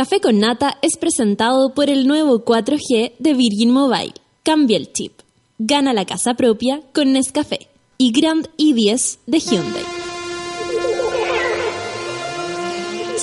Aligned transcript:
Café 0.00 0.18
con 0.18 0.38
Nata 0.38 0.78
es 0.80 0.96
presentado 0.96 1.74
por 1.74 1.90
el 1.90 2.06
nuevo 2.06 2.42
4G 2.42 3.16
de 3.18 3.34
Virgin 3.34 3.70
Mobile. 3.70 4.14
Cambia 4.42 4.78
el 4.78 4.90
chip. 4.94 5.12
Gana 5.58 5.92
la 5.92 6.06
casa 6.06 6.32
propia 6.32 6.80
con 6.94 7.12
Nescafé 7.12 7.68
y 7.98 8.10
Grand 8.10 8.48
i10 8.56 9.18
de 9.26 9.40
Hyundai. 9.40 9.84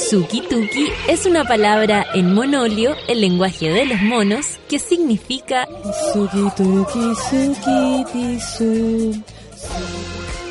Suki 0.07 0.41
Tuki 0.41 0.85
es 1.07 1.25
una 1.25 1.45
palabra 1.45 2.05
en 2.13 2.35
monolio, 2.35 2.95
el 3.07 3.21
lenguaje 3.21 3.71
de 3.71 3.85
los 3.87 3.99
monos, 4.03 4.45
que 4.69 4.77
significa 4.77 5.67
Suki 6.13 6.45
Tuki 6.55 7.15
Suki 7.27 8.39
Su. 8.39 9.23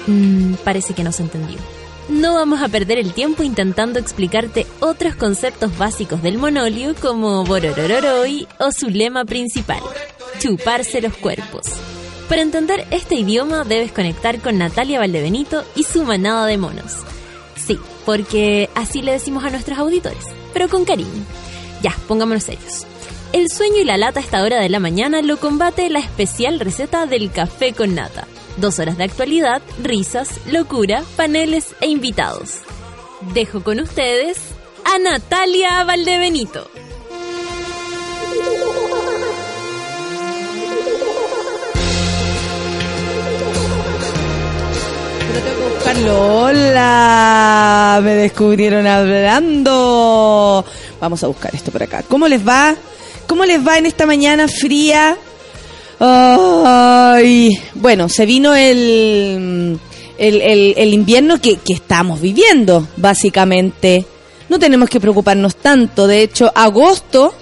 Mm, 0.08 0.54
parece 0.64 0.92
que 0.92 1.04
no 1.04 1.12
se 1.12 1.22
entendió. 1.22 1.75
No 2.08 2.34
vamos 2.34 2.62
a 2.62 2.68
perder 2.68 2.98
el 2.98 3.12
tiempo 3.12 3.42
intentando 3.42 3.98
explicarte 3.98 4.64
otros 4.78 5.16
conceptos 5.16 5.76
básicos 5.76 6.22
del 6.22 6.38
monolio 6.38 6.94
como 6.94 7.44
Bororororoi 7.44 8.46
o 8.60 8.70
su 8.70 8.90
lema 8.90 9.24
principal, 9.24 9.80
chuparse 10.38 11.00
los 11.00 11.16
cuerpos. 11.16 11.66
Para 12.28 12.42
entender 12.42 12.86
este 12.92 13.16
idioma 13.16 13.64
debes 13.64 13.90
conectar 13.90 14.40
con 14.40 14.56
Natalia 14.56 15.00
Valdebenito 15.00 15.64
y 15.74 15.82
su 15.82 16.04
manada 16.04 16.46
de 16.46 16.58
monos. 16.58 16.98
Sí, 17.56 17.76
porque 18.04 18.70
así 18.76 19.02
le 19.02 19.12
decimos 19.12 19.44
a 19.44 19.50
nuestros 19.50 19.76
auditores, 19.76 20.26
pero 20.52 20.68
con 20.68 20.84
cariño. 20.84 21.24
Ya, 21.82 21.92
pongámonos 22.06 22.44
serios. 22.44 22.86
El 23.32 23.50
sueño 23.50 23.78
y 23.78 23.84
la 23.84 23.96
lata 23.96 24.20
a 24.20 24.22
esta 24.22 24.42
hora 24.44 24.60
de 24.60 24.68
la 24.68 24.78
mañana 24.78 25.22
lo 25.22 25.38
combate 25.38 25.90
la 25.90 25.98
especial 25.98 26.60
receta 26.60 27.06
del 27.06 27.32
café 27.32 27.72
con 27.72 27.96
nata. 27.96 28.28
Dos 28.56 28.78
horas 28.78 28.96
de 28.96 29.04
actualidad, 29.04 29.60
risas, 29.82 30.40
locura, 30.46 31.04
paneles 31.16 31.74
e 31.80 31.88
invitados. 31.88 32.60
Dejo 33.34 33.62
con 33.62 33.80
ustedes 33.80 34.38
a 34.84 34.98
Natalia 34.98 35.84
Valdebenito. 35.84 36.66
Hola, 46.08 48.00
me 48.02 48.14
descubrieron 48.14 48.86
hablando. 48.86 50.64
Vamos 51.00 51.22
a 51.22 51.26
buscar 51.26 51.54
esto 51.54 51.70
por 51.70 51.82
acá. 51.82 52.02
¿Cómo 52.08 52.26
les 52.28 52.46
va? 52.46 52.74
¿Cómo 53.26 53.44
les 53.44 53.66
va 53.66 53.76
en 53.78 53.86
esta 53.86 54.06
mañana 54.06 54.48
fría? 54.48 55.16
Ay, 55.98 57.58
bueno, 57.74 58.08
se 58.08 58.26
vino 58.26 58.54
el, 58.54 59.78
el, 60.18 60.74
el, 60.76 60.94
invierno 60.94 61.40
que, 61.40 61.56
que 61.56 61.72
estamos 61.72 62.20
viviendo, 62.20 62.86
básicamente. 62.96 64.04
No 64.48 64.58
tenemos 64.58 64.88
que 64.88 65.00
preocuparnos 65.00 65.56
tanto. 65.56 66.06
De 66.06 66.22
hecho, 66.22 66.52
agosto, 66.54 67.34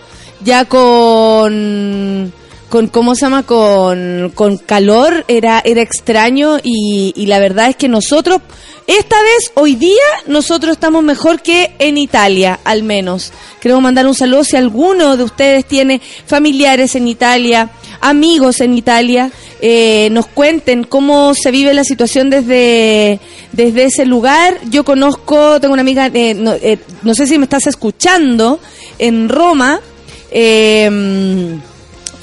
ya 0.42 0.64
con 0.66 2.32
con 2.68 2.88
cómo 2.88 3.14
se 3.14 3.20
llama 3.20 3.44
con, 3.44 4.32
con 4.34 4.56
calor 4.56 5.24
era 5.28 5.62
era 5.64 5.80
extraño 5.80 6.58
y, 6.60 7.12
y, 7.14 7.26
la 7.26 7.38
verdad 7.38 7.68
es 7.68 7.76
que 7.76 7.88
nosotros 7.88 8.40
esta 8.86 9.16
vez 9.22 9.52
hoy 9.54 9.76
día 9.76 10.02
nosotros 10.26 10.72
estamos 10.72 11.02
mejor 11.02 11.40
que 11.40 11.72
en 11.78 11.96
Italia 11.96 12.60
al 12.64 12.82
menos. 12.82 13.32
Queremos 13.60 13.82
mandar 13.82 14.06
un 14.06 14.14
saludo 14.14 14.44
si 14.44 14.56
alguno 14.56 15.16
de 15.16 15.24
ustedes 15.24 15.64
tiene 15.64 16.00
familiares 16.26 16.94
en 16.94 17.08
Italia 17.08 17.70
amigos 18.00 18.60
en 18.60 18.74
Italia 18.74 19.30
eh, 19.62 20.08
nos 20.10 20.26
cuenten 20.26 20.84
cómo 20.84 21.34
se 21.34 21.50
vive 21.50 21.72
la 21.72 21.84
situación 21.84 22.28
desde 22.28 23.18
desde 23.52 23.84
ese 23.84 24.04
lugar. 24.04 24.58
Yo 24.70 24.84
conozco 24.84 25.60
tengo 25.60 25.72
una 25.72 25.82
amiga 25.82 26.10
eh, 26.12 26.34
no, 26.34 26.52
eh, 26.52 26.78
no 27.02 27.14
sé 27.14 27.26
si 27.26 27.38
me 27.38 27.44
estás 27.44 27.66
escuchando 27.66 28.60
en 28.98 29.28
Roma 29.28 29.80
eh, 30.30 31.58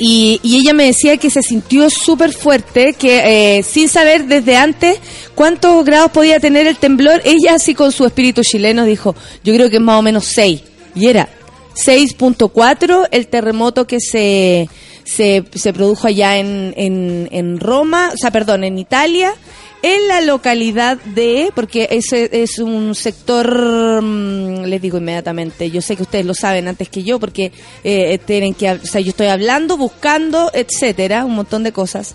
y, 0.04 0.40
y, 0.42 0.58
ella 0.58 0.74
me 0.74 0.86
decía 0.86 1.18
que 1.18 1.30
se 1.30 1.44
sintió 1.44 1.88
súper 1.92 2.34
fuerte, 2.34 2.94
que 2.94 3.60
eh, 3.60 3.62
sin 3.62 3.88
saber 3.88 4.26
desde 4.26 4.58
antes 4.58 5.00
cuántos 5.36 5.86
grados 5.86 6.10
podía 6.10 6.40
tener 6.40 6.66
el 6.66 6.78
temblor, 6.78 7.22
ella 7.24 7.54
así 7.54 7.76
con 7.76 7.92
su 7.92 8.04
espíritu 8.08 8.42
chileno 8.42 8.84
dijo, 8.84 9.14
yo 9.44 9.54
creo 9.54 9.70
que 9.70 9.76
es 9.76 9.82
más 9.82 10.00
o 10.00 10.02
menos 10.02 10.26
6. 10.26 10.64
Y 10.96 11.06
era 11.06 11.30
6.4 11.76 13.10
el 13.12 13.28
terremoto 13.28 13.86
que 13.86 14.00
se, 14.00 14.68
se, 15.04 15.44
se 15.54 15.72
produjo 15.72 16.08
allá 16.08 16.38
en, 16.40 16.74
en, 16.78 17.30
en 17.32 17.60
Roma, 17.60 18.10
o 18.12 18.18
sea, 18.18 18.32
perdón, 18.32 18.64
en 18.64 18.80
Italia 18.80 19.36
en 19.84 20.08
la 20.08 20.22
localidad 20.22 20.98
de, 20.98 21.52
porque 21.56 21.88
ese 21.92 22.30
es 22.44 22.60
un 22.60 22.94
sector, 22.94 24.02
mmm, 24.02 24.64
les 24.66 24.82
digo 24.82 25.00
inmediatamente, 25.00 25.72
yo 25.72 25.82
sé 25.82 25.96
que 25.96 26.04
ustedes 26.04 26.26
lo 26.26 26.34
saben 26.34 26.68
antes 26.68 26.90
que 26.90 27.04
yo, 27.04 27.20
porque 27.20 27.52
eh, 27.84 28.20
tienen 28.26 28.54
que, 28.54 28.70
o 28.72 28.86
sea, 28.86 29.02
yo 29.02 29.10
estoy 29.10 29.28
hablando, 29.28 29.78
buscando, 29.78 30.52
etcétera, 30.54 31.26
un 31.26 31.36
montón 31.36 31.64
de 31.64 31.72
cosas. 31.72 32.14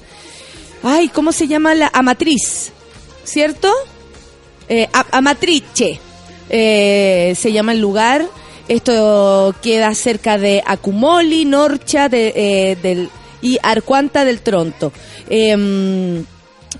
Ay, 0.82 1.08
¿cómo 1.08 1.32
se 1.32 1.48
llama 1.48 1.74
la 1.74 1.90
Amatriz? 1.92 2.70
¿Cierto? 3.24 3.72
Eh, 4.68 4.88
Amatrice 5.10 5.98
eh, 6.48 7.34
se 7.36 7.52
llama 7.52 7.72
el 7.72 7.80
lugar. 7.80 8.26
Esto 8.68 9.54
queda 9.62 9.94
cerca 9.94 10.38
de 10.38 10.62
Acumoli, 10.64 11.44
Norcha 11.44 12.08
de, 12.08 12.32
eh, 12.34 12.76
del, 12.80 13.10
y 13.42 13.58
Arcuanta 13.62 14.24
del 14.24 14.40
Tronto. 14.40 14.92
Eh, 15.28 16.24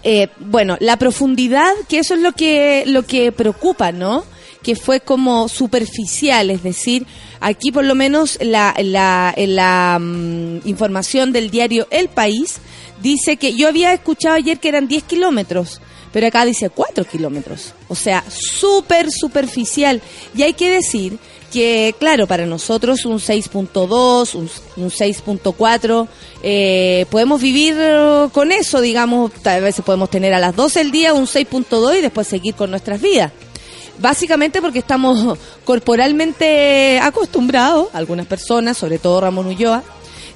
eh, 0.03 0.29
bueno, 0.39 0.77
la 0.81 0.97
profundidad, 0.99 1.73
que 1.89 1.99
eso 1.99 2.15
es 2.15 2.21
lo 2.21 2.33
que, 2.33 2.85
lo 2.87 3.05
que 3.05 3.33
preocupa, 3.33 3.93
¿no? 3.93 4.25
Que 4.63 4.77
fue 4.77 5.01
como 5.01 5.49
superficial, 5.49 6.51
es 6.51 6.63
decir, 6.63 7.07
aquí 7.41 7.71
por 7.71 7.85
lo 7.85 7.95
menos 7.95 8.39
la, 8.41 8.75
la, 8.83 9.35
la 9.37 9.99
um, 10.01 10.57
información 10.67 11.33
del 11.33 11.51
diario 11.51 11.87
El 11.91 12.09
País 12.09 12.57
dice 13.01 13.37
que 13.37 13.55
yo 13.55 13.69
había 13.69 13.93
escuchado 13.93 14.35
ayer 14.35 14.59
que 14.59 14.69
eran 14.69 14.89
10 14.89 15.05
kilómetros, 15.05 15.81
pero 16.13 16.27
acá 16.27 16.45
dice 16.45 16.71
4 16.71 17.05
kilómetros. 17.05 17.75
O 17.89 17.95
sea, 17.95 18.25
súper 18.29 19.11
superficial. 19.11 20.01
Y 20.35 20.43
hay 20.43 20.55
que 20.55 20.71
decir 20.71 21.19
que, 21.57 21.95
claro, 21.99 22.27
para 22.27 22.45
nosotros 22.45 23.07
un 23.07 23.17
6.2, 23.17 24.35
un, 24.35 24.51
un 24.77 24.91
6.4, 24.91 26.07
eh, 26.43 27.07
podemos 27.09 27.41
vivir 27.41 27.75
con 28.31 28.53
eso, 28.53 28.83
digamos, 28.83 29.33
tal 29.41 29.63
vez 29.63 29.81
podemos 29.81 30.11
tener 30.11 30.35
a 30.35 30.39
las 30.39 30.55
12 30.55 30.81
del 30.81 30.91
día 30.91 31.15
un 31.15 31.25
6.2 31.25 31.99
y 31.99 32.03
después 32.03 32.27
seguir 32.27 32.55
con 32.55 32.71
nuestras 32.71 33.01
vidas. 33.01 33.33
Básicamente 33.99 34.61
porque 34.61 34.81
estamos 34.81 35.39
corporalmente 35.65 37.01
acostumbrados, 37.01 37.89
algunas 37.95 38.27
personas, 38.27 38.77
sobre 38.77 38.99
todo 38.99 39.23
Ramón 39.23 39.47
Ulloa, 39.47 39.83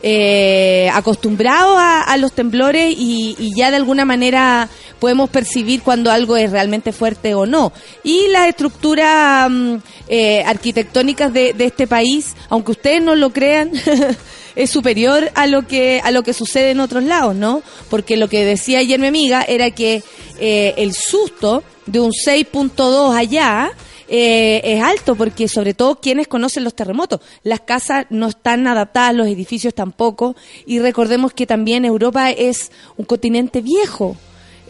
eh, 0.02 0.90
acostumbrados 0.94 1.76
a, 1.78 2.16
los 2.16 2.32
temblores 2.32 2.94
y, 2.96 3.52
ya 3.54 3.68
de 3.68 3.76
alguna 3.76 4.06
manera 4.06 4.70
podemos 5.00 5.30
percibir 5.30 5.82
cuando 5.82 6.10
algo 6.12 6.36
es 6.36 6.50
realmente 6.50 6.92
fuerte 6.92 7.34
o 7.34 7.46
no. 7.46 7.72
Y 8.04 8.28
las 8.28 8.48
estructuras 8.48 9.50
mm, 9.50 9.76
eh, 10.08 10.44
arquitectónicas 10.44 11.32
de, 11.32 11.54
de, 11.54 11.64
este 11.64 11.86
país, 11.86 12.36
aunque 12.48 12.72
ustedes 12.72 13.02
no 13.02 13.16
lo 13.16 13.30
crean, 13.30 13.72
es 14.54 14.70
superior 14.70 15.30
a 15.34 15.46
lo 15.46 15.66
que 15.66 16.00
a 16.04 16.10
lo 16.10 16.22
que 16.22 16.34
sucede 16.34 16.70
en 16.70 16.80
otros 16.80 17.02
lados, 17.02 17.34
¿no? 17.34 17.62
Porque 17.88 18.16
lo 18.16 18.28
que 18.28 18.44
decía 18.44 18.80
ayer 18.80 19.00
mi 19.00 19.06
amiga 19.06 19.42
era 19.42 19.70
que 19.70 20.02
eh, 20.38 20.74
el 20.76 20.94
susto 20.94 21.62
de 21.86 22.00
un 22.00 22.12
6.2 22.12 23.16
allá 23.16 23.72
eh, 24.08 24.60
es 24.64 24.82
alto 24.82 25.14
porque 25.14 25.46
sobre 25.46 25.72
todo 25.72 26.00
quienes 26.00 26.28
conocen 26.28 26.64
los 26.64 26.74
terremotos. 26.74 27.20
Las 27.42 27.60
casas 27.60 28.06
no 28.10 28.26
están 28.26 28.66
adaptadas, 28.66 29.14
los 29.14 29.28
edificios 29.28 29.72
tampoco 29.72 30.34
y 30.66 30.80
recordemos 30.80 31.32
que 31.32 31.46
también 31.46 31.84
Europa 31.84 32.30
es 32.30 32.72
un 32.96 33.04
continente 33.04 33.60
viejo. 33.60 34.16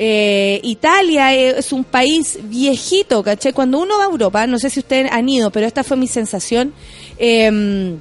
Eh, 0.03 0.61
Italia 0.63 1.35
es 1.35 1.75
un 1.75 1.85
país 1.85 2.39
viejito, 2.45 3.23
¿caché? 3.23 3.53
Cuando 3.53 3.79
uno 3.79 3.99
va 3.99 4.05
a 4.05 4.09
Europa, 4.09 4.47
no 4.47 4.59
sé 4.59 4.71
si 4.71 4.81
ustedes 4.81 5.13
han 5.13 5.29
ido, 5.29 5.51
pero 5.51 5.67
esta 5.67 5.85
fue 5.85 5.99
mi 5.99 6.07
sensación, 6.07 6.73
eh, 7.19 7.99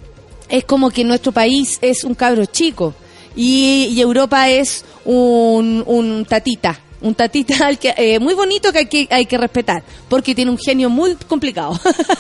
es 0.48 0.64
como 0.64 0.92
que 0.92 1.04
nuestro 1.04 1.34
país 1.34 1.78
es 1.82 2.06
un 2.06 2.16
cabro 2.16 2.46
chico 2.46 2.94
y, 3.36 4.00
Europa 4.00 4.50
es 4.50 4.86
un, 5.04 6.26
tatita, 6.28 6.80
un 7.02 7.16
tatita 7.16 7.68
al 7.68 7.78
que, 7.78 7.94
eh, 7.98 8.20
muy 8.20 8.34
bonito 8.34 8.72
que 8.72 8.80
hay, 8.80 8.86
que 8.86 9.08
hay 9.10 9.26
que 9.26 9.38
respetar, 9.38 9.84
porque 10.08 10.34
tiene 10.34 10.52
un 10.52 10.58
genio 10.58 10.90
muy 10.90 11.16
complicado. 11.28 11.80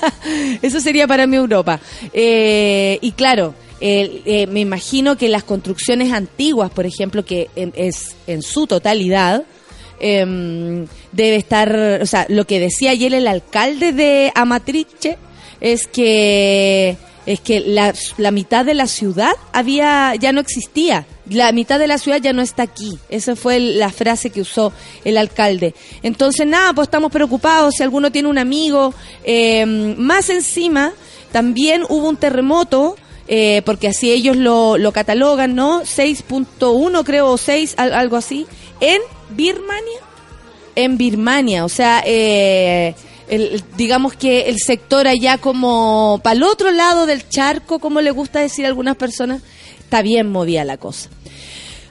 Eso 0.62 0.80
sería 0.80 1.08
para 1.08 1.26
mí 1.26 1.36
Europa. 1.36 1.80
Eh, 2.14 3.00
y 3.02 3.12
claro, 3.12 3.54
eh, 3.81 4.46
me 4.52 4.60
imagino 4.60 5.18
que 5.18 5.30
las 5.30 5.44
construcciones 5.44 6.12
antiguas, 6.12 6.70
por 6.70 6.86
ejemplo, 6.86 7.24
que 7.24 7.50
en, 7.56 7.72
es 7.76 8.16
en 8.28 8.42
su 8.42 8.68
totalidad, 8.68 9.46
eh, 10.00 10.86
debe 11.12 11.36
estar, 11.36 12.00
o 12.01 12.06
sea, 12.06 12.25
lo 12.30 12.46
que 12.46 12.60
decía 12.60 12.92
ayer 12.92 13.13
el 13.13 13.28
alcalde 13.28 13.92
de 13.94 14.31
Amatrice 14.36 15.18
es 15.62 15.88
que 15.88 16.98
es 17.25 17.42
que 17.42 17.60
la, 17.60 17.94
la 18.18 18.31
mitad 18.31 18.66
de 18.66 18.74
la 18.74 18.88
ciudad 18.88 19.34
había 19.54 20.16
ya 20.16 20.31
no 20.31 20.42
existía 20.42 21.06
la 21.30 21.51
mitad 21.51 21.80
de 21.80 21.88
la 21.88 21.98
ciudad 21.98 22.19
ya 22.19 22.34
no 22.34 22.42
está 22.42 22.63
aquí. 22.63 22.98
Esa 23.10 23.36
fue 23.36 23.60
la 23.60 23.90
frase 23.92 24.30
que 24.30 24.42
usó 24.42 24.74
el 25.06 25.18
alcalde. 25.18 25.75
Entonces, 26.04 26.45
nada, 26.45 26.74
pues 26.74 26.88
estamos 26.88 27.12
preocupados. 27.12 27.75
Si 27.75 27.84
alguno 27.84 28.12
tiene 28.12 28.30
un 28.30 28.38
amigo, 28.38 28.94
eh, 29.24 29.66
más 29.66 30.30
encima, 30.30 30.94
también 31.31 31.84
hubo 31.88 32.10
un 32.10 32.18
terremoto, 32.18 32.95
eh, 33.28 33.62
porque 33.66 33.90
así 33.90 34.12
ellos 34.12 34.38
lo, 34.38 34.78
lo 34.78 34.92
catalogan, 34.92 35.56
¿no? 35.56 35.81
6.1 35.81 37.04
creo, 37.04 37.28
o 37.28 37.38
6, 37.38 37.75
algo 37.78 38.18
así, 38.18 38.48
en 38.80 39.02
Birmania. 39.30 40.00
En 40.76 40.98
Birmania, 40.98 41.66
o 41.66 41.70
sea, 41.70 42.02
eh, 42.06 42.96
el, 43.28 43.64
digamos 43.76 44.14
que 44.14 44.50
el 44.50 44.60
sector 44.60 45.08
allá 45.08 45.38
como 45.38 46.20
para 46.24 46.36
el 46.36 46.44
otro 46.44 46.72
lado 46.72 47.06
del 47.06 47.28
charco, 47.28 47.80
como 47.80 48.02
le 48.02 48.12
gusta 48.12 48.40
decir 48.40 48.66
algunas 48.66 48.96
personas, 48.96 49.42
está 49.80 50.02
bien 50.02 50.31
movida 50.31 50.64
la 50.64 50.78
cosa. 50.78 51.10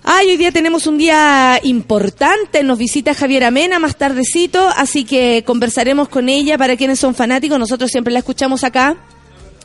Ay, 0.05 0.29
hoy 0.29 0.37
día 0.39 0.53
tenemos 0.53 0.87
un 0.87 0.97
día 0.97 1.61
importante, 1.63 2.63
nos 2.63 2.79
visita 2.79 3.13
Javiera 3.13 3.51
Mena 3.51 3.79
más 3.79 3.97
tardecito, 3.97 4.67
así 4.75 5.05
que 5.05 5.43
conversaremos 5.45 6.09
con 6.09 6.29
ella 6.31 6.57
para 6.57 6.77
quienes 6.77 6.99
son 6.99 7.15
fanáticos, 7.15 7.59
nosotros 7.59 7.91
siempre 7.91 8.13
la 8.13 8.21
escuchamos 8.21 8.65
acá. 8.65 8.97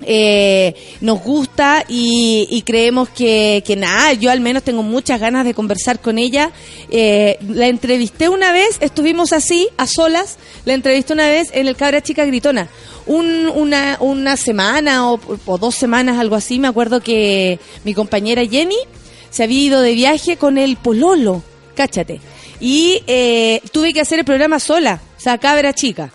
Eh, 0.02 0.76
nos 1.02 1.22
gusta 1.22 1.86
y, 1.88 2.62
creemos 2.66 3.10
que, 3.10 3.64
que, 3.66 3.76
nada, 3.76 4.14
yo 4.14 4.32
al 4.32 4.42
menos 4.42 4.64
tengo 4.64 4.84
muchas 4.84 5.20
ganas 5.20 5.46
de 5.46 5.54
conversar 5.54 6.00
con 6.00 6.18
ella. 6.18 6.52
Eh, 6.90 7.38
la 7.48 7.68
entrevisté 7.68 8.30
una 8.30 8.52
vez, 8.52 8.78
estuvimos 8.82 9.34
así, 9.34 9.70
a 9.78 9.88
solas, 9.88 10.38
la 10.66 10.74
entrevisté 10.74 11.14
una 11.14 11.28
vez 11.28 11.50
en 11.54 11.68
el 11.68 11.76
Cabra 11.76 12.02
Chica 12.02 12.26
Gritona. 12.26 12.68
una, 13.06 13.98
una 14.00 14.38
semana 14.38 15.12
o, 15.12 15.20
o 15.46 15.58
dos 15.58 15.76
semanas, 15.76 16.18
algo 16.18 16.36
así, 16.36 16.60
me 16.60 16.68
acuerdo 16.68 17.02
que 17.02 17.60
mi 17.84 17.94
compañera 17.94 18.46
Jenny 18.46 18.78
se 19.34 19.44
había 19.44 19.60
ido 19.60 19.82
de 19.82 19.94
viaje 19.94 20.38
con 20.38 20.60
el 20.60 20.78
pololo, 20.78 21.42
cáchate. 21.76 22.22
Y 22.60 23.02
eh, 23.08 23.62
tuve 23.72 23.92
que 23.92 24.00
hacer 24.00 24.20
el 24.20 24.26
programa 24.26 24.60
sola, 24.60 25.02
o 25.24 25.30
sea, 25.32 25.38
cabra 25.38 25.72
chica. 25.72 26.12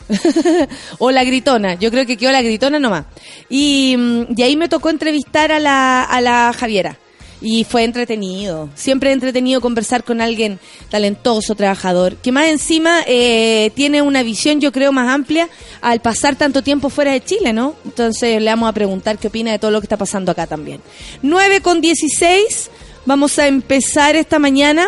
o 0.99 1.11
la 1.11 1.25
gritona, 1.25 1.77
yo 1.77 1.91
creo 1.91 2.05
que 2.05 2.19
quedó 2.19 2.31
la 2.31 2.43
gritona 2.43 2.79
nomás. 2.79 3.07
Y, 3.49 3.97
mm, 3.97 4.35
y 4.37 4.43
ahí 4.43 4.55
me 4.55 4.69
tocó 4.69 4.91
entrevistar 4.91 5.51
a 5.51 5.59
la, 5.59 6.03
a 6.05 6.21
la 6.21 6.53
Javiera. 6.53 6.99
Y 7.41 7.65
fue 7.65 7.85
entretenido. 7.85 8.69
Siempre 8.75 9.13
entretenido 9.13 9.63
conversar 9.63 10.05
con 10.05 10.21
alguien 10.21 10.61
talentoso, 10.91 11.55
trabajador, 11.55 12.17
que 12.17 12.33
más 12.33 12.49
encima 12.49 13.01
eh, 13.07 13.73
tiene 13.75 14.03
una 14.03 14.23
visión, 14.23 14.61
yo 14.61 14.73
creo, 14.73 14.93
más 14.93 15.09
amplia 15.09 15.49
al 15.81 16.01
pasar 16.01 16.37
tanto 16.37 16.61
tiempo 16.61 16.91
fuera 16.91 17.13
de 17.13 17.25
Chile, 17.25 17.55
¿no? 17.55 17.77
Entonces 17.87 18.43
le 18.43 18.51
vamos 18.51 18.69
a 18.69 18.75
preguntar 18.75 19.17
qué 19.17 19.29
opina 19.29 19.53
de 19.53 19.59
todo 19.59 19.71
lo 19.71 19.81
que 19.81 19.87
está 19.87 19.97
pasando 19.97 20.33
acá 20.33 20.47
también. 20.47 20.83
9 21.23 21.63
con 21.63 21.81
16. 21.81 22.71
Vamos 23.07 23.39
a 23.39 23.47
empezar 23.47 24.17
esta 24.17 24.39
mañana 24.39 24.87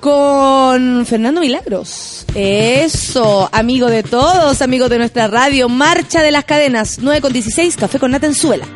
con 0.00 1.06
Fernando 1.06 1.40
Milagros. 1.40 2.24
Eso, 2.34 3.48
amigo 3.52 3.88
de 3.88 4.02
todos, 4.02 4.62
amigo 4.62 4.88
de 4.88 4.98
nuestra 4.98 5.28
radio, 5.28 5.68
Marcha 5.68 6.22
de 6.22 6.30
las 6.30 6.44
Cadenas, 6.44 6.98
9 7.00 7.20
con 7.20 7.32
16, 7.32 7.76
Café 7.76 7.98
con 7.98 8.10
Natenzuela. 8.10 8.66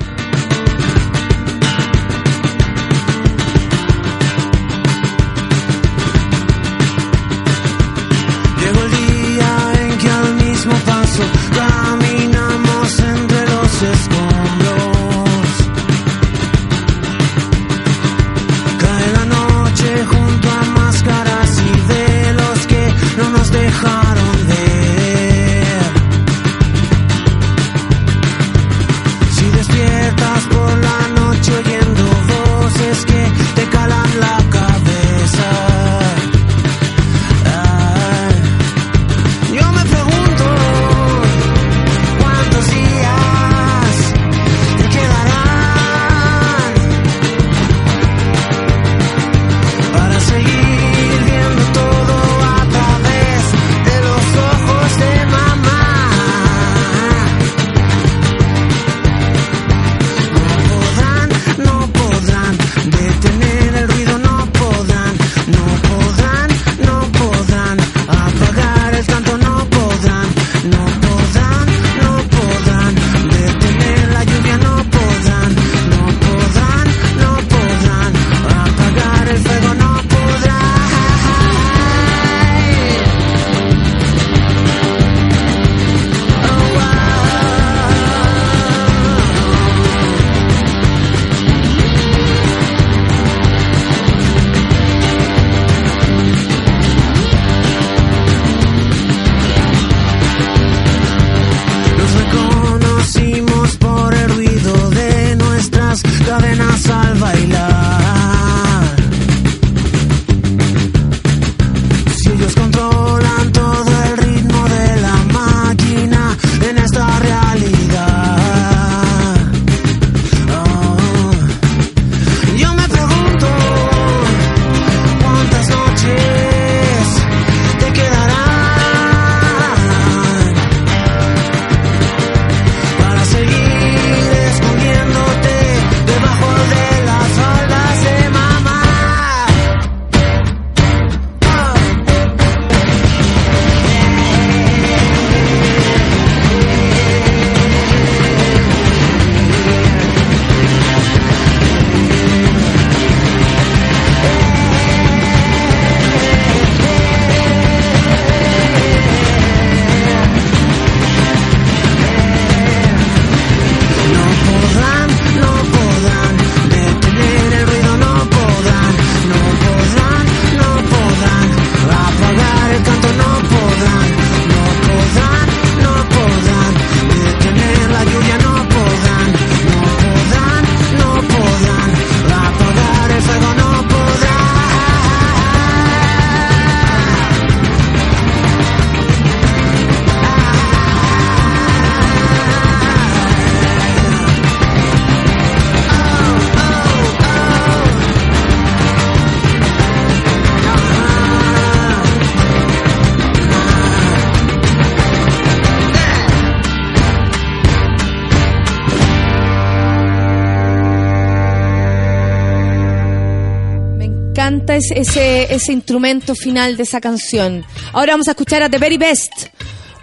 Ese, 214.83 215.01
ese, 215.01 215.55
ese 215.55 215.73
instrumento 215.73 216.35
final 216.35 216.77
de 216.77 216.83
esa 216.83 217.01
canción. 217.01 217.65
Ahora 217.93 218.15
vamos 218.15 218.29
a 218.29 218.33
escuchar 218.33 218.63
a 218.63 218.69
The 218.69 218.79
Very 218.79 218.99
Best. 218.99 219.33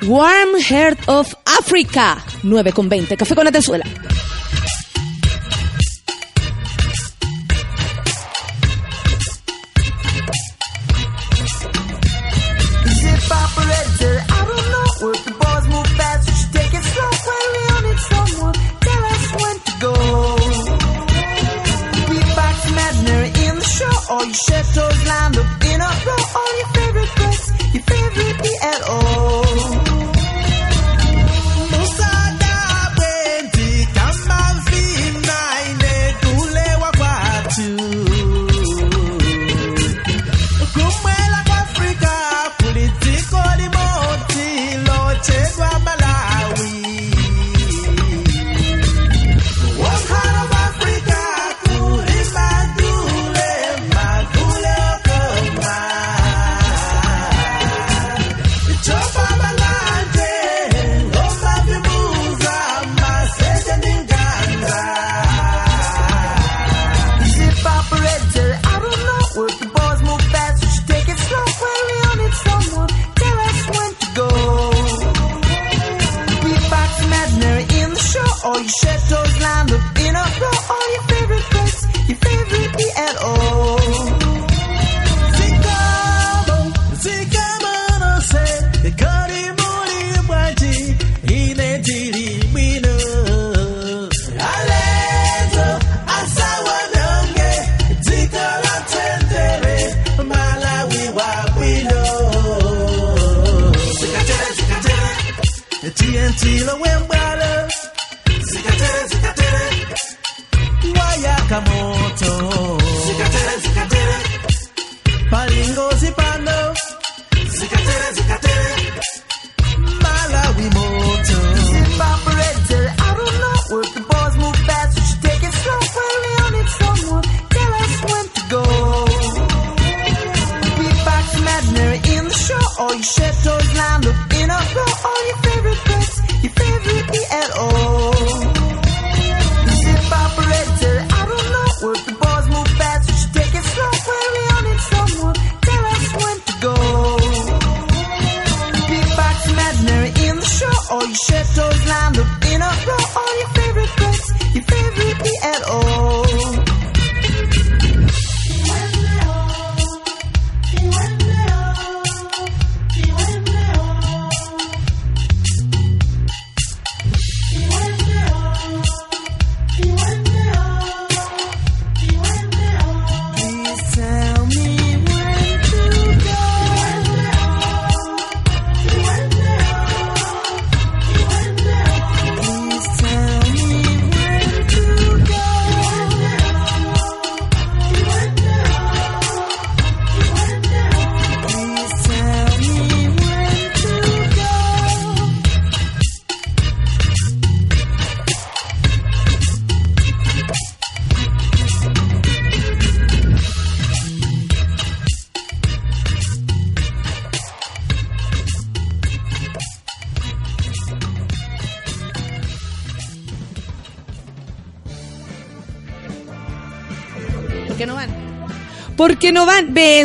Warm 0.03 0.62
Heart 0.62 1.00
of 1.07 1.33
Africa. 1.59 2.24
9 2.43 2.71
con 2.71 2.88
20. 2.88 3.17
Café 3.17 3.36
con 3.36 3.48
Atenzuela. 3.48 3.86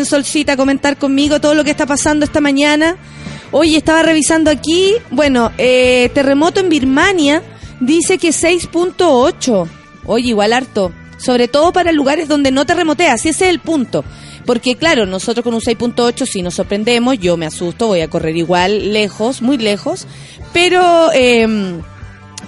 Solcita, 0.05 0.57
comentar 0.57 0.97
conmigo 0.97 1.41
todo 1.41 1.55
lo 1.55 1.65
que 1.65 1.71
está 1.71 1.87
pasando 1.87 2.25
esta 2.25 2.41
mañana. 2.41 2.97
Oye, 3.51 3.77
estaba 3.77 4.03
revisando 4.03 4.51
aquí, 4.51 4.95
bueno, 5.11 5.53
eh, 5.59 6.11
terremoto 6.15 6.61
en 6.61 6.69
Birmania 6.69 7.43
dice 7.81 8.19
que 8.19 8.31
6.8. 8.31 9.69
Oye, 10.07 10.29
igual 10.29 10.53
harto. 10.53 10.93
Sobre 11.17 11.49
todo 11.49 11.73
para 11.73 11.93
lugares 11.93 12.29
donde 12.29 12.51
no 12.51 12.67
terremotea, 12.67 13.17
si 13.17 13.29
ese 13.29 13.45
es 13.47 13.51
el 13.51 13.61
punto. 13.61 14.05
Porque 14.45 14.77
claro, 14.77 15.07
nosotros 15.07 15.43
con 15.43 15.55
un 15.55 15.61
6.8 15.61 16.27
si 16.27 16.43
nos 16.43 16.55
sorprendemos, 16.55 17.19
yo 17.19 17.37
me 17.37 17.47
asusto, 17.47 17.87
voy 17.87 18.01
a 18.01 18.11
correr 18.11 18.37
igual 18.37 18.93
lejos, 18.93 19.41
muy 19.41 19.57
lejos, 19.57 20.07
pero 20.53 21.11
em, 21.13 21.81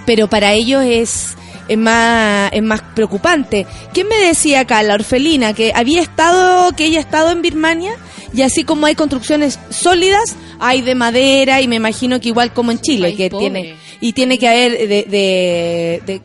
pero 0.05 0.29
para 0.29 0.53
ellos 0.53 0.83
es, 0.85 1.36
es 1.67 1.77
más 1.77 2.49
es 2.53 2.63
más 2.63 2.81
preocupante. 2.95 3.65
¿Quién 3.93 4.07
me 4.07 4.17
decía 4.17 4.61
acá, 4.61 4.81
la 4.83 4.95
orfelina, 4.95 5.53
que 5.53 5.71
había 5.75 6.01
estado, 6.01 6.71
que 6.75 6.85
ella 6.85 6.99
ha 6.99 7.01
estado 7.01 7.31
en 7.31 7.41
Birmania 7.41 7.93
y 8.33 8.41
así 8.41 8.63
como 8.63 8.85
hay 8.85 8.95
construcciones 8.95 9.59
sólidas, 9.69 10.35
hay 10.59 10.81
de 10.81 10.95
madera 10.95 11.61
y 11.61 11.67
me 11.67 11.75
imagino 11.77 12.19
que 12.19 12.29
igual 12.29 12.53
como 12.53 12.71
en 12.71 12.79
Chile, 12.79 13.15
que 13.15 13.29
pobre. 13.29 13.49
tiene 13.49 13.75
y 14.01 14.13
tiene 14.13 14.37
que 14.37 14.47
haber 14.47 14.71
de, 14.77 15.03
de, 15.03 16.01
de- 16.05 16.21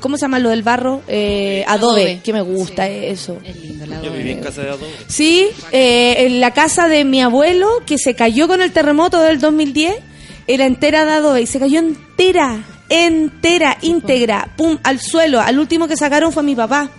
¿cómo 0.00 0.16
se 0.16 0.22
llama 0.22 0.38
lo 0.38 0.48
del 0.48 0.62
barro? 0.62 1.02
Eh, 1.08 1.62
adobe, 1.68 2.02
Adobe. 2.02 2.20
que 2.24 2.32
me 2.32 2.40
gusta 2.40 2.86
Sí. 2.86 2.92
eso. 3.02 3.38
Es 3.44 3.56
lindo 3.56 3.84
la 3.86 4.00
Yo 4.00 4.10
viví 4.12 4.30
en 4.30 4.40
casa 4.40 4.62
de 4.62 4.70
adobe. 4.70 4.88
Sí, 5.08 5.48
eh, 5.72 6.14
en 6.26 6.40
la 6.40 6.52
casa 6.54 6.88
de 6.88 7.04
mi 7.04 7.20
abuelo, 7.20 7.68
que 7.86 7.98
se 7.98 8.14
cayó 8.14 8.48
con 8.48 8.62
el 8.62 8.72
terremoto 8.72 9.20
del 9.20 9.38
2010, 9.40 9.94
era 10.46 10.64
entera 10.64 11.04
de 11.04 11.12
adobe 11.12 11.42
y 11.42 11.46
se 11.46 11.58
cayó 11.58 11.78
entera, 11.80 12.64
entera, 12.90 13.78
íntegra, 13.80 14.50
pum, 14.56 14.78
al 14.82 15.00
suelo. 15.00 15.40
Al 15.40 15.58
último 15.58 15.88
que 15.88 15.96
sacaron 15.96 16.32
fue 16.32 16.42
mi 16.42 16.54
papá. 16.54 16.90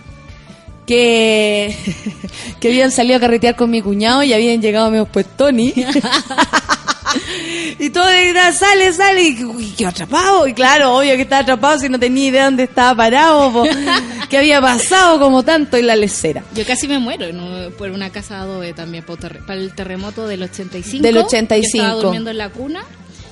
Que, 0.86 1.76
que 2.60 2.68
habían 2.68 2.90
salido 2.90 3.18
a 3.18 3.20
carretear 3.20 3.54
con 3.54 3.70
mi 3.70 3.80
cuñado 3.80 4.24
y 4.24 4.32
habían 4.32 4.60
llegado 4.60 4.90
medio 4.90 5.06
pues 5.06 5.26
Tony. 5.36 5.72
y 7.78 7.90
todo 7.90 8.08
era, 8.08 8.52
sale, 8.52 8.92
sale, 8.92 9.22
y 9.22 9.44
uy, 9.44 9.74
qué 9.76 9.86
atrapado. 9.86 10.48
Y 10.48 10.54
claro, 10.54 10.96
obvio 10.96 11.14
que 11.14 11.22
estaba 11.22 11.42
atrapado 11.42 11.78
si 11.78 11.88
no 11.88 12.00
tenía 12.00 12.28
idea 12.28 12.44
dónde 12.46 12.64
estaba 12.64 12.96
parado, 12.96 13.52
po. 13.52 13.64
qué 14.28 14.38
había 14.38 14.60
pasado 14.60 15.20
como 15.20 15.42
tanto 15.42 15.76
en 15.76 15.86
la 15.86 15.94
lecera. 15.94 16.42
Yo 16.54 16.64
casi 16.66 16.88
me 16.88 16.98
muero 16.98 17.32
¿no? 17.32 17.70
por 17.72 17.90
una 17.90 18.10
casa 18.10 18.36
de 18.36 18.40
adobe 18.40 18.72
también, 18.72 19.04
por 19.04 19.18
para 19.18 19.60
el 19.60 19.74
terremoto 19.74 20.26
del 20.26 20.42
85. 20.42 21.02
Del 21.02 21.14
Yo 21.14 21.26
85. 21.26 21.84
estaba 21.84 22.00
durmiendo 22.00 22.30
en 22.30 22.38
la 22.38 22.48
cuna 22.48 22.84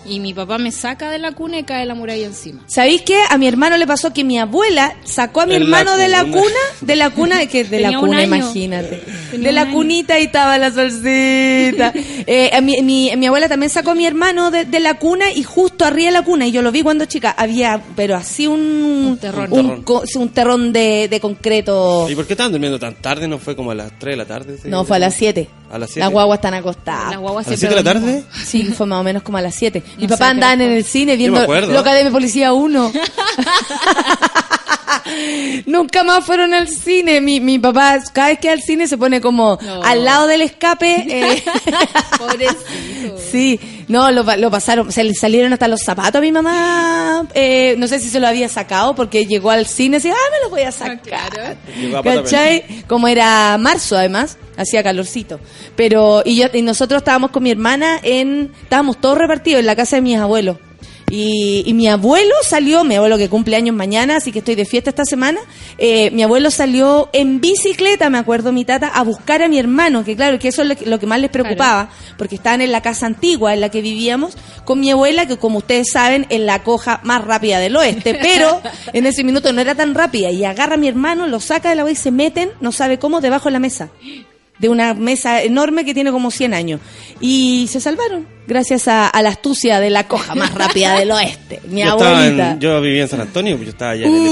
y 0.07 0.19
mi 0.21 0.33
papá 0.35 0.59
me 0.59 0.73
saca 0.73 1.11
de 1.11 1.19
la 1.19 1.33
cuna 1.33 1.59
y 1.59 1.65
cae 1.65 1.85
la 1.87 1.95
muralla 1.95 2.27
encima. 2.27 2.63
¿Sabéis 2.67 3.03
qué? 3.03 3.19
A 3.29 3.37
mi 3.39 3.47
hermano 3.47 3.77
le 3.77 3.87
pasó 3.87 4.13
que 4.13 4.25
mi 4.25 4.39
abuela 4.39 4.95
sacó 5.05 5.43
a 5.43 5.47
mi 5.47 5.55
En 5.55 5.71
la 5.71 5.81
hermano 5.81 5.97
de 5.99 6.09
la 6.09 6.25
cuna. 6.25 6.41
de 6.81 6.97
la 6.97 7.11
cuna, 7.11 7.39
de 7.39 7.49
que 7.49 7.65
de 7.65 7.71
Tenía 7.71 7.91
la 7.93 7.99
un 8.01 8.07
cuna, 8.07 8.19
año. 8.21 8.37
imagínate. 8.37 9.03
Tenía 9.31 9.47
De 9.49 9.53
la 9.53 9.71
cunita 9.71 10.19
y 10.19 10.25
estaba 10.25 10.57
la 10.59 10.71
solcita. 10.73 11.93
Eh, 12.27 12.51
a 12.53 12.61
mi, 12.61 12.81
mi, 12.83 13.11
mi 13.17 13.27
abuela 13.27 13.49
también 13.49 13.71
sacó 13.71 13.91
a 13.91 13.95
mi 13.95 14.07
hermano 14.07 14.51
de, 14.51 14.65
de 14.65 14.79
la 14.79 14.95
cuna 14.99 15.33
y 15.33 15.43
justo 15.43 15.85
arriba 15.85 16.07
de 16.07 16.13
la 16.13 16.23
cuna, 16.23 16.47
y 16.47 16.53
yo 16.53 16.63
lo 16.63 16.71
vi 16.71 16.83
cuando 16.83 17.07
chica, 17.07 17.35
había, 17.37 17.83
pero 17.97 18.15
así 18.15 18.47
un, 18.47 18.61
Un 18.61 19.19
terrón. 19.19 19.53
un, 19.53 19.85
Terrón. 19.85 20.03
un 20.15 20.29
terrón 20.29 20.73
de, 20.73 21.09
de 21.09 21.19
concreto. 21.21 22.07
¿Y 22.09 22.15
por 22.15 22.27
qué 22.27 22.35
estaban 22.35 22.53
durmiendo 22.53 22.79
tan 22.79 22.95
tarde? 22.95 23.27
¿No 23.27 23.39
fue 23.39 23.57
como 23.57 23.71
a 23.73 23.75
las 23.75 23.99
3 23.99 24.13
de 24.13 24.17
la 24.17 24.27
tarde? 24.27 24.59
No, 24.65 24.85
fue 24.85 24.97
a 24.97 25.01
las 25.01 25.15
7. 25.15 25.49
¿A 25.73 25.79
las 25.79 25.91
siete? 25.91 26.01
Las 26.01 26.11
guaguas 26.11 26.39
están 26.39 26.55
acostadas. 26.55 27.11
Las 27.13 27.21
guaguas 27.21 27.47
¿A 27.47 27.51
las 27.51 27.59
siempre 27.61 27.79
7 27.81 27.89
de 27.89 27.95
la 27.95 28.01
tarde? 28.01 28.25
Sí, 28.45 28.65
fue 28.65 28.87
más 28.87 29.01
o 29.01 29.05
menos 29.05 29.23
como 29.23 29.39
a 29.39 29.43
las 29.43 29.55
7. 29.55 29.83
Mi 30.01 30.07
No 30.07 30.17
papá 30.17 30.27
a 30.27 30.29
qué 30.29 30.31
andaban 30.33 30.61
hora 30.61 30.71
en 30.71 30.73
el 30.73 30.85
cine 30.85 31.17
viendo. 31.17 31.41
Loca 31.67 31.95
de 31.95 32.11
Policía 32.11 32.53
1. 32.53 32.93
Nunca 35.67 36.05
más 36.05 36.25
fueron 36.25 36.55
al 36.55 36.69
cine. 36.69 37.21
Mi, 37.21 37.41
mi 37.41 37.59
papá, 37.59 37.99
cada 38.13 38.29
vez 38.29 38.39
que 38.39 38.49
va 38.49 38.55
al 38.55 38.63
cine, 38.63 38.87
se 38.87 38.97
pone 38.99 39.21
como 39.21 39.59
No. 39.61 39.83
al 39.83 40.05
lado 40.05 40.27
del 40.27 40.43
escape. 40.43 41.05
eh, 41.09 41.43
Pobrecito. 42.19 43.19
sí, 43.31 43.59
no, 43.89 44.11
lo, 44.11 44.23
lo 44.37 44.51
pasaron. 44.51 44.91
Se 44.93 45.05
le 45.05 45.15
salieron 45.15 45.53
hasta 45.53 45.69
los 45.69 45.81
zapatos 45.83 46.17
a 46.17 46.21
mi 46.21 46.33
mamá. 46.33 47.27
eh, 47.35 47.75
no 47.79 47.87
sé 47.89 47.99
si 48.01 48.09
se 48.09 48.21
lo 48.21 48.27
había 48.27 48.49
sacado 48.49 48.95
porque 48.95 49.27
llegó 49.27 49.51
al 49.51 49.67
cine 49.67 49.97
y 49.97 50.01
decía, 50.01 50.15
ah, 50.15 50.31
me 50.33 50.45
lo 50.45 50.51
voy 50.51 50.63
a 50.63 50.73
sacar. 50.73 51.01
claro. 51.03 51.57
Llegó 51.81 51.99
a 51.99 52.03
pata 52.03 52.23
¿Cachai? 52.23 52.65
Como 52.87 53.09
era 53.09 53.57
marzo, 53.59 53.97
además, 53.97 54.37
hacía 54.57 54.83
calorcito. 54.83 55.41
Pero, 55.77 56.23
y 56.25 56.37
yo, 56.37 56.47
y 56.53 56.63
nosotros 56.63 56.99
estábamos 56.99 57.31
con 57.31 57.43
mi 57.43 57.51
hermana 57.51 57.99
en, 58.03 58.53
estábamos 58.63 59.01
todos 59.01 59.19
repartidos 59.19 59.61
en 59.61 59.67
la 59.67 59.77
casa 59.77 59.97
de 59.97 60.03
mis 60.03 60.17
abuelos. 60.19 60.57
Y, 61.11 61.65
y 61.67 61.75
mi 61.75 61.89
abuelo 61.89 62.35
salió, 62.43 62.85
mi 62.85 62.95
abuelo 62.95 63.19
que 63.19 63.29
cumple 63.29 63.57
años 63.57 63.75
mañana, 63.75 64.17
así 64.17 64.31
que 64.31 64.39
estoy 64.39 64.55
de 64.55 64.65
fiesta 64.65 64.91
esta 64.91 65.05
semana, 65.05 65.41
eh, 65.77 66.11
mi 66.13 66.23
abuelo 66.23 66.51
salió 66.51 67.11
en 67.13 67.41
bicicleta, 67.41 68.09
me 68.11 68.19
acuerdo 68.19 68.53
mi 68.53 68.65
tata, 68.65 68.89
a 68.89 69.03
buscar 69.03 69.43
a 69.43 69.49
mi 69.49 69.59
hermano, 69.59 70.05
que 70.05 70.15
claro, 70.15 70.39
que 70.39 70.49
eso 70.49 70.63
es 70.63 70.69
lo 70.69 70.77
que, 70.77 70.87
lo 70.87 71.01
que 71.01 71.07
más 71.07 71.21
les 71.21 71.31
preocupaba, 71.31 71.91
porque 72.17 72.37
estaban 72.37 72.61
en 72.61 72.71
la 72.71 72.81
casa 72.81 73.07
antigua 73.07 73.53
en 73.53 73.61
la 73.61 73.69
que 73.71 73.83
vivíamos, 73.83 74.37
con 74.65 74.79
mi 74.79 74.91
abuela, 74.91 75.27
que 75.27 75.37
como 75.37 75.59
ustedes 75.59 75.91
saben, 75.91 76.27
es 76.31 76.41
la 76.41 76.63
coja 76.63 77.01
más 77.03 77.25
rápida 77.25 77.59
del 77.59 77.77
oeste, 77.77 78.17
pero 78.21 78.63
en 78.93 79.07
ese 79.07 79.25
minuto 79.25 79.53
no 79.53 79.61
era 79.61 79.75
tan 79.75 79.95
rápida, 79.95 80.31
y 80.31 80.45
agarra 80.45 80.75
a 80.75 80.79
mi 80.79 80.89
hermano, 80.89 81.27
lo 81.27 81.41
saca 81.41 81.71
de 81.71 81.75
la 81.75 81.83
agua 81.83 81.93
y 81.93 81.97
se 81.97 82.11
meten, 82.11 82.51
no 82.61 82.71
sabe 82.73 82.99
cómo, 82.99 83.21
debajo 83.21 83.49
de 83.49 83.53
la 83.53 83.59
mesa 83.59 83.91
de 84.61 84.69
una 84.69 84.95
mesa 84.95 85.43
enorme 85.43 85.85
que 85.85 85.95
tiene 85.95 86.13
como 86.13 86.31
100 86.31 86.55
años. 86.55 86.81
Y 87.21 87.67
se 87.71 87.81
salvaron, 87.81 88.27
gracias 88.47 88.89
a, 88.89 89.09
a 89.09 89.23
la 89.23 89.31
astucia 89.31 89.81
de 89.81 89.89
la 89.91 90.07
coja 90.07 90.35
más 90.35 90.55
rápida 90.55 90.99
del 90.99 91.11
oeste. 91.13 91.61
Mi 91.69 91.83
yo, 91.83 91.93
abuelita. 91.93 92.51
en- 92.53 92.61
yo 92.61 92.81
vivía 92.81 93.03
en 93.03 93.09
San 93.09 93.21
Antonio, 93.23 93.57
pues 93.57 93.67
yo 93.67 93.71
estaba 93.73 93.93
allá 93.93 94.07
en 94.07 94.15
el 94.15 94.21
Uh, 94.21 94.27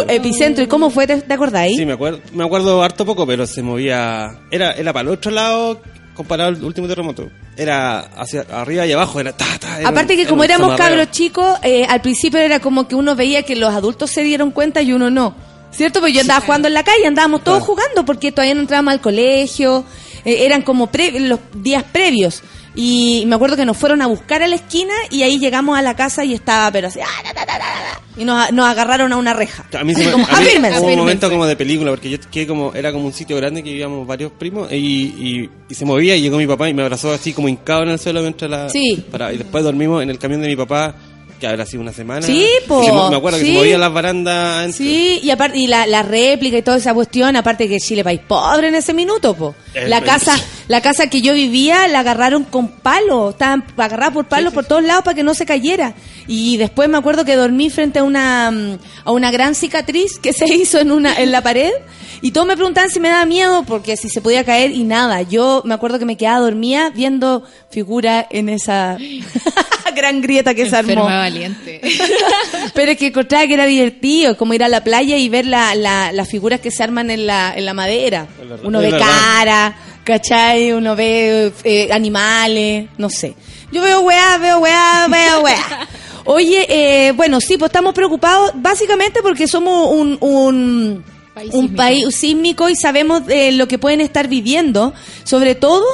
epicentro. 0.00 0.14
epicentro. 0.14 0.64
¿Y 0.64 0.66
cómo 0.68 0.90
fue? 0.90 1.06
¿Te, 1.06 1.20
te 1.20 1.34
acordáis? 1.34 1.76
Sí, 1.76 1.84
me 1.84 1.92
acuerdo, 1.94 2.20
me 2.32 2.44
acuerdo 2.44 2.82
harto 2.82 3.04
poco, 3.04 3.26
pero 3.26 3.46
se 3.46 3.62
movía. 3.62 4.38
Era, 4.50 4.72
era 4.72 4.92
para 4.92 5.02
el 5.08 5.14
otro 5.14 5.30
lado 5.32 5.80
comparado 6.14 6.50
al 6.50 6.62
último 6.64 6.86
terremoto. 6.86 7.28
Era 7.56 7.98
hacia 7.98 8.42
arriba 8.52 8.86
y 8.86 8.92
abajo, 8.92 9.18
era 9.18 9.32
ta, 9.36 9.46
ta, 9.58 9.80
era 9.80 9.88
Aparte 9.88 10.12
un- 10.14 10.20
que 10.20 10.26
como 10.28 10.44
éramos 10.44 10.76
cabros 10.76 11.10
chicos, 11.10 11.58
eh, 11.64 11.84
al 11.88 12.00
principio 12.00 12.38
era 12.38 12.60
como 12.60 12.86
que 12.86 12.94
uno 12.94 13.16
veía 13.16 13.42
que 13.42 13.56
los 13.56 13.74
adultos 13.74 14.10
se 14.10 14.22
dieron 14.22 14.52
cuenta 14.52 14.80
y 14.82 14.92
uno 14.92 15.10
no. 15.10 15.34
¿Cierto? 15.76 16.00
Pues 16.00 16.12
yo 16.12 16.20
andaba 16.20 16.40
jugando 16.40 16.68
en 16.68 16.74
la 16.74 16.84
calle, 16.84 17.06
andábamos 17.06 17.42
todos 17.44 17.58
Claro. 17.58 17.72
jugando 17.74 18.04
porque 18.04 18.30
todavía 18.32 18.54
no 18.54 18.60
entrábamos 18.60 18.92
al 18.92 19.00
colegio, 19.00 19.84
eh, 20.24 20.44
eran 20.46 20.62
como 20.62 20.86
pre- 20.88 21.18
los 21.20 21.40
días 21.54 21.84
previos. 21.90 22.42
Y 22.76 23.22
me 23.26 23.36
acuerdo 23.36 23.56
que 23.56 23.64
nos 23.64 23.76
fueron 23.76 24.02
a 24.02 24.06
buscar 24.08 24.42
a 24.42 24.48
la 24.48 24.56
esquina 24.56 24.92
y 25.10 25.22
ahí 25.22 25.38
llegamos 25.38 25.78
a 25.78 25.82
la 25.82 25.94
casa 25.94 26.24
y 26.24 26.34
estaba, 26.34 26.72
pero 26.72 26.88
así, 26.88 26.98
ah, 27.00 27.98
y 28.16 28.24
nos, 28.24 28.52
nos 28.52 28.66
agarraron 28.66 29.12
a 29.12 29.16
una 29.16 29.32
reja. 29.32 29.64
A 29.78 29.84
mí, 29.84 29.94
se 29.94 30.04
me, 30.06 30.12
como, 30.12 30.26
a 30.26 30.40
mí 30.40 30.46
hubo 30.78 30.86
un 30.88 30.96
momento 30.96 31.28
como 31.30 31.46
de 31.46 31.56
película, 31.56 31.90
porque 31.90 32.10
yo 32.10 32.18
quedé 32.32 32.46
como, 32.46 32.72
era 32.74 32.92
como 32.92 33.06
un 33.06 33.12
sitio 33.12 33.36
grande 33.36 33.62
que 33.62 33.70
vivíamos 33.70 34.06
varios 34.06 34.32
primos, 34.32 34.72
y, 34.72 34.76
y, 34.76 35.50
y 35.68 35.74
se 35.74 35.84
movía 35.84 36.16
y 36.16 36.22
llegó 36.22 36.36
mi 36.36 36.46
papá 36.46 36.68
y 36.68 36.74
me 36.74 36.82
abrazó 36.82 37.12
así 37.12 37.32
como 37.32 37.48
hincado 37.48 37.82
en 37.84 37.90
el 37.90 37.98
suelo 37.98 38.20
mientras 38.22 38.50
la... 38.50 38.68
Sí. 38.68 39.04
para- 39.10 39.32
y 39.32 39.38
después 39.38 39.62
dormimos 39.64 40.02
en 40.02 40.10
el 40.10 40.18
camión 40.18 40.42
de 40.42 40.48
mi 40.48 40.56
papá, 40.56 40.94
que 41.40 41.46
habrá 41.46 41.66
sido 41.66 41.82
una 41.82 41.92
semana. 41.92 42.26
Sí, 42.26 42.46
mo- 42.92 43.10
me 43.10 43.16
acuerdo 43.16 43.38
que 43.38 43.44
se 43.44 43.52
movían 43.52 43.80
las 43.80 43.92
barandas. 43.92 44.56
adentro. 44.58 44.78
Sí, 44.78 45.20
y 45.22 45.30
aparte 45.30 45.58
y 45.58 45.66
la, 45.66 45.86
la 45.86 46.02
réplica 46.02 46.56
y 46.58 46.62
toda 46.62 46.76
esa 46.78 46.94
cuestión, 46.94 47.36
aparte 47.36 47.68
que 47.68 47.78
Chile 47.78 48.02
país 48.04 48.20
pobre 48.26 48.68
en 48.68 48.74
ese 48.74 48.92
minuto, 48.94 49.34
po. 49.34 49.54
La 49.88 50.00
casa, 50.00 50.36
la 50.68 50.80
casa 50.80 51.08
que 51.10 51.20
yo 51.20 51.32
vivía 51.34 51.86
la 51.88 52.00
agarraron 52.00 52.44
con 52.44 52.68
palos, 52.68 53.32
estaban 53.34 53.64
agarradas 53.76 54.14
por 54.14 54.26
palos 54.26 54.52
por 54.54 54.64
todos 54.64 54.82
lados 54.84 55.04
para 55.04 55.14
que 55.14 55.22
no 55.22 55.34
se 55.34 55.44
cayera. 55.44 55.94
Y 56.26 56.56
después 56.56 56.88
me 56.88 56.96
acuerdo 56.98 57.24
que 57.24 57.36
dormí 57.36 57.68
frente 57.70 57.98
a 57.98 58.02
una 58.02 58.50
mm, 58.50 58.78
a 59.04 59.12
una 59.12 59.30
gran 59.30 59.54
cicatriz 59.54 60.18
que 60.18 60.32
se 60.32 60.46
hizo 60.54 60.78
en 60.78 60.90
una 60.92 61.14
en 61.20 61.30
la 61.32 61.42
pared 61.42 61.70
y 62.22 62.30
todos 62.30 62.46
me 62.46 62.56
preguntaban 62.56 62.88
si 62.88 62.98
me 63.00 63.08
daba 63.10 63.26
miedo 63.26 63.64
porque 63.66 63.96
si 63.98 64.08
se 64.08 64.22
podía 64.22 64.44
caer 64.44 64.70
y 64.70 64.84
nada. 64.84 65.20
Yo 65.22 65.60
me 65.66 65.74
acuerdo 65.74 65.98
que 65.98 66.06
me 66.06 66.16
quedaba 66.16 66.38
dormida 66.40 66.88
viendo 66.90 67.42
figura 67.70 68.26
en 68.30 68.48
esa 68.48 68.96
gran 69.94 70.22
grieta 70.22 70.54
que 70.54 70.68
se 70.68 70.74
armó. 70.76 70.92
Enferma 70.92 71.18
valiente. 71.18 71.80
Pero 72.74 72.92
es 72.92 72.98
que 72.98 73.08
encontraba 73.08 73.46
que 73.46 73.54
era 73.54 73.66
divertido, 73.66 74.36
como 74.38 74.54
ir 74.54 74.64
a 74.64 74.68
la 74.68 74.82
playa 74.82 75.18
y 75.18 75.28
ver 75.28 75.44
la, 75.46 75.74
la- 75.74 76.12
las 76.12 76.28
figuras 76.28 76.60
que 76.60 76.70
se 76.70 76.82
arman 76.82 77.10
en 77.10 77.26
la, 77.26 77.52
en 77.54 77.64
la 77.66 77.74
madera. 77.74 78.26
Uno 78.62 78.80
ve 78.80 78.90
cara, 78.98 79.76
¿cachai? 80.04 80.72
Uno 80.72 80.96
ve 80.96 81.52
eh, 81.64 81.88
animales, 81.92 82.86
no 82.96 83.10
sé. 83.10 83.34
Yo 83.70 83.82
veo 83.82 84.00
weá, 84.00 84.38
veo 84.38 84.58
weá, 84.60 85.06
veo 85.08 85.40
weá. 85.42 85.88
Oye, 86.24 86.66
eh, 86.68 87.12
bueno, 87.12 87.40
sí, 87.40 87.58
pues 87.58 87.68
estamos 87.68 87.94
preocupados 87.94 88.52
básicamente 88.54 89.20
porque 89.22 89.46
somos 89.46 89.88
un, 89.92 90.16
un, 90.20 91.04
País 91.34 91.52
un 91.52 91.62
sísmico. 91.62 91.76
país 91.76 92.16
sísmico 92.16 92.68
y 92.68 92.76
sabemos 92.76 93.22
eh, 93.28 93.52
lo 93.52 93.66
que 93.66 93.78
pueden 93.78 94.00
estar 94.00 94.28
viviendo, 94.28 94.94
sobre 95.24 95.54
todo 95.54 95.84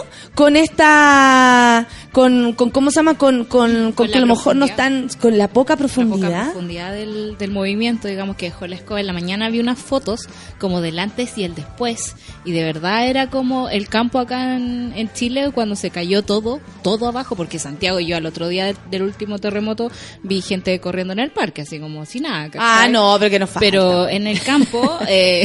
con 0.40 0.56
esta, 0.56 1.86
con, 2.12 2.54
con 2.54 2.70
¿cómo 2.70 2.90
se 2.90 2.96
llama? 2.96 3.18
Con, 3.18 3.44
con, 3.44 3.92
con, 3.92 4.06
que 4.06 4.12
la 4.12 4.16
a 4.16 4.20
lo 4.20 4.26
mejor 4.26 4.56
no 4.56 4.64
están, 4.64 5.10
con 5.20 5.36
la 5.36 5.48
poca 5.48 5.74
La 5.74 5.76
profundidad. 5.76 6.30
poca 6.30 6.44
profundidad 6.44 6.94
del, 6.94 7.36
del 7.36 7.50
movimiento, 7.50 8.08
digamos 8.08 8.36
que 8.36 8.46
dejó 8.46 8.66
la 8.66 8.76
escoba. 8.76 9.00
En 9.00 9.06
la 9.06 9.12
mañana 9.12 9.50
vi 9.50 9.60
unas 9.60 9.78
fotos 9.78 10.30
como 10.58 10.80
del 10.80 10.98
antes 10.98 11.36
y 11.36 11.44
el 11.44 11.54
después. 11.54 12.16
Y 12.46 12.52
de 12.52 12.64
verdad 12.64 13.06
era 13.06 13.28
como 13.28 13.68
el 13.68 13.88
campo 13.90 14.18
acá 14.18 14.56
en, 14.56 14.94
en 14.96 15.12
Chile 15.12 15.50
cuando 15.52 15.76
se 15.76 15.90
cayó 15.90 16.22
todo, 16.22 16.60
todo 16.82 17.08
abajo, 17.08 17.36
porque 17.36 17.58
Santiago, 17.58 18.00
yo 18.00 18.16
al 18.16 18.24
otro 18.24 18.48
día 18.48 18.64
del, 18.64 18.78
del 18.90 19.02
último 19.02 19.40
terremoto 19.40 19.90
vi 20.22 20.40
gente 20.40 20.80
corriendo 20.80 21.12
en 21.12 21.18
el 21.18 21.32
parque, 21.32 21.60
así 21.60 21.78
como 21.78 22.06
sin 22.06 22.22
nada. 22.22 22.48
Ah, 22.58 22.88
no, 22.90 23.14
pero 23.18 23.30
que 23.30 23.38
no 23.40 23.46
falta. 23.46 23.60
Pero 23.60 24.08
en 24.08 24.26
el 24.26 24.40
campo 24.40 25.00
eh, 25.06 25.44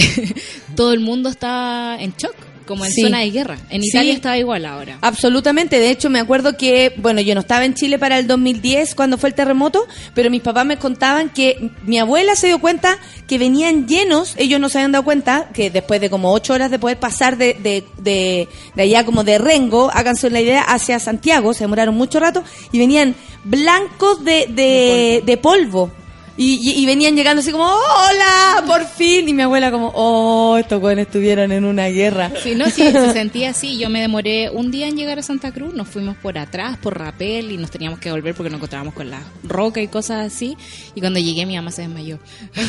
todo 0.77 0.93
el 0.93 1.01
mundo 1.01 1.27
está 1.27 1.97
en 1.99 2.13
shock, 2.17 2.35
como 2.65 2.85
en 2.85 2.91
Sí. 2.91 3.01
zona 3.01 3.19
de 3.19 3.31
guerra. 3.31 3.57
En 3.69 3.81
Sí. 3.81 3.89
Italia 3.89 4.13
estaba 4.13 4.37
igual 4.37 4.65
ahora. 4.65 4.97
Absolutamente, 5.01 5.79
de 5.79 5.89
hecho 5.89 6.09
me 6.09 6.19
acuerdo 6.19 6.57
que, 6.57 6.93
bueno, 6.97 7.21
yo 7.21 7.33
no 7.35 7.41
estaba 7.41 7.65
en 7.65 7.73
Chile 7.73 7.97
para 7.99 8.19
el 8.19 8.27
2010 8.27 8.95
cuando 8.95 9.17
fue 9.17 9.29
el 9.29 9.35
terremoto, 9.35 9.85
pero 10.13 10.29
mis 10.29 10.41
papás 10.41 10.65
me 10.65 10.77
contaban 10.77 11.29
que 11.29 11.69
mi 11.85 11.97
abuela 11.99 12.35
se 12.35 12.47
dio 12.47 12.59
cuenta 12.59 12.97
que 13.27 13.37
venían 13.37 13.87
llenos, 13.87 14.35
ellos 14.37 14.59
no 14.59 14.69
se 14.69 14.77
habían 14.79 14.91
dado 14.91 15.03
cuenta, 15.05 15.49
que 15.53 15.69
después 15.69 16.01
de 16.01 16.09
como 16.09 16.31
ocho 16.33 16.53
horas 16.53 16.71
de 16.71 16.79
poder 16.79 16.99
pasar 16.99 17.37
de, 17.37 17.53
de, 17.55 17.83
de, 17.97 18.47
de 18.75 18.81
allá 18.83 19.03
como 19.05 19.23
de 19.23 19.37
Rengo, 19.37 19.89
háganse 19.93 20.29
la 20.29 20.41
idea, 20.41 20.61
hacia 20.61 20.99
Santiago, 20.99 21.53
se 21.53 21.63
demoraron 21.63 21.95
mucho 21.95 22.19
rato, 22.19 22.43
y 22.71 22.79
venían 22.79 23.15
blancos 23.43 24.23
de, 24.25 24.47
de, 24.49 25.23
de 25.25 25.37
polvo. 25.37 25.91
Y, 26.37 26.55
y- 26.55 26.81
y 26.81 26.85
venían 26.85 27.15
llegando 27.15 27.39
así 27.41 27.51
como, 27.51 27.63
hola, 27.65 28.63
por 28.67 28.85
fin. 28.85 29.27
Y 29.29 29.33
mi 29.33 29.43
abuela 29.43 29.71
como, 29.71 29.91
oh, 29.95 30.57
estos 30.57 30.81
jóvenes 30.81 31.07
estuvieron 31.07 31.51
en 31.53 31.63
una 31.63 31.87
guerra. 31.87 32.29
Sí, 32.43 32.55
no, 32.55 32.65
sí, 32.65 32.91
se 32.91 33.13
sentía 33.13 33.51
así. 33.51 33.77
Yo 33.77 33.89
me 33.89 34.01
demoré 34.01 34.49
un 34.49 34.69
día 34.69 34.87
en 34.87 34.97
llegar 34.97 35.17
a 35.17 35.23
Santa 35.23 35.51
Cruz, 35.53 35.73
nos 35.73 35.87
fuimos 35.87 36.17
por 36.17 36.37
atrás, 36.37 36.77
por 36.77 36.97
rapel, 36.99 37.51
y 37.51 37.57
nos 37.57 37.71
teníamos 37.71 37.99
que 37.99 38.11
volver 38.11 38.35
porque 38.35 38.49
nos 38.49 38.57
encontrábamos 38.57 38.93
con 38.93 39.09
la 39.09 39.21
roca 39.43 39.81
y 39.81 39.87
cosas 39.87 40.25
así. 40.33 40.57
Y 40.93 40.99
cuando 40.99 41.19
llegué, 41.19 41.45
mi 41.45 41.55
mamá 41.55 41.71
se 41.71 41.83
desmayó. 41.83 42.19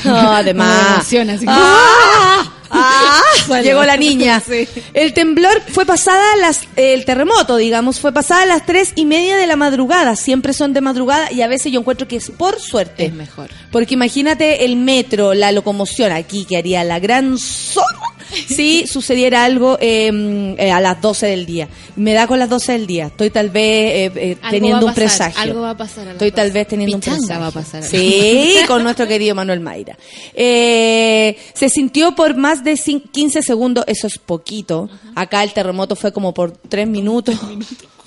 No, 0.04 0.14
además. 0.16 1.12
Me 1.12 1.32
así 1.32 1.44
como- 1.44 1.58
¡Ah! 1.58 2.52
¡Ah! 2.70 3.20
Bueno. 3.48 3.64
Llegó 3.64 3.84
la 3.84 3.96
niña. 3.96 4.40
Sí. 4.46 4.68
El 4.94 5.12
temblor 5.12 5.60
fue 5.72 5.84
pasada 5.86 6.34
a 6.34 6.36
las, 6.36 6.62
el 6.76 7.04
terremoto, 7.04 7.56
digamos, 7.56 7.98
fue 8.00 8.12
pasada 8.12 8.42
a 8.42 8.46
las 8.46 8.64
tres 8.66 8.92
y 8.94 9.04
media 9.06 9.36
de 9.36 9.46
la 9.48 9.56
madrugada. 9.56 10.14
Siempre 10.14 10.52
son 10.52 10.72
de 10.72 10.80
madrugada 10.80 11.32
y 11.32 11.42
a 11.42 11.48
veces 11.48 11.72
yo 11.72 11.80
encuentro 11.80 12.06
que 12.06 12.16
es 12.16 12.30
por 12.30 12.60
suerte. 12.60 13.06
Es 13.06 13.12
mejor. 13.12 13.50
Porque 13.72 13.94
imagínate 13.94 14.64
el 14.64 14.76
metro, 14.76 15.34
la 15.34 15.52
locomoción 15.52 16.12
aquí 16.12 16.44
que 16.44 16.56
haría 16.56 16.82
la 16.84 16.98
gran 16.98 17.36
zorra 17.38 17.86
si 18.48 18.86
sucediera 18.86 19.44
algo 19.44 19.76
eh, 19.80 20.54
eh, 20.58 20.70
a 20.72 20.80
las 20.80 21.00
12 21.00 21.26
del 21.26 21.46
día. 21.46 21.68
Me 21.96 22.12
da 22.12 22.26
con 22.26 22.38
las 22.38 22.48
12 22.48 22.72
del 22.72 22.86
día. 22.86 23.06
Estoy 23.06 23.30
tal 23.30 23.50
vez 23.50 23.62
eh, 23.64 24.12
eh, 24.16 24.36
teniendo 24.50 24.86
un 24.86 24.94
presagio. 24.94 25.40
algo 25.40 25.60
va 25.62 25.70
a 25.70 25.76
pasar 25.76 26.08
a 26.08 26.12
Estoy 26.12 26.30
tal 26.32 26.48
12. 26.48 26.58
vez 26.58 26.68
teniendo 26.68 26.96
Pichanga 26.98 27.18
un 27.18 27.26
presagio. 27.26 27.40
va 27.42 27.46
a 27.48 27.52
pasar 27.52 27.82
a 27.82 27.86
Sí, 27.86 28.54
con 28.66 28.82
nuestro 28.82 29.06
querido 29.06 29.34
Manuel 29.34 29.60
Mayra. 29.60 29.96
Eh, 30.34 31.36
se 31.54 31.68
sintió 31.68 32.14
por 32.14 32.36
más 32.36 32.62
de 32.64 32.72
cin- 32.74 33.02
15 33.10 33.42
segundos, 33.42 33.84
eso 33.86 34.06
es 34.06 34.18
poquito. 34.18 34.88
Acá 35.14 35.42
el 35.42 35.52
terremoto 35.52 35.96
fue 35.96 36.12
como 36.12 36.32
por 36.34 36.52
3 36.52 36.86
minutos. 36.88 37.36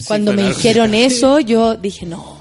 Cuando 0.08 0.34
me 0.34 0.44
dijeron 0.48 0.94
eso, 0.94 1.40
yo 1.40 1.76
dije, 1.76 2.06
no. 2.06 2.38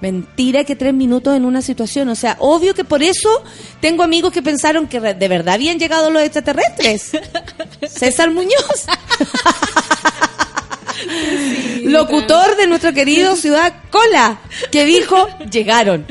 Mentira 0.00 0.64
que 0.64 0.76
tres 0.76 0.94
minutos 0.94 1.36
en 1.36 1.44
una 1.44 1.60
situación. 1.62 2.08
O 2.08 2.14
sea, 2.14 2.36
obvio 2.38 2.74
que 2.74 2.84
por 2.84 3.02
eso 3.02 3.42
tengo 3.80 4.02
amigos 4.02 4.32
que 4.32 4.42
pensaron 4.42 4.86
que 4.86 5.00
de 5.00 5.28
verdad 5.28 5.54
habían 5.54 5.78
llegado 5.78 6.10
los 6.10 6.22
extraterrestres. 6.22 7.10
César 7.88 8.30
Muñoz. 8.30 8.86
Locutor 11.84 12.56
de 12.56 12.66
nuestro 12.66 12.92
querido 12.92 13.36
Ciudad 13.36 13.72
Cola, 13.90 14.40
que 14.70 14.84
dijo, 14.84 15.28
llegaron. 15.50 16.06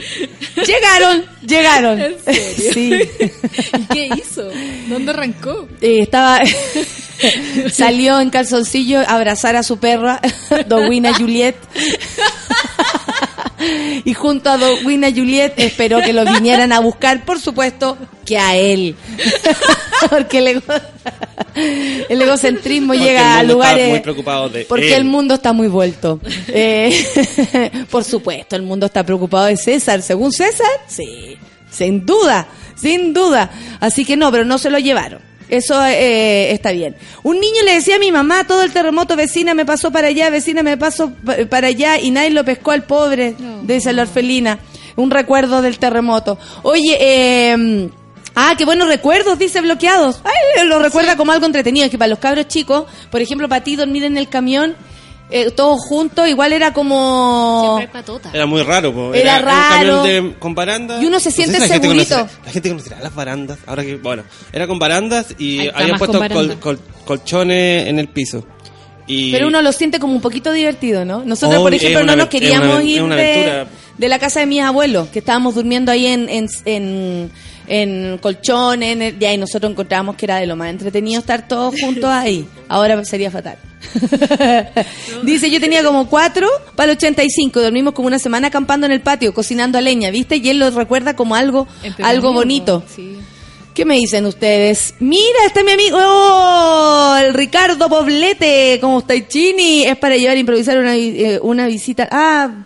Llegaron, 0.65 1.25
llegaron. 1.45 1.99
¿En 2.01 2.19
serio? 2.23 2.71
Sí. 2.73 2.99
¿Y 3.77 3.85
qué 3.93 4.09
hizo? 4.17 4.49
¿Dónde 4.87 5.11
arrancó? 5.11 5.67
Eh, 5.81 6.01
estaba 6.01 6.39
salió 7.71 8.19
en 8.19 8.29
calzoncillo 8.29 8.99
a 8.99 9.03
abrazar 9.03 9.55
a 9.55 9.63
su 9.63 9.77
perra 9.77 10.21
Dowina 10.67 11.13
Juliet 11.13 11.55
y 14.05 14.13
junto 14.13 14.49
a 14.49 14.57
Dowina 14.57 15.09
Juliet 15.11 15.53
esperó 15.57 16.01
que 16.01 16.13
lo 16.13 16.25
vinieran 16.25 16.71
a 16.71 16.79
buscar. 16.79 17.25
Por 17.25 17.39
supuesto 17.39 17.97
que 18.25 18.37
a 18.37 18.55
él. 18.55 18.95
Porque 20.09 20.39
el, 20.39 20.47
ego- 20.47 20.73
el 22.09 22.21
egocentrismo 22.21 22.93
Porque 22.93 23.03
llega 23.05 23.37
a 23.37 23.41
el 23.41 23.47
mundo 23.47 23.53
está 23.63 23.69
lugares 23.71 23.89
muy 23.89 23.99
preocupado 23.99 24.49
de 24.49 24.65
porque 24.65 24.87
él. 24.89 24.93
el 24.93 25.05
mundo 25.05 25.33
está 25.35 25.53
muy 25.53 25.67
vuelto. 25.67 26.19
Eh, 26.49 27.81
por 27.89 28.03
supuesto 28.03 28.55
el 28.55 28.61
mundo 28.61 28.85
está 28.85 29.03
preocupado 29.03 29.45
de 29.47 29.57
César. 29.57 30.01
Según 30.01 30.31
César 30.31 30.67
sí. 30.87 31.37
Sin 31.71 32.05
duda 32.05 32.47
sin 32.75 33.11
duda. 33.13 33.49
Así 33.79 34.05
que 34.05 34.15
no 34.15 34.31
pero 34.31 34.45
no 34.45 34.57
se 34.59 34.69
lo 34.69 34.77
llevaron 34.77 35.19
eso 35.49 35.83
eh, 35.85 36.51
está 36.51 36.71
bien. 36.71 36.95
Un 37.23 37.39
niño 37.39 37.63
le 37.65 37.73
decía 37.75 37.95
a 37.95 37.99
mi 37.99 38.11
mamá, 38.11 38.45
todo 38.45 38.63
el 38.63 38.71
terremoto, 38.73 39.15
vecina 39.15 39.53
me 39.53 39.65
pasó 39.65 39.91
para 39.91 40.07
allá, 40.09 40.29
vecina 40.29 40.63
me 40.63 40.77
pasó 40.77 41.11
pa- 41.25 41.37
para 41.49 41.67
allá, 41.67 41.99
y 41.99 42.11
nadie 42.11 42.29
lo 42.31 42.43
pescó 42.43 42.71
al 42.71 42.83
pobre, 42.83 43.35
No. 43.37 43.61
dice 43.63 43.93
la 43.93 44.03
orfelina. 44.03 44.59
Un 44.95 45.11
recuerdo 45.11 45.61
del 45.61 45.77
terremoto. 45.77 46.39
Oye, 46.63 46.97
eh, 46.99 47.89
ah, 48.35 48.55
qué 48.57 48.65
buenos 48.65 48.87
recuerdos, 48.87 49.37
dice 49.37 49.61
bloqueados. 49.61 50.21
Ay, 50.23 50.67
lo 50.67 50.79
recuerda 50.79 51.15
como 51.15 51.31
algo 51.31 51.45
entretenido, 51.45 51.85
es 51.85 51.91
que 51.91 51.97
para 51.99 52.09
los 52.09 52.19
cabros 52.19 52.47
chicos, 52.47 52.85
por 53.11 53.21
ejemplo, 53.21 53.47
para 53.47 53.63
ti 53.63 53.75
dormir 53.75 54.03
en 54.03 54.17
el 54.17 54.27
camión, 54.27 54.75
eh, 55.29 55.51
todos 55.51 55.79
juntos, 55.81 56.27
igual 56.27 56.53
era 56.53 56.71
como... 56.73 57.75
Siempre 57.77 57.85
hay 57.97 58.01
patota. 58.03 58.29
Era 58.33 58.45
muy 58.45 58.61
raro, 58.63 58.93
po. 58.93 59.13
Era 59.13 59.37
un 59.37 59.43
raro. 59.43 60.01
camión 60.03 60.03
de- 60.31 60.39
con 60.39 60.55
barandas. 60.55 61.03
Y 61.03 61.05
uno 61.05 61.19
se 61.19 61.29
No 61.29 61.35
sé 61.35 61.43
siente 61.43 61.53
si 61.55 61.59
la 61.61 61.67
gente 61.67 61.87
segurito. 61.87 62.15
conoce- 62.15 62.45
la 62.45 62.51
gente 62.51 62.69
conocerá 62.69 62.99
las 63.01 63.15
barandas. 63.15 63.59
Ahora 63.67 63.83
que, 63.83 63.95
bueno, 63.97 64.23
era 64.53 64.67
con 64.67 64.79
barandas 64.79 65.35
y 65.37 65.67
habían 65.69 65.97
puesto 65.97 66.19
col- 66.29 66.57
col- 66.59 66.79
colchones 67.05 67.87
en 67.87 67.99
el 67.99 68.07
piso. 68.09 68.45
Y 69.09 69.31
Pero 69.31 69.47
uno 69.47 69.61
lo 69.61 69.71
siente 69.71 69.99
como 69.99 70.13
un 70.13 70.21
poquito 70.21 70.51
divertido, 70.51 71.05
¿no? 71.05 71.23
Nosotros, 71.23 71.59
Oh, 71.59 71.63
por 71.63 71.73
ejemplo, 71.73 72.03
no 72.03 72.15
nos 72.15 72.27
queríamos 72.27 72.75
una 72.75 73.21
ir 73.21 73.67
de 73.97 74.09
la 74.09 74.19
casa 74.19 74.41
de 74.41 74.45
mis 74.45 74.61
abuelos, 74.61 75.07
que 75.09 75.19
estábamos 75.19 75.55
durmiendo 75.55 75.91
ahí 75.91 76.05
en, 76.07 76.27
en, 76.29 76.47
en, 76.65 77.31
en 77.67 78.17
colchones, 78.19 78.93
en 78.93 79.01
el- 79.01 79.19
ya, 79.19 79.33
y 79.33 79.37
nosotros 79.37 79.71
encontrábamos 79.71 80.15
que 80.15 80.25
era 80.25 80.37
de 80.37 80.47
lo 80.47 80.55
más 80.55 80.69
entretenido 80.69 81.19
estar 81.19 81.47
todos 81.47 81.75
juntos 81.79 82.05
ahí. 82.09 82.47
Ahora 82.69 83.03
sería 83.05 83.29
fatal. 83.31 83.57
Dice, 85.23 85.49
yo 85.49 85.59
tenía 85.59 85.83
como 85.83 86.07
cuatro 86.07 86.47
para 86.75 86.91
el 86.91 86.97
85, 86.97 87.61
dormimos 87.61 87.93
como 87.93 88.07
una 88.07 88.19
semana 88.19 88.47
acampando 88.47 88.85
en 88.85 88.91
el 88.91 89.01
patio, 89.01 89.33
cocinando 89.33 89.77
a 89.77 89.81
leña, 89.81 90.09
¿viste? 90.11 90.37
Y 90.37 90.49
él 90.49 90.59
lo 90.59 90.69
recuerda 90.71 91.15
como 91.15 91.35
algo, 91.35 91.67
algo 92.03 92.33
bonito. 92.33 92.83
Sí. 92.93 93.17
¿Qué 93.73 93.85
me 93.85 93.95
dicen 93.95 94.25
ustedes? 94.25 94.95
Mira, 94.99 95.37
está 95.45 95.63
mi 95.63 95.71
amigo, 95.71 95.97
¡Oh! 96.01 97.15
el 97.21 97.33
Ricardo 97.35 97.87
Poblete, 97.87 98.79
¿cómo 98.81 98.99
está 98.99 99.13
Chini? 99.27 99.83
Es 99.83 99.95
para 99.97 100.17
llevar 100.17 100.35
a 100.35 100.39
improvisar 100.39 100.79
una, 100.79 100.95
eh, 100.95 101.39
una 101.43 101.67
visita. 101.67 102.07
Ah, 102.11 102.65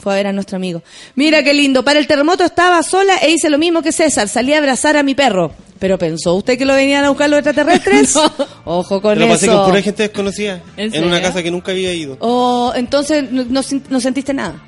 fue 0.00 0.12
a 0.12 0.16
ver 0.16 0.26
a 0.28 0.32
nuestro 0.32 0.56
amigo. 0.56 0.82
Mira 1.14 1.42
qué 1.42 1.54
lindo, 1.54 1.84
para 1.84 1.98
el 1.98 2.06
terremoto 2.06 2.44
estaba 2.44 2.82
sola 2.82 3.16
e 3.18 3.30
hice 3.30 3.50
lo 3.50 3.58
mismo 3.58 3.82
que 3.82 3.92
César, 3.92 4.28
salí 4.28 4.54
a 4.54 4.58
abrazar 4.58 4.96
a 4.96 5.02
mi 5.02 5.14
perro. 5.14 5.52
Pero 5.78 5.96
pensó 5.96 6.34
usted 6.34 6.58
que 6.58 6.66
lo 6.66 6.74
venían 6.74 7.04
a 7.04 7.08
buscar 7.08 7.30
los 7.30 7.38
extraterrestres? 7.38 8.14
No. 8.14 8.30
Ojo 8.64 9.00
con 9.00 9.14
Yo 9.18 9.26
lo 9.26 9.32
pasé 9.32 9.46
con 9.46 9.64
pura 9.66 9.80
gente 9.82 10.02
desconocida. 10.02 10.60
¿En 10.76 10.94
En 10.94 11.04
una 11.04 11.22
casa 11.22 11.42
que 11.42 11.50
nunca 11.50 11.72
había 11.72 11.94
ido. 11.94 12.16
Oh, 12.20 12.72
entonces 12.74 13.30
no, 13.32 13.44
no 13.48 13.62
sin- 13.62 13.82
no 13.88 13.98
sentiste 14.00 14.34
nada. 14.34 14.62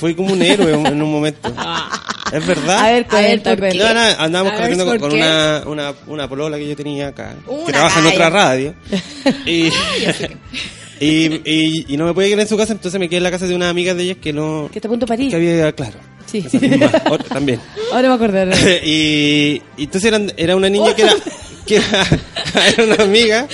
Fue 0.00 0.14
como 0.16 0.32
un 0.32 0.42
héroe 0.42 0.72
en 0.72 1.00
un 1.02 1.12
momento. 1.12 1.52
es 2.32 2.46
verdad. 2.46 2.78
A 2.80 2.90
ver, 2.90 3.06
cuenta, 3.06 3.56
¿por 3.56 3.68
qué? 3.68 3.78
No, 3.78 3.94
nada, 3.94 4.16
andábamos 4.22 4.52
A 4.52 4.56
ver, 4.56 4.76
corriendo 4.76 4.98
con, 4.98 5.12
una, 5.12 5.62
una, 5.66 5.94
una 6.08 6.28
polola 6.28 6.58
que 6.58 6.68
yo 6.68 6.76
tenía 6.76 7.08
acá, 7.08 7.36
Una 7.46 7.64
que 7.66 7.72
trabaja 7.72 8.00
en 8.00 8.06
otra 8.06 8.30
radio. 8.30 8.74
Y, 9.46 9.70
y, 11.00 11.40
y, 11.50 11.84
y 11.88 11.96
no 11.96 12.06
me 12.06 12.14
podía 12.14 12.28
quedar 12.28 12.40
en 12.40 12.48
su 12.48 12.56
casa, 12.56 12.72
entonces 12.72 12.98
me 13.00 13.08
quedé 13.08 13.18
en 13.18 13.22
la 13.24 13.30
casa 13.30 13.46
de 13.46 13.54
una 13.54 13.68
amiga 13.68 13.94
de 13.94 14.02
ellas 14.04 14.16
que 14.20 14.32
no... 14.32 14.68
Que 14.72 14.80
te 14.80 14.86
apunto 14.88 15.06
París. 15.06 15.30
Que 15.30 15.36
había, 15.36 15.72
claro. 15.72 15.98
Sí. 16.26 16.44
Misma, 16.60 16.90
otra 17.10 17.28
también. 17.28 17.60
Ahora 17.92 18.08
me 18.08 18.14
acordé. 18.14 18.80
y, 18.84 19.62
y 19.76 19.84
entonces 19.84 20.08
eran, 20.08 20.32
era 20.36 20.56
una 20.56 20.68
niña 20.68 20.94
que 20.94 21.02
era... 21.02 21.14
Que 21.68 21.76
era, 21.76 22.06
era 22.72 22.84
una 22.94 23.04
amiga. 23.04 23.46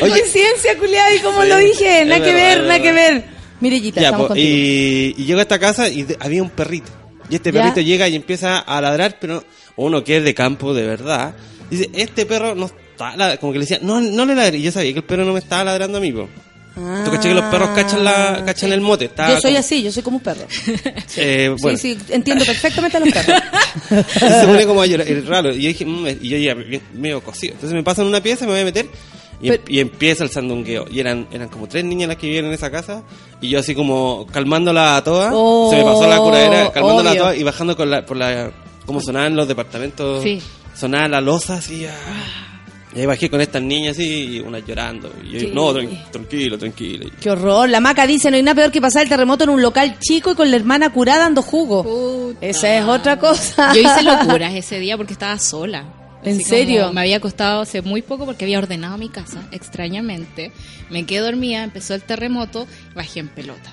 Oye, 0.00 0.10
Coincidencia, 0.12 0.78
culiada, 0.78 1.12
y 1.12 1.18
como 1.18 1.42
Sí, 1.42 1.48
lo 1.48 1.56
dije, 1.58 2.04
nada 2.04 2.24
que 2.24 2.32
ver, 2.32 2.60
nada 2.62 2.80
que 2.80 2.92
ver. 2.92 3.24
Mirellita, 3.58 4.00
estamos 4.00 4.20
po, 4.22 4.28
contigo. 4.28 4.48
y, 4.48 5.14
y 5.18 5.24
llego 5.24 5.40
a 5.40 5.42
esta 5.42 5.58
casa 5.58 5.88
y 5.88 6.04
de- 6.04 6.16
había 6.20 6.40
un 6.40 6.50
perrito. 6.50 6.90
Y 7.28 7.34
este 7.34 7.50
Ya. 7.52 7.60
perrito 7.62 7.80
llega 7.80 8.08
y 8.08 8.14
empieza 8.14 8.60
a 8.60 8.80
ladrar, 8.80 9.18
pero 9.20 9.42
uno 9.74 10.04
que 10.04 10.18
es 10.18 10.22
de 10.24 10.34
campo 10.34 10.72
de 10.72 10.86
verdad, 10.86 11.34
dice, 11.68 11.90
este 11.94 12.26
perro 12.26 12.54
no 12.54 12.70
está, 13.08 13.16
la-", 13.16 13.36
como 13.38 13.52
que 13.52 13.58
le 13.58 13.64
decía, 13.64 13.78
no, 13.82 14.00
no 14.00 14.24
le 14.24 14.34
ladre. 14.34 14.58
Y 14.58 14.62
yo 14.62 14.72
sabía 14.72 14.92
que 14.92 14.98
el 15.00 15.04
perro 15.04 15.24
no 15.24 15.32
me 15.32 15.38
estaba 15.38 15.64
ladrando 15.64 15.98
a 15.98 16.00
mí, 16.00 16.12
po. 16.12 16.28
Ah, 16.76 17.02
Tú 17.04 17.10
caché 17.10 17.28
que 17.30 17.34
los 17.34 17.44
perros 17.46 17.70
cachan, 17.70 18.04
la, 18.04 18.42
cachan 18.46 18.72
el 18.72 18.80
mote. 18.80 19.06
Está 19.06 19.28
Yo 19.28 19.40
soy 19.40 19.50
como- 19.50 19.58
así, 19.58 19.82
yo 19.82 19.90
soy 19.90 20.02
como 20.04 20.16
un 20.18 20.22
perro. 20.22 20.46
Eh, 21.16 21.54
bueno, 21.60 21.76
Sí, 21.76 21.94
sí, 21.98 22.04
entiendo 22.14 22.44
perfectamente 22.44 22.96
a 22.96 23.00
los 23.00 23.12
perros. 23.12 23.42
Se 24.40 24.46
pone 24.46 24.64
como 24.66 24.80
a 24.80 24.86
llorar, 24.86 25.06
es 25.08 25.26
raro. 25.26 25.50
Y 25.52 25.62
yo 25.62 25.68
dije, 25.68 25.84
"Mm", 25.84 26.06
y 26.22 26.28
yo 26.28 26.36
ya 26.38 26.54
medio 26.94 27.20
cocido. 27.22 27.54
Entonces 27.54 27.74
me 27.74 27.82
pasan 27.82 28.06
una 28.06 28.22
pieza, 28.22 28.44
me 28.46 28.52
voy 28.52 28.60
a 28.60 28.64
meter 28.64 28.86
y, 29.42 29.48
em- 29.48 29.54
Pero- 29.58 29.62
y 29.66 29.80
empieza 29.80 30.22
el 30.22 30.30
sandungueo. 30.30 30.86
Y 30.90 31.00
eran, 31.00 31.26
eran 31.32 31.48
como 31.48 31.66
tres 31.66 31.84
niñas 31.84 32.06
las 32.08 32.16
que 32.18 32.28
vivían 32.28 32.44
en 32.46 32.52
esa 32.52 32.70
casa. 32.70 33.02
Y 33.40 33.48
yo 33.48 33.58
así 33.58 33.74
como 33.74 34.26
calmándola 34.32 34.96
a 34.96 35.02
todas. 35.04 35.32
Oh, 35.34 35.70
se 35.72 35.76
me 35.76 35.82
pasó 35.82 36.06
la 36.08 36.18
curadera, 36.18 36.70
calmándola 36.72 37.10
obvio. 37.10 37.20
a 37.20 37.24
todas 37.24 37.38
y 37.38 37.42
bajando 37.42 37.76
con 37.76 37.90
la, 37.90 38.06
por 38.06 38.16
la, 38.16 38.52
como 38.86 39.00
sonaban 39.00 39.34
los 39.34 39.48
departamentos. 39.48 40.22
Sí. 40.22 40.40
Sonaba 40.78 41.08
la 41.08 41.20
losa 41.20 41.54
así. 41.54 41.84
ah. 41.86 42.46
Y 42.94 43.00
ahí 43.00 43.06
bajé 43.06 43.30
con 43.30 43.40
estas 43.40 43.62
niñas 43.62 43.96
así, 43.96 44.36
y 44.36 44.40
unas 44.40 44.66
llorando. 44.66 45.12
Y 45.24 45.30
yo, 45.34 45.40
Sí. 45.40 45.50
no, 45.54 45.72
tran- 45.72 46.10
tranquilo, 46.10 46.58
tranquilo. 46.58 47.08
Qué 47.20 47.30
horror. 47.30 47.68
La 47.68 47.78
maca 47.80 48.06
dice, 48.06 48.30
no 48.30 48.36
hay 48.36 48.42
nada 48.42 48.56
peor 48.56 48.72
que 48.72 48.80
pasar 48.80 49.02
el 49.04 49.08
terremoto 49.08 49.44
en 49.44 49.50
un 49.50 49.62
local 49.62 49.96
chico 50.00 50.32
y 50.32 50.34
con 50.34 50.50
la 50.50 50.56
hermana 50.56 50.92
curada 50.92 51.20
dando 51.20 51.40
jugo. 51.42 51.84
Puta. 51.84 52.44
Esa 52.44 52.76
es 52.76 52.84
otra 52.84 53.18
cosa. 53.18 53.72
Yo 53.74 53.80
hice 53.80 54.02
locuras 54.02 54.54
ese 54.54 54.80
día 54.80 54.96
porque 54.96 55.12
estaba 55.12 55.38
sola. 55.38 55.84
¿En 56.22 56.34
Así 56.36 56.44
serio? 56.44 56.92
Me 56.92 57.00
había 57.00 57.16
acostado 57.16 57.62
hace 57.62 57.80
muy 57.80 58.02
poco 58.02 58.26
porque 58.26 58.44
había 58.44 58.58
ordenado 58.58 58.98
mi 58.98 59.08
casa, 59.08 59.42
extrañamente. 59.52 60.52
Me 60.90 61.06
quedé 61.06 61.20
dormida, 61.20 61.62
empezó 61.62 61.94
el 61.94 62.02
terremoto, 62.02 62.66
bajé 62.94 63.20
en 63.20 63.28
pelota. 63.28 63.72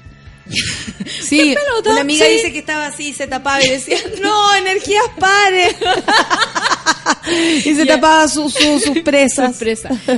Sí, 1.22 1.56
pelota? 1.56 1.92
una 1.92 2.02
amiga 2.02 2.26
Sí. 2.26 2.32
dice 2.34 2.54
que 2.54 2.60
estaba 2.60 2.88
así, 2.88 3.14
se 3.14 3.28
tapaba 3.28 3.64
y 3.64 3.70
decía, 3.70 3.98
no, 4.22 4.56
energías 4.56 5.04
pares. 5.20 5.76
y 7.66 7.76
se 7.76 7.86
Ya. 7.86 7.96
tapaba 7.96 8.28
su- 8.28 8.50
su- 8.50 8.80
sus 8.86 9.00
presas. 9.00 9.56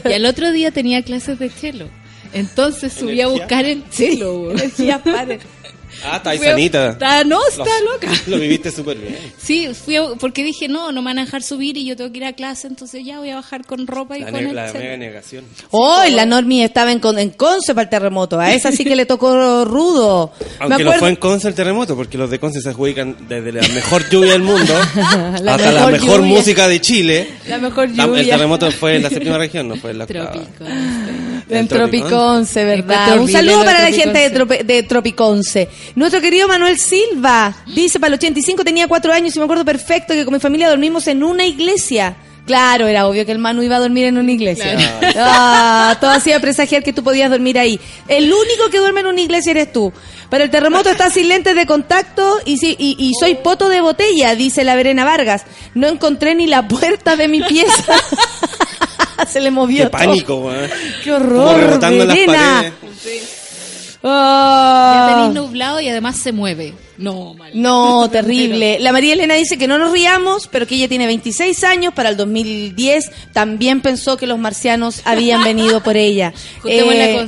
Y 0.10 0.14
al 0.14 0.26
otro 0.26 0.52
día 0.52 0.72
tenía 0.72 1.04
clases 1.04 1.40
de 1.40 1.50
chelo. 1.54 1.90
Entonces 2.34 2.94
subí 2.94 3.22
a 3.22 3.28
buscar 3.28 3.66
el 3.66 3.90
chelo. 3.90 4.52
Energías 4.52 5.02
pares. 5.02 5.42
Ah, 6.04 6.18
está 6.18 6.30
ahí 6.32 6.40
sanita. 6.40 6.90
Está- 6.92 7.24
no, 7.24 7.40
está 7.48 7.64
Lo- 7.84 7.94
loca. 7.94 8.08
Lo 8.28 8.38
viviste 8.40 8.72
súper 8.72 8.98
bien. 8.98 9.18
Sí, 9.38 9.68
fui 9.74 9.96
a- 9.98 10.16
porque 10.20 10.44
dije, 10.44 10.68
no, 10.68 10.92
no 10.92 11.02
me 11.02 11.08
van 11.12 11.20
a 11.20 11.26
dejar 11.26 11.44
subir 11.44 11.78
y 11.78 11.86
yo 11.86 11.96
tengo 11.96 12.12
que 12.12 12.18
ir 12.18 12.26
a 12.26 12.34
clase, 12.34 12.68
entonces 12.68 13.04
ya 13.06 13.20
voy 13.20 13.30
a 13.32 13.36
bajar 13.36 13.66
con 13.66 13.88
ropa 13.88 14.18
y 14.18 14.22
La, 14.22 14.32
con 14.32 14.44
ne- 14.44 14.50
el 14.50 14.56
la 14.56 14.72
mega 14.74 14.98
negación. 14.98 15.46
Hoy 15.72 16.12
la 16.12 16.26
Normi 16.26 16.64
estaba 16.64 16.92
en, 16.92 17.02
en 17.18 17.30
Conce 17.32 17.74
para 17.74 17.84
el 17.84 17.90
terremoto. 17.90 18.40
A 18.40 18.54
esa 18.54 18.72
sí 18.72 18.84
que 18.84 18.96
le 18.96 19.06
tocó 19.06 19.66
rudo. 19.66 20.32
Aunque 20.60 20.84
no 20.84 20.94
fue 20.94 21.10
en 21.10 21.16
Conce 21.16 21.48
el 21.48 21.54
terremoto, 21.56 21.96
porque 21.96 22.18
los 22.18 22.30
de 22.30 22.40
Conce 22.40 22.62
se 22.62 22.70
adjudican 22.70 23.16
desde 23.28 23.52
la 23.52 23.62
mejor 23.70 24.10
lluvia 24.10 24.34
del 24.34 24.44
mundo 24.44 24.74
La 25.42 25.56
hasta 25.56 25.72
la 25.72 25.88
mejor 25.88 25.92
mejor 25.92 26.20
lluvia. 26.22 26.34
música 26.38 26.68
de 26.68 26.82
Chile. 26.82 27.28
La 27.48 27.58
mejor 27.58 27.90
La- 27.96 28.04
el 28.06 28.10
lluvia. 28.10 28.36
terremoto 28.36 28.72
fue 28.72 28.96
en 28.98 29.04
la 29.04 29.10
séptima 29.10 29.38
región, 29.38 29.68
no 29.68 29.76
fue 29.76 29.92
en 29.92 29.98
la 30.00 30.04
octava. 30.06 30.32
Trópico. 30.32 30.66
En 31.50 31.58
El 31.58 31.68
Tropiconce, 31.68 32.64
¿verdad? 32.64 33.20
Un 33.20 33.28
saludo 33.32 33.66
para 33.66 33.80
la 33.82 33.92
gente 33.92 34.20
de. 34.20 34.34
Trope- 34.34 34.64
de 34.64 34.84
Tropiconce. 34.84 35.68
Nuestro 35.96 36.22
querido 36.22 36.48
Manuel 36.48 36.78
Silva 36.78 37.56
dice, 37.74 38.00
para 38.00 38.10
el 38.10 38.14
85 38.20 38.64
tenía 38.64 38.88
cuatro 38.88 39.12
años 39.12 39.36
y 39.36 39.40
me 39.40 39.46
acuerdo 39.46 39.66
perfecto 39.66 40.14
que 40.14 40.26
con 40.26 40.34
mi 40.34 40.40
familia 40.40 40.70
dormimos 40.70 41.08
en 41.08 41.24
una 41.24 41.46
iglesia. 41.46 42.16
Claro, 42.46 42.88
era 42.88 43.08
obvio 43.08 43.28
que 43.28 43.32
el 43.32 43.38
Manu 43.38 43.62
iba 43.62 43.76
a 43.76 43.80
dormir 43.80 44.06
en 44.06 44.18
una 44.18 44.32
iglesia. 44.32 44.76
Claro. 45.00 45.14
Ah, 45.20 45.98
todo 46.02 46.10
hacía 46.12 46.40
presagiar 46.40 46.82
que 46.82 46.94
tú 46.94 47.04
podías 47.04 47.30
dormir 47.30 47.60
ahí. 47.60 47.80
El 48.08 48.26
único 48.34 48.70
que 48.72 48.80
duerme 48.80 49.02
en 49.02 49.08
una 49.08 49.22
iglesia 49.22 49.52
eres 49.52 49.72
tú. 49.72 49.94
Pero 50.32 50.44
el 50.46 50.50
terremoto 50.50 50.90
está 50.90 51.12
sin 51.12 51.28
lentes 51.30 51.56
de 51.56 51.68
contacto 51.68 52.40
y, 52.46 52.54
y, 52.66 52.96
y 52.98 53.12
soy 53.20 53.36
poto 53.36 53.70
de 53.70 53.82
botella, 53.82 54.34
dice 54.36 54.64
la 54.64 54.76
Verena 54.76 55.06
Vargas. 55.06 55.44
No 55.76 55.88
encontré 55.88 56.34
ni 56.34 56.48
la 56.48 56.68
puerta 56.68 57.16
de 57.16 57.28
mi 57.28 57.42
pieza. 57.42 57.94
Se 59.28 59.40
le 59.40 59.52
movió 59.52 59.86
Qué 59.86 59.90
todo. 59.90 60.00
pánico, 60.00 60.36
weón. 60.38 60.70
Qué 61.04 61.12
Como 61.12 61.26
horror, 61.26 61.58
rebotando 61.60 62.02
en 62.04 62.08
las 62.08 62.18
paredes. 62.18 62.74
Ah. 64.04 64.94
Ya 65.08 65.16
tenéis 65.16 65.34
nublado 65.36 65.80
y 65.82 65.90
además 65.90 66.16
se 66.18 66.32
mueve. 66.32 66.74
No, 67.00 67.34
mal. 67.34 67.52
No, 67.54 68.10
terrible. 68.12 68.78
La 68.80 68.92
María 68.92 69.14
Elena 69.14 69.34
dice 69.36 69.58
que 69.58 69.68
no 69.68 69.80
nos 69.80 69.92
riamos, 69.92 70.48
pero 70.48 70.68
que 70.68 70.76
ella 70.76 70.88
tiene 70.88 71.08
26 71.08 71.64
años. 71.64 71.94
Para 71.94 72.10
el 72.10 72.18
2010 72.18 73.12
también 73.34 73.82
pensó 73.82 74.18
que 74.18 74.28
los 74.28 74.38
marcianos 74.38 75.02
habían 75.06 75.44
venido 75.44 75.82
por 75.82 75.98
ella. 75.98 76.34
Eh, 76.66 77.26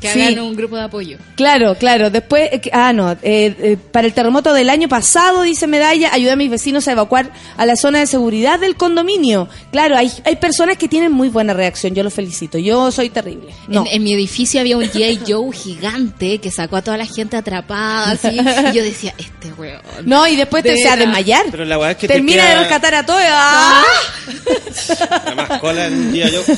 que 0.00 0.08
sí, 0.12 0.22
hagan 0.22 0.40
un 0.40 0.56
grupo 0.56 0.76
de 0.76 0.82
apoyo. 0.84 1.18
Claro, 1.34 1.74
claro. 1.74 2.10
Después, 2.10 2.48
eh, 2.52 2.60
ah, 2.72 2.92
no. 2.92 3.12
eh, 3.12 3.16
eh, 3.22 3.76
para 3.90 4.06
el 4.06 4.12
terremoto 4.12 4.52
del 4.54 4.70
año 4.70 4.88
pasado, 4.88 5.42
dice 5.42 5.66
Medalla, 5.66 6.10
ayudé 6.12 6.32
a 6.32 6.36
mis 6.36 6.50
vecinos 6.50 6.86
a 6.88 6.92
evacuar 6.92 7.32
a 7.56 7.66
la 7.66 7.76
zona 7.76 7.98
de 7.98 8.06
seguridad 8.06 8.60
del 8.60 8.76
condominio. 8.76 9.48
Claro, 9.72 9.96
hay, 9.96 10.10
hay 10.24 10.36
personas 10.36 10.76
que 10.78 10.88
tienen 10.88 11.12
muy 11.12 11.28
buena 11.28 11.54
reacción. 11.54 11.94
Yo 11.94 12.02
los 12.02 12.14
felicito. 12.14 12.58
Yo 12.58 12.90
soy 12.92 13.10
terrible. 13.10 13.52
No. 13.68 13.82
En, 13.86 13.96
en 13.96 14.02
mi 14.04 14.14
edificio 14.14 14.60
había 14.60 14.76
un 14.76 14.84
G.I. 14.84 15.20
Joe 15.26 15.52
gigante 15.52 16.38
que 16.38 16.50
sacó 16.50 16.76
a 16.76 16.82
toda 16.82 16.96
la 16.96 17.06
gente 17.06 17.36
atrapada, 17.36 18.12
así. 18.12 18.28
Y 18.28 18.76
yo 18.76 18.82
decía, 18.82 18.91
este 19.18 19.52
weón. 19.56 19.80
No, 20.04 20.26
y 20.26 20.36
después 20.36 20.62
te 20.62 20.72
De 20.72 20.88
a 20.88 20.96
desmayar. 20.96 21.46
Pero 21.50 21.64
la 21.64 21.78
weá 21.78 21.92
es 21.92 21.96
que 21.96 22.08
te 22.08 22.14
Termina 22.14 22.46
de 22.48 22.54
rescatar 22.56 22.94
a 22.94 23.06
todos. 23.06 23.20
¡Ah! 23.24 23.84
Además, 25.26 25.60
cola 25.60 25.86
en 25.86 26.12
día 26.12 26.28
yo. 26.28 26.42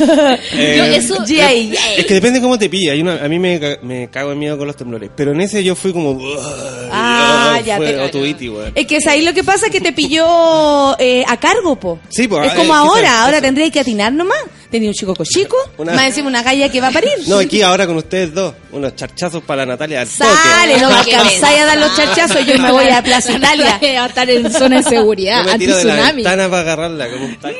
Eh, 0.56 0.74
Yo 0.76 0.84
eso-. 0.84 1.24
Es 1.24 2.06
que 2.06 2.14
depende 2.14 2.40
cómo 2.40 2.58
te 2.58 2.68
pilla. 2.68 2.92
Hay 2.92 3.00
una- 3.00 3.24
a 3.24 3.28
mí 3.28 3.38
me, 3.38 3.78
me 3.82 4.08
cago 4.08 4.32
en 4.32 4.38
miedo 4.38 4.56
con 4.58 4.66
los 4.66 4.76
temblores. 4.76 5.10
Pero 5.14 5.32
en 5.32 5.40
ese 5.40 5.62
yo 5.64 5.74
fui 5.74 5.92
como. 5.92 6.18
Ah, 6.90 7.60
ya 7.64 7.76
fue 7.76 7.86
te. 8.10 8.72
Es 8.74 8.86
que 8.86 8.96
es 8.96 9.06
ahí 9.06 9.22
lo 9.22 9.32
que 9.32 9.44
pasa 9.44 9.66
es 9.66 9.72
que 9.72 9.80
te 9.80 9.92
pilló 9.92 10.98
eh, 10.98 11.24
a 11.26 11.36
cargo, 11.38 11.76
po. 11.76 11.98
Sí, 12.08 12.28
po, 12.28 12.42
Es 12.42 12.52
ah, 12.52 12.56
como 12.56 12.72
eh, 12.72 12.76
ahora, 12.76 13.22
ahora 13.24 13.40
tendréis 13.40 13.72
que 13.72 13.80
atinar 13.80 14.12
nomás. 14.12 14.38
Tenía 14.70 14.88
un 14.88 14.94
chico 14.94 15.14
chico, 15.24 15.56
Una- 15.78 15.92
más 15.94 16.06
encima 16.06 16.28
una 16.28 16.42
galla 16.42 16.68
que 16.70 16.80
va 16.80 16.88
a 16.88 16.90
parir. 16.90 17.12
No, 17.26 17.38
aquí 17.38 17.62
ahora 17.62 17.86
con 17.86 17.96
ustedes 17.96 18.34
dos. 18.34 18.54
Unos 18.72 18.96
charchazos 18.96 19.42
para 19.44 19.62
la 19.64 19.72
Natalia. 19.72 20.00
al 20.02 20.08
toque. 20.08 20.30
Sale, 20.30 20.78
no 20.80 20.90
me 20.90 21.04
Qué 21.04 21.14
alcanzáis 21.16 21.60
a 21.60 21.64
dar 21.66 21.78
los 21.78 21.96
charchazos, 21.96 22.46
yo 22.46 22.58
me 22.58 22.72
voy 22.72 22.88
a 22.88 23.02
Plaza 23.02 23.32
Italia. 23.32 23.78
a 24.02 24.06
estar 24.06 24.28
en 24.30 24.52
zona 24.52 24.76
de 24.78 24.82
seguridad, 24.82 25.44
Yo 25.44 25.52
me 25.52 25.58
tiro 25.58 25.76
de 25.76 25.84
la 25.84 26.12
ventana 26.12 26.48
para 26.48 26.60
agarrarla 26.62 27.10
como 27.10 27.24
un 27.26 27.36
tanque. 27.36 27.58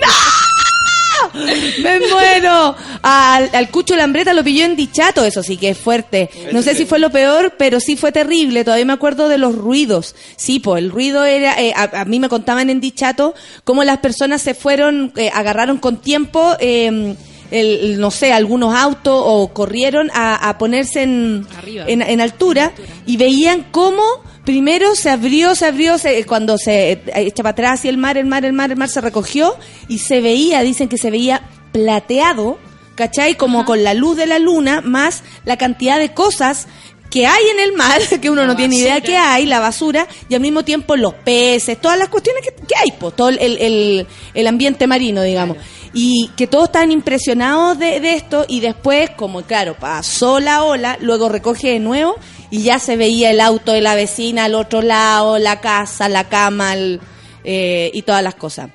¡Me 1.35 2.01
muero! 2.01 2.75
Al, 3.03 3.51
al 3.53 3.71
Cucho 3.71 3.97
Lambreta 3.97 4.33
lo 4.33 4.45
pilló 4.45 4.65
en 4.65 4.77
Dichato, 4.77 5.25
eso 5.25 5.43
sí 5.43 5.57
que 5.57 5.71
es 5.71 5.79
fuerte. 5.79 6.31
No 6.53 6.63
sé 6.63 6.75
si 6.75 6.87
fue 6.87 6.99
lo 6.99 7.11
peor, 7.11 7.55
pero 7.59 7.81
sí 7.81 7.97
fue 7.97 8.13
terrible. 8.13 8.65
Todavía 8.65 8.85
me 8.87 8.93
acuerdo 8.93 9.29
de 9.29 9.39
los 9.39 9.55
ruidos. 9.55 10.15
Sí, 10.37 10.61
pues 10.61 10.83
el 10.83 10.91
ruido 10.91 11.25
era. 11.25 11.61
eh, 11.61 11.73
a, 11.77 12.01
a 12.01 12.05
mí 12.05 12.21
me 12.21 12.29
contaban 12.29 12.71
en 12.71 12.81
Dichato 12.81 13.35
cómo 13.65 13.85
las 13.85 13.99
personas 13.99 14.43
se 14.43 14.55
fueron, 14.55 15.13
eh, 15.17 15.31
agarraron 15.35 15.79
con 15.79 15.99
tiempo. 15.99 16.55
eh, 16.61 17.17
el, 17.51 18.01
no 18.01 18.11
sé, 18.11 18.33
algunos 18.33 18.75
autos 18.75 19.15
o 19.25 19.49
corrieron 19.53 20.11
a, 20.15 20.49
a 20.49 20.59
ponerse 20.59 21.03
en, 21.03 21.47
Arriba. 21.57 21.85
en, 21.87 22.03
en 22.03 22.21
altura 22.21 22.73
y 23.07 23.17
veían 23.17 23.67
cómo 23.71 24.03
primero 24.45 24.95
se 24.95 25.11
abrió, 25.11 25.55
se 25.55 25.67
abrió, 25.67 25.99
se- 25.99 26.25
cuando 26.27 26.59
se 26.59 26.93
eh, 26.93 27.03
echa 27.17 27.43
para 27.43 27.53
atrás 27.53 27.85
y 27.85 27.89
el 27.89 27.97
mar, 27.99 28.17
el 28.19 28.27
mar, 28.27 28.45
el 28.45 28.53
mar, 28.53 28.71
el 28.71 28.77
mar 28.77 28.89
se 28.89 29.01
recogió 29.01 29.57
y 29.89 29.99
se 29.99 30.21
veía, 30.21 30.61
dicen 30.63 30.89
que 30.89 30.99
se 30.99 31.11
veía 31.11 31.43
plateado, 31.73 32.59
¿cachai? 32.95 33.37
Como 33.37 33.65
con 33.65 33.83
la 33.83 33.95
luz 33.95 34.17
de 34.17 34.27
la 34.27 34.39
luna 34.39 34.81
más 34.81 35.23
la 35.45 35.57
cantidad 35.57 35.99
de 35.99 36.13
cosas 36.15 36.67
que 37.15 37.29
hay 37.29 37.45
en 37.49 37.61
el 37.61 37.75
mar, 37.75 38.01
que 38.21 38.29
uno 38.29 38.41
La 38.41 38.49
no 38.49 38.57
tiene 38.57 38.75
idea 38.75 38.95
basura. 38.95 39.07
que 39.07 39.17
hay, 39.17 39.47
la 39.47 39.61
basura, 39.61 40.09
y 40.29 40.35
al 40.35 40.41
mismo 40.41 40.65
tiempo 40.65 40.97
los 40.97 41.15
peces, 41.15 41.81
todas 41.81 41.97
las 41.97 42.09
cuestiones 42.09 42.43
que, 42.43 42.53
que 42.67 42.75
hay, 42.75 42.91
pues, 42.99 43.15
todo 43.15 43.29
el, 43.29 43.39
el, 43.39 44.05
el 44.35 44.47
ambiente 44.49 44.89
marino, 44.89 45.23
digamos. 45.23 45.57
Y 45.93 46.33
que 46.37 46.49
todos 46.49 46.65
estaban 46.65 46.91
impresionados 46.91 47.79
de, 47.79 48.01
de 48.01 48.15
esto, 48.15 48.45
y 48.49 48.59
después, 48.59 49.11
como 49.11 49.43
claro, 49.43 49.77
pasó 49.79 50.41
la 50.41 50.65
ola, 50.65 50.99
luego 51.01 51.29
recoge 51.29 51.69
de 51.69 51.79
nuevo, 51.79 52.17
y 52.51 52.63
ya 52.63 52.81
se 52.81 52.97
veía 52.97 53.31
el 53.31 53.41
auto 53.41 53.71
de 53.71 53.81
la 53.81 53.95
vecina 53.95 54.47
al 54.47 54.57
otro 54.57 54.83
lado, 54.83 55.39
la 55.39 55.61
casa, 55.61 56.09
la 56.09 56.29
cama, 56.29 56.75
el, 56.75 57.01
eh, 57.45 57.93
y 57.95 58.03
todas 58.03 58.25
las 58.25 58.35
cosas. 58.35 58.71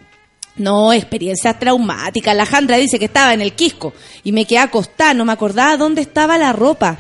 No, 0.56 0.94
experiencias 0.94 1.60
traumáticas. 1.60 2.34
La 2.38 2.46
Jandra 2.46 2.78
dice 2.78 3.00
que 3.00 3.06
estaba 3.06 3.34
en 3.34 3.42
el 3.42 3.52
Quisco 3.52 3.94
y 4.24 4.32
me 4.32 4.46
quedé 4.46 4.60
acostada, 4.60 5.14
no 5.14 5.26
me 5.26 5.34
acordaba 5.34 5.76
dónde 5.76 6.02
estaba 6.02 6.38
la 6.38 6.54
ropa. 6.54 6.98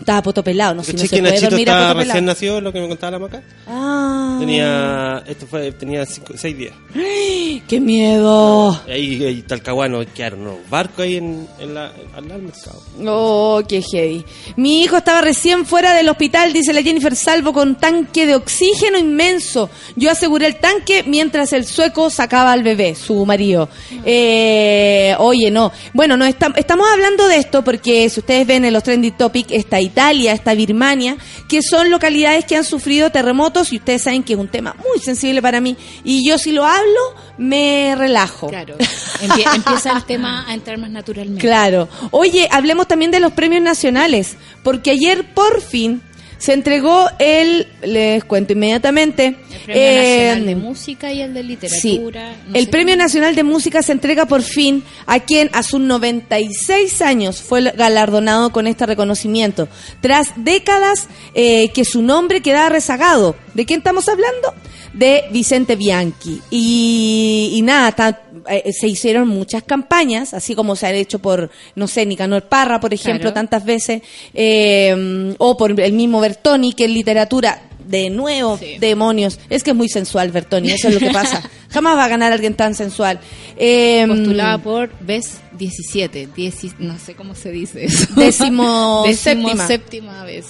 Estaba 0.00 0.22
poto 0.22 0.42
pelado, 0.42 0.74
no 0.74 0.82
sé 0.82 0.92
si 0.92 0.96
no 0.96 1.02
¿Caché 1.02 1.12
se 1.12 1.20
puede 1.20 1.50
dormir 1.50 1.70
a 1.70 1.92
recién 1.94 2.24
nacido, 2.24 2.60
lo 2.60 2.72
que 2.72 2.80
me 2.80 2.88
contaba 2.88 3.10
la 3.12 3.18
maca? 3.18 3.42
Ah, 3.68 4.36
Tenía, 4.40 5.22
esto 5.26 5.46
fue, 5.46 5.70
tenía 5.72 6.06
cinco, 6.06 6.32
seis 6.36 6.56
días. 6.56 6.72
qué 7.68 7.80
miedo. 7.80 8.80
Ahí, 8.88 9.22
ahí 9.24 9.42
Talcahuano 9.42 10.00
quedaron 10.14 10.40
unos 10.40 10.56
barcos 10.70 11.00
ahí 11.00 11.16
en, 11.16 11.46
en 11.58 11.74
la, 11.74 11.92
al 12.16 12.26
lado 12.28 12.40
del 12.40 12.42
mercado. 12.50 12.82
Oh, 13.06 13.62
qué 13.68 13.82
heavy. 13.82 14.24
Mi 14.56 14.82
hijo 14.82 14.96
estaba 14.96 15.20
recién 15.20 15.66
fuera 15.66 15.92
del 15.94 16.08
hospital, 16.08 16.52
dice 16.54 16.72
la 16.72 16.82
Jennifer 16.82 17.14
Salvo, 17.14 17.52
con 17.52 17.76
tanque 17.76 18.24
de 18.24 18.34
oxígeno 18.36 18.96
inmenso. 18.96 19.68
Yo 19.96 20.10
aseguré 20.10 20.46
el 20.46 20.56
tanque 20.56 21.04
mientras 21.06 21.52
el 21.52 21.66
sueco 21.66 22.08
sacaba 22.08 22.52
al 22.52 22.62
bebé, 22.62 22.94
su 22.94 23.26
marido. 23.26 23.68
Eh, 24.06 25.14
oye, 25.18 25.50
no. 25.50 25.70
Bueno, 25.92 26.16
no 26.16 26.24
estam- 26.26 26.54
estamos 26.56 26.86
hablando 26.90 27.28
de 27.28 27.36
esto 27.36 27.62
porque 27.62 28.08
si 28.08 28.20
ustedes 28.20 28.46
ven 28.46 28.64
en 28.64 28.72
los 28.72 28.82
trending 28.82 29.16
topics 29.18 29.52
está 29.52 29.78
Italia, 29.90 30.32
está 30.32 30.54
Birmania, 30.54 31.16
que 31.48 31.62
son 31.62 31.90
localidades 31.90 32.44
que 32.44 32.56
han 32.56 32.64
sufrido 32.64 33.10
terremotos 33.10 33.72
y 33.72 33.76
ustedes 33.76 34.02
saben 34.02 34.22
que 34.22 34.32
es 34.34 34.38
un 34.38 34.48
tema 34.48 34.74
muy 34.88 34.98
sensible 35.00 35.42
para 35.42 35.60
mí. 35.60 35.76
Y 36.04 36.26
yo 36.26 36.38
si 36.38 36.52
lo 36.52 36.64
hablo, 36.64 37.00
me 37.38 37.94
relajo. 37.96 38.48
Claro. 38.48 38.76
Empie- 38.78 39.46
empieza 39.54 39.92
el 39.96 40.04
tema 40.04 40.44
a 40.48 40.54
entrar 40.54 40.78
más 40.78 40.90
naturalmente. 40.90 41.40
Claro. 41.40 41.88
Oye, 42.10 42.48
hablemos 42.50 42.86
también 42.88 43.10
de 43.10 43.20
los 43.20 43.32
premios 43.32 43.62
nacionales, 43.62 44.36
porque 44.62 44.90
ayer 44.92 45.34
por 45.34 45.60
fin 45.60 46.02
se 46.40 46.54
entregó 46.54 47.06
el, 47.18 47.68
les 47.82 48.24
cuento 48.24 48.54
inmediatamente, 48.54 49.26
El 49.26 49.64
Premio 49.66 49.76
eh, 49.76 50.28
Nacional 50.32 50.46
de 50.46 50.56
Música 50.56 51.12
y 51.12 51.20
el 51.20 51.34
de 51.34 51.40
Sí, 51.42 51.46
Literatura. 51.48 52.36
no 52.48 52.54
el 52.54 52.68
Premio 52.70 52.94
cómo. 52.94 53.02
Nacional 53.04 53.34
de 53.34 53.42
Música 53.42 53.82
se 53.82 53.92
entrega 53.92 54.24
por 54.24 54.40
fin 54.42 54.82
a 55.06 55.20
quien 55.20 55.50
a 55.52 55.62
sus 55.62 55.80
96 55.80 57.02
años 57.02 57.42
fue 57.42 57.62
galardonado 57.62 58.50
con 58.52 58.66
este 58.66 58.86
reconocimiento, 58.86 59.68
tras 60.00 60.32
décadas 60.36 61.08
eh, 61.34 61.68
que 61.74 61.84
su 61.84 62.00
nombre 62.00 62.40
quedaba 62.40 62.70
rezagado. 62.70 63.36
¿De 63.52 63.66
quién 63.66 63.80
estamos 63.80 64.08
hablando? 64.08 64.54
De 64.94 65.24
Vicente 65.32 65.76
Bianchi. 65.76 66.40
Y, 66.50 67.52
y 67.54 67.62
nada, 67.62 68.20
eh, 68.48 68.72
se 68.72 68.86
hicieron 68.88 69.28
muchas 69.28 69.62
campañas, 69.62 70.34
así 70.34 70.54
como 70.54 70.76
se 70.76 70.86
han 70.86 70.94
hecho 70.94 71.18
por, 71.18 71.50
no 71.74 71.86
sé, 71.88 72.06
Nicanor 72.06 72.42
Parra, 72.48 72.80
por 72.80 72.94
ejemplo, 72.94 73.20
Claro. 73.30 73.34
tantas 73.34 73.64
veces, 73.64 74.02
eh, 74.34 75.34
o 75.38 75.56
por 75.56 75.78
el 75.80 75.92
mismo 75.92 76.20
Bertoni, 76.20 76.72
que 76.72 76.84
en 76.86 76.94
literatura, 76.94 77.62
de 77.86 78.08
nuevo, 78.10 78.56
Sí. 78.56 78.78
demonios. 78.78 79.40
Es 79.50 79.64
que 79.64 79.70
es 79.70 79.76
muy 79.76 79.88
sensual, 79.88 80.30
Bertoni, 80.30 80.70
eso 80.70 80.88
es 80.88 80.94
lo 80.94 81.00
que 81.00 81.10
pasa. 81.10 81.42
Jamás 81.70 81.96
va 81.96 82.04
a 82.04 82.08
ganar 82.08 82.32
alguien 82.32 82.54
tan 82.54 82.74
sensual. 82.74 83.18
Eh, 83.56 84.04
Postulada 84.06 84.58
por 84.58 84.90
vez 85.00 85.38
17, 85.58 86.28
dieci- 86.36 86.74
no 86.78 86.98
sé 86.98 87.14
cómo 87.14 87.34
se 87.34 87.50
dice 87.50 87.84
eso. 87.86 88.06
Décimo 88.14 89.02
Décimo 89.06 89.48
séptima. 89.48 89.66
séptima 89.66 90.24
vez. 90.24 90.46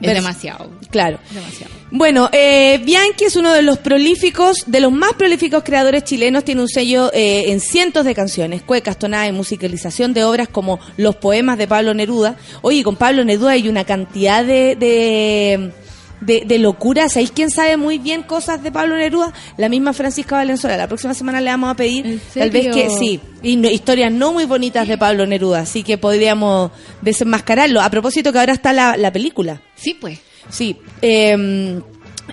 Es 0.00 0.14
demasiado. 0.14 0.70
Claro. 0.90 1.18
Demasiado. 1.30 1.72
Bueno, 1.92 2.30
eh, 2.32 2.80
Bianchi 2.84 3.24
es 3.24 3.36
uno 3.36 3.52
de 3.52 3.62
los 3.62 3.78
prolíficos, 3.78 4.64
de 4.66 4.80
los 4.80 4.92
más 4.92 5.14
prolíficos 5.14 5.64
creadores 5.64 6.04
chilenos, 6.04 6.44
tiene 6.44 6.62
un 6.62 6.68
sello 6.68 7.10
eh, 7.12 7.50
en 7.50 7.60
cientos 7.60 8.04
de 8.04 8.14
canciones, 8.14 8.62
cuecas, 8.62 8.96
tonadas 8.96 9.28
y 9.28 9.32
musicalización 9.32 10.14
de 10.14 10.22
obras 10.22 10.48
como 10.48 10.78
los 10.96 11.16
poemas 11.16 11.58
de 11.58 11.66
Pablo 11.66 11.92
Neruda. 11.92 12.36
Oye, 12.62 12.84
con 12.84 12.96
Pablo 12.96 13.24
Neruda 13.24 13.52
hay 13.52 13.68
una 13.68 13.84
cantidad 13.84 14.44
de, 14.44 14.76
de, 14.76 15.72
de, 16.20 16.42
de 16.46 16.58
locuras. 16.58 17.12
¿Sabéis 17.12 17.30
quién 17.30 17.50
sabe 17.50 17.76
muy 17.76 17.98
bien 17.98 18.22
cosas 18.22 18.62
de 18.62 18.70
Pablo 18.72 18.96
Neruda? 18.96 19.32
La 19.56 19.68
misma 19.68 19.92
Francisca 19.92 20.36
Valenzuela. 20.36 20.76
La 20.76 20.86
próxima 20.88 21.14
semana 21.14 21.40
le 21.40 21.50
vamos 21.50 21.70
a 21.70 21.74
pedir, 21.74 22.06
¿En 22.06 22.20
tal 22.34 22.50
vez 22.50 22.68
que 22.74 22.90
sí, 22.90 23.20
y 23.42 23.56
no- 23.56 23.68
historias 23.70 24.12
no 24.12 24.32
muy 24.32 24.44
bonitas 24.44 24.86
de 24.88 24.98
Pablo 24.98 25.26
Neruda, 25.26 25.60
así 25.60 25.82
que 25.82 25.98
podríamos 25.98 26.70
desenmascararlo. 27.02 27.80
A 27.80 27.90
propósito 27.90 28.32
que 28.32 28.38
ahora 28.38 28.52
está 28.52 28.72
la, 28.72 28.96
la 28.96 29.12
película. 29.12 29.60
Sí, 29.76 29.94
pues. 29.94 30.18
Sí. 30.50 30.76
Eh, 31.02 31.80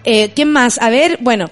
eh, 0.04 0.32
¿Quién 0.36 0.52
más? 0.52 0.80
A 0.82 0.90
ver, 0.90 1.18
bueno. 1.22 1.50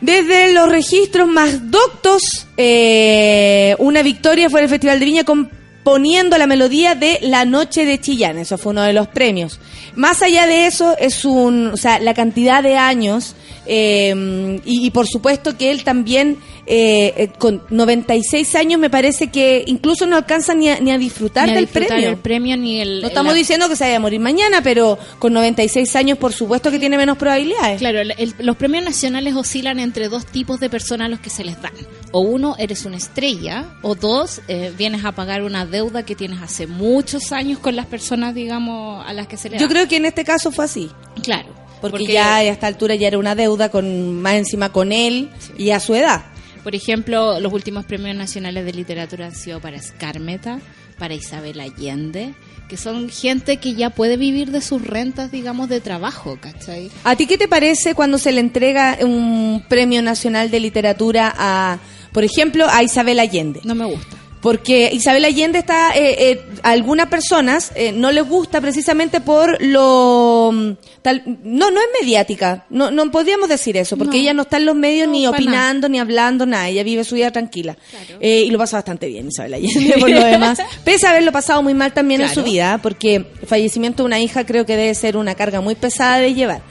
Desde 0.00 0.52
los 0.52 0.68
registros 0.68 1.28
más 1.28 1.70
doctos, 1.70 2.48
eh, 2.56 3.76
una 3.78 4.02
victoria 4.02 4.50
fue 4.50 4.60
el 4.62 4.68
Festival 4.68 4.98
de 4.98 5.04
Viña 5.04 5.22
componiendo 5.22 6.36
la 6.38 6.48
melodía 6.48 6.96
de 6.96 7.18
La 7.22 7.44
Noche 7.44 7.84
de 7.84 8.00
Chillán. 8.00 8.36
Eso 8.38 8.58
fue 8.58 8.70
uno 8.72 8.82
de 8.82 8.92
los 8.94 9.06
premios. 9.06 9.60
Más 9.94 10.22
allá 10.22 10.46
de 10.46 10.66
eso, 10.66 10.96
es 10.98 11.24
un, 11.24 11.68
o 11.68 11.76
sea, 11.76 11.98
la 11.98 12.14
cantidad 12.14 12.62
de 12.62 12.76
años 12.76 13.34
Eh, 13.66 14.60
y, 14.64 14.86
y 14.86 14.90
por 14.90 15.06
supuesto 15.06 15.56
que 15.56 15.70
él 15.70 15.84
también, 15.84 16.38
eh, 16.66 17.14
eh, 17.16 17.28
con 17.38 17.62
96 17.70 18.54
años, 18.56 18.80
me 18.80 18.90
parece 18.90 19.28
que 19.30 19.62
incluso 19.66 20.06
no 20.06 20.16
alcanza 20.16 20.54
ni 20.54 20.68
a, 20.68 20.80
ni 20.80 20.90
a 20.90 20.98
disfrutar 20.98 21.46
Ni 21.46 21.52
a 21.52 21.54
del 21.54 21.64
disfrutar 21.66 21.88
premio. 21.88 22.08
el 22.10 22.16
premio 22.16 22.56
ni 22.56 22.80
el... 22.80 23.00
No 23.02 23.08
estamos 23.08 23.32
la- 23.32 23.38
diciendo 23.38 23.68
que 23.68 23.76
se 23.76 23.84
vaya 23.84 23.96
a 23.96 24.00
morir 24.00 24.20
mañana, 24.20 24.62
pero 24.62 24.98
con 25.18 25.32
96 25.32 25.94
años, 25.96 26.18
por 26.18 26.32
supuesto 26.32 26.70
que 26.70 26.78
tiene 26.78 26.96
menos 26.96 27.16
probabilidades. 27.18 27.78
Claro, 27.78 28.00
el- 28.00 28.14
el- 28.18 28.34
los 28.38 28.56
premios 28.56 28.84
nacionales 28.84 29.34
oscilan 29.34 29.78
entre 29.80 30.08
dos 30.08 30.26
tipos 30.26 30.58
de 30.60 30.68
personas 30.70 31.06
a 31.06 31.08
los 31.08 31.20
que 31.20 31.30
se 31.30 31.44
les 31.44 31.60
dan. 31.62 31.72
O 32.10 32.20
uno, 32.20 32.56
eres 32.58 32.84
una 32.84 32.96
estrella, 32.96 33.66
o 33.82 33.94
dos, 33.94 34.42
eh, 34.48 34.72
vienes 34.76 35.04
a 35.04 35.12
pagar 35.12 35.42
una 35.42 35.64
deuda 35.66 36.04
que 36.04 36.14
tienes 36.14 36.40
hace 36.42 36.66
muchos 36.66 37.32
años 37.32 37.58
con 37.58 37.74
las 37.76 37.86
personas, 37.86 38.34
digamos, 38.34 39.04
a 39.06 39.12
las 39.12 39.26
que 39.28 39.36
se 39.36 39.48
le 39.48 39.56
da. 39.56 39.60
Yo 39.62 39.68
creo 39.68 39.88
que 39.88 39.96
en 39.96 40.04
este 40.06 40.24
caso 40.24 40.50
fue 40.52 40.64
así. 40.66 40.90
Claro. 41.22 41.48
Porque, 41.90 42.06
ya 42.06 42.36
a 42.36 42.44
esta 42.44 42.66
altura 42.66 42.94
ya 42.94 43.08
era 43.08 43.18
una 43.18 43.34
deuda 43.34 43.70
con 43.70 44.20
más 44.22 44.34
encima 44.34 44.72
con 44.72 44.92
él 44.92 45.30
y 45.58 45.70
a 45.70 45.80
su 45.80 45.94
edad. 45.94 46.24
Por 46.62 46.74
ejemplo, 46.74 47.40
los 47.40 47.52
últimos 47.52 47.84
premios 47.84 48.16
nacionales 48.16 48.64
de 48.64 48.72
literatura 48.72 49.26
han 49.26 49.34
sido 49.34 49.60
para 49.60 49.76
Escármeta, 49.76 50.60
para 50.96 51.14
Isabel 51.14 51.58
Allende, 51.60 52.34
que 52.68 52.76
son 52.76 53.10
gente 53.10 53.56
que 53.56 53.74
ya 53.74 53.90
puede 53.90 54.16
vivir 54.16 54.50
de 54.52 54.60
sus 54.60 54.80
rentas, 54.80 55.32
digamos, 55.32 55.68
de 55.68 55.80
trabajo, 55.80 56.38
¿cachai? 56.40 56.90
¿A 57.04 57.16
ti 57.16 57.26
qué 57.26 57.36
te 57.36 57.48
parece 57.48 57.94
cuando 57.94 58.16
se 58.16 58.32
le 58.32 58.40
entrega 58.40 58.98
un 59.02 59.64
premio 59.68 60.02
nacional 60.02 60.50
de 60.50 60.60
literatura 60.60 61.34
a, 61.36 61.78
por 62.12 62.22
ejemplo, 62.22 62.66
a 62.70 62.82
Isabel 62.82 63.18
Allende? 63.18 63.60
No 63.64 63.74
me 63.74 63.84
gusta. 63.86 64.21
Porque 64.42 64.90
Isabel 64.92 65.24
Allende 65.24 65.60
está, 65.60 65.96
eh, 65.96 66.30
eh, 66.32 66.40
a 66.64 66.70
algunas 66.72 67.06
personas 67.06 67.70
eh, 67.76 67.92
no 67.92 68.10
les 68.10 68.28
gusta 68.28 68.60
precisamente 68.60 69.20
por 69.20 69.62
lo, 69.62 70.50
mm, 70.52 70.72
tal, 71.00 71.22
no, 71.44 71.70
no 71.70 71.80
es 71.80 71.86
mediática, 72.00 72.66
no, 72.68 72.90
no 72.90 73.08
podríamos 73.12 73.48
decir 73.48 73.76
eso, 73.76 73.96
porque 73.96 74.16
No. 74.16 74.22
ella 74.22 74.34
no 74.34 74.42
está 74.42 74.56
en 74.56 74.66
los 74.66 74.74
medios 74.74 75.06
No, 75.06 75.12
ni 75.12 75.26
opinando, 75.28 75.88
ni 75.88 76.00
hablando, 76.00 76.44
nada, 76.44 76.68
ella 76.68 76.82
vive 76.82 77.04
su 77.04 77.14
vida 77.14 77.30
tranquila. 77.30 77.76
Claro. 77.90 78.18
Eh, 78.20 78.42
y 78.46 78.50
lo 78.50 78.58
pasa 78.58 78.78
bastante 78.78 79.06
bien 79.06 79.28
Isabel 79.28 79.54
Allende 79.54 79.94
por 80.00 80.10
lo 80.10 80.24
demás. 80.24 80.58
Pese 80.84 81.06
a 81.06 81.10
haberlo 81.10 81.30
pasado 81.30 81.62
muy 81.62 81.74
mal 81.74 81.92
también 81.92 82.20
en 82.20 82.28
su 82.28 82.42
vida, 82.42 82.80
porque 82.82 83.14
el 83.14 83.46
fallecimiento 83.46 84.02
de 84.02 84.06
una 84.08 84.18
hija 84.20 84.44
creo 84.44 84.66
que 84.66 84.76
debe 84.76 84.94
ser 84.96 85.16
una 85.16 85.36
carga 85.36 85.60
muy 85.60 85.76
pesada 85.76 86.18
de 86.18 86.34
llevar. 86.34 86.62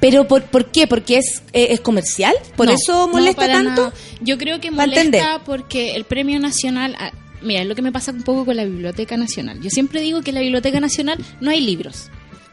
Pero 0.00 0.26
¿por, 0.26 0.42
¿por 0.44 0.66
qué? 0.70 0.86
¿Porque 0.86 1.18
es, 1.18 1.42
eh, 1.52 1.68
es 1.70 1.80
comercial? 1.80 2.34
¿Por 2.56 2.66
No, 2.68 2.72
eso 2.74 3.06
molesta 3.08 3.46
tanto? 3.46 3.82
nada. 3.82 3.92
Yo 4.20 4.38
creo 4.38 4.60
que 4.60 4.70
molesta 4.70 5.42
porque 5.44 5.94
el 5.94 6.04
premio 6.04 6.40
nacional. 6.40 6.96
ah, 6.98 7.12
Mira, 7.42 7.62
es 7.62 7.66
lo 7.66 7.74
que 7.74 7.80
me 7.82 7.90
pasa 7.92 8.12
un 8.12 8.22
poco 8.22 8.44
con 8.44 8.56
la 8.56 8.64
Biblioteca 8.64 9.16
Nacional. 9.16 9.60
Yo 9.62 9.70
siempre 9.70 10.00
digo 10.02 10.20
que 10.22 10.30
en 10.30 10.34
la 10.34 10.40
Biblioteca 10.42 10.78
Nacional 10.78 11.18
no 11.40 11.50
hay 11.50 11.60
libros. 11.62 12.10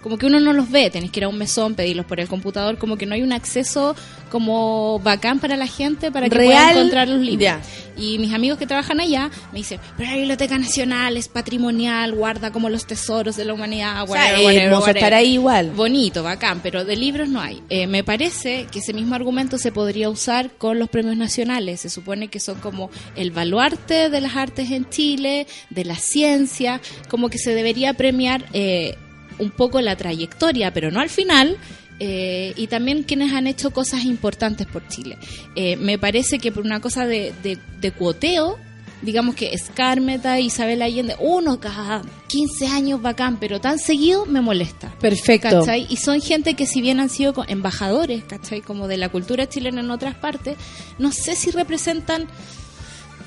Como 0.07 0.17
que 0.17 0.25
uno 0.25 0.39
no 0.39 0.53
los 0.53 0.71
ve, 0.71 0.89
tenés 0.89 1.11
que 1.11 1.19
ir 1.19 1.25
a 1.25 1.27
un 1.27 1.37
mesón, 1.37 1.75
pedirlos 1.75 2.05
por 2.05 2.21
el 2.21 2.29
computador, 2.29 2.77
como 2.77 2.95
que 2.95 3.05
no 3.05 3.13
hay 3.13 3.23
un 3.23 3.33
acceso 3.33 3.93
como 4.29 4.99
bacán 4.99 5.39
para 5.39 5.57
la 5.57 5.67
gente 5.67 6.13
para 6.13 6.29
que 6.29 6.35
pueda 6.37 6.71
encontrar 6.71 7.09
los 7.09 7.19
libros. 7.19 7.55
Y 7.97 8.17
mis 8.17 8.33
amigos 8.33 8.57
que 8.57 8.65
trabajan 8.65 9.01
allá 9.01 9.29
me 9.51 9.59
dicen, 9.59 9.81
pero 9.97 10.09
la 10.09 10.15
Biblioteca 10.15 10.57
Nacional 10.57 11.17
es 11.17 11.27
patrimonial, 11.27 12.13
guarda 12.13 12.51
como 12.51 12.69
los 12.69 12.87
tesoros 12.87 13.35
de 13.35 13.43
la 13.43 13.53
humanidad, 13.53 14.03
O 14.03 14.07
sea, 14.07 14.15
whatever, 14.15 14.39
es 14.39 14.45
whatever, 14.45 14.63
hermoso 14.63 14.81
whatever". 14.81 14.97
estar 14.97 15.13
ahí 15.13 15.33
igual. 15.33 15.71
Bonito, 15.71 16.23
bacán, 16.23 16.61
pero 16.63 16.85
de 16.85 16.95
libros 16.95 17.27
no 17.27 17.41
hay. 17.41 17.61
Eh, 17.67 17.85
me 17.85 18.05
parece 18.05 18.65
que 18.71 18.79
ese 18.79 18.93
mismo 18.93 19.13
argumento 19.13 19.57
se 19.57 19.73
podría 19.73 20.09
usar 20.09 20.51
con 20.51 20.79
los 20.79 20.87
premios 20.87 21.17
nacionales. 21.17 21.81
Se 21.81 21.89
supone 21.89 22.29
que 22.29 22.39
son 22.39 22.61
como 22.61 22.89
el 23.17 23.31
baluarte 23.31 24.09
de 24.09 24.21
las 24.21 24.37
artes 24.37 24.71
en 24.71 24.89
Chile, 24.89 25.47
de 25.69 25.83
la 25.83 25.95
ciencia, 25.95 26.79
como 27.09 27.29
que 27.29 27.39
se 27.39 27.53
debería 27.53 27.93
premiar 27.93 28.45
eh, 28.53 28.95
un 29.39 29.51
poco 29.51 29.81
la 29.81 29.95
trayectoria, 29.95 30.71
pero 30.73 30.91
no 30.91 30.99
al 30.99 31.09
final. 31.09 31.57
eh, 31.99 32.53
y 32.55 32.67
también 32.67 33.01
quienes 33.01 33.33
han 33.33 33.47
hecho 33.47 33.71
cosas 33.71 34.03
importantes 34.05 34.67
por 34.67 34.87
Chile. 34.87 35.17
Eh, 35.55 35.77
me 35.77 35.97
parece 35.97 36.37
que 36.37 36.51
por 36.51 36.63
una 36.63 36.79
cosa 36.79 37.07
de, 37.07 37.33
de, 37.41 37.57
de 37.81 37.91
cuoteo, 37.91 38.59
digamos 39.01 39.33
que 39.33 39.53
Escármeta, 39.53 40.39
Isabel 40.39 40.83
Allende, 40.83 41.15
uno 41.19 41.59
cada 41.59 42.03
15 42.27 42.67
años 42.67 43.01
bacán, 43.01 43.37
pero 43.39 43.59
tan 43.61 43.79
seguido 43.79 44.27
me 44.27 44.41
molesta. 44.41 44.93
Perfecto. 44.99 45.49
¿cachai? 45.61 45.87
Y 45.89 45.97
son 45.97 46.21
gente 46.21 46.53
que 46.53 46.67
si 46.67 46.81
bien 46.81 46.99
han 46.99 47.09
sido 47.09 47.33
embajadores, 47.47 48.23
¿cachai? 48.25 48.61
Como 48.61 48.87
de 48.87 48.97
la 48.97 49.09
cultura 49.09 49.49
chilena 49.49 49.81
en 49.81 49.89
otras 49.89 50.13
partes, 50.13 50.55
no 50.99 51.11
sé 51.11 51.35
si 51.35 51.49
representan 51.49 52.27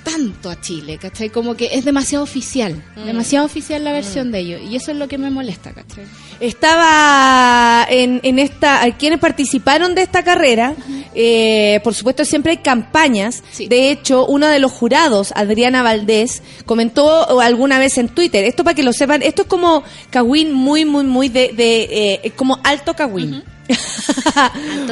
tanto 0.02 0.50
a 0.50 0.60
Chile, 0.60 0.98
¿cachai? 0.98 1.30
Como 1.30 1.54
que 1.56 1.70
es 1.72 1.84
demasiado 1.84 2.24
oficial, 2.24 2.82
Mm. 2.96 3.04
demasiado 3.04 3.46
oficial 3.46 3.84
la 3.84 3.92
versión 3.92 4.32
de 4.32 4.38
ellos. 4.40 4.60
Y 4.68 4.76
eso 4.76 4.90
es 4.90 4.96
lo 4.96 5.08
que 5.08 5.18
me 5.18 5.30
molesta, 5.30 5.72
¿cachai? 5.72 6.04
Estaba 6.40 7.86
en, 7.88 8.20
en 8.22 8.38
esta, 8.38 8.80
quienes 8.98 9.18
participaron 9.18 9.94
de 9.94 10.02
esta 10.02 10.22
carrera, 10.22 10.74
eh, 11.14 11.80
por 11.84 11.94
supuesto 11.94 12.24
siempre 12.24 12.52
hay 12.52 12.58
campañas. 12.58 13.42
Sí. 13.52 13.66
De 13.68 13.90
hecho, 13.90 14.26
uno 14.26 14.46
de 14.48 14.58
los 14.58 14.72
jurados, 14.72 15.32
Adriana 15.36 15.82
Valdés, 15.82 16.42
comentó 16.66 17.40
alguna 17.40 17.78
vez 17.78 17.98
en 17.98 18.08
Twitter, 18.08 18.44
esto 18.44 18.64
para 18.64 18.74
que 18.74 18.82
lo 18.82 18.92
sepan, 18.92 19.22
esto 19.22 19.42
es 19.42 19.48
como 19.48 19.82
Cagüín 20.10 20.52
muy, 20.52 20.84
muy, 20.84 21.04
muy 21.04 21.28
de, 21.28 21.52
de 21.54 22.20
eh, 22.24 22.32
como 22.36 22.58
alto. 22.64 22.80
Alto 22.80 22.94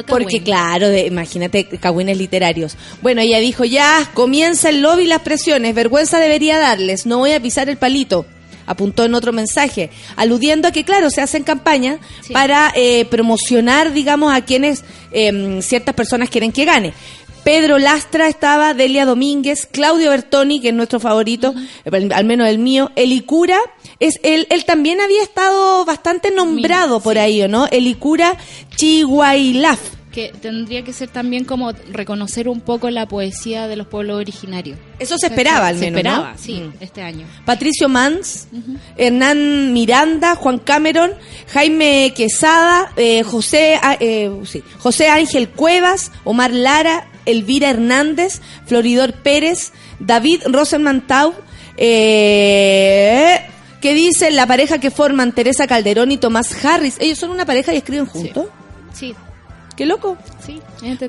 Porque 0.06 0.42
claro, 0.42 0.88
de, 0.88 1.06
imagínate 1.06 1.66
cagüines 1.66 2.16
literarios. 2.16 2.76
Bueno, 3.02 3.20
ella 3.20 3.38
dijo, 3.40 3.64
ya, 3.64 4.10
comienza 4.14 4.68
el 4.70 4.80
lobby 4.82 5.04
y 5.04 5.06
las 5.06 5.22
presiones, 5.22 5.74
vergüenza 5.74 6.18
debería 6.18 6.58
darles, 6.58 7.06
no 7.06 7.18
voy 7.18 7.32
a 7.32 7.40
pisar 7.40 7.68
el 7.68 7.76
palito. 7.76 8.26
Apuntó 8.66 9.06
en 9.06 9.14
otro 9.14 9.32
mensaje, 9.32 9.88
aludiendo 10.14 10.68
a 10.68 10.72
que, 10.72 10.84
claro, 10.84 11.08
se 11.08 11.22
hacen 11.22 11.42
campañas 11.42 12.00
Sí. 12.20 12.34
para 12.34 12.70
eh, 12.76 13.06
promocionar, 13.06 13.94
digamos, 13.94 14.30
a 14.34 14.42
quienes 14.42 14.84
eh, 15.10 15.60
ciertas 15.62 15.94
personas 15.94 16.28
quieren 16.28 16.52
que 16.52 16.66
gane. 16.66 16.92
Pedro 17.48 17.78
Lastra 17.78 18.28
estaba, 18.28 18.74
Delia 18.74 19.06
Domínguez, 19.06 19.64
Claudio 19.64 20.10
Bertoni, 20.10 20.60
que 20.60 20.68
es 20.68 20.74
nuestro 20.74 21.00
favorito, 21.00 21.54
al 22.14 22.24
menos 22.26 22.46
el 22.46 22.58
mío, 22.58 22.90
Elicura, 22.94 23.58
es, 24.00 24.20
él, 24.22 24.46
él 24.50 24.66
también 24.66 25.00
había 25.00 25.22
estado 25.22 25.82
bastante 25.86 26.30
nombrado 26.30 27.00
por 27.00 27.14
sí. 27.14 27.20
ahí, 27.20 27.40
¿o 27.42 27.48
no? 27.48 27.66
Elicura 27.68 28.36
Chihuailaf. 28.76 29.80
Que 30.12 30.30
tendría 30.42 30.82
que 30.84 30.92
ser 30.92 31.08
también 31.08 31.44
como 31.44 31.72
reconocer 31.90 32.50
un 32.50 32.60
poco 32.60 32.90
la 32.90 33.08
poesía 33.08 33.66
de 33.66 33.76
los 33.76 33.86
pueblos 33.86 34.18
originarios. 34.18 34.78
Eso 34.98 35.16
se 35.16 35.28
esperaba 35.28 35.68
al 35.68 35.78
Se 35.78 35.86
menos, 35.90 35.98
esperaba, 36.00 36.32
¿no? 36.32 36.38
sí, 36.38 36.52
Mm. 36.60 36.72
este 36.80 37.00
año. 37.00 37.26
Patricio 37.46 37.88
Mans, 37.88 38.48
Hernán 38.98 39.72
Miranda, 39.72 40.34
Juan 40.34 40.58
Cameron, 40.58 41.12
Jaime 41.52 42.12
Quesada, 42.14 42.92
eh, 42.96 43.22
José, 43.22 43.80
eh, 44.00 44.30
sí, 44.44 44.62
José 44.80 45.08
Ángel 45.08 45.48
Cuevas, 45.48 46.10
Omar 46.24 46.52
Lara, 46.52 47.08
Elvira 47.28 47.70
Hernández, 47.70 48.40
Floridor 48.66 49.12
Pérez, 49.12 49.72
David 50.00 50.42
Rosenmantau, 50.46 51.34
eh, 51.76 53.40
¿qué 53.80 53.94
dice 53.94 54.30
la 54.30 54.46
pareja 54.46 54.78
que 54.78 54.90
forman 54.90 55.32
Teresa 55.32 55.66
Calderón 55.66 56.10
y 56.10 56.16
Tomás 56.16 56.64
Harris? 56.64 56.96
Ellos 56.98 57.18
son 57.18 57.30
una 57.30 57.46
pareja 57.46 57.72
y 57.72 57.76
escriben 57.76 58.06
juntos. 58.06 58.46
Sí, 58.92 59.14
Qué 59.78 59.86
loco. 59.86 60.18
sí. 60.44 60.60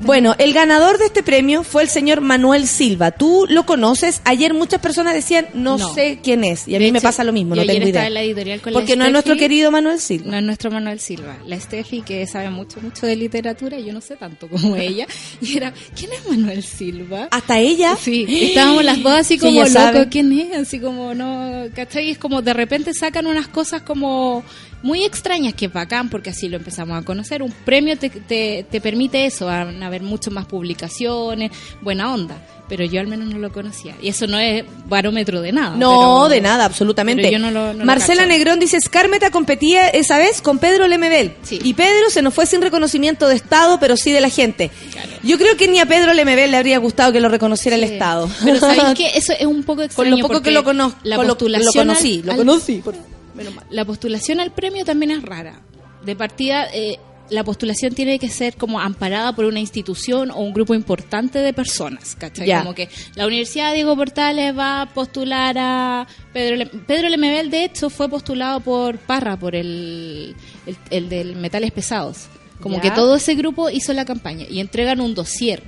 Bueno, 0.01 0.35
el 0.39 0.53
ganador 0.53 0.97
de 0.99 1.05
este 1.05 1.21
premio 1.23 1.63
fue 1.63 1.83
el 1.83 1.89
señor 1.89 2.21
Manuel 2.21 2.67
Silva. 2.67 3.11
Tú 3.11 3.45
lo 3.49 3.65
conoces. 3.65 4.21
Ayer 4.23 4.53
muchas 4.53 4.79
personas 4.79 5.13
decían, 5.13 5.47
no, 5.53 5.77
No. 5.77 5.93
sé 5.93 6.19
quién 6.23 6.43
es. 6.43 6.67
Y 6.67 6.75
a 6.75 6.79
De 6.79 6.85
mí 6.85 6.91
me 6.91 7.01
pasa 7.01 7.23
lo 7.23 7.33
mismo, 7.33 7.55
no 7.55 7.65
tengo 7.65 7.87
idea. 7.87 8.07
en 8.07 8.13
la 8.13 8.21
editorial 8.23 8.61
con 8.61 8.73
la 8.73 8.79
Porque 8.79 8.95
no 8.95 9.05
es 9.05 9.11
nuestro 9.11 9.35
querido 9.37 9.71
Manuel 9.71 9.99
Silva. 9.99 10.31
No 10.31 10.37
es 10.37 10.43
nuestro 10.43 10.69
Manuel 10.71 10.99
Silva, 10.99 11.37
la 11.47 11.59
Steffi 11.59 12.01
que 12.01 12.25
sabe 12.27 12.49
mucho, 12.51 12.79
mucho 12.81 13.05
de 13.07 13.15
literatura, 13.15 13.79
y 13.79 13.85
yo 13.85 13.93
no 13.93 14.01
sé 14.01 14.15
tanto 14.17 14.47
como 14.47 14.75
ella. 14.75 15.07
Y 15.41 15.57
era, 15.57 15.73
¿quién 15.97 16.11
es 16.13 16.27
Manuel 16.29 16.61
Silva? 16.63 17.27
Hasta 17.31 17.57
ella. 17.59 17.95
Sí, 17.99 18.25
estábamos 18.29 18.83
las 18.83 19.01
dos 19.01 19.13
así 19.13 19.35
Sí, 19.35 19.39
como, 19.39 19.63
ella 19.65 19.91
loco. 19.91 20.05
¿quién 20.11 20.31
es? 20.31 20.55
Así 20.57 20.79
como, 20.79 21.13
no, 21.15 21.63
¿cachai? 21.75 22.11
Es 22.11 22.17
como 22.19 22.41
de 22.43 22.53
repente 22.53 22.93
sacan 22.93 23.25
unas 23.25 23.47
cosas 23.47 23.81
como 23.81 24.43
muy 24.81 25.03
extrañas 25.03 25.53
que 25.53 25.65
es 25.65 25.73
bacán 25.73 26.09
porque 26.09 26.29
así 26.29 26.47
lo 26.49 26.57
empezamos 26.57 26.97
a 27.01 27.05
conocer. 27.05 27.41
Un 27.43 27.51
premio 27.51 27.97
te, 27.97 28.09
te, 28.09 28.65
te 28.69 28.81
permite 28.81 29.25
eso, 29.25 29.45
van 29.45 29.81
a 29.83 29.87
haber 29.87 30.01
mucho 30.03 30.31
más 30.31 30.45
publicaciones, 30.45 31.51
buena 31.81 32.13
onda. 32.13 32.37
Pero 32.69 32.85
yo 32.85 32.99
al 33.01 33.07
menos 33.07 33.27
no 33.29 33.39
lo 33.39 33.51
conocía. 33.51 33.95
Y 33.99 34.09
eso 34.09 34.27
no 34.27 34.37
es 34.37 34.63
barómetro 34.85 35.41
de 35.41 35.51
nada. 35.51 35.75
No, 35.75 36.25
pero- 36.27 36.29
de 36.35 36.41
nada, 36.41 36.65
absolutamente. 36.65 37.23
pero 37.23 37.31
yo 37.33 37.39
no 37.39 37.49
lo- 37.49 37.73
no 37.73 37.79
lo 37.79 37.85
Marcela 37.85 38.21
cacho. 38.21 38.27
Negrón 38.31 38.59
dice, 38.59 38.77
Escármeta 38.77 39.31
competía 39.31 39.87
esa 39.89 40.19
vez 40.19 40.39
con 40.39 40.59
Pedro 40.59 40.87
Lemebel. 40.87 41.33
Sí. 41.41 41.59
Y 41.63 41.73
Pedro 41.73 42.11
se 42.11 42.21
nos 42.21 42.31
fue 42.31 42.45
sin 42.45 42.61
reconocimiento 42.61 43.27
de 43.27 43.33
Estado, 43.33 43.79
pero 43.79 43.97
sí 43.97 44.11
de 44.11 44.21
la 44.21 44.29
gente. 44.29 44.69
Claro. 44.91 45.09
Yo 45.23 45.39
creo 45.39 45.57
que 45.57 45.67
ni 45.67 45.79
a 45.79 45.87
Pedro 45.87 46.13
Lemebel 46.13 46.51
le 46.51 46.57
habría 46.57 46.77
gustado 46.77 47.11
que 47.11 47.19
lo 47.19 47.27
reconociera 47.29 47.75
el. 47.75 47.83
Estado. 47.85 48.29
Pero 48.45 48.59
¿sabéis 48.59 48.83
que 48.95 49.17
Eso 49.17 49.33
es 49.33 49.47
un 49.47 49.63
poco 49.63 49.77
Con 49.77 49.85
extraño. 49.85 50.17
lo 50.17 50.27
poco 50.27 50.41
que 50.43 50.51
lo 50.51 50.63
conozco, 50.63 50.99
La 51.01 51.15
con 51.15 51.25
lo- 51.25 51.33
lo 51.33 51.39
conocí, 51.73 52.19
al- 52.19 52.25
lo 52.27 52.35
conocí. 52.35 52.81
por- 52.83 52.93
menos 53.39 53.55
mal. 53.55 53.65
La 53.69 53.85
postulación 53.85 54.39
al 54.39 54.51
premio 54.51 54.85
también 54.85 55.11
es 55.11 55.21
rara. 55.23 55.61
De 56.05 56.15
partida, 56.15 56.67
eh, 56.73 56.97
la 57.29 57.43
postulación 57.43 57.93
tiene 57.93 58.17
que 58.17 58.29
ser 58.29 58.55
como 58.55 58.79
amparada 58.79 59.33
por 59.35 59.45
una 59.45 59.59
institución 59.59 60.31
o 60.31 60.39
un 60.39 60.53
grupo 60.53 60.73
importante 60.73 61.39
de 61.39 61.53
personas, 61.53 62.15
¿cachai? 62.15 62.47
Como 62.63 62.73
que 62.73 62.89
la 63.15 63.27
Universidad 63.27 63.73
Diego 63.73 63.95
Portales 63.95 64.57
va 64.57 64.81
a 64.81 64.93
postular 64.93 65.55
a 65.59 66.07
Pedro, 66.33 66.55
Le- 66.55 66.65
Pedro 66.65 67.09
Lemebel, 67.09 67.51
de 67.51 67.65
hecho, 67.65 67.89
fue 67.89 68.09
postulado 68.09 68.61
por 68.61 68.97
Parra, 68.97 69.37
por 69.37 69.55
el, 69.55 70.35
el, 70.65 70.77
el 70.89 71.09
del 71.09 71.35
Metales 71.35 71.71
Pesados. 71.71 72.27
Como 72.61 72.81
que 72.81 72.89
todo 72.95 73.15
ese 73.15 73.35
grupo 73.35 73.69
hizo 73.69 73.93
la 73.93 74.05
campaña 74.05 74.45
y 74.49 74.59
entregan 74.59 74.99
un 74.99 75.13
dossier. 75.15 75.61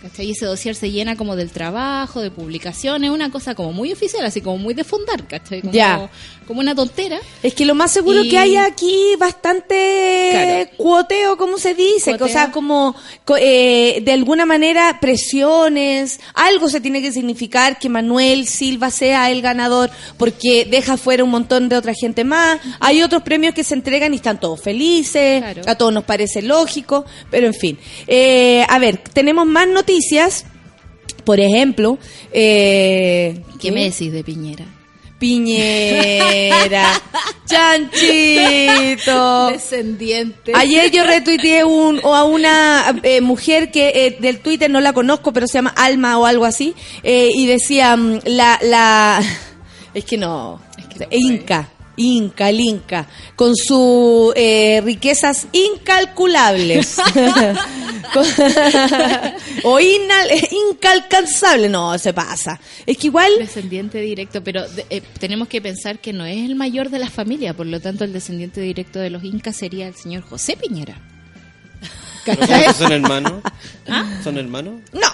¿Cachai? 0.00 0.26
Y 0.26 0.30
ese 0.30 0.46
dossier 0.46 0.76
se 0.76 0.90
llena 0.92 1.16
como 1.16 1.34
del 1.34 1.50
trabajo, 1.50 2.20
de 2.20 2.30
publicaciones, 2.30 3.10
una 3.10 3.32
cosa 3.32 3.56
como 3.56 3.72
muy 3.72 3.92
oficial, 3.92 4.24
así 4.24 4.40
como 4.40 4.56
muy 4.56 4.72
de 4.72 4.84
fundar, 4.84 5.26
¿cachai? 5.26 5.60
Como, 5.60 5.72
Ya. 5.72 6.08
como 6.46 6.60
una 6.60 6.72
tontera. 6.72 7.18
Es 7.42 7.52
que 7.52 7.64
lo 7.64 7.74
más 7.74 7.90
seguro 7.90 8.22
Y- 8.22 8.28
que 8.28 8.38
hay 8.38 8.54
aquí 8.56 9.16
bastante 9.18 10.30
Claro. 10.30 10.70
cuoteo, 10.76 11.36
como 11.36 11.58
se 11.58 11.74
dice, 11.74 12.10
Cuoteo. 12.12 12.26
o 12.26 12.30
sea, 12.30 12.52
como 12.52 12.94
co- 13.24 13.36
eh, 13.40 14.00
de 14.04 14.12
alguna 14.12 14.46
manera 14.46 14.98
presiones, 15.00 16.20
algo 16.34 16.68
se 16.68 16.80
tiene 16.80 17.02
que 17.02 17.10
significar 17.10 17.78
que 17.80 17.88
Manuel 17.88 18.46
Silva 18.46 18.90
sea 18.92 19.30
el 19.32 19.42
ganador 19.42 19.90
porque 20.16 20.64
deja 20.64 20.96
fuera 20.96 21.24
un 21.24 21.30
montón 21.30 21.68
de 21.68 21.76
otra 21.76 21.92
gente 21.92 22.22
más. 22.22 22.60
Hay 22.78 23.02
otros 23.02 23.22
premios 23.24 23.52
que 23.52 23.64
se 23.64 23.74
entregan 23.74 24.12
y 24.12 24.16
están 24.18 24.38
todos 24.38 24.60
felices, 24.60 25.40
Claro. 25.42 25.62
a 25.66 25.74
todos 25.74 25.92
nos 25.92 26.04
parece 26.04 26.40
lógico, 26.42 27.04
pero 27.32 27.48
en 27.48 27.54
fin. 27.54 27.78
Eh, 28.06 28.64
a 28.68 28.78
ver, 28.78 28.98
tenemos 29.12 29.44
más 29.44 29.66
noticias. 29.66 29.87
Por 31.24 31.40
ejemplo, 31.40 31.98
eh, 32.32 33.42
¿Qué 33.60 33.72
me 33.72 33.84
decís 33.84 34.12
de 34.12 34.24
Piñera? 34.24 34.64
Piñera, 35.18 37.02
Chanchito. 37.44 39.48
Descendiente. 39.48 40.52
Ayer 40.54 40.92
yo 40.92 41.04
retuiteé 41.04 41.64
un, 41.64 42.00
o 42.04 42.14
a 42.14 42.24
una 42.24 42.94
eh, 43.02 43.20
mujer 43.20 43.72
que 43.72 43.88
eh, 43.88 44.16
del 44.20 44.38
Twitter 44.38 44.70
no 44.70 44.80
la 44.80 44.92
conozco, 44.92 45.32
pero 45.32 45.48
se 45.48 45.54
llama 45.54 45.74
Alma 45.76 46.18
o 46.18 46.26
algo 46.26 46.44
así, 46.44 46.74
eh, 47.02 47.30
y 47.34 47.46
decía 47.46 47.96
mm, 47.96 48.20
la, 48.26 48.60
la, 48.62 49.20
es 49.94 50.04
que 50.04 50.16
no, 50.16 50.60
Inca. 51.10 51.68
Inca, 51.98 52.48
el 52.48 52.60
Inca, 52.60 53.06
con 53.36 53.54
sus 53.54 54.32
eh, 54.36 54.80
riquezas 54.84 55.46
incalculables. 55.52 56.96
O 59.64 59.78
inal- 59.80 60.48
incalcanzable. 60.70 61.68
No, 61.68 61.98
se 61.98 62.12
pasa. 62.12 62.58
Es 62.86 62.96
que 62.96 63.08
igual 63.08 63.30
Descendiente 63.38 64.00
directo, 64.00 64.42
pero 64.42 64.64
eh, 64.90 65.02
tenemos 65.18 65.48
que 65.48 65.60
pensar 65.60 65.98
que 65.98 66.12
no 66.12 66.24
es 66.24 66.38
el 66.38 66.54
mayor 66.54 66.90
de 66.90 66.98
la 67.00 67.10
familia, 67.10 67.54
por 67.54 67.66
lo 67.66 67.80
tanto 67.80 68.04
el 68.04 68.12
descendiente 68.12 68.60
directo 68.60 68.98
de 68.98 69.10
los 69.10 69.24
incas 69.24 69.56
sería 69.56 69.88
el 69.88 69.94
señor 69.94 70.22
José 70.22 70.56
Piñera. 70.56 71.00
¿Pero 72.36 72.40
¿Cachai? 72.40 72.74
¿Son 72.74 72.92
hermanos? 72.92 73.32
¿Ah? 73.88 74.20
¿Son 74.24 74.38
hermanos? 74.38 74.74
no. 74.92 75.08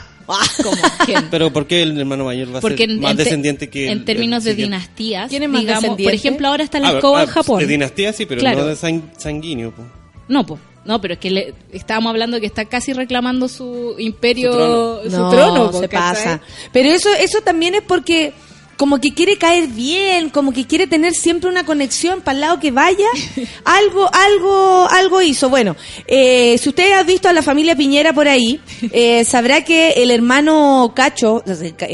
Como 0.62 0.76
¿quién? 1.04 1.28
Pero 1.30 1.52
¿por 1.52 1.66
qué 1.66 1.82
el 1.82 1.98
hermano 2.00 2.24
mayor 2.24 2.52
va 2.54 2.58
a 2.58 2.60
Porque 2.62 2.84
ser 2.84 2.90
en, 2.92 3.00
más 3.00 3.10
en 3.10 3.16
te- 3.18 3.24
descendiente 3.24 3.68
que 3.68 3.86
el- 3.92 3.98
en 3.98 4.04
términos 4.06 4.38
el 4.38 4.44
de 4.44 4.50
siguiente? 4.52 4.76
dinastías, 4.76 5.28
¿Quién 5.28 5.42
es 5.42 5.48
más 5.50 5.60
digamos, 5.60 6.00
por 6.02 6.14
ejemplo, 6.14 6.48
ahora 6.48 6.64
está 6.64 6.80
la 6.80 6.88
Ah, 6.88 6.92
escoba 6.92 7.20
ah, 7.20 7.22
en 7.24 7.28
Japón. 7.28 7.60
De 7.60 7.66
dinastía 7.66 8.10
sí, 8.14 8.24
pero 8.24 8.40
Claro. 8.40 8.60
no 8.60 8.66
de 8.68 8.76
san- 8.76 9.10
sanguíneo. 9.18 9.72
po. 9.72 9.82
No, 10.28 10.46
pues. 10.46 10.60
No, 10.86 10.98
pero 11.00 11.14
es 11.14 11.20
que 11.20 11.30
le, 11.30 11.54
estábamos 11.72 12.08
hablando 12.10 12.40
que 12.40 12.46
está 12.46 12.64
casi 12.64 12.94
reclamando 12.94 13.48
su 13.48 13.96
imperio, 13.98 14.52
Su 14.52 14.58
trono. 14.58 14.98
su 15.04 15.10
no, 15.10 15.30
trono, 15.30 15.70
po, 15.70 15.80
se 15.80 15.88
¿cachai? 15.90 16.14
pasa. 16.14 16.40
Pero 16.72 16.88
eso, 16.90 17.08
eso 17.20 17.40
también 17.42 17.74
es 17.74 17.82
porque 17.82 18.32
como 18.76 19.00
que 19.00 19.14
quiere 19.14 19.36
caer 19.36 19.68
bien, 19.68 20.30
como 20.30 20.52
que 20.52 20.66
quiere 20.66 20.86
tener 20.86 21.14
siempre 21.14 21.48
una 21.50 21.64
conexión 21.64 22.20
para 22.20 22.34
el 22.34 22.40
lado 22.40 22.60
que 22.60 22.70
vaya. 22.70 23.06
Algo, 23.64 24.08
algo, 24.12 24.88
algo 24.90 25.22
hizo. 25.22 25.48
Bueno, 25.48 25.76
eh, 26.06 26.56
si 26.58 26.68
usted 26.68 26.92
ha 26.92 27.02
visto 27.02 27.28
a 27.28 27.32
la 27.32 27.42
familia 27.42 27.76
Piñera 27.76 28.12
por 28.12 28.28
ahí, 28.28 28.60
eh, 28.92 29.24
sabrá 29.24 29.64
que 29.64 29.90
el 29.92 30.10
hermano 30.10 30.92
Cacho, 30.94 31.42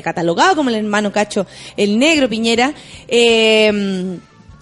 catalogado 0.05 0.57
como 0.57 0.71
el 0.71 0.77
hermano 0.77 1.13
Cacho, 1.13 1.47
el 1.77 1.99
negro 1.99 2.29
Piñera, 2.29 2.75
eh, 3.09 4.19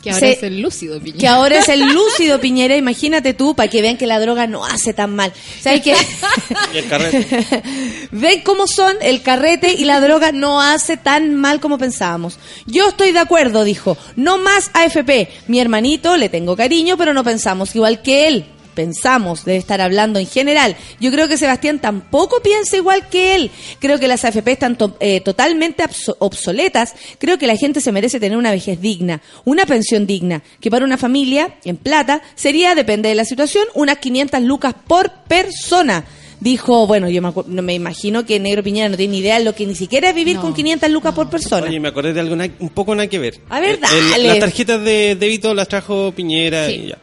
Que 0.09 0.15
ahora 0.15 0.27
se- 0.29 0.33
es 0.33 0.43
el 0.43 0.61
lúcido 0.61 0.99
Piñera. 1.01 1.19
que 1.21 1.29
ahora 1.29 1.59
es 1.59 1.69
el 1.69 1.81
lúcido 1.95 2.41
Piñera, 2.41 2.77
imagínate 2.77 3.35
tú, 3.35 3.55
para 3.55 3.69
que 3.69 3.83
vean 3.83 3.97
que 3.97 4.07
la 4.07 4.21
droga 4.21 4.47
no 4.47 4.65
hace 4.65 4.93
tan 4.95 5.15
mal. 5.15 5.33
¿Sabes 5.61 5.83
qué? 5.83 5.95
Y 6.75 6.79
el 6.79 6.89
carrete. 6.89 7.63
Ven 8.11 8.41
cómo 8.43 8.67
son 8.67 8.97
el 9.01 9.23
carrete 9.23 9.73
y 9.73 9.85
la 9.85 10.01
droga 10.01 10.33
no 10.33 10.61
hace 10.61 10.97
tan 10.97 11.35
mal 11.35 11.61
como 11.61 11.79
pensábamos. 11.79 12.39
Yo 12.67 12.89
estoy 12.89 13.13
de 13.13 13.19
acuerdo, 13.21 13.65
dijo. 13.65 13.97
No 14.17 14.39
más 14.39 14.71
AFP. 14.75 15.29
Mi 15.47 15.61
hermanito 15.61 16.17
le 16.17 16.29
tengo 16.29 16.57
cariño, 16.57 16.97
pero 16.97 17.15
no 17.15 17.25
pensamos 17.25 17.75
igual 17.75 18.03
que 18.03 18.29
él. 18.29 18.45
Pensamos, 18.79 19.45
debe 19.45 19.59
estar 19.59 19.81
hablando 19.81 20.21
en 20.21 20.27
general. 20.29 20.77
Yo 21.01 21.11
creo 21.11 21.27
que 21.27 21.37
Sebastián 21.37 21.81
tampoco 21.81 22.41
piensa 22.41 22.77
igual 22.77 23.09
que 23.09 23.35
él. 23.35 23.51
Creo 23.81 23.99
que 23.99 24.07
las 24.07 24.25
AFP 24.25 24.53
están 24.53 24.79
to- 24.79 24.97
eh, 25.01 25.21
totalmente 25.21 25.83
obsoletas. 26.21 26.95
Creo 27.19 27.39
que 27.39 27.49
la 27.49 27.57
gente 27.57 27.81
se 27.81 27.91
merece 27.91 28.21
tener 28.21 28.39
una 28.39 28.53
vejez 28.53 28.81
digna, 28.81 29.21
una 29.45 29.67
pensión 29.67 30.07
digna, 30.07 30.45
que 30.61 30.71
para 30.71 30.85
una 30.85 30.97
familia 30.97 31.57
en 31.65 31.77
plata 31.77 32.23
sería, 32.37 32.77
depende 32.77 33.09
de 33.09 33.17
la 33.17 33.25
situación, 33.25 33.65
unas 33.75 33.99
500 33.99 34.43
lucas 34.43 34.75
por 34.87 35.11
persona. 35.27 36.05
Dijo, 36.41 36.87
bueno, 36.87 37.09
yo 37.09 37.21
me, 37.21 37.33
no 37.49 37.63
me 37.63 37.75
imagino 37.75 38.25
que 38.25 38.39
Negro 38.39 38.63
Piñera 38.63 38.89
no 38.89 38.97
tiene 38.97 39.11
ni 39.11 39.19
idea 39.19 39.39
de 39.41 39.45
lo 39.45 39.57
que 39.57 39.67
ni 39.67 39.75
siquiera 39.75 40.11
es 40.11 40.15
vivir 40.15 40.37
No, 40.37 40.43
con 40.43 40.55
500 40.55 40.89
lucas 40.89 41.13
por 41.13 41.29
persona. 41.29 41.67
Oye, 41.67 41.81
me 41.81 41.89
acordé 41.89 42.13
de 42.13 42.21
algo 42.21 42.37
un 42.61 42.69
poco 42.69 42.95
nada 42.95 43.09
que 43.09 43.19
ver. 43.19 43.41
A 43.49 43.59
ver, 43.59 43.71
el- 43.71 43.81
dale. 43.81 44.29
las 44.29 44.39
tarjetas 44.39 44.85
de 44.85 45.17
débito 45.17 45.53
las 45.53 45.67
trajo 45.67 46.13
Piñera 46.15 46.69
Sí. 46.69 46.75
y 46.85 46.89
ya. 46.91 46.99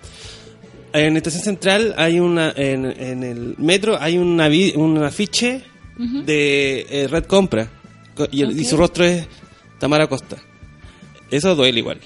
En 0.97 1.17
Estación 1.17 1.43
Central 1.43 1.93
hay 1.97 2.19
una, 2.19 2.53
en, 2.55 2.85
en 2.85 3.23
el 3.23 3.55
metro 3.57 3.97
hay 3.99 4.17
un, 4.17 4.37
avi- 4.39 4.75
un 4.75 5.01
afiche 5.03 5.61
de 6.25 6.85
eh, 6.89 7.07
Red 7.07 7.25
Compra. 7.25 7.69
Co- 8.15 8.27
y, 8.31 8.41
el- 8.41 8.59
y 8.59 8.63
su 8.65 8.77
rostro 8.77 9.03
es 9.05 9.27
Tamara 9.79 10.07
Costa. 10.07 10.37
Eso 11.31 11.55
duele 11.55 11.79
igual, 11.79 11.99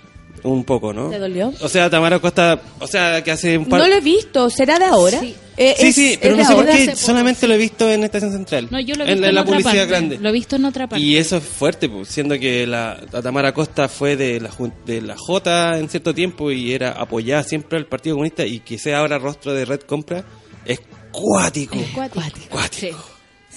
un 0.44 0.64
poco, 0.64 0.94
¿no? 0.94 1.10
¿Te 1.10 1.20
dolió? 1.20 1.54
O 1.62 1.70
sea, 1.70 1.90
Tamara 1.90 2.20
Costa, 2.20 2.62
o 2.80 2.88
sea, 2.88 3.24
que 3.24 3.32
hace 3.32 3.58
un 3.58 3.66
par... 3.66 3.80
No 3.82 3.88
lo 3.88 3.96
he 3.96 4.02
visto, 4.02 4.50
¿será 4.50 4.78
de 4.80 4.86
ahora? 4.86 5.20
Sí. 5.20 5.36
Eh, 5.58 5.76
Sí, 5.78 5.88
es- 5.88 5.96
sí, 5.96 6.18
pero 6.22 6.38
no 6.38 6.46
sé 6.46 6.54
por 6.56 6.66
qué 6.68 6.96
solamente 6.96 7.46
lo 7.48 7.54
he 7.54 7.58
visto 7.58 7.90
en 7.92 8.04
Estación 8.06 8.32
Central. 8.32 8.68
No, 8.72 8.80
yo 8.80 8.96
lo 8.96 9.04
he 9.04 9.08
en, 9.08 9.16
visto 9.16 9.24
en 9.24 9.30
en, 9.30 9.36
la 9.36 9.42
otra 9.42 9.52
publicidad 9.52 9.74
parte. 9.74 9.90
grande. 9.90 10.18
Lo 10.20 10.30
he 10.30 10.32
visto 10.32 10.56
en 10.56 10.66
otra 10.66 10.88
parte. 10.88 11.04
Y 11.06 11.18
eso 11.18 11.38
es 11.38 11.44
fuerte, 11.44 11.90
pues, 11.90 12.08
siendo 12.08 12.40
que 12.40 12.66
la, 12.66 12.98
la 13.12 13.22
Tamara 13.22 13.54
Costa 13.54 13.90
fue 13.90 14.16
de 14.16 14.40
la, 14.40 14.50
de 14.86 15.02
la 15.02 15.18
J 15.18 15.78
en 15.80 15.90
cierto 15.90 16.14
tiempo 16.14 16.50
y 16.52 16.72
era 16.74 16.92
apoyada 16.92 17.44
siempre 17.44 17.78
al 17.78 17.88
Partido 17.88 18.16
Comunista 18.16 18.46
y 18.46 18.62
que 18.62 18.78
sea 18.78 19.00
ahora 19.00 19.18
rostro 19.20 19.54
de 19.54 19.66
Red 19.66 19.82
Compra 19.82 20.24
es 20.66 20.80
cuático. 21.12 21.76
Es 21.76 21.88
cuático. 21.90 22.22
Cuático. 22.50 22.70
Sí. 22.72 22.90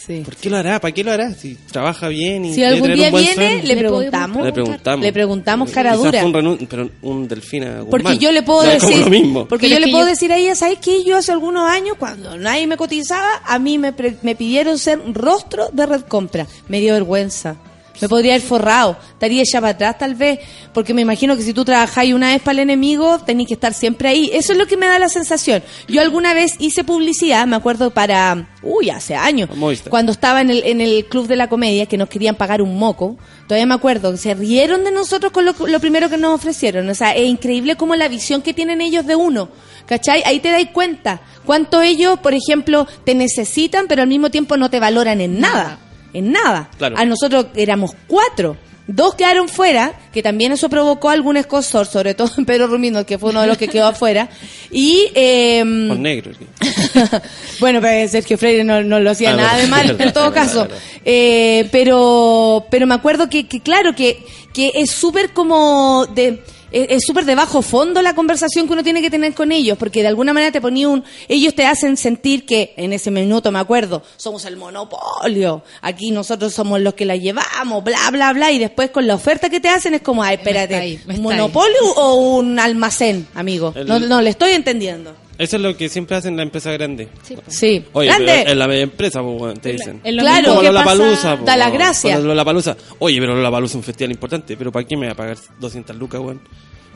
Sí. 0.05 0.23
¿Por 0.25 0.35
qué 0.35 0.51
lo 0.51 0.57
hará? 0.57 0.81
¿Para 0.81 0.93
qué 0.93 1.05
lo 1.05 1.13
hará? 1.13 1.33
Si 1.35 1.55
trabaja 1.71 2.09
bien 2.09 2.45
y 2.45 2.55
Si 2.55 2.61
debe 2.61 2.75
algún 2.75 2.83
tener 2.83 2.97
día 2.97 3.07
un 3.07 3.13
buen 3.13 3.25
viene, 3.25 3.35
sueldo. 3.53 3.67
le 3.69 3.77
preguntamos. 3.77 4.45
Le 4.47 4.53
preguntamos. 4.53 5.05
Le 5.07 5.13
preguntamos 5.13 5.71
cara 5.71 5.91
Quizás 5.91 6.05
dura. 6.05 6.21
fue 6.23 6.29
un 6.29 6.35
renun- 6.35 6.67
pero 6.69 6.91
un 7.03 7.29
delfín 7.29 7.65
a 7.65 7.85
Porque 7.85 8.19
yo 8.19 8.33
le 8.33 8.43
puedo 8.43 8.65
No, 8.65 8.71
es 8.71 8.79
como 8.79 8.91
decir, 8.91 9.05
lo 9.05 9.11
mismo. 9.11 9.47
porque 9.47 9.67
Pero 9.69 9.71
yo 9.71 9.75
es 9.77 9.81
le 9.81 9.87
que 9.87 9.93
puedo 9.93 10.05
yo- 10.07 10.11
decir 10.11 10.33
a 10.33 10.37
ella, 10.39 10.55
¿sabes 10.57 10.79
qué? 10.83 11.05
Yo 11.05 11.17
hace 11.17 11.31
algunos 11.31 11.71
años, 11.71 11.97
cuando 11.99 12.37
nadie 12.37 12.67
me 12.67 12.77
cotizaba, 12.77 13.43
a 13.45 13.59
mí 13.61 13.79
me, 13.79 13.93
pre- 13.93 14.17
me 14.23 14.35
pidieron 14.35 14.77
ser 14.79 15.01
rostro 15.15 15.69
de 15.73 15.87
Red 15.87 16.03
Compra. 16.03 16.47
Me 16.69 16.81
dio 16.81 16.95
vergüenza. 16.95 17.57
Me 18.01 18.09
podría 18.09 18.35
haber 18.35 18.47
forrado, 18.47 18.97
estaría 19.13 19.43
ella 19.43 19.61
para 19.61 19.73
atrás 19.73 19.99
tal 19.99 20.15
vez, 20.15 20.41
porque 20.73 20.95
me 20.95 21.03
imagino 21.03 21.37
que 21.37 21.43
si 21.43 21.53
tú 21.53 21.65
trabajáis 21.65 22.15
una 22.15 22.31
vez 22.31 22.41
para 22.43 22.55
el 22.55 22.59
enemigo, 22.61 23.19
tenés 23.21 23.47
que 23.47 23.55
estar 23.55 23.75
siempre 23.75 24.09
ahí. 24.09 24.31
Eso 24.33 24.53
es 24.53 24.59
lo 24.59 24.67
que 24.67 24.77
me 24.77 24.87
da 24.87 24.99
la 24.99 25.09
sensación. 25.09 25.63
Yo 25.89 26.01
alguna 26.01 26.35
vez 26.35 26.57
hice 26.59 26.85
publicidad, 26.85 27.47
me 27.47 27.57
acuerdo 27.57 27.91
para, 27.91 28.49
uy, 28.63 28.91
hace 28.91 29.15
años, 29.15 29.51
cuando 29.89 30.13
estaba 30.13 30.41
en 30.41 30.51
el, 30.51 30.63
en 30.65 30.81
el 30.81 31.07
Club 31.07 31.27
de 31.27 31.37
la 31.37 31.49
Comedia, 31.49 31.87
que 31.87 31.97
nos 31.97 32.09
querían 32.09 32.35
pagar 32.35 32.63
un 32.63 32.79
moco, 32.79 33.17
todavía 33.47 33.67
me 33.67 33.75
acuerdo, 33.75 34.11
que 34.11 34.19
se 34.19 34.35
rieron 34.35 34.85
de 34.85 34.91
nosotros 34.91 35.33
con 35.33 35.45
lo, 35.45 35.55
lo 35.67 35.81
primero 35.81 36.09
que 36.09 36.17
nos 36.17 36.35
ofrecieron. 36.35 36.89
O 36.89 36.95
sea, 36.95 37.13
es 37.13 37.29
increíble 37.29 37.77
como 37.77 37.95
la 37.95 38.09
visión 38.09 38.43
que 38.43 38.55
tienen 38.55 38.81
ellos 38.81 39.07
de 39.07 39.17
uno. 39.17 39.51
¿Cachai? 39.87 40.23
Ahí 40.25 40.41
te 40.41 40.51
dais 40.51 40.71
cuenta 40.71 41.21
cuánto 41.45 41.83
ellos, 41.83 42.19
por 42.21 42.35
ejemplo, 42.35 42.87
te 43.05 43.15
necesitan, 43.15 43.87
pero 43.89 44.03
al 44.03 44.09
mismo 44.09 44.31
tiempo 44.31 44.57
no 44.57 44.71
te 44.71 44.81
valoran 44.81 45.21
en 45.21 45.41
nada. 45.41 45.79
En 46.13 46.33
nada. 46.33 46.69
Claro. 46.79 46.97
A 46.99 47.05
nosotros 47.05 47.47
éramos 47.57 47.93
cuatro. 48.07 48.57
Dos 48.89 49.15
quedaron 49.15 49.49
fuera, 49.49 49.95
que 50.13 50.25
también 50.25 50.51
eso 50.51 50.69
provocó 50.69 51.09
algún 51.09 51.37
escosor, 51.37 51.87
sobre 51.87 52.15
todo 52.15 52.31
en 52.37 52.45
Pedro 52.45 52.67
Rumino, 52.67 53.07
que 53.07 53.17
fue 53.17 53.31
uno 53.31 53.41
de 53.41 53.47
los 53.47 53.57
que 53.57 53.69
quedó 53.69 53.87
afuera. 53.87 54.29
Y 54.73 55.07
em, 55.15 55.89
Por 55.89 55.99
negro. 56.01 56.33
sí. 56.35 56.47
bueno, 57.61 57.81
pero 57.81 58.09
Sergio 58.09 58.37
Freire 58.37 58.65
no, 58.65 58.83
no 58.83 58.99
lo 58.99 59.13
hacía 59.13 59.31
Ah, 59.31 59.37
nada 59.37 59.57
de 59.57 59.63
verdad, 59.63 59.71
mal, 59.87 60.01
en 60.01 60.13
todo 60.13 60.33
caso. 60.33 60.67
Eh, 61.05 61.69
pero, 61.71 62.67
pero 62.71 62.87
me 62.89 62.95
acuerdo 62.95 63.31
que, 63.31 63.47
que 63.47 63.61
claro, 63.61 63.95
que, 63.95 64.27
que 64.53 64.73
es 64.75 64.91
súper 64.91 65.33
como 65.33 66.07
de, 66.07 66.43
es 66.73 67.05
súper 67.05 67.25
de 67.25 67.35
bajo 67.35 67.63
fondo 67.63 68.01
la 68.03 68.15
conversación 68.15 68.67
que 68.67 68.73
uno 68.73 68.83
tiene 68.83 69.01
que 69.03 69.11
tener 69.11 69.35
con 69.35 69.53
ellos, 69.53 69.77
porque 69.79 70.01
de 70.03 70.09
alguna 70.09 70.33
manera 70.33 70.51
te 70.53 70.61
ponía 70.61 70.89
un, 70.89 71.05
ellos 71.29 71.55
te 71.55 71.67
hacen 71.67 71.97
sentir 71.97 72.45
que, 72.47 72.75
en 72.77 72.93
ese 72.93 73.11
minuto 73.11 73.51
me 73.53 73.59
acuerdo, 73.59 74.03
somos 74.17 74.45
el 74.45 74.57
monopolio, 74.57 75.63
aquí 75.81 76.11
nosotros 76.11 76.53
somos 76.55 76.81
los 76.81 76.95
que 76.95 77.05
la 77.05 77.17
llevamos, 77.17 77.85
bla, 77.85 78.11
bla, 78.11 78.33
bla, 78.33 78.51
y 78.53 78.59
después 78.59 78.91
con 78.91 79.07
la 79.07 79.15
oferta 79.15 79.51
que 79.51 79.61
te 79.61 79.69
hacen 79.69 79.95
es 79.95 80.03
como, 80.03 80.23
ay, 80.23 80.37
espérate, 80.37 80.75
ahí, 80.77 81.01
me 81.07 81.15
¿un 81.15 81.21
está 81.21 81.35
ahí. 81.35 81.41
monopolio 81.41 81.93
o 81.97 82.15
un 82.39 82.59
almacén, 82.59 83.27
amigo? 83.35 83.73
El- 83.77 83.87
No, 83.87 83.99
no, 83.99 84.21
le 84.23 84.31
estoy 84.31 84.53
entendiendo. 84.53 85.15
Eso 85.43 85.57
es 85.57 85.63
lo 85.63 85.77
que 85.77 85.89
siempre 85.89 86.17
hacen 86.17 86.37
la 86.37 86.45
empresa 86.45 86.71
grande. 86.73 87.09
Sí. 87.23 87.37
Sí. 87.49 87.85
Oye, 87.93 88.09
¡Grande! 88.09 88.33
pero 88.39 88.51
en 88.53 88.59
la 88.59 88.69
media 88.69 88.83
empresa, 88.83 89.23
pues, 89.23 89.61
te 89.61 89.73
dicen. 89.73 90.01
Es 90.05 90.15
lo 90.15 90.23
Claro, 90.23 90.49
como 90.51 90.61
¿qué 90.61 90.67
Lola 90.69 90.85
pasa? 90.85 90.97
Palusa, 90.99 91.37
Da 91.45 91.57
la 91.57 91.71
gracia. 91.71 92.21
Palusa. 92.45 92.77
Oye, 93.01 93.19
pero 93.19 93.35
Lola 93.35 93.51
Palusa 93.51 93.73
es 93.73 93.77
un 93.77 93.83
festival 93.83 94.13
importante, 94.13 94.57
pero 94.57 94.71
¿para 94.71 94.87
qué 94.87 94.97
me 94.97 95.07
va 95.07 95.13
a 95.13 95.17
pagar 95.17 95.37
200 95.59 95.97
lucas, 95.97 96.21
weón? 96.21 96.41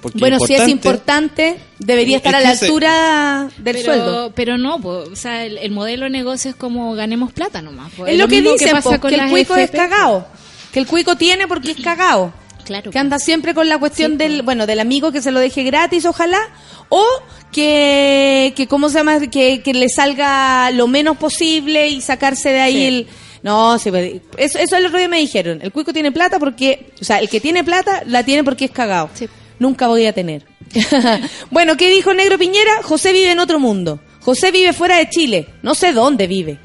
Porque 0.00 0.18
Bueno, 0.18 0.38
si 0.38 0.54
es 0.54 0.68
importante, 0.68 1.56
debería 1.78 2.18
Es 2.18 2.24
estar 2.24 2.34
a 2.36 2.38
que 2.38 2.44
la 2.44 2.50
altura 2.50 3.48
del 3.58 3.74
pero, 3.76 3.84
sueldo. 3.84 4.32
Pero 4.34 4.58
no, 4.58 4.78
po, 4.80 4.90
o 5.10 5.16
sea, 5.16 5.44
el, 5.44 5.58
el 5.58 5.72
modelo 5.72 6.04
de 6.04 6.10
negocio 6.10 6.50
es 6.50 6.56
como 6.56 6.94
ganemos 6.94 7.32
plata 7.32 7.62
nomás. 7.62 7.90
po. 7.94 8.06
Es 8.06 8.16
lo 8.16 8.28
que 8.28 8.42
dicen, 8.42 8.70
pasa 8.72 8.82
po, 8.90 9.00
con 9.00 9.08
que 9.08 9.16
el 9.16 9.22
las 9.22 9.30
cuico 9.30 9.56
es 9.56 9.64
FP. 9.64 9.76
cagao. 9.78 10.26
Que 10.72 10.78
el 10.80 10.86
cuico 10.86 11.16
tiene 11.16 11.48
porque 11.48 11.72
es 11.72 11.78
cagao. 11.82 12.32
Claro. 12.66 12.90
Que 12.90 12.98
anda 12.98 13.18
siempre 13.18 13.54
con 13.54 13.68
la 13.68 13.78
cuestión 13.78 14.12
Sí, 14.12 14.16
del, 14.18 14.42
bueno, 14.42 14.66
del 14.66 14.80
amigo 14.80 15.12
que 15.12 15.22
se 15.22 15.30
lo 15.30 15.40
deje 15.40 15.62
gratis, 15.62 16.04
ojalá. 16.04 16.40
O 16.88 17.04
que, 17.52 18.52
que 18.56 18.66
¿cómo 18.66 18.88
se 18.88 18.98
llama? 18.98 19.20
Que, 19.20 19.62
que 19.62 19.72
le 19.72 19.88
salga 19.88 20.70
lo 20.72 20.86
menos 20.88 21.16
posible 21.16 21.88
y 21.88 22.00
sacarse 22.00 22.50
de 22.50 22.60
ahí 22.60 22.74
Sí. 22.74 22.84
el... 22.86 23.06
No, 23.42 23.78
sí, 23.78 23.90
pues, 23.90 24.14
eso, 24.38 24.58
eso 24.58 24.76
el 24.76 24.86
otro 24.86 24.98
día 24.98 25.08
me 25.08 25.18
dijeron. 25.20 25.60
El 25.62 25.70
cuico 25.70 25.92
tiene 25.92 26.10
plata 26.10 26.40
porque, 26.40 26.92
o 27.00 27.04
sea, 27.04 27.18
el 27.20 27.28
que 27.28 27.40
tiene 27.40 27.62
plata 27.62 28.02
la 28.04 28.24
tiene 28.24 28.42
porque 28.42 28.64
es 28.64 28.72
cagao. 28.72 29.08
Sí. 29.14 29.28
Nunca 29.60 29.86
voy 29.86 30.04
a 30.06 30.12
tener. 30.12 30.44
bueno, 31.50 31.76
¿qué 31.76 31.88
dijo 31.88 32.12
Negro 32.12 32.38
Piñera? 32.38 32.82
José 32.82 33.12
vive 33.12 33.30
en 33.30 33.38
otro 33.38 33.60
mundo. 33.60 34.00
José 34.26 34.50
vive 34.50 34.72
fuera 34.72 34.98
de 34.98 35.08
Chile. 35.08 35.46
No 35.62 35.76
sé 35.76 35.92
dónde 35.92 36.26
vive. 36.26 36.58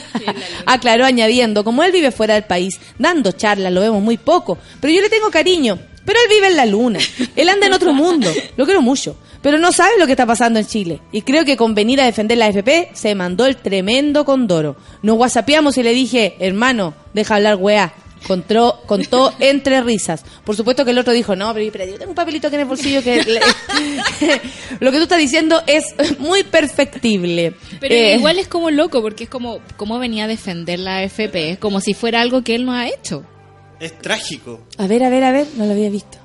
Aclaró 0.64 1.04
añadiendo, 1.04 1.62
como 1.62 1.82
él 1.82 1.92
vive 1.92 2.10
fuera 2.10 2.32
del 2.32 2.44
país, 2.44 2.80
dando 2.98 3.32
charlas, 3.32 3.70
lo 3.70 3.82
vemos 3.82 4.02
muy 4.02 4.16
poco. 4.16 4.56
Pero 4.80 4.94
yo 4.94 5.02
le 5.02 5.10
tengo 5.10 5.30
cariño. 5.30 5.78
Pero 6.06 6.18
él 6.20 6.28
vive 6.30 6.46
en 6.46 6.56
la 6.56 6.64
luna. 6.64 6.98
Él 7.36 7.50
anda 7.50 7.66
en 7.66 7.74
otro 7.74 7.92
mundo. 7.92 8.32
Lo 8.56 8.64
quiero 8.64 8.80
mucho. 8.80 9.14
Pero 9.42 9.58
no 9.58 9.72
sabe 9.72 9.90
lo 9.98 10.06
que 10.06 10.12
está 10.12 10.24
pasando 10.24 10.58
en 10.58 10.66
Chile. 10.66 11.02
Y 11.12 11.20
creo 11.20 11.44
que 11.44 11.58
con 11.58 11.74
venir 11.74 12.00
a 12.00 12.06
defender 12.06 12.38
la 12.38 12.48
FP 12.48 12.92
se 12.94 13.14
mandó 13.14 13.44
el 13.44 13.56
tremendo 13.58 14.24
condoro. 14.24 14.76
Nos 15.02 15.18
whatsappeamos 15.18 15.76
y 15.76 15.82
le 15.82 15.92
dije, 15.92 16.36
hermano, 16.38 16.94
deja 17.12 17.34
hablar 17.34 17.56
weá. 17.56 17.92
Contó, 18.26 18.82
contó 18.86 19.32
entre 19.38 19.80
risas. 19.82 20.24
Por 20.44 20.56
supuesto 20.56 20.84
que 20.84 20.90
el 20.90 20.98
otro 20.98 21.12
dijo, 21.12 21.36
no, 21.36 21.52
pero, 21.54 21.70
pero 21.72 21.84
yo 21.86 21.98
tengo 21.98 22.10
un 22.10 22.14
papelito 22.16 22.48
aquí 22.48 22.56
en 22.56 22.62
el 22.62 22.66
bolsillo 22.68 23.02
que... 23.02 23.22
lo 24.80 24.90
que 24.90 24.96
tú 24.96 25.02
estás 25.04 25.18
diciendo 25.18 25.62
es 25.66 25.94
muy 26.18 26.42
perfectible. 26.42 27.54
Pero 27.80 27.94
Eh, 27.94 28.16
igual 28.16 28.38
es 28.38 28.48
como 28.48 28.70
loco, 28.70 29.02
porque 29.02 29.24
es 29.24 29.30
como, 29.30 29.60
como 29.76 29.98
venía 29.98 30.24
a 30.24 30.28
defender 30.28 30.78
la 30.78 31.02
FP, 31.04 31.50
es 31.52 31.58
como 31.58 31.80
si 31.80 31.94
fuera 31.94 32.20
algo 32.20 32.42
que 32.42 32.54
él 32.54 32.64
no 32.64 32.72
ha 32.72 32.88
hecho. 32.88 33.24
Es 33.80 33.96
trágico. 33.98 34.60
A 34.78 34.86
ver, 34.86 35.04
a 35.04 35.10
ver, 35.10 35.24
a 35.24 35.32
ver, 35.32 35.46
no 35.56 35.66
lo 35.66 35.72
había 35.72 35.90
visto. 35.90 36.18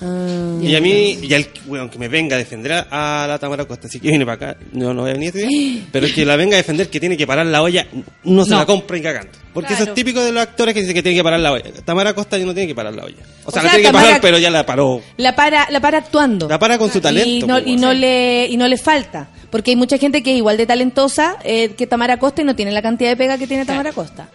Ah. 0.00 0.58
Y 0.62 0.74
a 0.76 0.80
mí, 0.80 1.18
y 1.22 1.34
al, 1.34 1.46
bueno, 1.66 1.90
que 1.90 1.98
me 1.98 2.08
venga 2.08 2.36
a 2.36 2.38
defender 2.38 2.72
a, 2.72 3.24
a 3.24 3.26
la 3.26 3.38
Tamara 3.38 3.64
Costa, 3.64 3.88
así 3.88 3.98
que 3.98 4.08
viene 4.08 4.24
para 4.24 4.50
acá, 4.52 4.60
no, 4.72 4.94
no 4.94 5.02
voy 5.02 5.10
a 5.10 5.14
venir 5.14 5.28
este 5.34 5.46
día, 5.46 5.82
pero 5.92 6.06
que 6.14 6.24
la 6.24 6.36
venga 6.36 6.54
a 6.54 6.58
defender 6.58 6.88
que 6.88 7.00
tiene 7.00 7.16
que 7.16 7.26
parar 7.26 7.46
la 7.46 7.62
olla, 7.62 7.86
no 8.24 8.44
se 8.44 8.50
No. 8.52 8.58
la 8.58 8.66
compra 8.66 8.96
y 8.98 9.02
cagando. 9.02 9.32
Porque 9.52 9.74
eso 9.74 9.82
es 9.84 9.94
típico 9.94 10.22
de 10.22 10.30
los 10.30 10.42
actores 10.42 10.72
que 10.72 10.80
dicen 10.80 10.94
que 10.94 11.02
tiene 11.02 11.18
que 11.18 11.24
parar 11.24 11.40
la 11.40 11.50
olla. 11.50 11.64
Tamara 11.84 12.14
Costa 12.14 12.38
no 12.38 12.54
tiene 12.54 12.68
que 12.68 12.76
parar 12.76 12.94
la 12.94 13.04
olla. 13.04 13.16
O 13.44 13.50
sea, 13.50 13.62
la 13.64 13.70
tiene 13.70 13.86
que 13.86 13.92
parar, 13.92 14.20
pero 14.20 14.38
ya 14.38 14.50
la 14.50 14.64
paró. 14.64 15.02
La 15.16 15.34
para, 15.34 15.66
la 15.70 15.80
para 15.80 15.98
actuando. 15.98 16.48
La 16.48 16.60
para 16.60 16.78
con 16.78 16.92
su 16.92 17.00
talento. 17.00 17.28
Y 17.28 17.42
no, 17.48 17.58
y 17.58 17.76
no 17.76 17.92
le 17.92 18.46
y 18.48 18.56
no 18.56 18.68
le 18.68 18.76
falta. 18.76 19.28
Porque 19.50 19.72
hay 19.72 19.76
mucha 19.76 19.98
gente 19.98 20.22
que 20.22 20.30
es 20.30 20.36
igual 20.36 20.58
de 20.58 20.66
talentosa 20.66 21.38
eh, 21.42 21.70
que 21.70 21.88
Tamara 21.88 22.18
Costa 22.18 22.42
y 22.42 22.44
no 22.44 22.54
tiene 22.54 22.70
la 22.70 22.82
cantidad 22.82 23.10
de 23.10 23.16
pega 23.16 23.36
que 23.36 23.48
tiene 23.48 23.64
Tamara 23.64 23.92
Costa. 23.92 24.28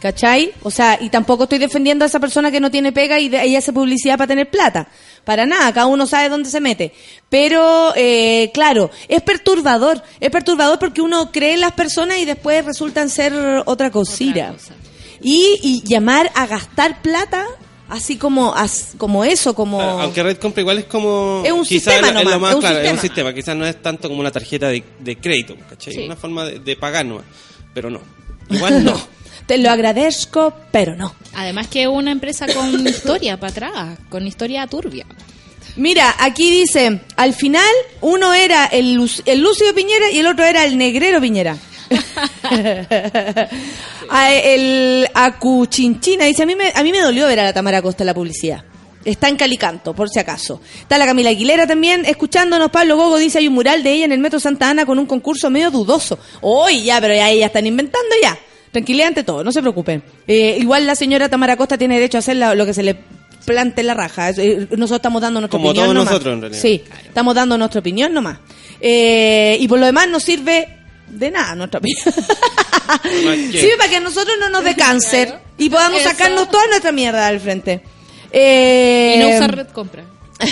¿Cachai? 0.00 0.52
O 0.62 0.70
sea, 0.70 0.96
y 1.00 1.08
tampoco 1.10 1.44
estoy 1.44 1.58
defendiendo 1.58 2.04
a 2.04 2.06
esa 2.08 2.20
persona 2.20 2.50
que 2.52 2.60
no 2.60 2.70
tiene 2.70 2.92
pega 2.92 3.18
y, 3.18 3.28
de, 3.28 3.44
y 3.46 3.56
hace 3.56 3.72
publicidad 3.72 4.16
para 4.16 4.28
tener 4.28 4.48
plata. 4.48 4.88
Para 5.24 5.44
nada, 5.44 5.72
cada 5.72 5.86
uno 5.86 6.06
sabe 6.06 6.28
dónde 6.28 6.48
se 6.50 6.60
mete. 6.60 6.92
Pero, 7.28 7.92
eh, 7.96 8.50
claro, 8.54 8.90
es 9.08 9.22
perturbador. 9.22 10.02
Es 10.20 10.30
perturbador 10.30 10.78
porque 10.78 11.00
uno 11.02 11.32
cree 11.32 11.54
en 11.54 11.60
las 11.60 11.72
personas 11.72 12.18
y 12.18 12.24
después 12.24 12.64
resultan 12.64 13.10
ser 13.10 13.32
otra 13.66 13.90
cosita. 13.90 14.52
cosa. 14.52 14.74
Y, 15.20 15.58
y 15.62 15.82
llamar 15.82 16.30
a 16.36 16.46
gastar 16.46 17.02
plata, 17.02 17.44
así 17.88 18.16
como, 18.16 18.54
as- 18.54 18.92
como 18.98 19.24
eso, 19.24 19.52
como... 19.54 19.78
Claro, 19.78 20.00
aunque 20.02 20.22
Red 20.22 20.38
Compra 20.38 20.60
igual 20.60 20.78
es 20.78 20.84
como... 20.84 21.42
Es 21.44 21.50
un 21.52 21.66
sistema 21.66 22.08
es 22.08 22.14
lo 22.14 22.22
nomás, 22.22 22.40
más 22.40 22.50
es 22.50 22.54
un 22.54 22.60
claro, 22.60 22.78
es 22.78 22.84
un 22.92 22.98
sistema. 22.98 23.30
sistema. 23.30 23.34
Quizás 23.34 23.56
no 23.56 23.66
es 23.66 23.82
tanto 23.82 24.08
como 24.08 24.20
una 24.20 24.30
tarjeta 24.30 24.68
de, 24.68 24.84
de 25.00 25.16
crédito, 25.16 25.56
¿cachai? 25.68 25.92
Sí. 25.94 26.04
Una 26.04 26.14
forma 26.16 26.44
de, 26.44 26.60
de 26.60 26.76
pagar 26.76 27.04
nomás. 27.04 27.24
Pero 27.74 27.90
no. 27.90 28.00
Igual 28.50 28.84
no. 28.84 29.17
Te 29.48 29.58
lo 29.58 29.70
agradezco, 29.70 30.54
pero 30.70 30.94
no. 30.94 31.14
Además 31.34 31.66
que 31.66 31.82
es 31.82 31.88
una 31.88 32.12
empresa 32.12 32.46
con 32.46 32.86
historia 32.86 33.36
para 33.40 33.50
atrás, 33.50 33.98
con 34.08 34.24
historia 34.26 34.66
turbia. 34.68 35.04
Mira, 35.76 36.14
aquí 36.20 36.50
dice, 36.50 37.00
al 37.16 37.34
final 37.34 37.64
uno 38.00 38.34
era 38.34 38.66
el, 38.66 39.10
el 39.26 39.40
Lucio 39.40 39.74
Piñera 39.74 40.10
y 40.10 40.18
el 40.18 40.26
otro 40.26 40.44
era 40.44 40.64
el 40.64 40.76
Negrero 40.78 41.20
Piñera. 41.20 41.56
A- 44.10 44.32
el 44.34 45.08
Acuchinchina 45.14 46.24
dice, 46.24 46.42
a 46.42 46.46
mí, 46.46 46.54
me, 46.54 46.72
a 46.74 46.82
mí 46.82 46.92
me 46.92 47.00
dolió 47.00 47.26
ver 47.26 47.40
a 47.40 47.44
la 47.44 47.52
Tamara 47.52 47.82
Costa 47.82 48.02
en 48.02 48.06
la 48.08 48.14
publicidad. 48.14 48.64
Está 49.04 49.28
en 49.28 49.36
Calicanto, 49.36 49.94
por 49.94 50.08
si 50.10 50.18
acaso. 50.18 50.60
Está 50.80 50.98
la 50.98 51.06
Camila 51.06 51.30
Aguilera 51.30 51.66
también, 51.66 52.04
escuchándonos. 52.04 52.70
Pablo 52.70 52.96
Gogo 52.96 53.16
dice, 53.16 53.38
hay 53.38 53.48
un 53.48 53.54
mural 53.54 53.82
de 53.82 53.92
ella 53.92 54.04
en 54.06 54.12
el 54.12 54.18
Metro 54.18 54.40
Santa 54.40 54.68
Ana 54.70 54.84
con 54.84 54.98
un 54.98 55.06
concurso 55.06 55.48
medio 55.48 55.70
dudoso. 55.70 56.18
Hoy 56.42 56.82
ya, 56.82 57.00
pero 57.00 57.14
ya, 57.14 57.32
ya 57.32 57.46
están 57.46 57.66
inventando 57.66 58.08
ya. 58.22 58.36
Tranquilidad 58.72 59.08
ante 59.08 59.24
todo, 59.24 59.42
no 59.44 59.50
se 59.52 59.60
preocupen. 59.60 60.02
Eh, 60.26 60.56
igual 60.60 60.86
la 60.86 60.94
señora 60.94 61.28
Tamara 61.28 61.56
Costa 61.56 61.78
tiene 61.78 61.94
derecho 61.94 62.18
a 62.18 62.20
hacer 62.20 62.36
la- 62.36 62.54
lo 62.54 62.66
que 62.66 62.74
se 62.74 62.82
le 62.82 62.96
plante 63.46 63.80
en 63.80 63.86
la 63.86 63.94
raja. 63.94 64.30
Eh, 64.30 64.66
Nosotros 64.72 64.98
estamos 64.98 65.22
dando 65.22 65.40
nuestra 65.40 65.58
Como 65.58 65.70
opinión 65.70 65.86
todos 65.86 65.94
nomás. 65.94 66.10
nosotros, 66.12 66.34
en 66.34 66.40
realidad. 66.42 66.60
Sí, 66.62 66.82
estamos 67.06 67.34
dando 67.34 67.56
nuestra 67.56 67.80
opinión 67.80 68.12
nomás. 68.12 68.38
Eh, 68.80 69.56
y 69.58 69.66
por 69.68 69.78
lo 69.78 69.86
demás 69.86 70.08
no 70.08 70.20
sirve 70.20 70.68
de 71.08 71.30
nada 71.30 71.54
nuestra 71.54 71.78
opinión. 71.78 72.02
Sirve 73.50 73.76
para 73.78 73.88
que 73.90 73.96
a 73.96 74.00
nosotros 74.00 74.36
no 74.38 74.50
nos 74.50 74.64
dé 74.64 74.74
cáncer 74.74 75.38
y 75.56 75.68
podamos 75.70 76.00
Eso. 76.00 76.10
sacarnos 76.10 76.50
toda 76.50 76.66
nuestra 76.68 76.92
mierda 76.92 77.26
al 77.26 77.40
frente. 77.40 77.82
Eh, 78.30 79.14
Y 79.16 79.20
no 79.20 79.28
usar 79.30 79.54
Red 79.56 79.68
Compra. 79.68 80.04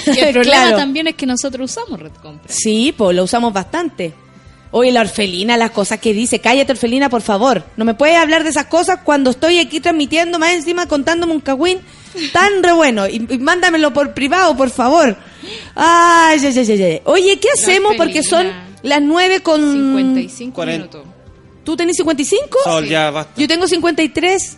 Y 0.07 0.19
el 0.19 0.33
problema 0.33 0.43
Claro. 0.63 0.77
también 0.79 1.07
es 1.09 1.15
que 1.15 1.27
nosotros 1.27 1.71
usamos 1.71 2.01
Red 2.01 2.13
Compra. 2.23 2.53
Sí, 2.53 2.95
pues 2.97 3.15
lo 3.17 3.25
usamos 3.25 3.53
bastante. 3.53 4.13
Oye, 4.79 4.93
la 4.93 5.01
orfelina, 5.01 5.57
las 5.57 5.71
cosas 5.71 6.01
que 6.01 6.13
dice. 6.13 6.39
Cállate, 6.39 6.73
orfelina, 6.73 7.09
por 7.09 7.23
favor. 7.23 7.65
No 7.79 7.87
me 7.87 7.95
puedes 7.95 8.19
hablar 8.19 8.45
de 8.45 8.51
esas 8.51 8.67
cosas 8.67 8.99
cuando 9.03 9.31
estoy 9.31 9.59
aquí 9.59 9.81
transmitiendo, 9.81 10.39
más 10.39 10.53
encima 10.53 10.87
contándome 10.87 11.33
un 11.33 11.41
cagüín 11.41 11.79
tan 12.35 12.63
re 12.63 12.73
bueno. 12.73 13.09
Y, 13.09 13.27
y 13.27 13.39
mándamelo 13.39 13.95
por 13.95 14.13
privado, 14.13 14.55
por 14.55 14.69
favor. 14.69 15.17
Ay, 15.75 16.41
ay, 16.45 16.59
ay, 16.59 16.71
ay, 16.73 16.83
ay. 16.83 17.01
Oye, 17.05 17.41
¿qué 17.41 17.49
hacemos? 17.55 17.95
Porque 17.97 18.23
son 18.23 18.53
las 18.83 19.01
nueve 19.01 19.41
con... 19.41 19.63
55 19.63 20.55
Cuarenta. 20.55 20.99
minutos. 20.99 21.15
¿Tú 21.65 21.75
tenés 21.75 21.97
55? 21.97 22.59
Sol, 22.65 22.87
ya 22.87 23.11
basta. 23.11 23.33
Yo 23.41 23.49
tengo 23.49 23.67
53. 23.67 24.57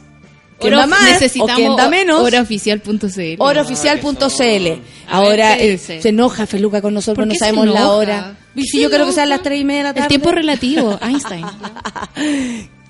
¿Quién 0.60 0.74
Oro- 0.74 0.80
da 0.82 0.86
más? 0.88 1.02
necesitamos 1.12 1.52
¿O 1.52 1.56
quién 1.56 1.76
da 1.76 1.88
menos? 1.88 2.20
Oraoficial.cl. 2.20 3.36
Oroficial.cl. 3.38 4.66
A 5.08 5.16
Ahora 5.16 5.50
ver, 5.56 5.58
¿qué 5.58 5.72
eh, 5.94 6.00
se 6.02 6.08
enoja 6.08 6.46
Feluca 6.46 6.82
con 6.82 6.94
nosotros, 6.94 7.24
¿Por 7.26 7.32
no 7.32 7.38
sabemos 7.38 7.66
la 7.68 7.88
hora. 7.90 8.36
¿Por 8.54 8.62
Y 8.62 8.64
qué 8.66 8.70
si 8.70 8.76
se 8.78 8.82
yo 8.82 8.90
creo 8.90 9.06
que 9.06 9.12
sean 9.12 9.28
las 9.28 9.42
tres 9.42 9.60
y 9.60 9.64
media 9.64 9.78
de 9.78 9.84
la 9.84 9.94
tarde. 9.94 10.04
El 10.06 10.08
tiempo 10.08 10.32
relativo, 10.32 10.98
Einstein. 11.02 11.46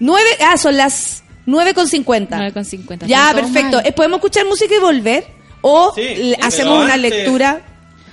Nueve, 0.00 0.28
ah, 0.40 0.56
son 0.56 0.76
las 0.76 1.22
nueve 1.46 1.74
con 1.74 1.88
cincuenta. 1.88 2.38
9,50. 2.38 3.06
Ya, 3.06 3.26
Son 3.28 3.36
todos 3.36 3.50
perfecto. 3.52 3.80
Eh, 3.84 3.92
¿Podemos 3.92 4.18
escuchar 4.18 4.46
música 4.46 4.74
y 4.74 4.78
volver? 4.80 5.26
O 5.60 5.92
Sí, 5.94 6.34
hacemos 6.40 6.82
una 6.84 6.94
antes. 6.94 7.10
lectura. 7.10 7.62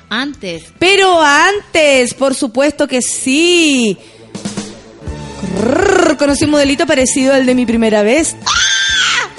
Antes. 0.09 0.63
Pero 0.79 1.21
antes, 1.21 2.13
por 2.13 2.35
supuesto 2.35 2.87
que 2.87 3.01
sí. 3.01 3.97
Conocí 6.19 6.45
un 6.45 6.51
modelito 6.51 6.85
parecido 6.85 7.33
al 7.33 7.45
de 7.45 7.55
mi 7.55 7.65
primera 7.65 8.03
vez. 8.03 8.35
¡Ah! 8.45 8.51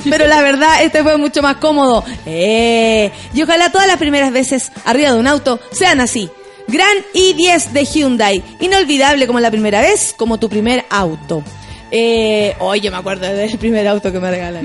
Pero 0.08 0.26
la 0.26 0.42
verdad, 0.42 0.82
este 0.82 1.02
fue 1.02 1.16
mucho 1.16 1.42
más 1.42 1.56
cómodo. 1.56 2.04
Eh, 2.26 3.10
y 3.34 3.42
ojalá 3.42 3.70
todas 3.70 3.86
las 3.86 3.96
primeras 3.98 4.32
veces 4.32 4.70
arriba 4.84 5.12
de 5.12 5.18
un 5.18 5.26
auto 5.26 5.58
sean 5.72 6.00
así. 6.00 6.30
Gran 6.68 6.96
i10 7.14 7.70
de 7.70 7.84
Hyundai. 7.84 8.42
Inolvidable 8.60 9.26
como 9.26 9.40
la 9.40 9.50
primera 9.50 9.80
vez, 9.80 10.14
como 10.16 10.38
tu 10.38 10.48
primer 10.48 10.84
auto. 10.90 11.42
Eh, 11.90 12.54
oye, 12.58 12.90
me 12.90 12.96
acuerdo 12.96 13.26
del 13.26 13.56
primer 13.58 13.86
auto 13.86 14.10
que 14.10 14.18
me 14.18 14.30
tata. 14.30 14.60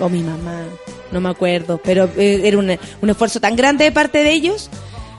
o 0.00 0.08
mi 0.08 0.22
mamá, 0.22 0.62
no 1.10 1.20
me 1.20 1.28
acuerdo, 1.28 1.78
pero 1.84 2.08
eh, 2.16 2.40
era 2.44 2.58
un, 2.58 2.78
un 3.02 3.10
esfuerzo 3.10 3.40
tan 3.40 3.54
grande 3.56 3.84
de 3.84 3.92
parte 3.92 4.24
de 4.24 4.32
ellos 4.32 4.70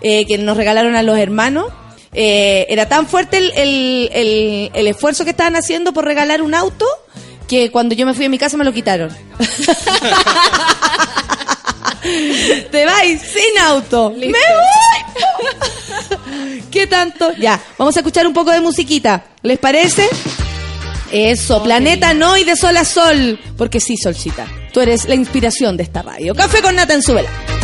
eh, 0.02 0.26
que 0.26 0.38
nos 0.40 0.58
regalaron 0.58 0.96
a 0.96 1.04
los 1.04 1.18
hermanos. 1.20 1.68
Eh, 2.16 2.66
era 2.70 2.88
tan 2.88 3.08
fuerte 3.08 3.38
el, 3.38 3.52
el- 3.56 4.10
el- 4.14 4.72
el 4.74 4.88
esfuerzo 4.88 5.24
que 5.24 5.32
estaban 5.32 5.56
haciendo 5.56 5.94
por 5.94 6.06
regalar 6.06 6.42
un 6.44 6.54
auto 6.54 6.86
que 7.54 7.72
cuando 7.72 7.96
yo 7.96 8.06
me 8.06 8.14
fui 8.14 8.26
a 8.26 8.30
mi 8.30 8.38
casa 8.38 8.58
me 8.58 8.64
lo 8.64 8.74
quitaron. 8.74 9.10
Te 12.72 12.86
vais 12.86 13.22
sin 13.22 13.58
auto. 13.62 14.12
Me 14.18 14.28
voy. 14.28 14.34
¿Qué 16.72 16.88
tanto? 16.88 17.32
Ya, 17.38 17.62
vamos 17.78 17.96
a 17.96 18.00
escuchar 18.00 18.28
un 18.28 18.34
poco 18.34 18.52
de 18.52 18.60
musiquita. 18.60 19.24
¿Les 19.42 19.58
parece? 19.60 20.10
Eso, 21.12 21.62
planeta 21.64 22.14
no 22.14 22.38
y 22.38 22.44
de 22.44 22.56
sol 22.56 22.76
a 22.76 22.84
sol. 22.86 23.40
Porque 23.58 23.80
sí, 23.80 23.96
Solcita, 23.98 24.48
tú 24.74 24.82
eres 24.82 25.08
la 25.08 25.16
inspiración 25.16 25.78
de 25.78 25.84
esta 25.84 26.02
radio. 26.02 26.34
Café 26.34 26.62
con 26.62 26.76
nata 26.76 26.94
en 26.94 27.04
Súbela. 27.04 27.30
me 27.30 27.63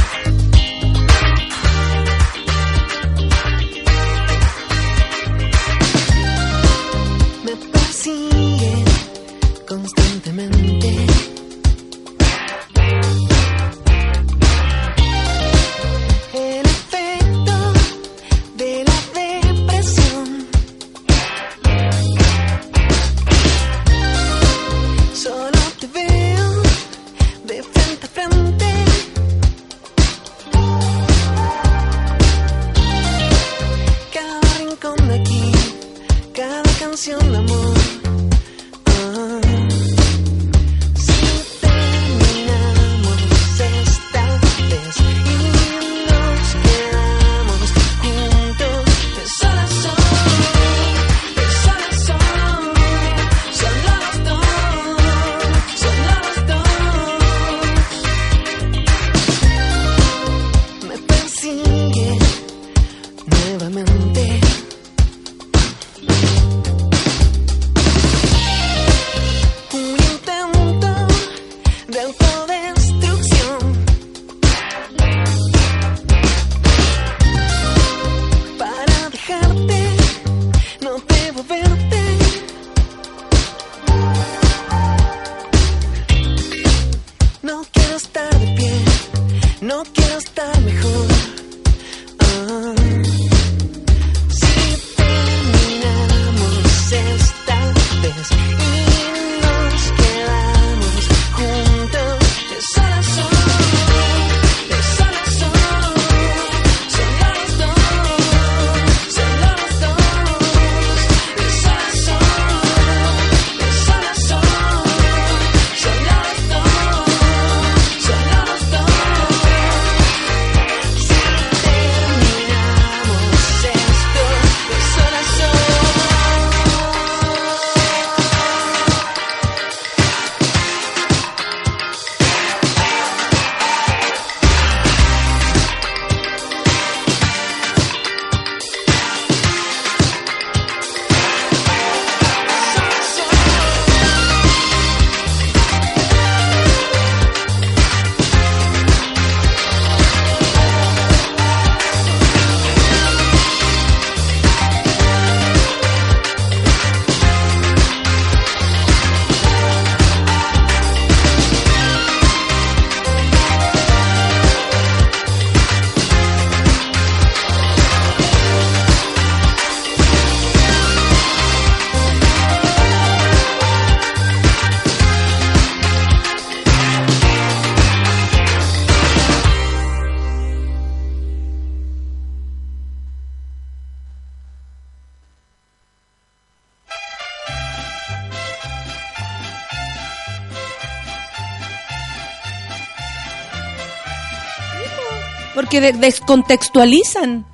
Porque 195.80 195.98
descontextualizan. 195.98 197.46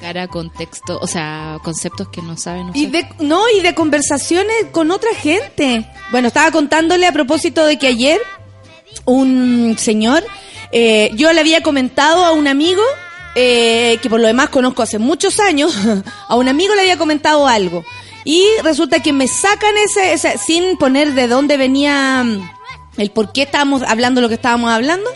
Cara, 0.00 0.28
contexto, 0.28 0.98
o 1.00 1.06
sea, 1.06 1.58
conceptos 1.62 2.08
que 2.08 2.20
no 2.20 2.36
saben 2.36 2.70
usar. 2.70 2.76
Y 2.76 2.86
de, 2.86 3.08
no, 3.20 3.42
y 3.56 3.60
de 3.60 3.74
conversaciones 3.74 4.66
con 4.70 4.90
otra 4.90 5.14
gente. 5.14 5.86
Bueno, 6.10 6.28
estaba 6.28 6.50
contándole 6.50 7.06
a 7.06 7.12
propósito 7.12 7.64
de 7.64 7.78
que 7.78 7.86
ayer 7.86 8.20
un 9.06 9.76
señor, 9.78 10.22
eh, 10.72 11.10
yo 11.14 11.32
le 11.32 11.40
había 11.40 11.62
comentado 11.62 12.24
a 12.24 12.32
un 12.32 12.48
amigo, 12.48 12.82
eh, 13.34 13.98
que 14.02 14.10
por 14.10 14.20
lo 14.20 14.26
demás 14.26 14.50
conozco 14.50 14.82
hace 14.82 14.98
muchos 14.98 15.40
años, 15.40 15.74
a 16.28 16.36
un 16.36 16.48
amigo 16.48 16.74
le 16.74 16.82
había 16.82 16.98
comentado 16.98 17.46
algo. 17.46 17.84
Y 18.24 18.46
resulta 18.62 19.00
que 19.00 19.12
me 19.12 19.28
sacan 19.28 19.74
ese, 19.84 20.12
ese 20.14 20.38
sin 20.38 20.76
poner 20.76 21.12
de 21.12 21.28
dónde 21.28 21.56
venía 21.56 22.24
el 22.96 23.10
por 23.10 23.32
qué 23.32 23.42
estábamos 23.42 23.82
hablando 23.82 24.20
lo 24.20 24.28
que 24.28 24.34
estábamos 24.34 24.70
hablando. 24.70 25.10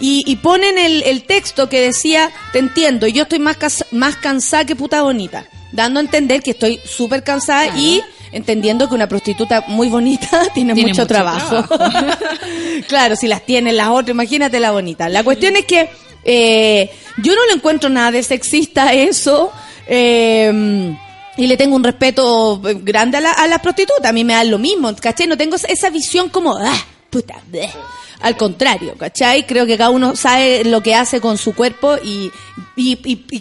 Y, 0.00 0.22
y 0.26 0.36
ponen 0.36 0.76
el, 0.78 1.02
el 1.04 1.22
texto 1.24 1.68
que 1.68 1.80
decía, 1.80 2.30
te 2.52 2.58
entiendo, 2.58 3.06
yo 3.06 3.22
estoy 3.22 3.38
más, 3.38 3.56
más 3.92 4.16
cansada 4.16 4.64
que 4.64 4.74
puta 4.76 5.02
bonita. 5.02 5.46
Dando 5.72 6.00
a 6.00 6.02
entender 6.02 6.42
que 6.42 6.50
estoy 6.52 6.80
súper 6.84 7.22
cansada 7.24 7.76
y 7.76 8.00
entendiendo 8.32 8.88
que 8.88 8.94
una 8.94 9.08
prostituta 9.08 9.64
muy 9.68 9.88
bonita 9.88 10.42
tiene, 10.54 10.74
Tiene 10.74 10.90
mucho, 10.90 11.02
mucho 11.02 11.06
trabajo. 11.06 11.64
claro, 12.88 13.16
si 13.16 13.28
las 13.28 13.44
tienen 13.46 13.76
las 13.76 13.88
otras, 13.88 14.10
imagínate 14.10 14.60
la 14.60 14.72
bonita. 14.72 15.08
La 15.08 15.22
cuestión 15.24 15.56
es 15.56 15.64
que 15.64 15.88
eh, 16.24 16.90
yo 17.22 17.34
no 17.34 17.46
le 17.46 17.52
encuentro 17.54 17.88
nada 17.90 18.10
de 18.10 18.22
sexista 18.22 18.88
a 18.88 18.92
eso. 18.94 19.52
eh, 19.86 20.94
y 21.36 21.48
le 21.48 21.56
tengo 21.56 21.74
un 21.74 21.82
respeto 21.82 22.60
eh, 22.68 22.76
grande 22.80 23.16
a, 23.18 23.20
la, 23.20 23.32
a 23.32 23.48
las 23.48 23.58
prostitutas. 23.60 24.08
A 24.08 24.12
mí 24.12 24.22
me 24.22 24.34
da 24.34 24.44
lo 24.44 24.58
mismo, 24.58 24.94
¿cachai? 24.94 25.26
No 25.26 25.36
tengo 25.36 25.56
esa- 25.56 25.66
esa 25.66 25.90
visión 25.90 26.28
como, 26.28 26.56
ah, 26.56 26.76
puta, 27.14 27.40
bleh". 27.46 27.70
Al 28.20 28.36
contrario, 28.36 28.94
¿cachai? 28.96 29.46
Creo 29.46 29.66
que 29.66 29.76
cada 29.76 29.90
uno 29.90 30.16
sabe 30.16 30.64
lo 30.64 30.82
que 30.82 30.94
hace 30.94 31.20
con 31.20 31.36
su 31.36 31.54
cuerpo 31.54 31.96
y, 32.02 32.30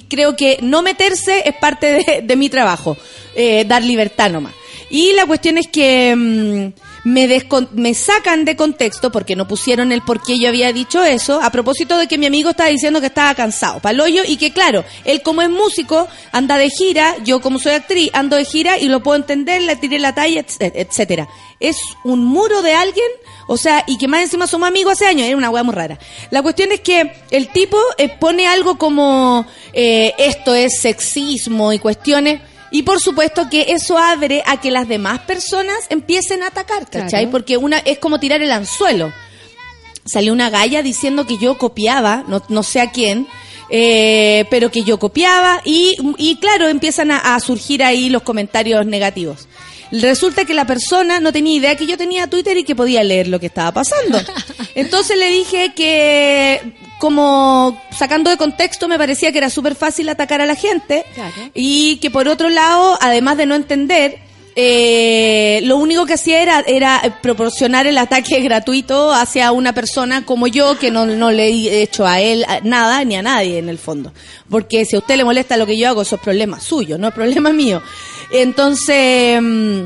creo 0.10 0.36
que 0.36 0.60
no 0.62 0.82
meterse 0.82 1.48
es 1.48 1.56
parte 1.56 2.22
de, 2.24 2.36
mi 2.36 2.50
trabajo, 2.50 2.98
eh, 3.36 3.64
dar 3.66 3.84
libertad 3.84 4.30
nomás. 4.30 4.54
Y 4.90 5.14
la 5.14 5.26
cuestión 5.26 5.58
es 5.58 5.68
que 5.68 6.14
mm, 6.16 6.74
me, 7.06 7.46
me 7.74 7.94
sacan 7.94 8.46
de 8.46 8.56
contexto 8.56 9.12
porque 9.12 9.36
no 9.36 9.48
pusieron 9.48 9.92
el 9.92 10.02
por 10.02 10.22
qué 10.22 10.38
yo 10.38 10.50
había 10.50 10.72
dicho 10.74 11.04
eso, 11.04 11.42
a 11.42 11.50
propósito 11.50 11.98
de 11.98 12.08
que 12.08 12.18
mi 12.18 12.26
amigo 12.26 12.52
estaba 12.52 12.70
diciendo 12.70 13.00
que 13.00 13.08
estaba 13.08 13.34
cansado, 13.36 13.80
paloyo, 13.80 14.24
y 14.28 14.38
que 14.38 14.52
claro, 14.52 14.84
él 15.06 15.22
como 15.22 15.42
es 15.42 15.50
músico, 15.50 16.08
anda 16.32 16.58
de 16.58 16.70
gira, 16.70 17.16
yo 17.24 17.42
como 17.42 17.60
soy 17.60 17.74
actriz, 17.74 18.10
ando 18.14 18.36
de 18.36 18.46
gira 18.46 18.78
y 18.78 18.88
lo 18.88 19.02
puedo 19.02 19.18
entender, 19.18 19.62
le 19.62 19.76
tiré 19.76 20.00
la 20.00 20.14
talla, 20.14 20.42
etc- 20.42 20.72
etcétera. 20.76 21.28
Es 21.60 21.78
un 22.04 22.24
muro 22.24 22.62
de 22.62 22.74
alguien, 22.74 23.08
o 23.48 23.58
sea, 23.58 23.84
y 23.88 23.98
que 23.98 24.08
más 24.08 24.22
encima 24.22 24.48
somos 24.48 24.68
amigos 24.68 24.94
hace 24.94 25.06
años, 25.06 25.28
era 25.28 25.38
una 25.38 25.50
hueá 25.50 25.64
muy 25.64 25.76
rara. 25.76 26.00
La 26.30 26.42
cuestión 26.42 26.72
es 26.72 26.82
que 26.82 27.14
el 27.32 27.50
tipo 27.50 27.78
eh, 27.98 28.10
pone 28.10 28.48
algo 28.48 28.78
como 28.78 29.46
eh, 29.74 30.14
esto 30.18 30.56
es 30.56 30.80
sexismo 30.80 31.74
y 31.74 31.80
cuestiones. 31.80 32.42
Y 32.72 32.84
por 32.84 33.00
supuesto 33.00 33.50
que 33.52 33.68
eso 33.70 33.98
abre 34.00 34.42
a 34.48 34.60
que 34.60 34.72
las 34.72 34.88
demás 34.88 35.20
personas 35.20 35.78
empiecen 35.90 36.42
a 36.42 36.48
atacar, 36.48 36.90
¿cachai? 36.90 37.10
Claro. 37.10 37.32
Porque 37.32 37.58
una 37.58 37.78
es 37.80 38.00
como 38.00 38.20
tirar 38.20 38.42
el 38.42 38.52
anzuelo. 38.52 39.14
Salió 40.06 40.34
una 40.34 40.50
galla 40.50 40.82
diciendo 40.82 41.28
que 41.28 41.38
yo 41.38 41.58
copiaba, 41.58 42.24
no, 42.28 42.44
no 42.50 42.64
sé 42.64 42.82
a 42.82 42.92
quién, 42.92 43.28
eh, 43.70 44.46
pero 44.50 44.72
que 44.72 44.84
yo 44.84 44.98
copiaba 44.98 45.62
y, 45.64 45.96
y 46.18 46.38
claro, 46.38 46.68
empiezan 46.68 47.12
a, 47.12 47.36
a 47.36 47.40
surgir 47.40 47.84
ahí 47.84 48.10
los 48.10 48.24
comentarios 48.24 48.86
negativos. 48.86 49.48
Resulta 50.02 50.44
que 50.46 50.54
la 50.56 50.66
persona 50.66 51.20
no 51.20 51.32
tenía 51.32 51.56
idea 51.56 51.76
que 51.76 51.86
yo 51.86 51.98
tenía 51.98 52.26
Twitter 52.28 52.58
y 52.58 52.64
que 52.64 52.76
podía 52.76 53.04
leer 53.04 53.28
lo 53.28 53.40
que 53.40 53.46
estaba 53.46 53.72
pasando. 53.72 54.20
Entonces 54.76 55.18
le 55.18 55.30
dije 55.30 55.74
que, 55.76 56.74
como 57.00 57.80
sacando 57.96 58.32
de 58.32 58.38
contexto, 58.38 58.88
me 58.88 58.98
parecía 58.98 59.32
que 59.32 59.38
era 59.38 59.52
súper 59.52 59.76
fácil 59.76 60.10
atacar 60.10 60.42
a 60.42 60.46
la 60.48 60.56
gente 60.56 61.06
Claro. 61.14 61.34
y 61.54 61.98
que 61.98 62.10
por 62.10 62.28
otro 62.28 62.50
lado, 62.50 62.98
además 63.02 63.38
de 63.38 63.46
no 63.46 63.54
entender, 63.54 64.18
eh, 64.56 65.62
lo 65.64 65.78
único 65.78 66.06
que 66.06 66.14
hacía 66.14 66.42
era, 66.42 66.64
era 66.68 67.20
proporcionar 67.22 67.88
el 67.88 67.98
ataque 67.98 68.40
gratuito 68.44 69.12
hacia 69.12 69.52
una 69.52 69.74
persona 69.74 70.26
como 70.26 70.48
yo 70.48 70.78
que 70.78 70.92
no, 70.92 71.06
no 71.06 71.32
le 71.32 71.48
he 71.50 71.82
hecho 71.82 72.06
a 72.06 72.20
él 72.22 72.46
nada 72.64 73.04
ni 73.04 73.16
a 73.16 73.22
nadie 73.22 73.58
en 73.60 73.70
el 73.70 73.78
fondo. 73.78 74.12
Porque 74.50 74.86
si 74.86 74.96
a 74.96 75.00
usted 75.00 75.18
le 75.18 75.24
molesta 75.24 75.58
lo 75.58 75.66
que 75.66 75.78
yo 75.78 75.90
hago, 75.90 76.02
eso 76.04 76.16
es 76.16 76.22
problema 76.22 76.60
suyo, 76.60 76.98
no 76.98 77.08
es 77.08 77.14
problema 77.14 77.52
mío. 77.52 77.82
Entonces, 78.34 79.40
mm, 79.42 79.84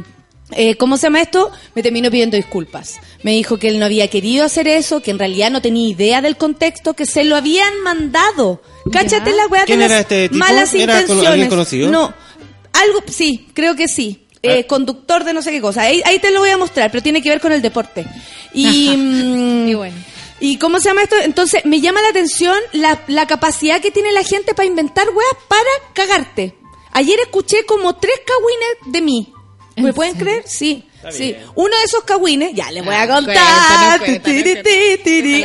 eh, 0.51 0.75
¿cómo 0.75 0.97
se 0.97 1.03
llama 1.03 1.21
esto? 1.21 1.51
Me 1.75 1.83
terminó 1.83 2.09
pidiendo 2.09 2.37
disculpas. 2.37 2.99
Me 3.23 3.31
dijo 3.31 3.59
que 3.59 3.67
él 3.67 3.77
no 3.79 3.85
había 3.85 4.07
querido 4.09 4.45
hacer 4.45 4.67
eso, 4.67 5.01
que 5.01 5.11
en 5.11 5.19
realidad 5.19 5.51
no 5.51 5.61
tenía 5.61 5.87
idea 5.87 6.21
del 6.21 6.37
contexto, 6.37 6.93
que 6.93 7.05
se 7.05 7.23
lo 7.25 7.35
habían 7.35 7.81
mandado. 7.83 8.61
Cáchate 8.91 9.31
la 9.33 9.47
weá 9.47 9.61
de 9.61 9.67
¿Quién 9.67 9.79
las 9.81 9.89
era 9.91 9.99
este 9.99 10.29
tipo? 10.29 10.39
malas 10.39 10.73
¿Era 10.73 11.01
intenciones. 11.01 11.49
conocido? 11.49 11.91
No, 11.91 12.13
algo, 12.73 13.03
sí, 13.07 13.47
creo 13.53 13.75
que 13.75 13.87
sí. 13.87 14.23
Eh, 14.43 14.61
Ah. 14.63 14.67
Conductor 14.67 15.23
de 15.23 15.33
no 15.33 15.41
sé 15.41 15.51
qué 15.51 15.59
cosa. 15.59 15.81
Ahí, 15.81 16.01
ahí 16.05 16.19
te 16.19 16.31
lo 16.31 16.39
voy 16.39 16.51
a 16.51 16.57
mostrar, 16.57 16.89
pero 16.91 17.01
tiene 17.03 17.21
que 17.21 17.29
ver 17.29 17.41
con 17.41 17.51
el 17.51 17.61
deporte. 17.61 18.05
Y, 18.53 18.95
mm, 18.95 19.67
Y 19.67 19.73
bueno. 19.73 19.97
¿Y 20.39 20.57
cómo 20.57 20.79
se 20.79 20.89
llama 20.89 21.01
esto? 21.01 21.15
Entonces, 21.23 21.65
me 21.65 21.81
llama 21.81 21.99
la 22.03 22.09
atención 22.09 22.55
la, 22.71 23.01
la 23.07 23.25
capacidad 23.25 23.81
que 23.81 23.89
tiene 23.89 24.11
la 24.11 24.23
gente 24.23 24.53
para 24.53 24.67
inventar 24.67 25.07
weas 25.09 25.43
para 25.47 25.69
cagarte. 25.93 26.53
Ayer 26.97 27.19
escuché 27.19 27.63
como 27.65 27.95
tres 27.95 28.19
cagüines 28.25 28.93
de 28.93 29.01
mí. 29.01 29.33
¿Me 29.75 29.89
¿En 29.89 29.93
pueden 29.95 30.13
serio? 30.13 30.25
creer? 30.27 30.43
Sí. 30.47 30.83
Sí. 31.11 31.35
Uno 31.55 31.69
de 31.77 31.83
esos 31.85 32.03
cagüines, 32.03 32.53
ya 32.55 32.71
les 32.71 32.83
voy 32.83 32.93
a 32.95 33.03
Ah, 33.03 33.07
contar. 33.07 33.37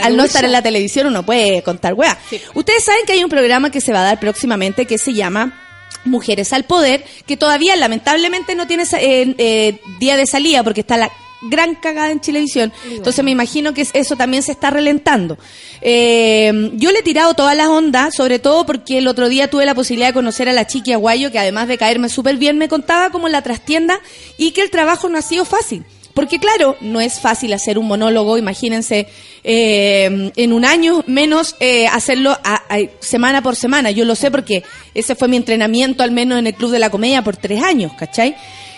Al 0.03 0.17
no 0.17 0.25
estar 0.25 0.45
en 0.45 0.53
la 0.53 0.63
televisión 0.63 1.07
uno 1.07 1.25
puede 1.25 1.63
contar 1.63 1.95
weas. 1.95 2.17
Ustedes 2.55 2.85
saben 2.85 3.05
que 3.07 3.13
hay 3.13 3.23
un 3.25 3.31
programa 3.31 3.71
que 3.71 3.81
se 3.81 3.93
va 3.93 4.01
a 4.01 4.05
dar 4.05 4.21
próximamente 4.21 4.87
que 4.87 4.99
se 4.99 5.13
llama 5.13 5.59
Mujeres 6.05 6.53
al 6.53 6.65
Poder, 6.65 7.05
que 7.27 7.37
todavía 7.37 7.77
lamentablemente 7.77 8.55
no 8.55 8.67
tiene 8.67 8.85
eh, 8.99 9.35
eh, 9.39 9.79
día 10.01 10.17
de 10.17 10.27
salida 10.27 10.65
porque 10.65 10.81
está 10.81 10.97
la 10.97 11.11
gran 11.51 11.75
cagada 11.75 12.11
en 12.11 12.21
Chilevisión. 12.21 12.73
Entonces 12.91 13.25
me 13.25 13.31
imagino 13.31 13.75
que 13.75 13.83
es- 13.83 13.91
eso 13.95 14.17
también 14.17 14.43
se 14.43 14.53
está 14.53 14.71
relentando. 14.71 15.39
Eh, 15.81 16.71
yo 16.75 16.93
le 16.93 17.01
he 17.01 17.03
tirado 17.03 17.35
todas 17.35 17.57
las 17.57 17.67
ondas, 17.69 18.15
sobre 18.15 18.39
todo 18.39 18.65
porque 18.65 18.99
el 18.99 19.09
otro 19.09 19.29
día 19.29 19.51
tuve 19.51 19.67
la 19.67 19.75
posibilidad 19.75 20.09
de 20.09 20.15
conocer 20.15 20.49
a 20.49 20.53
la 20.53 20.67
chiqui 20.67 20.93
Aguayo, 20.93 21.33
que 21.33 21.39
además 21.39 21.69
de 21.69 21.79
caerme 21.79 22.09
súper 22.09 22.37
bien, 22.37 22.57
me 22.59 22.69
contaba 22.69 23.11
como 23.11 23.29
la 23.29 23.43
trastienda 23.43 23.99
y 24.39 24.53
que 24.53 24.63
el 24.63 24.71
trabajo 24.71 25.09
no 25.09 25.19
ha 25.19 25.23
sido 25.23 25.45
fácil. 25.45 25.85
Porque 26.15 26.39
claro, 26.39 26.77
no 26.83 27.01
es 27.01 27.21
fácil 27.21 27.55
hacer 27.55 27.79
un 27.79 27.87
monólogo, 27.87 28.37
imagínense, 28.37 29.09
eh, 29.45 30.31
en 30.37 30.53
un 30.53 30.65
año 30.67 31.03
menos 31.07 31.57
eh, 31.59 31.87
hacerlo 31.87 32.33
a- 32.45 32.63
a- 32.69 32.79
semana 33.01 33.43
por 33.43 33.57
semana. 33.57 33.91
Yo 33.91 34.05
lo 34.05 34.15
sé 34.15 34.31
porque 34.31 34.63
ese 34.95 35.15
fue 35.15 35.29
mi 35.29 35.39
entrenamiento, 35.39 36.03
al 36.03 36.11
menos 36.11 36.39
en 36.39 36.47
el 36.47 36.55
Club 36.55 36.71
de 36.71 36.79
la 36.81 36.91
Comedia, 36.91 37.23
por 37.25 37.39
tres 37.39 37.63
años, 37.63 37.93
¿cachai? 37.99 38.37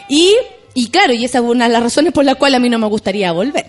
Y, 0.09 0.33
y 0.75 0.89
claro, 0.89 1.13
y 1.13 1.25
esa 1.25 1.39
es 1.39 1.45
una 1.45 1.67
de 1.67 1.73
las 1.73 1.83
razones 1.83 2.13
por 2.13 2.25
las 2.25 2.37
cuales 2.37 2.59
a 2.59 2.61
mí 2.61 2.69
no 2.69 2.79
me 2.79 2.89
gustaría 2.89 3.33
volver. 3.33 3.67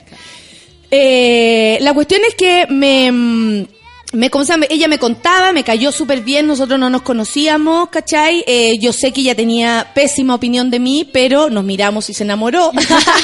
Eh, 0.91 1.77
la 1.81 1.93
cuestión 1.93 2.21
es 2.27 2.35
que 2.35 2.67
me, 2.69 3.11
mm, 3.11 3.65
me, 4.13 4.31
ella 4.69 4.87
me 4.87 4.97
contaba, 4.97 5.51
me 5.51 5.63
cayó 5.63 5.91
súper 5.91 6.21
bien, 6.21 6.47
nosotros 6.47 6.79
no 6.79 6.89
nos 6.89 7.01
conocíamos, 7.01 7.89
¿cachai? 7.89 8.43
Eh, 8.47 8.77
yo 8.79 8.93
sé 8.93 9.11
que 9.11 9.21
ella 9.21 9.35
tenía 9.35 9.91
pésima 9.93 10.35
opinión 10.35 10.69
de 10.71 10.79
mí, 10.79 11.09
pero 11.11 11.49
nos 11.49 11.63
miramos 11.63 12.09
y 12.09 12.13
se 12.13 12.23
enamoró. 12.23 12.71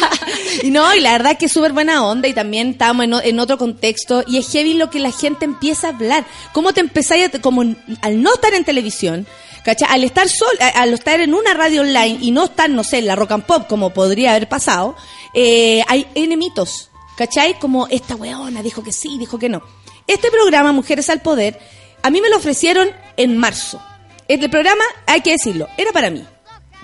y 0.63 0.69
no, 0.69 0.93
y 0.93 0.99
la 0.99 1.13
verdad 1.13 1.33
es 1.33 1.37
que 1.37 1.45
es 1.45 1.51
súper 1.51 1.71
buena 1.71 2.05
onda 2.05 2.27
y 2.27 2.33
también 2.33 2.71
estábamos 2.71 3.23
en, 3.23 3.39
otro 3.39 3.57
contexto 3.57 4.23
y 4.27 4.37
es 4.37 4.51
heavy 4.51 4.73
lo 4.73 4.89
que 4.89 4.99
la 4.99 5.11
gente 5.11 5.45
empieza 5.45 5.87
a 5.87 5.91
hablar. 5.91 6.25
¿Cómo 6.53 6.73
te 6.73 6.81
empezáis, 6.81 7.29
como 7.41 7.61
al 7.61 8.21
no 8.21 8.33
estar 8.33 8.53
en 8.53 8.65
televisión, 8.65 9.25
¿Cachai? 9.63 9.87
Al 9.91 10.03
estar 10.03 10.27
sol, 10.27 10.49
al 10.75 10.93
estar 10.93 11.21
en 11.21 11.33
una 11.33 11.53
radio 11.53 11.81
online 11.81 12.17
y 12.21 12.31
no 12.31 12.45
estar, 12.45 12.69
no 12.69 12.83
sé, 12.83 12.97
en 12.97 13.07
la 13.07 13.15
rock 13.15 13.31
and 13.31 13.45
pop 13.45 13.67
como 13.67 13.91
podría 13.91 14.31
haber 14.31 14.49
pasado, 14.49 14.95
eh, 15.33 15.83
hay 15.87 16.07
enemitos, 16.15 16.89
¿cachai? 17.15 17.59
Como 17.59 17.87
esta 17.87 18.15
weona 18.15 18.63
dijo 18.63 18.83
que 18.83 18.91
sí, 18.91 19.17
dijo 19.19 19.37
que 19.37 19.49
no. 19.49 19.61
Este 20.07 20.31
programa, 20.31 20.71
Mujeres 20.71 21.09
al 21.09 21.21
Poder, 21.21 21.59
a 22.01 22.09
mí 22.09 22.21
me 22.21 22.29
lo 22.29 22.37
ofrecieron 22.37 22.89
en 23.17 23.37
marzo. 23.37 23.81
El 24.27 24.49
programa, 24.49 24.83
hay 25.05 25.21
que 25.21 25.31
decirlo, 25.31 25.67
era 25.77 25.91
para 25.91 26.09
mí. 26.09 26.25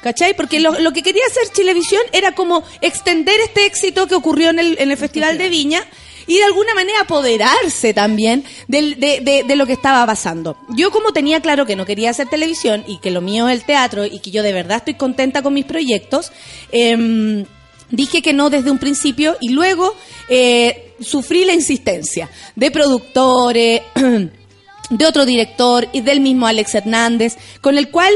¿Cachai? 0.01 0.35
Porque 0.35 0.59
lo, 0.59 0.77
lo 0.79 0.93
que 0.93 1.01
quería 1.01 1.23
hacer 1.25 1.51
Chilevisión 1.51 2.03
era 2.13 2.33
como 2.33 2.63
extender 2.81 3.39
este 3.41 3.65
éxito 3.65 4.05
que 4.05 4.13
ocurrió 4.13 4.51
en 4.51 4.59
el, 4.59 4.77
en 4.79 4.91
el 4.91 4.97
Festival 4.97 5.39
de 5.39 5.49
Viña 5.49 5.83
y 6.27 6.37
de 6.37 6.43
alguna 6.43 6.73
manera 6.75 7.01
apoderarse 7.01 7.93
también 7.93 8.43
de, 8.67 8.95
de- 8.95 9.43
de 9.47 9.55
lo 9.55 9.65
que 9.65 9.73
estaba 9.73 10.05
pasando. 10.05 10.57
Yo 10.75 10.91
como 10.91 11.13
tenía 11.13 11.41
claro 11.41 11.65
que 11.65 11.75
no 11.75 11.85
quería 11.85 12.09
hacer 12.11 12.27
televisión 12.27 12.83
y 12.87 12.99
que 12.99 13.11
lo 13.11 13.21
mío 13.21 13.47
es 13.49 13.59
el 13.59 13.65
teatro 13.65 14.05
y 14.05 14.19
que 14.19 14.31
yo 14.31 14.43
de 14.43 14.53
verdad 14.53 14.77
estoy 14.77 14.95
contenta 14.95 15.41
con 15.41 15.53
mis 15.53 15.65
proyectos, 15.65 16.31
em, 16.71 17.45
dije 17.89 18.21
que 18.21 18.33
no 18.33 18.49
desde 18.49 18.69
un 18.71 18.77
principio 18.79 19.37
y 19.39 19.49
luego 19.49 19.95
eh, 20.29 20.93
sufrí 20.99 21.45
la 21.45 21.53
insistencia 21.53 22.29
de 22.55 22.69
productores, 22.71 23.81
de 24.89 25.05
otro 25.05 25.25
director 25.25 25.87
y 25.93 26.01
del 26.01 26.19
mismo 26.19 26.47
Alex 26.47 26.75
Hernández, 26.75 27.37
con 27.61 27.77
el 27.77 27.89
cual 27.89 28.13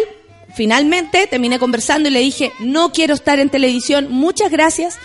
finalmente 0.53 1.27
terminé 1.27 1.59
conversando 1.59 2.09
y 2.09 2.11
le 2.11 2.19
dije, 2.19 2.51
no 2.59 2.91
quiero 2.91 3.13
estar 3.13 3.39
en 3.39 3.49
televisión, 3.49 4.07
muchas 4.09 4.51
gracias. 4.51 4.97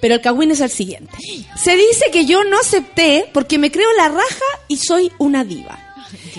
Pero 0.00 0.14
el 0.14 0.20
cagüín 0.20 0.50
es 0.50 0.60
el 0.60 0.70
siguiente. 0.70 1.12
Se 1.56 1.76
dice 1.76 2.06
que 2.12 2.26
yo 2.26 2.44
no 2.44 2.58
acepté 2.58 3.28
porque 3.32 3.58
me 3.58 3.70
creo 3.70 3.92
la 3.96 4.08
raja 4.08 4.44
y 4.68 4.76
soy 4.76 5.10
una 5.18 5.44
diva. 5.44 5.82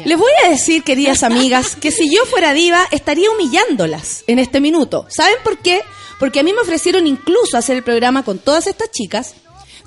Les 0.06 0.18
voy 0.18 0.32
a 0.46 0.50
decir, 0.50 0.84
queridas 0.84 1.24
amigas, 1.24 1.76
que 1.76 1.92
si 1.92 2.14
yo 2.14 2.26
fuera 2.26 2.54
diva 2.54 2.88
estaría 2.92 3.30
humillándolas 3.32 4.24
en 4.28 4.40
este 4.40 4.62
minuto. 4.62 5.06
¿Saben 5.10 5.38
por 5.44 5.58
qué? 5.58 5.82
Porque 6.20 6.40
a 6.40 6.44
mí 6.44 6.54
me 6.54 6.62
ofrecieron 6.62 7.08
incluso 7.08 7.58
hacer 7.58 7.78
el 7.78 7.84
programa 7.84 8.24
con 8.24 8.40
todas 8.40 8.68
estas 8.68 8.92
chicas, 8.92 9.36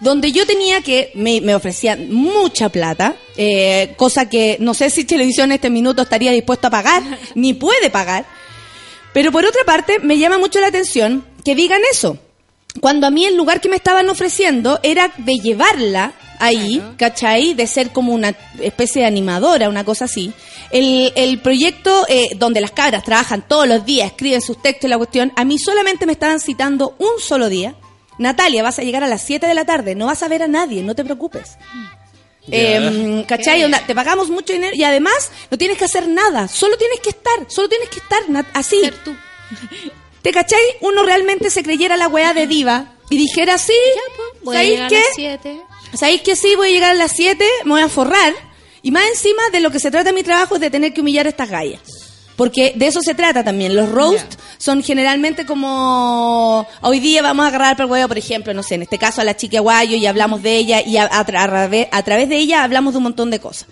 donde 0.01 0.33
yo 0.33 0.47
tenía 0.47 0.81
que, 0.81 1.13
me, 1.15 1.41
me 1.41 1.55
ofrecían 1.55 2.13
mucha 2.13 2.71
plata, 2.71 3.17
eh, 3.37 3.95
cosa 3.97 4.29
que 4.29 4.57
no 4.61 4.75
sé 4.75 4.91
si 4.91 5.05
televisión 5.05 5.51
en 5.51 5.57
este 5.57 5.71
minuto 5.71 6.03
estaría 6.03 6.33
dispuesto 6.33 6.69
a 6.69 6.71
pagar, 6.71 7.03
ni 7.35 7.55
puede 7.55 7.91
pagar. 7.91 8.27
Pero 9.13 9.33
por 9.33 9.45
otra 9.45 9.65
parte, 9.65 9.99
me 9.99 10.19
llama 10.19 10.39
mucho 10.39 10.61
la 10.61 10.69
atención 10.69 11.25
que 11.45 11.55
digan 11.55 11.81
eso. 11.91 12.19
Cuando 12.81 13.07
a 13.07 13.11
mí 13.11 13.25
el 13.25 13.37
lugar 13.37 13.61
que 13.61 13.69
me 13.69 13.77
estaban 13.77 14.09
ofreciendo 14.09 14.79
era 14.83 15.13
de 15.17 15.35
llevarla 15.35 16.13
ahí, 16.39 16.83
¿cachai? 16.97 17.55
De 17.55 17.67
ser 17.67 17.91
como 17.91 18.13
una 18.13 18.35
especie 18.61 19.03
de 19.03 19.09
animadora, 19.09 19.69
una 19.69 19.85
cosa 19.85 20.07
así. 20.07 20.33
El, 20.71 21.13
el 21.17 21.39
proyecto 21.41 22.07
eh, 22.09 22.31
donde 22.37 22.61
las 22.61 22.71
cabras 22.71 23.05
trabajan 23.05 23.47
todos 23.47 23.69
los 23.69 23.85
días, 23.85 24.09
escriben 24.11 24.41
sus 24.41 24.61
textos 24.63 24.87
y 24.87 24.91
la 24.91 24.99
cuestión, 24.99 25.33
a 25.37 25.45
mí 25.45 25.59
solamente 25.59 26.07
me 26.07 26.13
estaban 26.13 26.41
citando 26.41 26.97
un 26.99 27.21
solo 27.21 27.49
día. 27.49 27.75
Natalia, 28.19 28.63
vas 28.63 28.79
a 28.79 28.83
llegar 28.83 29.03
a 29.05 29.09
las 29.09 29.23
7 29.23 29.47
de 29.47 29.55
la 29.55 29.65
tarde, 29.65 29.95
no 29.95 30.07
vas 30.07 30.23
a 30.23 30.29
ver 30.29 30.43
a 30.43 30.49
nadie, 30.49 30.83
no 30.83 30.95
te 30.95 31.05
preocupes. 31.05 31.57
Eh, 32.51 33.25
¿Cachai? 33.29 33.63
Onda, 33.65 33.85
te 33.87 33.95
pagamos 33.95 34.31
mucho 34.31 34.53
dinero 34.53 34.75
y 34.75 34.83
además 34.83 35.31
no 35.51 35.59
tienes 35.59 35.79
que 35.79 35.85
hacer 35.85 36.09
nada, 36.09 36.49
solo 36.49 36.77
tienes 36.77 37.01
que 37.01 37.11
estar, 37.11 37.47
solo 37.49 37.69
tienes 37.69 37.89
que 37.89 38.01
estar 38.01 38.21
así. 38.55 38.81
Ser 38.81 38.95
tú. 39.05 39.15
¿Te 40.23 40.33
cachai? 40.33 40.61
Uno 40.81 41.03
realmente 41.03 41.51
se 41.51 41.63
creyera 41.63 41.97
la 41.97 42.09
weá 42.09 42.35
de 42.35 42.47
diva 42.47 42.93
y 43.09 43.17
dijera, 43.17 43.57
sí, 43.59 43.73
a 43.73 44.45
¿sabéis 44.55 44.81
qué? 44.89 44.95
las 44.97 45.05
7. 45.15 45.61
¿Sabéis 45.95 46.23
que 46.23 46.37
sí? 46.37 46.55
Voy 46.57 46.69
a 46.69 46.73
llegar 46.73 46.91
a 46.91 46.95
las 46.95 47.13
7, 47.13 47.45
me 47.65 47.71
voy 47.73 47.83
a 47.83 47.89
forrar. 47.89 48.33
Y 48.83 48.91
más 48.91 49.05
encima 49.09 49.43
de 49.53 49.61
lo 49.61 49.71
que 49.71 49.81
se 49.81 49.91
trata 49.91 50.13
mi 50.13 50.23
trabajo 50.23 50.55
es 50.55 50.61
de 50.61 50.71
tener 50.71 50.93
que 50.93 51.01
humillar 51.01 51.27
a 51.27 51.31
estas 51.31 51.51
gallas. 51.51 51.81
Porque 52.37 52.73
de 52.75 52.87
eso 52.87 53.01
se 53.03 53.15
trata 53.15 53.45
también. 53.45 53.75
Los 53.77 53.91
roast 53.91 54.35
son 54.57 54.83
generalmente 54.83 55.45
como... 55.45 56.67
Hoy 56.81 57.01
día 57.01 57.21
vamos 57.23 57.45
a 57.45 57.49
agarrar 57.49 57.77
por 57.77 57.87
huevo, 57.87 58.09
por 58.09 58.17
ejemplo, 58.19 58.55
no 58.55 58.63
sé, 58.63 58.77
en 58.77 58.83
este 58.83 58.97
caso 58.99 59.21
a 59.21 59.25
la 59.25 59.37
chica 59.37 59.61
guayo 59.61 59.97
y 59.97 60.07
hablamos 60.07 60.43
de 60.43 60.57
ella 60.57 60.81
y 60.81 60.97
a, 60.97 61.05
a 61.05 61.27
tra- 61.27 61.43
a 61.43 61.49
través- 61.49 61.89
a 61.91 62.03
través 62.03 62.29
de 62.31 62.37
ella 62.39 62.63
hablamos 62.65 62.95
de 62.95 62.99
un 62.99 63.03
montón 63.05 63.31
de 63.31 63.41
cosas. 63.41 63.67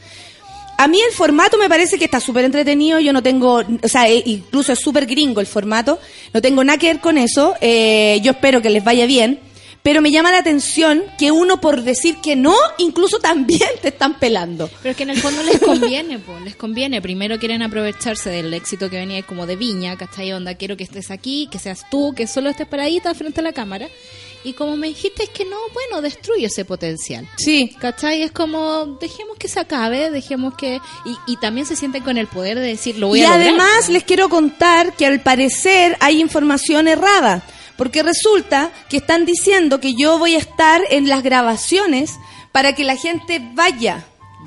A 0.78 0.86
mí 0.88 0.98
el 1.06 1.12
formato 1.12 1.58
me 1.58 1.68
parece 1.68 1.98
que 1.98 2.04
está 2.06 2.20
súper 2.20 2.44
entretenido, 2.44 3.00
yo 3.00 3.12
no 3.12 3.22
tengo, 3.22 3.62
o 3.82 3.88
sea, 3.88 4.08
e- 4.08 4.22
incluso 4.26 4.72
es 4.72 4.78
súper 4.78 5.06
gringo 5.06 5.40
el 5.40 5.46
formato, 5.46 5.98
no 6.32 6.40
tengo 6.40 6.62
nada 6.62 6.78
que 6.78 6.86
ver 6.86 7.00
con 7.00 7.18
eso, 7.18 7.54
eh, 7.60 8.20
yo 8.22 8.30
espero 8.30 8.62
que 8.62 8.70
les 8.70 8.84
vaya 8.84 9.04
bien, 9.04 9.40
pero 9.82 10.00
me 10.00 10.10
llama 10.10 10.30
la 10.32 10.38
atención 10.38 11.02
que 11.18 11.30
uno 11.32 11.60
por 11.60 11.82
decir 11.82 12.16
que 12.22 12.36
no, 12.36 12.54
incluso 12.78 13.18
también 13.22 13.68
te 13.82 13.88
están 13.88 14.18
pelando. 14.20 14.70
Pero 14.82 14.90
es 14.92 14.96
que 14.96 15.02
en 15.02 15.10
el 15.10 15.20
fondo 15.20 15.42
les 15.42 15.58
conviene, 15.60 16.18
pues, 16.18 16.42
les 16.42 16.56
conviene. 16.56 17.00
Primero 17.02 17.38
quieren 17.38 17.62
aprovecharse 17.62 18.30
del 18.30 18.52
éxito 18.54 18.90
que 18.90 18.98
venía 18.98 19.22
como 19.22 19.46
de 19.46 19.56
viña, 19.56 19.96
¿cachai? 19.96 20.32
Onda, 20.32 20.54
quiero 20.56 20.76
que 20.76 20.84
estés 20.84 21.10
aquí, 21.10 21.48
que 21.50 21.58
seas 21.58 21.88
tú, 21.90 22.12
que 22.14 22.26
solo 22.26 22.50
estés 22.50 22.66
paradita 22.66 23.14
frente 23.14 23.40
a 23.40 23.44
la 23.44 23.52
cámara. 23.52 23.88
Y 24.48 24.52
como 24.54 24.76
me 24.76 24.88
dijiste 24.88 25.24
es 25.24 25.28
que 25.30 25.44
no, 25.44 25.56
bueno, 25.74 26.00
destruye 26.02 26.46
ese 26.46 26.64
potencial. 26.64 27.28
Sí. 27.36 27.74
¿Cachai? 27.78 28.22
Es 28.22 28.32
como, 28.32 28.86
dejemos 29.00 29.36
que 29.38 29.48
se 29.48 29.60
acabe, 29.60 30.10
dejemos 30.10 30.54
que... 30.56 30.80
Y, 31.04 31.32
y 31.32 31.36
también 31.36 31.66
se 31.66 31.76
sienten 31.76 32.02
con 32.02 32.16
el 32.18 32.26
poder 32.26 32.58
de 32.58 32.66
decir, 32.66 32.96
lo 32.98 33.08
voy 33.08 33.20
Y 33.20 33.24
a 33.24 33.30
lograr. 33.36 33.40
además 33.42 33.88
les 33.88 34.04
quiero 34.04 34.28
contar 34.28 34.94
que 34.94 35.06
al 35.06 35.20
parecer 35.20 35.96
hay 36.00 36.20
información 36.20 36.88
errada, 36.88 37.42
porque 37.76 38.02
resulta 38.02 38.72
que 38.88 38.96
están 38.96 39.24
diciendo 39.26 39.80
que 39.80 39.94
yo 39.94 40.18
voy 40.18 40.34
a 40.34 40.38
estar 40.38 40.80
en 40.90 41.08
las 41.08 41.22
grabaciones 41.22 42.14
para 42.52 42.74
que 42.74 42.84
la 42.84 42.96
gente 42.96 43.40
vaya. 43.54 44.04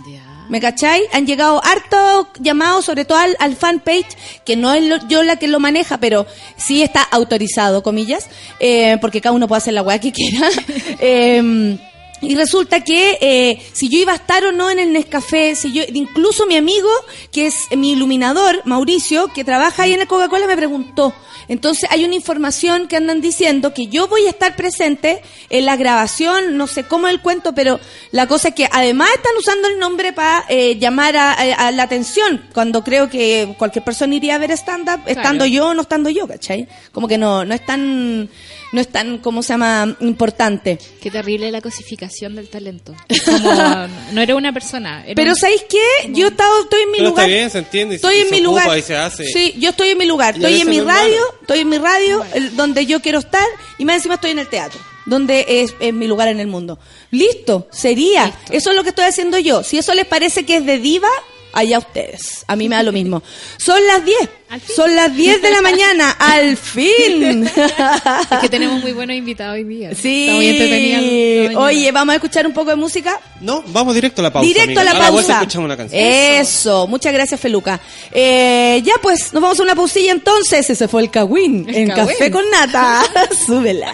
Ya. 0.08 0.24
¿Me 0.52 0.60
cachai? 0.60 1.02
Han 1.14 1.26
llegado 1.26 1.64
hartos 1.64 2.28
llamados, 2.40 2.84
sobre 2.84 3.06
todo 3.06 3.18
al, 3.18 3.36
al 3.40 3.56
fanpage, 3.56 4.18
que 4.46 4.58
no 4.58 4.74
es 4.74 4.84
lo- 4.84 5.08
yo 5.08 5.24
la 5.24 5.38
que 5.38 5.48
lo 5.48 5.60
maneja, 5.62 5.98
pero 5.98 6.28
sí 6.58 6.84
está 6.84 7.02
autorizado, 7.04 7.82
comillas, 7.84 8.28
eh, 8.60 8.98
porque 9.00 9.22
cada 9.22 9.34
uno 9.34 9.48
puede 9.48 9.60
hacer 9.60 9.74
la 9.74 9.82
weá 9.82 10.00
que 10.00 10.12
quiera. 10.12 10.50
Eh, 11.00 11.78
y 12.22 12.36
resulta 12.36 12.82
que 12.84 13.18
eh, 13.22 13.62
si 13.74 13.90
yo 13.90 13.98
iba 14.00 14.12
a 14.14 14.16
estar 14.16 14.44
o 14.46 14.52
no 14.52 14.70
en 14.70 14.80
el 14.80 14.94
Nescafé, 14.94 15.56
si 15.56 15.72
yo, 15.74 15.84
incluso 15.94 16.46
mi 16.46 16.56
amigo, 16.56 16.90
que 17.32 17.48
es 17.48 17.56
mi 17.76 17.94
iluminador, 17.94 18.62
Mauricio, 18.66 19.28
que 19.34 19.44
trabaja 19.44 19.84
ahí 19.84 19.94
en 19.94 20.02
el 20.02 20.08
Coca-Cola, 20.08 20.48
me 20.48 20.56
preguntó. 20.56 21.14
Entonces 21.48 21.90
hay 21.92 22.06
una 22.06 22.16
información 22.16 22.88
que 22.88 22.96
andan 22.96 23.20
diciendo 23.20 23.74
que 23.74 23.88
yo 23.88 24.08
voy 24.08 24.26
a 24.28 24.30
estar 24.30 24.56
presente 24.56 25.22
en 25.50 25.66
la 25.66 25.76
grabación, 25.76 26.56
no 26.56 26.68
sé 26.68 26.84
cómo 26.86 27.08
es 27.08 27.14
el 27.14 27.22
cuento, 27.22 27.54
pero 27.54 27.80
la 28.12 28.28
cosa 28.28 28.50
es 28.50 28.56
que 28.56 28.70
además 28.72 29.10
están 29.16 29.34
usando 29.38 29.68
el 29.68 29.80
nombre 29.80 30.14
para 30.14 30.46
llamar 30.80 31.18
a, 31.18 31.34
a- 31.34 31.68
a 31.68 31.72
la 31.72 31.84
atención, 31.84 32.46
cuando 32.54 32.84
creo 32.84 33.10
que 33.10 33.56
cualquier 33.58 33.84
persona 33.84 34.16
iría 34.16 34.36
a 34.36 34.38
ver 34.38 34.52
stand-up, 34.52 35.02
estando 35.08 35.46
yo 35.46 35.68
o 35.70 35.74
no 35.74 35.82
estando 35.82 36.10
yo, 36.10 36.28
¿cachai? 36.28 36.68
Como 36.94 37.08
que 37.08 37.18
no, 37.18 37.44
no 37.44 37.54
es 37.54 37.66
tan, 37.66 38.30
no 38.72 38.80
es 38.82 38.88
tan, 38.88 39.18
¿cómo 39.18 39.44
se 39.44 39.54
llama?, 39.54 39.96
importante. 40.00 40.80
Qué 41.02 41.12
terrible 41.12 41.52
la 41.52 41.62
cosificación 41.62 42.36
del 42.36 42.48
talento. 42.50 42.96
Como, 43.26 43.88
no 44.14 44.22
era 44.22 44.36
una 44.36 44.54
persona. 44.54 45.04
era 45.06 45.16
Pero 45.16 45.32
un- 45.32 45.36
¿sabéis 45.38 45.64
qué? 45.70 46.12
Yo 46.14 46.28
he 46.28 46.30
estado, 46.30 46.62
estoy 46.64 46.82
en 46.84 46.92
mi 46.92 46.98
Pero 47.00 47.10
lugar. 47.10 47.26
está 47.30 47.36
bien, 47.38 47.50
se 47.50 47.58
entiende, 47.60 47.96
y 47.96 47.98
se- 48.00 48.08
Estoy 48.08 48.22
en 48.22 48.30
se 48.30 48.36
mi 48.36 48.42
lugar. 48.42 48.78
y 48.78 48.82
se 48.82 48.96
hace. 48.96 49.26
Sí, 49.26 49.56
yo 49.58 49.72
estoy 49.72 49.90
en 49.90 49.98
mi 49.98 50.06
lugar. 50.06 50.36
Estoy 50.36 50.62
en 50.62 50.70
mi 50.70 50.80
radio, 50.80 51.22
estoy 51.42 51.60
en 51.60 51.70
mi 51.70 51.78
radio, 51.78 52.24
el- 52.34 52.56
donde 52.56 52.86
yo 52.86 53.02
quiero 53.02 53.20
estar, 53.20 53.46
y 53.78 53.86
más 53.86 53.98
encima 53.98 54.16
estoy 54.16 54.32
en 54.32 54.40
el 54.40 54.48
teatro, 54.48 54.80
donde 55.06 55.46
es, 55.48 55.74
es 55.80 55.94
mi 55.94 56.08
lugar 56.08 56.28
en 56.30 56.40
el 56.40 56.48
mundo. 56.48 56.80
Listo, 57.12 57.68
sería. 57.72 58.34
Eso 58.52 58.70
es 58.70 58.76
lo 58.76 58.84
que 58.84 58.90
estoy 58.90 59.06
haciendo 59.06 59.38
yo. 59.38 59.64
Si 59.64 59.78
eso 59.78 59.94
les 59.94 60.06
parece 60.06 60.46
que 60.46 60.58
es 60.58 60.66
de 60.66 60.78
diva, 60.80 61.10
allá 61.54 61.80
ustedes. 61.80 62.44
A 62.48 62.56
mí 62.56 62.70
me 62.70 62.76
da 62.76 62.84
lo 62.84 62.92
mismo. 62.92 63.22
Son 63.58 63.86
las 63.88 64.04
10. 64.04 64.18
Al 64.50 64.60
fin. 64.60 64.76
Son 64.76 64.96
las 64.96 65.16
10 65.16 65.42
de 65.42 65.52
la 65.52 65.62
mañana. 65.62 66.12
¡Al 66.12 66.58
fin! 66.58 67.50
Es 68.32 68.40
que 68.40 68.50
tenemos 68.50 68.82
muy 68.82 68.92
buenos 68.92 69.16
invitados 69.16 69.56
hoy 69.56 69.64
día. 69.64 69.96
Sí. 69.96 70.24
Está 70.24 70.36
muy 70.36 70.48
entretenida. 70.48 71.60
Oye, 71.60 71.92
vamos 71.92 72.14
a 72.14 72.16
escuchar 72.16 72.46
un 72.48 72.54
poco 72.54 72.72
de 72.72 72.76
música. 72.76 73.20
No, 73.40 73.64
vamos 73.68 73.96
directo 73.96 74.22
a 74.22 74.24
la 74.24 74.34
pausa. 74.34 74.48
Directo 74.48 74.80
a 74.80 74.84
amiga. 74.84 74.94
la 74.94 75.00
la 75.00 75.12
vuelta 75.12 75.28
pausa. 75.28 75.42
escuchamos 75.42 75.66
una 75.66 75.78
canción. 75.78 76.02
Eso. 76.02 76.88
muchas 76.88 77.14
gracias, 77.14 77.40
Feluca. 77.40 77.80
Eh, 78.12 78.82
ya 78.84 78.94
pues, 79.02 79.32
nos 79.34 79.42
vamos 79.42 79.60
a 79.60 79.64
una 79.64 79.76
pausilla 79.76 80.12
entonces. 80.12 80.70
Ese 80.70 80.88
fue 80.88 81.02
el 81.02 81.10
Cagüín 81.10 81.66
El 81.70 81.76
en. 81.76 81.88
Café 81.90 82.30
con 82.32 82.44
Nata. 82.50 83.04
Súbela. 83.46 83.94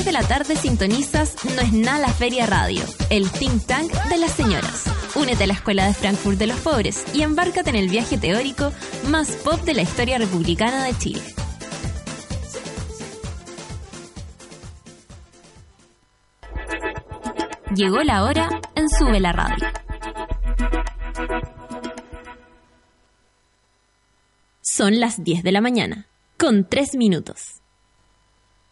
3 0.00 0.04
de 0.04 0.12
la 0.12 0.22
tarde 0.22 0.56
sintonizas 0.56 1.36
No 1.44 1.60
es 1.60 1.72
nada 1.72 1.98
la 1.98 2.12
Feria 2.12 2.46
Radio, 2.46 2.82
el 3.10 3.30
think 3.30 3.66
tank 3.66 3.92
de 4.08 4.16
las 4.16 4.32
señoras. 4.32 4.84
Únete 5.14 5.44
a 5.44 5.46
la 5.46 5.52
Escuela 5.52 5.86
de 5.86 5.94
Frankfurt 5.94 6.38
de 6.38 6.46
los 6.46 6.58
Pobres 6.60 7.04
y 7.14 7.22
embárcate 7.22 7.70
en 7.70 7.76
el 7.76 7.88
viaje 7.88 8.16
teórico 8.16 8.72
más 9.08 9.30
pop 9.44 9.60
de 9.62 9.74
la 9.74 9.82
historia 9.82 10.18
republicana 10.18 10.84
de 10.84 10.96
Chile. 10.96 11.22
Llegó 17.74 18.02
la 18.02 18.24
hora 18.24 18.48
en 18.74 18.88
Sube 18.88 19.20
la 19.20 19.32
Radio. 19.32 19.66
Son 24.62 24.98
las 24.98 25.22
10 25.22 25.42
de 25.42 25.52
la 25.52 25.60
mañana, 25.60 26.06
con 26.38 26.66
3 26.66 26.96
minutos. 26.96 27.59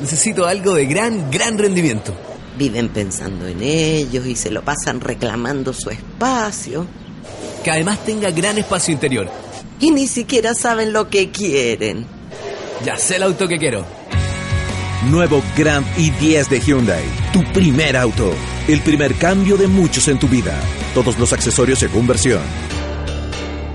Necesito 0.00 0.46
algo 0.46 0.74
de 0.74 0.86
gran, 0.86 1.30
gran 1.30 1.58
rendimiento. 1.58 2.14
Viven 2.58 2.88
pensando 2.88 3.46
en 3.46 3.62
ellos 3.62 4.26
y 4.26 4.34
se 4.34 4.50
lo 4.50 4.62
pasan 4.62 5.00
reclamando 5.00 5.72
su 5.72 5.90
espacio. 5.90 6.86
Que 7.62 7.70
además 7.70 8.04
tenga 8.04 8.30
gran 8.30 8.58
espacio 8.58 8.92
interior. 8.92 9.28
Y 9.78 9.90
ni 9.90 10.06
siquiera 10.06 10.54
saben 10.54 10.92
lo 10.92 11.08
que 11.08 11.30
quieren. 11.30 12.06
Ya 12.84 12.96
sé 12.96 13.16
el 13.16 13.24
auto 13.24 13.46
que 13.46 13.58
quiero. 13.58 13.84
Nuevo 15.10 15.42
Grand 15.56 15.86
i10 15.96 16.48
de 16.48 16.60
Hyundai. 16.60 17.04
Tu 17.32 17.42
primer 17.52 17.96
auto. 17.96 18.32
El 18.68 18.80
primer 18.80 19.14
cambio 19.14 19.56
de 19.56 19.66
muchos 19.66 20.08
en 20.08 20.18
tu 20.18 20.28
vida. 20.28 20.58
Todos 20.94 21.18
los 21.18 21.32
accesorios 21.32 21.78
según 21.78 22.06
versión. 22.06 22.42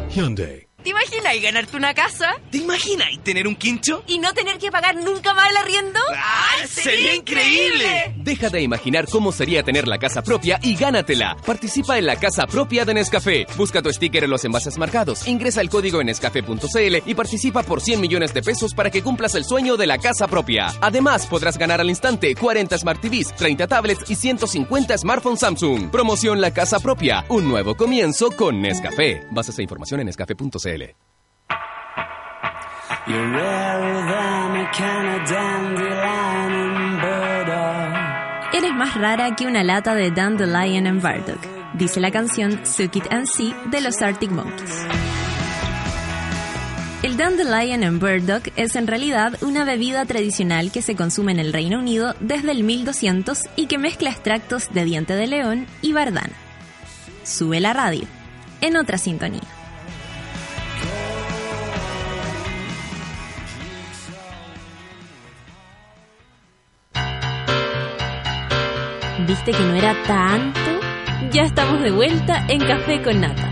Hyundai. 0.09 0.64
¿Te 0.85 0.91
imaginas 0.91 1.41
ganarte 1.41 1.77
una 1.77 1.95
casa 1.95 2.35
¿Te 2.51 2.59
imaginas 2.59 3.07
tener 3.23 3.47
un 3.47 3.55
quincho? 3.55 4.03
y 4.05 4.19
no 4.19 4.33
tener 4.33 4.59
que 4.59 4.69
pagar 4.69 4.95
nunca 4.95 5.33
más 5.33 5.49
el 5.49 5.57
arriendo? 5.57 5.99
¡Ah, 6.15 6.63
sería 6.67 7.15
increíble! 7.15 8.13
Deja 8.17 8.49
de 8.49 8.61
imaginar 8.61 9.07
cómo 9.09 9.31
sería 9.31 9.63
tener 9.63 9.87
la 9.87 9.97
casa 9.97 10.21
propia 10.21 10.59
y 10.61 10.75
gánatela. 10.75 11.37
Participa 11.43 11.97
en 11.97 12.05
la 12.05 12.17
casa 12.17 12.45
propia 12.45 12.85
de 12.85 12.93
Nescafé. 12.93 13.47
Busca 13.57 13.81
tu 13.81 13.91
sticker 13.91 14.25
en 14.25 14.29
los 14.29 14.45
envases 14.45 14.77
marcados. 14.77 15.27
Ingresa 15.27 15.61
el 15.61 15.71
código 15.71 16.01
en 16.01 16.05
nescafé.cl 16.05 16.95
y 17.03 17.15
participa 17.15 17.63
por 17.63 17.81
100 17.81 17.99
millones 17.99 18.31
de 18.35 18.43
pesos 18.43 18.75
para 18.75 18.91
que 18.91 19.01
cumplas 19.01 19.33
el 19.33 19.43
sueño 19.43 19.77
de 19.77 19.87
la 19.87 19.97
casa 19.97 20.27
propia. 20.27 20.67
Además, 20.81 21.25
podrás 21.25 21.57
ganar 21.57 21.81
al 21.81 21.89
instante 21.89 22.35
40 22.35 22.77
Smart 22.77 23.01
TVs, 23.01 23.35
30 23.35 23.65
tablets 23.65 24.11
y 24.11 24.13
150 24.13 24.99
smartphones 24.99 25.39
Samsung. 25.39 25.89
Promoción 25.89 26.41
La 26.41 26.53
Casa 26.53 26.79
Propia. 26.79 27.25
Un 27.29 27.47
nuevo 27.47 27.75
comienzo 27.75 28.29
con 28.29 28.61
Nescafé. 28.61 29.25
Bases 29.31 29.57
e 29.57 29.63
información 29.63 30.01
en 30.01 30.05
nescafé.cl. 30.05 30.74
Eres 38.53 38.73
más 38.73 38.95
rara 38.95 39.35
que 39.35 39.45
una 39.45 39.63
lata 39.63 39.95
de 39.95 40.11
Dandelion 40.11 40.87
and 40.87 41.01
Bardock, 41.01 41.41
dice 41.75 41.99
la 41.99 42.11
canción 42.11 42.65
Suck 42.65 42.95
It 42.95 43.11
and 43.11 43.27
See 43.27 43.53
de 43.69 43.81
los 43.81 44.01
Arctic 44.01 44.31
Monkeys. 44.31 44.87
El 47.03 47.17
Dandelion 47.17 47.83
and 47.83 47.99
Burdock 47.99 48.51
es 48.55 48.75
en 48.75 48.87
realidad 48.87 49.37
una 49.43 49.63
bebida 49.63 50.05
tradicional 50.05 50.71
que 50.71 50.81
se 50.81 50.95
consume 50.95 51.33
en 51.33 51.39
el 51.39 51.53
Reino 51.53 51.77
Unido 51.77 52.15
desde 52.19 52.51
el 52.51 52.63
1200 52.63 53.41
y 53.55 53.67
que 53.67 53.77
mezcla 53.77 54.09
extractos 54.09 54.73
de 54.73 54.85
diente 54.85 55.13
de 55.13 55.27
león 55.27 55.67
y 55.83 55.93
bardana. 55.93 56.33
Sube 57.23 57.59
la 57.59 57.73
radio, 57.73 58.07
en 58.61 58.77
otra 58.77 58.97
sintonía. 58.97 59.54
¿Viste 69.19 69.51
que 69.51 69.63
no 69.63 69.75
era 69.75 69.95
tanto? 70.05 70.59
Ya 71.31 71.43
estamos 71.43 71.79
de 71.81 71.91
vuelta 71.91 72.43
en 72.47 72.59
Café 72.59 73.01
con 73.01 73.21
Nata. 73.21 73.47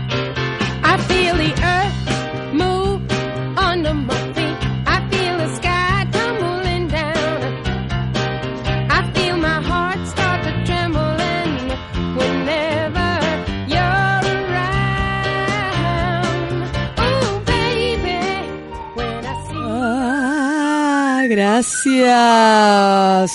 I 0.84 0.98
feel 1.08 1.34
the 1.36 1.52
earth 1.62 1.94
move 2.52 3.00
under 3.56 3.94
my 3.94 4.14
feet. 4.34 4.56
I 4.86 5.00
feel 5.10 5.38
the 5.38 5.48
sky 5.56 6.06
tumbling 6.12 6.88
down. 6.88 7.42
I 8.90 9.02
feel 9.14 9.36
my 9.38 9.62
heart 9.62 10.06
start 10.06 10.42
to 10.44 10.52
trembling 10.64 11.72
whenever 12.14 13.18
you're 13.66 14.20
around. 14.44 16.68
Oh, 16.98 17.40
baby, 17.46 18.20
when 18.94 19.24
I 19.24 19.34
see 19.48 19.56
Ah, 19.56 21.24
gracias. 21.28 23.32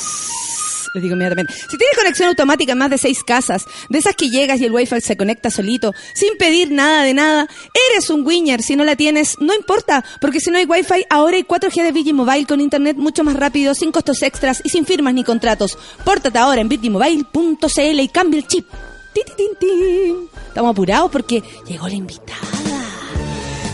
Les 0.93 1.03
digo 1.03 1.15
inmediatamente. 1.15 1.53
Si 1.53 1.77
tienes 1.77 1.97
conexión 1.97 2.29
automática 2.29 2.71
en 2.71 2.77
más 2.77 2.89
de 2.89 2.97
seis 2.97 3.23
casas, 3.23 3.65
de 3.89 3.97
esas 3.97 4.15
que 4.15 4.29
llegas 4.29 4.59
y 4.59 4.65
el 4.65 4.71
wifi 4.71 5.01
se 5.01 5.17
conecta 5.17 5.49
solito, 5.51 5.93
sin 6.13 6.37
pedir 6.37 6.71
nada 6.71 7.03
de 7.03 7.13
nada, 7.13 7.47
eres 7.91 8.09
un 8.09 8.25
winner. 8.25 8.61
Si 8.61 8.75
no 8.75 8.83
la 8.83 8.95
tienes, 8.95 9.35
no 9.39 9.53
importa, 9.53 10.03
porque 10.21 10.39
si 10.39 10.49
no 10.49 10.57
hay 10.57 10.65
wifi, 10.65 11.05
ahora 11.09 11.37
hay 11.37 11.43
4G 11.43 11.83
de 11.83 11.91
Virgin 11.91 12.15
Mobile 12.15 12.45
con 12.45 12.61
internet 12.61 12.97
mucho 12.97 13.23
más 13.23 13.35
rápido, 13.35 13.73
sin 13.75 13.91
costos 13.91 14.21
extras 14.23 14.61
y 14.63 14.69
sin 14.69 14.85
firmas 14.85 15.13
ni 15.13 15.23
contratos. 15.23 15.77
Pórtate 16.03 16.37
ahora 16.37 16.61
en 16.61 16.69
virginmobile.cl 16.69 17.99
y 17.99 18.07
cambia 18.09 18.39
el 18.39 18.47
chip. 18.47 18.67
Estamos 20.47 20.71
apurados 20.71 21.11
porque 21.11 21.43
llegó 21.67 21.87
la 21.87 21.95
invitada. 21.95 22.58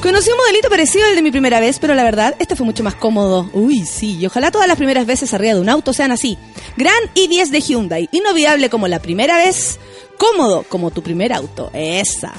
Conocí 0.06 0.30
un 0.30 0.38
modelito 0.38 0.70
parecido 0.70 1.03
al 1.08 1.16
de 1.16 1.24
mi 1.24 1.32
primera 1.32 1.60
vez, 1.60 1.80
pero 1.80 1.95
la 1.95 2.03
verdad, 2.03 2.36
este 2.38 2.56
fue 2.56 2.64
mucho 2.64 2.84
más 2.84 2.93
cómodo. 2.93 3.49
Uy, 3.53 3.88
sí, 3.88 4.20
y 4.20 4.28
ojalá 4.28 4.51
todas 4.51 4.68
las 4.68 4.78
primeras 4.78 5.08
veces 5.08 5.34
arriba 5.34 5.56
de 5.56 5.60
un 5.60 5.68
auto 5.68 5.93
sean 5.93 6.12
así. 6.12 6.38
Gran 6.78 6.93
i10 7.16 7.49
de 7.49 7.60
Hyundai, 7.60 8.10
inolvidable 8.12 8.70
como 8.70 8.88
la 8.88 8.99
primera 8.99 9.36
vez, 9.38 9.80
cómodo 10.20 10.62
como 10.70 10.91
tu 10.91 11.01
primer 11.01 11.34
auto. 11.34 11.72
Esa. 11.74 12.36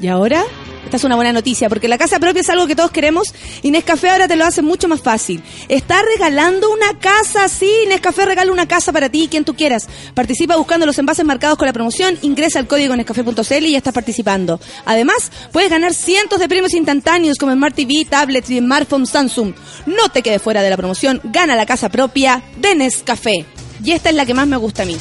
¿Y 0.00 0.06
ahora? 0.08 0.44
Esta 0.84 0.96
es 0.96 1.04
una 1.04 1.16
buena 1.16 1.34
noticia, 1.34 1.68
porque 1.68 1.86
la 1.86 1.98
casa 1.98 2.18
propia 2.18 2.40
es 2.40 2.48
algo 2.48 2.66
que 2.66 2.74
todos 2.74 2.90
queremos 2.90 3.34
y 3.62 3.70
Nescafé 3.70 4.08
ahora 4.08 4.26
te 4.26 4.36
lo 4.36 4.46
hace 4.46 4.62
mucho 4.62 4.88
más 4.88 5.02
fácil. 5.02 5.42
Está 5.68 6.00
regalando 6.00 6.70
una 6.72 6.98
casa, 6.98 7.46
sí, 7.48 7.70
Nescafé 7.88 8.24
regala 8.24 8.50
una 8.50 8.66
casa 8.66 8.90
para 8.90 9.10
ti 9.10 9.28
quien 9.30 9.44
tú 9.44 9.54
quieras. 9.54 9.86
Participa 10.14 10.56
buscando 10.56 10.86
los 10.86 10.98
envases 10.98 11.26
marcados 11.26 11.58
con 11.58 11.66
la 11.66 11.74
promoción, 11.74 12.16
ingresa 12.22 12.58
al 12.58 12.66
código 12.66 12.96
nescafé.cl 12.96 13.66
y 13.66 13.72
ya 13.72 13.78
estás 13.78 13.92
participando. 13.92 14.58
Además, 14.86 15.30
puedes 15.52 15.68
ganar 15.68 15.92
cientos 15.92 16.40
de 16.40 16.48
premios 16.48 16.72
instantáneos 16.72 17.36
como 17.36 17.52
Smart 17.52 17.74
TV, 17.74 18.06
tablets 18.08 18.48
y 18.48 18.58
smartphone 18.58 19.06
Samsung. 19.06 19.52
No 19.84 20.08
te 20.08 20.22
quedes 20.22 20.40
fuera 20.40 20.62
de 20.62 20.70
la 20.70 20.78
promoción, 20.78 21.20
gana 21.24 21.54
la 21.54 21.66
casa 21.66 21.90
propia 21.90 22.42
de 22.56 22.74
Nescafé. 22.74 23.44
Y 23.84 23.92
esta 23.92 24.08
es 24.08 24.14
la 24.14 24.24
que 24.24 24.32
más 24.32 24.46
me 24.46 24.56
gusta 24.56 24.84
a 24.84 24.86
mí. 24.86 24.96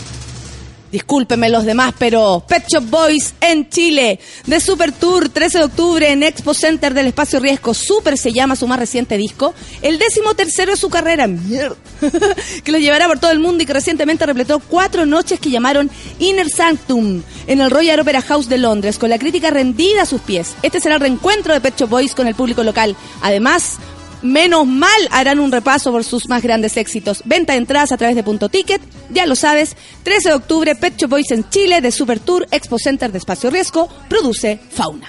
Discúlpenme 0.92 1.50
los 1.50 1.66
demás, 1.66 1.94
pero 1.98 2.44
Pet 2.48 2.64
Shop 2.68 2.84
Boys 2.90 3.34
en 3.42 3.70
Chile, 3.70 4.20
de 4.46 4.60
Super 4.60 4.92
Tour, 4.92 5.30
13 5.30 5.58
de 5.58 5.64
octubre 5.66 6.12
en 6.12 6.24
Expo 6.24 6.54
Center 6.54 6.94
del 6.94 7.08
Espacio 7.08 7.40
Riesgo. 7.40 7.74
Super 7.74 8.18
se 8.18 8.32
llama 8.32 8.56
su 8.56 8.68
más 8.68 8.80
reciente 8.80 9.18
disco, 9.18 9.54
el 9.82 10.00
décimo 10.00 10.34
tercero 10.34 10.72
de 10.72 10.78
su 10.78 10.90
carrera, 10.90 11.28
que 12.64 12.72
lo 12.72 12.78
llevará 12.78 13.08
por 13.08 13.20
todo 13.20 13.32
el 13.32 13.40
mundo 13.40 13.64
y 13.64 13.66
que 13.66 13.74
recientemente 13.74 14.26
repletó 14.26 14.60
cuatro 14.60 15.06
noches 15.06 15.40
que 15.40 15.50
llamaron 15.50 15.90
Inner 16.20 16.50
Sanctum 16.50 17.22
en 17.48 17.62
el 17.62 17.70
Royal 17.70 18.00
Opera 18.00 18.22
House 18.22 18.48
de 18.48 18.58
Londres, 18.58 18.98
con 18.98 19.10
la 19.10 19.20
crítica 19.20 19.50
rendida 19.50 20.04
a 20.04 20.06
sus 20.06 20.22
pies. 20.22 20.56
Este 20.62 20.80
será 20.80 20.96
el 20.96 21.02
reencuentro 21.02 21.54
de 21.54 21.62
Pet 21.62 21.78
Shop 21.78 21.90
Boys 21.90 22.16
con 22.16 22.28
el 22.28 22.36
público 22.36 22.64
local. 22.64 22.96
Además, 23.22 23.78
Menos 24.22 24.66
mal 24.66 24.90
harán 25.12 25.40
un 25.40 25.52
repaso 25.52 25.92
por 25.92 26.04
sus 26.04 26.28
más 26.28 26.42
grandes 26.42 26.78
éxitos. 26.78 27.22
Venta 27.26 27.54
de 27.54 27.60
entradas 27.60 27.92
a 27.92 27.98
través 27.98 28.16
de 28.16 28.24
Punto 28.24 28.50
Ticket, 28.50 28.82
ya 29.10 29.26
lo 29.26 29.36
sabes. 29.36 29.76
13 30.04 30.30
de 30.30 30.36
octubre, 30.36 30.76
Pet 30.76 31.08
Boys 31.08 31.32
en 31.32 31.48
Chile, 31.50 31.82
de 31.82 31.92
Super 31.92 32.20
Tour, 32.20 32.48
Expo 32.52 32.80
Center 32.80 33.12
de 33.12 33.18
Espacio 33.18 33.50
Riesgo, 33.50 33.90
produce 34.10 34.60
Fauna. 34.72 35.08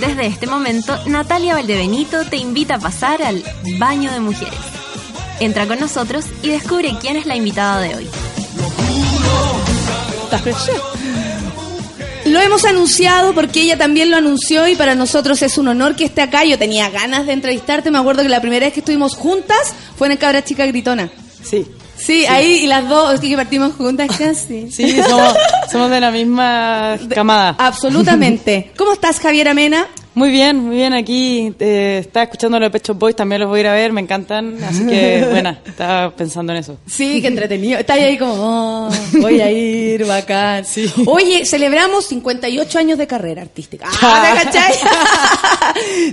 Desde 0.00 0.26
este 0.26 0.46
momento, 0.46 0.96
Natalia 1.06 1.54
Valdebenito 1.54 2.24
te 2.26 2.36
invita 2.36 2.76
a 2.76 2.78
pasar 2.78 3.22
al 3.22 3.42
baño 3.78 4.12
de 4.12 4.20
mujeres. 4.20 4.58
Entra 5.40 5.66
con 5.66 5.80
nosotros 5.80 6.24
y 6.42 6.48
descubre 6.48 6.96
quién 7.00 7.16
es 7.16 7.26
la 7.26 7.36
invitada 7.36 7.80
de 7.80 7.94
hoy. 7.94 8.08
Lo 12.26 12.40
hemos 12.40 12.64
anunciado 12.64 13.34
porque 13.34 13.62
ella 13.62 13.78
también 13.78 14.10
lo 14.10 14.16
anunció 14.16 14.66
y 14.66 14.74
para 14.74 14.94
nosotros 14.94 15.40
es 15.42 15.58
un 15.58 15.68
honor 15.68 15.94
que 15.94 16.04
esté 16.04 16.22
acá. 16.22 16.44
Yo 16.44 16.58
tenía 16.58 16.90
ganas 16.90 17.26
de 17.26 17.32
entrevistarte. 17.32 17.90
Me 17.90 17.98
acuerdo 17.98 18.22
que 18.22 18.28
la 18.28 18.40
primera 18.40 18.66
vez 18.66 18.74
que 18.74 18.80
estuvimos 18.80 19.14
juntas 19.14 19.74
fue 19.96 20.08
en 20.08 20.12
el 20.12 20.18
Cabra 20.18 20.42
Chica 20.44 20.66
Gritona. 20.66 21.08
Sí. 21.42 21.66
Sí, 21.96 22.26
ahí 22.26 22.60
y 22.64 22.66
las 22.66 22.88
dos, 22.88 23.20
que 23.20 23.36
partimos 23.36 23.74
juntas 23.74 24.08
casi. 24.16 24.70
Sí, 24.70 25.00
somos, 25.02 25.34
somos 25.72 25.90
de 25.90 26.00
la 26.00 26.10
misma 26.10 26.98
camada. 27.14 27.56
Absolutamente. 27.58 28.72
¿Cómo 28.76 28.92
estás, 28.92 29.18
Javier 29.18 29.48
Amena? 29.48 29.86
Muy 30.16 30.30
bien, 30.30 30.56
muy 30.56 30.76
bien. 30.76 30.94
Aquí 30.94 31.52
eh, 31.60 31.98
estaba 32.00 32.24
escuchando 32.24 32.58
los 32.58 32.70
Pet 32.70 32.86
Shop 32.86 32.98
Boys, 32.98 33.14
también 33.14 33.42
los 33.42 33.50
voy 33.50 33.58
a 33.58 33.60
ir 33.60 33.66
a 33.66 33.74
ver, 33.74 33.92
me 33.92 34.00
encantan. 34.00 34.56
Así 34.64 34.86
que, 34.86 35.26
buena, 35.30 35.60
estaba 35.66 36.10
pensando 36.10 36.54
en 36.54 36.60
eso. 36.60 36.78
Sí, 36.86 37.20
qué 37.20 37.28
entretenido. 37.28 37.78
Está 37.78 37.92
ahí 37.92 38.16
como, 38.16 38.32
oh, 38.34 38.90
voy 39.20 39.42
a 39.42 39.50
ir, 39.50 40.06
bacán. 40.06 40.64
Oye, 41.06 41.44
celebramos 41.44 42.06
58 42.06 42.78
años 42.78 42.96
de 42.96 43.06
carrera 43.06 43.42
artística. 43.42 43.86
Ah, 44.08 44.34
¿te 44.38 44.44
cachai? 44.44 44.72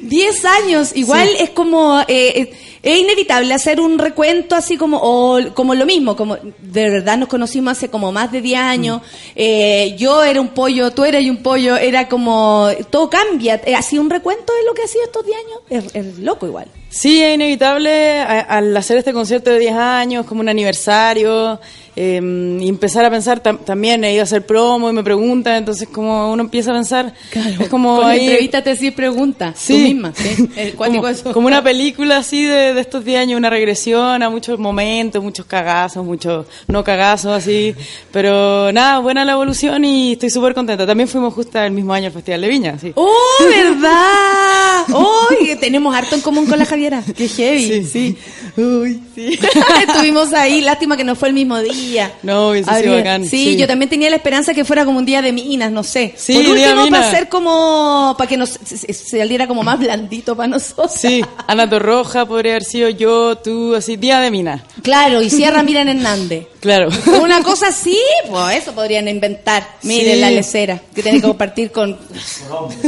10 0.04 0.46
años. 0.46 0.96
Igual 0.96 1.30
es 1.40 1.52
como, 1.52 2.02
eh, 2.02 2.06
eh, 2.10 2.54
es 2.84 3.00
inevitable 3.00 3.54
hacer 3.54 3.80
un 3.80 3.98
recuento 3.98 4.56
así 4.56 4.76
como, 4.76 5.00
o 5.02 5.40
como 5.54 5.74
lo 5.74 5.86
mismo, 5.86 6.18
como 6.18 6.36
de 6.36 6.90
verdad 6.90 7.18
nos 7.18 7.30
conocimos 7.30 7.72
hace 7.72 7.90
como 7.90 8.12
más 8.12 8.30
de 8.30 8.42
10 8.42 8.60
años. 8.60 9.02
Eh, 9.38 9.96
yo 9.98 10.22
era 10.22 10.42
un 10.42 10.50
pollo, 10.50 10.92
tú 10.92 11.06
eras 11.06 11.24
un 11.24 11.38
pollo, 11.38 11.78
era 11.78 12.10
como, 12.10 12.68
todo 12.90 13.10
cambia. 13.10 13.62
Eh, 13.66 13.74
Así 13.94 14.00
un 14.00 14.10
recuento 14.10 14.52
de 14.56 14.64
lo 14.64 14.74
que 14.74 14.82
ha 14.82 14.88
sido 14.88 15.04
estos 15.04 15.24
10 15.24 15.38
años. 15.38 15.60
Es, 15.70 15.94
es 15.94 16.18
loco 16.18 16.48
igual. 16.48 16.68
Sí, 16.94 17.24
es 17.24 17.34
inevitable 17.36 18.20
al 18.20 18.76
hacer 18.78 18.98
este 18.98 19.14
concierto 19.14 19.50
de 19.50 19.58
10 19.60 19.74
años, 19.74 20.26
como 20.28 20.42
un 20.42 20.50
aniversario, 20.50 21.60
eh, 21.96 22.20
y 22.62 22.68
empezar 22.70 23.04
a 23.06 23.10
pensar, 23.10 23.42
tam- 23.42 23.60
también 23.64 24.04
he 24.04 24.14
ido 24.14 24.22
a 24.22 24.24
hacer 24.24 24.46
promo 24.46 24.90
y 24.90 24.94
me 24.94 25.04
preguntan, 25.04 25.56
entonces 25.56 25.88
como 25.90 26.32
uno 26.32 26.44
empieza 26.44 26.72
a 26.72 26.74
pensar, 26.76 27.14
es 27.60 27.68
como 27.70 27.98
Con 27.98 28.06
ahí- 28.12 28.22
entrevista 28.26 28.64
te 28.64 28.76
sí 28.76 28.92
pregunta, 28.92 29.54
Sí. 29.56 29.74
tú 29.74 29.80
misma, 29.80 30.14
¿sí? 30.16 30.50
El 30.56 30.74
cuático 30.76 31.02
como, 31.02 31.08
eso. 31.08 31.34
como 31.34 31.48
una 31.48 31.64
película 31.64 32.18
así 32.18 32.44
de, 32.46 32.74
de 32.74 32.82
estos 32.82 33.04
10 33.06 33.20
años, 33.22 33.38
una 33.40 33.50
regresión 33.50 34.22
a 34.24 34.30
muchos 34.30 34.58
momentos, 34.60 35.22
muchos 35.24 35.46
cagazos, 35.48 36.04
muchos 36.06 36.46
no 36.68 36.84
cagazos 36.84 37.32
así, 37.32 37.76
pero 38.12 38.72
nada, 38.72 39.00
buena 39.00 39.26
la 39.26 39.32
evolución 39.34 39.84
y 39.86 40.14
estoy 40.14 40.30
súper 40.30 40.54
contenta. 40.54 40.86
También 40.88 41.08
fuimos 41.10 41.34
justo 41.34 41.60
el 41.60 41.72
mismo 41.72 41.94
año 41.94 42.08
al 42.08 42.14
Festival 42.14 42.42
de 42.42 42.48
Viña, 42.48 42.78
sí. 42.80 42.92
¡Oh, 42.96 43.12
verdad! 43.48 44.84
¡Uy! 44.90 45.56
tenemos 45.60 45.96
harto 45.96 46.16
en 46.16 46.22
común 46.22 46.46
con 46.48 46.58
la 46.60 46.66
Javiera. 46.90 47.04
¡Qué 47.16 47.28
heavy! 47.28 47.86
Sí. 47.86 48.18
Uy, 48.58 49.02
sí. 49.16 49.40
Estuvimos 49.88 50.34
ahí, 50.34 50.62
lástima 50.62 50.98
que 50.98 51.04
no 51.04 51.16
fue 51.16 51.30
el 51.30 51.34
mismo 51.34 51.60
día. 51.60 52.12
No, 52.24 52.54
sido 52.54 52.70
Habría- 52.70 52.96
bacán. 52.96 53.26
Sí, 53.26 53.56
yo 53.58 53.68
también 53.68 53.90
tenía 53.90 54.10
la 54.10 54.18
esperanza 54.18 54.54
que 54.54 54.66
fuera 54.66 54.86
como 54.86 55.00
un 55.00 55.06
día 55.06 55.22
de 55.22 55.32
minas, 55.32 55.72
no 55.72 55.84
sé. 55.84 56.14
Sí, 56.18 56.34
Por 56.34 56.56
día 56.56 56.74
último, 56.76 56.90
para 56.98 57.08
hacer 57.10 57.30
como, 57.30 58.16
para 58.18 58.28
que 58.28 58.38
nos 58.38 58.50
se- 58.50 58.78
se- 58.78 58.94
saliera 58.94 59.48
como 59.48 59.64
más 59.64 59.80
blandito 59.80 60.36
para 60.36 60.48
nosotros. 60.48 60.92
Sí, 60.94 61.24
Ana 61.48 61.70
Torroja 61.70 62.26
podría 62.26 62.54
haber 62.54 62.64
sido 62.64 62.90
yo, 62.90 63.38
tú, 63.38 63.76
así, 63.76 63.96
día 63.96 64.20
de 64.20 64.30
mina. 64.32 64.64
Claro, 64.82 65.22
y 65.22 65.30
Sierra 65.30 65.64
Miran 65.64 65.88
Hernández. 65.90 66.48
Claro. 66.64 66.88
Una 67.22 67.44
cosa 67.44 67.68
así, 67.68 68.00
pues 68.30 68.56
eso 68.64 68.72
podrían 68.72 69.10
inventar. 69.10 69.68
Miren 69.84 70.14
Sí. 70.14 70.20
la 70.22 70.32
lecera, 70.32 70.82
que 70.96 71.04
tiene 71.04 71.20
que 71.20 71.28
compartir 71.28 71.72
con, 71.74 71.98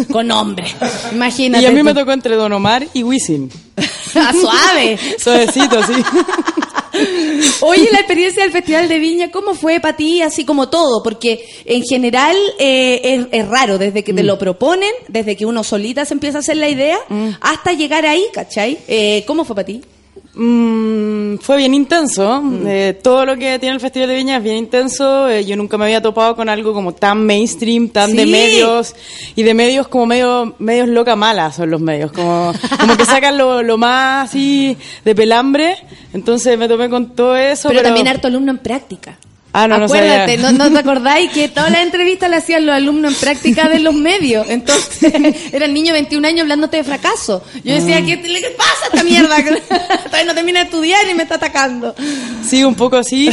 con 0.09 0.31
hombre. 0.31 0.65
Imagínate. 1.11 1.61
Y 1.61 1.67
a 1.67 1.71
mí 1.71 1.83
me 1.83 1.93
tocó 1.93 2.13
entre 2.13 2.35
Don 2.37 2.53
Omar 2.53 2.87
y 2.93 3.03
Wisin. 3.03 3.51
Ah, 4.15 4.31
suave. 4.33 4.97
Suavecito, 5.19 5.81
sí. 5.83 5.93
Oye, 7.61 7.89
la 7.91 7.99
experiencia 7.99 8.43
del 8.43 8.51
Festival 8.51 8.87
de 8.87 8.99
Viña, 8.99 9.31
¿cómo 9.31 9.53
fue 9.53 9.79
para 9.79 9.97
ti? 9.97 10.21
Así 10.21 10.45
como 10.45 10.69
todo, 10.69 11.03
porque 11.03 11.45
en 11.65 11.83
general 11.83 12.35
eh, 12.59 13.01
es, 13.03 13.27
es 13.41 13.47
raro, 13.49 13.77
desde 13.77 14.03
que 14.03 14.13
te 14.13 14.23
Mm. 14.23 14.27
lo 14.27 14.39
proponen, 14.39 14.91
desde 15.09 15.35
que 15.35 15.45
uno 15.45 15.63
solita 15.63 16.05
se 16.05 16.13
empieza 16.13 16.37
a 16.37 16.41
hacer 16.41 16.57
la 16.57 16.69
idea, 16.69 16.97
hasta 17.41 17.73
llegar 17.73 18.05
ahí, 18.05 18.23
¿cachai? 18.33 18.77
Eh, 18.87 19.23
¿Cómo 19.27 19.43
fue 19.43 19.55
para 19.55 19.65
ti? 19.65 19.81
Mm, 20.35 21.37
fue 21.37 21.57
bien 21.57 21.73
intenso. 21.73 22.41
Mm. 22.41 22.67
Eh, 22.67 22.99
todo 23.01 23.25
lo 23.25 23.37
que 23.37 23.57
tiene 23.57 23.75
el 23.75 23.79
Festival 23.79 24.09
de 24.09 24.15
Viña 24.15 24.37
es 24.37 24.43
bien 24.43 24.57
intenso. 24.57 25.29
Eh, 25.29 25.45
yo 25.45 25.55
nunca 25.55 25.77
me 25.77 25.85
había 25.85 26.01
topado 26.01 26.35
con 26.35 26.49
algo 26.49 26.73
como 26.73 26.93
tan 26.93 27.25
mainstream, 27.25 27.89
tan 27.89 28.15
de 28.15 28.25
medios. 28.25 28.95
Y 29.35 29.43
de 29.43 29.53
medios 29.53 29.87
como 29.87 30.05
medio, 30.05 30.55
medios 30.59 30.89
loca 30.89 31.15
mala 31.15 31.51
son 31.51 31.71
los 31.71 31.79
medios. 31.79 32.11
Como, 32.11 32.53
como 32.79 32.97
que 32.97 33.05
sacan 33.05 33.37
lo, 33.37 33.63
lo 33.63 33.77
más 33.77 34.29
así 34.29 34.77
de 35.05 35.15
pelambre. 35.15 35.77
Entonces 36.13 36.57
me 36.57 36.67
topé 36.67 36.89
con 36.89 37.15
todo 37.15 37.35
eso. 37.35 37.69
Pero, 37.69 37.79
Pero, 37.79 37.89
también 37.89 38.07
harto 38.07 38.27
alumno 38.27 38.51
en 38.51 38.57
práctica. 38.57 39.17
Ah, 39.57 39.67
no, 39.67 39.77
no 39.77 39.85
Acuérdate, 39.85 40.35
sabía. 40.37 40.51
¿no, 40.51 40.57
¿no 40.65 40.71
te 40.73 40.79
acordáis 40.79 41.31
que 41.31 41.47
todas 41.47 41.71
las 41.71 41.81
entrevistas 41.81 42.29
las 42.29 42.43
hacían 42.43 42.65
los 42.65 42.75
alumnos 42.75 43.13
en 43.13 43.19
práctica 43.19 43.69
de 43.69 43.79
los 43.79 43.93
medios? 43.93 44.47
Entonces, 44.49 45.13
era 45.53 45.65
el 45.65 45.73
niño 45.73 45.87
de 45.87 45.93
21 45.93 46.27
años 46.27 46.41
hablándote 46.41 46.77
de 46.77 46.83
fracaso. 46.83 47.41
Yo 47.63 47.73
decía, 47.73 48.01
Mm. 48.01 48.05
¿qué, 48.05 48.21
qué 48.21 48.55
pasa 48.57 48.85
esta 48.91 49.03
mierda? 49.03 49.37
Todavía 50.05 50.25
no 50.25 50.33
termina 50.35 50.59
de 50.59 50.65
estudiar 50.65 51.09
y 51.09 51.13
me 51.13 51.23
está 51.23 51.35
atacando. 51.35 51.95
Sí, 52.45 52.63
un 52.63 52.75
poco 52.75 52.97
así, 52.97 53.29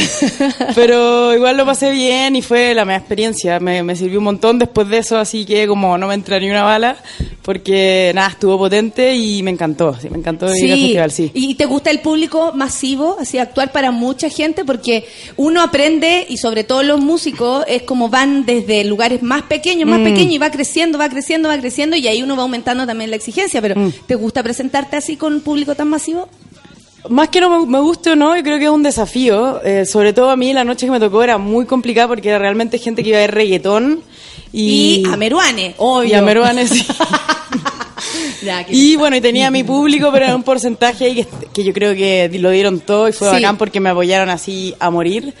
pero 0.75 1.33
igual 1.35 1.57
lo 1.57 1.65
pasé 1.65 1.91
bien 1.91 2.35
y 2.35 2.41
fue 2.41 2.73
la 2.73 2.85
mejor 2.85 3.01
experiencia. 3.01 3.59
Me, 3.59 3.83
me 3.83 3.95
sirvió 3.95 4.19
un 4.19 4.25
montón 4.25 4.59
después 4.59 4.87
de 4.89 4.99
eso, 4.99 5.17
así 5.17 5.45
que 5.45 5.67
como 5.67 5.97
no 5.97 6.07
me 6.07 6.13
entra 6.13 6.39
ni 6.39 6.49
una 6.49 6.63
bala, 6.63 6.95
porque 7.41 8.11
nada, 8.15 8.29
estuvo 8.29 8.57
potente 8.57 9.13
y 9.15 9.43
me 9.43 9.51
encantó. 9.51 9.95
Sí, 10.01 10.09
me 10.09 10.17
encantó 10.17 10.45
ir 10.55 10.71
al 10.71 10.79
festival, 10.79 11.11
sí. 11.11 11.31
¿Y 11.33 11.55
te 11.55 11.65
gusta 11.65 11.91
el 11.91 11.99
público 11.99 12.53
masivo, 12.53 13.17
así 13.19 13.37
actuar 13.37 13.71
para 13.71 13.91
mucha 13.91 14.29
gente? 14.29 14.63
Porque 14.65 15.05
uno 15.37 15.61
aprende, 15.61 16.12
y 16.29 16.37
sobre 16.37 16.63
todo 16.63 16.83
los 16.83 16.99
músicos, 16.99 17.63
es 17.67 17.83
como 17.83 18.09
van 18.09 18.45
desde 18.45 18.83
lugares 18.83 19.21
más 19.23 19.43
pequeños, 19.43 19.89
más 19.89 19.99
Mm. 19.99 20.03
pequeños, 20.03 20.33
y 20.33 20.37
va 20.37 20.51
creciendo, 20.51 20.97
va 20.97 21.09
creciendo, 21.09 21.49
va 21.49 21.57
creciendo, 21.57 21.95
y 21.95 22.07
ahí 22.07 22.21
uno 22.23 22.35
va 22.35 22.43
aumentando 22.43 22.85
también 22.85 23.09
la 23.09 23.15
exigencia. 23.15 23.61
Pero, 23.61 23.75
Mm. 23.79 23.91
¿te 24.07 24.15
gusta 24.15 24.41
presentarte 24.43 24.95
así 24.97 25.15
con 25.17 25.33
un 25.33 25.41
público 25.41 25.75
tan 25.75 25.87
masivo? 25.89 26.27
Más 27.09 27.27
que 27.29 27.41
no 27.41 27.49
me, 27.49 27.65
me 27.69 27.79
guste 27.81 28.11
o 28.11 28.15
no, 28.15 28.35
yo 28.35 28.43
creo 28.43 28.57
que 28.59 28.63
es 28.65 28.69
un 28.71 28.81
desafío. 28.83 29.61
Eh, 29.63 29.85
sobre 29.85 30.13
todo 30.13 30.29
a 30.29 30.37
mí 30.37 30.53
la 30.53 30.63
noche 30.63 30.85
que 30.85 30.91
me 30.91 30.99
tocó 31.01 31.21
era 31.21 31.37
muy 31.37 31.65
complicada 31.65 32.07
porque 32.07 32.29
era 32.29 32.39
realmente 32.39 32.77
gente 32.77 33.03
que 33.03 33.09
iba 33.09 33.17
a 33.17 33.21
ver 33.21 33.31
reggaetón. 33.33 34.01
Y, 34.53 35.03
Y, 35.05 35.05
a 35.11 35.17
Meruane, 35.17 35.75
obvio. 35.79 36.09
Y 36.09 36.13
a 36.13 36.21
Meruane, 36.21 36.65
sí. 36.67 36.85
Ya, 38.43 38.63
que- 38.63 38.73
Y 38.75 38.95
bueno, 38.97 39.15
y 39.15 39.21
tenía 39.21 39.49
mi 39.49 39.63
público, 39.63 40.09
pero 40.11 40.25
era 40.25 40.35
un 40.35 40.43
porcentaje 40.43 41.05
ahí 41.05 41.15
que, 41.15 41.27
que 41.53 41.63
yo 41.63 41.71
creo 41.73 41.93
que 41.95 42.29
lo 42.39 42.49
dieron 42.51 42.79
todo 42.81 43.07
y 43.07 43.13
fue 43.13 43.29
Sí. 43.29 43.35
bacán 43.35 43.57
porque 43.57 43.79
me 43.79 43.89
apoyaron 43.89 44.29
así 44.29 44.75
a 44.79 44.89
morir. 44.89 45.33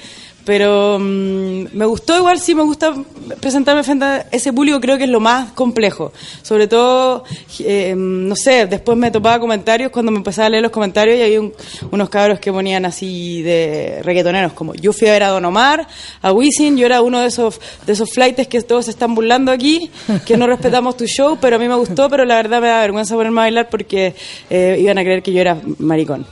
Pero 0.45 0.97
mm, 0.99 1.67
me 1.73 1.85
gustó 1.85 2.17
igual, 2.17 2.37
sí 2.37 2.53
me 2.53 2.63
gusta 2.63 2.93
presentarme 3.39 3.81
frente 3.83 4.03
a 4.05 4.25
ese 4.31 4.51
público, 4.51 4.81
creo 4.81 4.97
que 4.97 5.05
es 5.05 5.09
lo 5.09 5.21
más 5.21 5.51
complejo. 5.53 6.11
Sobre 6.41 6.67
todo, 6.67 7.23
eh, 7.59 7.93
no 7.95 8.35
sé, 8.35 8.65
después 8.65 8.97
me 8.97 9.09
topaba 9.09 9.39
comentarios 9.39 9.89
cuando 9.91 10.11
me 10.11 10.17
empezaba 10.17 10.47
a 10.47 10.49
leer 10.49 10.63
los 10.63 10.71
comentarios 10.71 11.17
y 11.17 11.21
había 11.21 11.39
un- 11.39 11.53
unos 11.91 12.09
cabros 12.09 12.39
que 12.39 12.51
ponían 12.51 12.85
así 12.85 13.41
de 13.41 14.01
reggaetoneros, 14.03 14.51
como 14.51 14.73
yo 14.75 14.91
fui 14.91 15.07
a 15.07 15.11
ver 15.13 15.23
a 15.23 15.29
Don 15.29 15.45
Omar, 15.45 15.87
a 16.21 16.31
Wisin, 16.33 16.75
yo 16.75 16.85
era 16.87 17.01
uno 17.01 17.21
de 17.21 17.27
esos, 17.27 17.61
de 17.85 17.93
esos 17.93 18.11
flightes 18.11 18.47
que 18.49 18.61
todos 18.63 18.89
están 18.89 19.15
burlando 19.15 19.49
aquí, 19.51 19.89
que 20.25 20.35
no 20.35 20.45
respetamos 20.47 20.97
tu 20.97 21.05
show, 21.07 21.37
pero 21.39 21.55
a 21.55 21.59
mí 21.59 21.69
me 21.69 21.75
gustó, 21.75 22.09
pero 22.09 22.25
la 22.25 22.35
verdad 22.35 22.59
me 22.61 22.67
da 22.67 22.81
vergüenza 22.81 23.15
ponerme 23.15 23.39
a 23.39 23.43
bailar 23.45 23.69
porque 23.69 24.13
eh, 24.49 24.77
iban 24.81 24.97
a 24.97 25.03
creer 25.03 25.23
que 25.23 25.31
yo 25.31 25.39
era 25.39 25.57
maricón. 25.79 26.25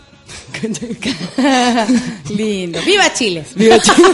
Lindo. 2.29 2.79
¡Viva 2.83 3.13
Chile! 3.13 3.45
Viva 3.55 3.79
Chile. 3.79 3.95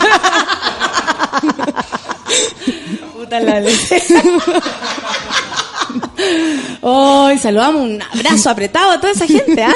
Puta 3.13 3.39
la. 3.39 3.61
Hoy 6.81 7.37
saludamos 7.37 7.81
un 7.83 8.01
abrazo 8.01 8.49
apretado 8.49 8.91
a 8.91 8.99
toda 8.99 9.13
esa 9.13 9.25
gente, 9.27 9.63
¿ah? 9.63 9.73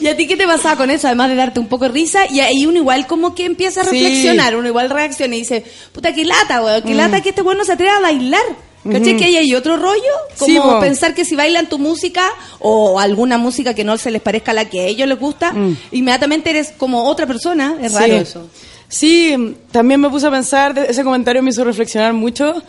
¿Y 0.00 0.06
a 0.08 0.16
ti 0.16 0.26
qué 0.26 0.36
te 0.36 0.46
pasaba 0.46 0.76
con 0.76 0.90
eso? 0.90 1.06
Además 1.06 1.28
de 1.28 1.36
darte 1.36 1.60
un 1.60 1.68
poco 1.68 1.84
de 1.84 1.90
risa, 1.92 2.24
y 2.30 2.40
ahí 2.40 2.66
uno 2.66 2.78
igual 2.78 3.06
como 3.06 3.34
que 3.34 3.44
empieza 3.44 3.82
a 3.82 3.84
Sí. 3.84 3.90
reflexionar, 3.90 4.56
uno 4.56 4.66
igual 4.68 4.90
reacciona 4.90 5.36
y 5.36 5.40
dice, 5.40 5.64
puta, 5.92 6.12
qué 6.14 6.24
lata, 6.24 6.62
weón, 6.62 6.82
qué 6.82 6.94
Mm. 6.94 6.96
lata 6.96 7.20
que 7.20 7.28
este 7.30 7.42
weón 7.42 7.58
no 7.58 7.64
se 7.64 7.72
atreve 7.72 7.92
a 7.92 8.00
bailar. 8.00 8.42
¿Cachai? 8.84 9.10
Ujú. 9.10 9.18
Que 9.18 9.24
ahí 9.26 9.36
hay 9.36 9.54
otro 9.54 9.76
rollo, 9.76 10.12
como 10.38 10.72
Sí, 10.80 10.80
pensar 10.80 11.14
que 11.14 11.24
si 11.24 11.36
bailan 11.36 11.68
tu 11.68 11.78
música 11.78 12.24
o 12.58 12.98
alguna 12.98 13.38
música 13.38 13.74
que 13.74 13.84
no 13.84 13.96
se 13.96 14.10
les 14.10 14.20
parezca 14.20 14.50
a 14.50 14.54
la 14.54 14.64
que 14.68 14.80
a 14.80 14.84
ellos 14.86 15.06
les 15.08 15.18
gusta, 15.18 15.54
inmediatamente 15.92 16.50
eres 16.50 16.72
como 16.76 17.04
otra 17.04 17.26
persona, 17.26 17.76
es 17.80 17.92
raro 17.92 18.06
Mm. 18.14 18.16
Sí. 18.16 18.22
eso. 18.22 18.46
Sí, 18.88 19.56
también 19.70 20.00
me 20.00 20.10
puse 20.10 20.26
a 20.26 20.30
pensar, 20.30 20.76
ese 20.78 21.02
comentario 21.04 21.42
me 21.42 21.50
hizo 21.50 21.64
reflexionar 21.64 22.12
mucho 22.12 22.62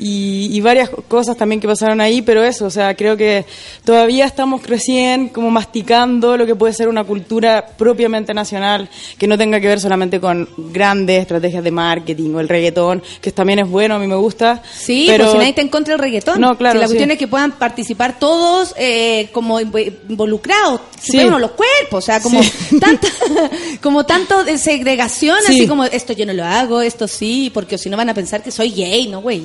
y, 0.00 0.48
y 0.56 0.60
varias 0.60 0.88
cosas 1.08 1.36
también 1.36 1.60
que 1.60 1.68
pasaron 1.68 2.00
ahí, 2.00 2.22
pero 2.22 2.42
eso, 2.42 2.64
o 2.66 2.70
sea, 2.70 2.94
creo 2.96 3.16
que 3.16 3.44
todavía 3.84 4.24
estamos 4.24 4.66
recién 4.66 5.28
como 5.28 5.50
masticando 5.50 6.36
lo 6.36 6.46
que 6.46 6.54
puede 6.56 6.72
ser 6.72 6.88
una 6.88 7.04
cultura 7.04 7.66
propiamente 7.76 8.32
nacional, 8.32 8.88
que 9.18 9.26
no 9.26 9.36
tenga 9.36 9.60
que 9.60 9.68
ver 9.68 9.80
solamente 9.80 10.18
con 10.20 10.48
grandes 10.56 11.20
estrategias 11.20 11.62
de 11.62 11.70
marketing 11.70 12.34
o 12.34 12.40
el 12.40 12.48
reggaetón, 12.48 13.02
que 13.20 13.30
también 13.32 13.58
es 13.60 13.68
bueno, 13.68 13.96
a 13.96 13.98
mí 13.98 14.06
me 14.06 14.16
gusta. 14.16 14.62
Sí, 14.72 15.04
pero 15.06 15.24
pues 15.24 15.32
si 15.32 15.36
nadie 15.38 15.50
está 15.50 15.60
en 15.62 15.68
contra 15.68 15.92
del 15.94 16.00
reggaetón. 16.00 16.40
No, 16.40 16.56
claro, 16.56 16.78
Si 16.78 16.80
la 16.80 16.86
sí. 16.86 16.92
cuestión 16.92 17.10
es 17.10 17.18
que 17.18 17.28
puedan 17.28 17.52
participar 17.52 18.18
todos 18.18 18.74
eh, 18.78 19.28
como 19.32 19.60
inv- 19.60 19.92
involucrados, 20.08 20.80
Sí. 21.00 21.18
los 21.22 21.50
cuerpos, 21.52 21.92
o 21.92 22.00
sea, 22.00 22.20
como 22.20 22.40
tanta, 22.80 23.08
como 23.82 24.04
tanto 24.06 24.44
de 24.44 24.58
segregación, 24.58 25.36
Sí. 25.46 25.52
así 25.54 25.66
como 25.68 25.84
esto 25.84 26.12
yo 26.12 26.26
no 26.26 26.32
lo 26.32 26.44
hago, 26.44 26.80
esto 26.82 27.08
sí, 27.08 27.50
porque 27.52 27.78
si 27.78 27.88
no 27.90 27.96
van 27.96 28.08
a 28.08 28.14
pensar 28.14 28.42
que 28.42 28.50
soy 28.50 28.70
gay, 28.70 29.08
no 29.08 29.20
güey. 29.20 29.40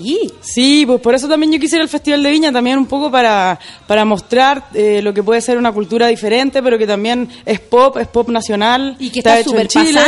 Sí, 0.45 0.85
pues 0.85 1.01
por 1.01 1.15
eso 1.15 1.27
también 1.27 1.51
yo 1.51 1.59
quisiera 1.59 1.83
el 1.83 1.89
Festival 1.89 2.21
de 2.21 2.29
Viña, 2.29 2.51
también 2.51 2.77
un 2.77 2.85
poco 2.85 3.09
para, 3.09 3.59
para 3.87 4.05
mostrar 4.05 4.67
eh, 4.75 5.01
lo 5.01 5.11
que 5.13 5.23
puede 5.23 5.41
ser 5.41 5.57
una 5.57 5.71
cultura 5.71 6.07
diferente, 6.07 6.61
pero 6.61 6.77
que 6.77 6.85
también 6.85 7.27
es 7.45 7.59
pop, 7.59 7.97
es 7.97 8.07
pop 8.07 8.29
nacional. 8.29 8.95
Y 8.99 9.09
que 9.09 9.19
está 9.19 9.39
hecho 9.39 9.57
en 9.57 9.67
Chile. 9.67 9.99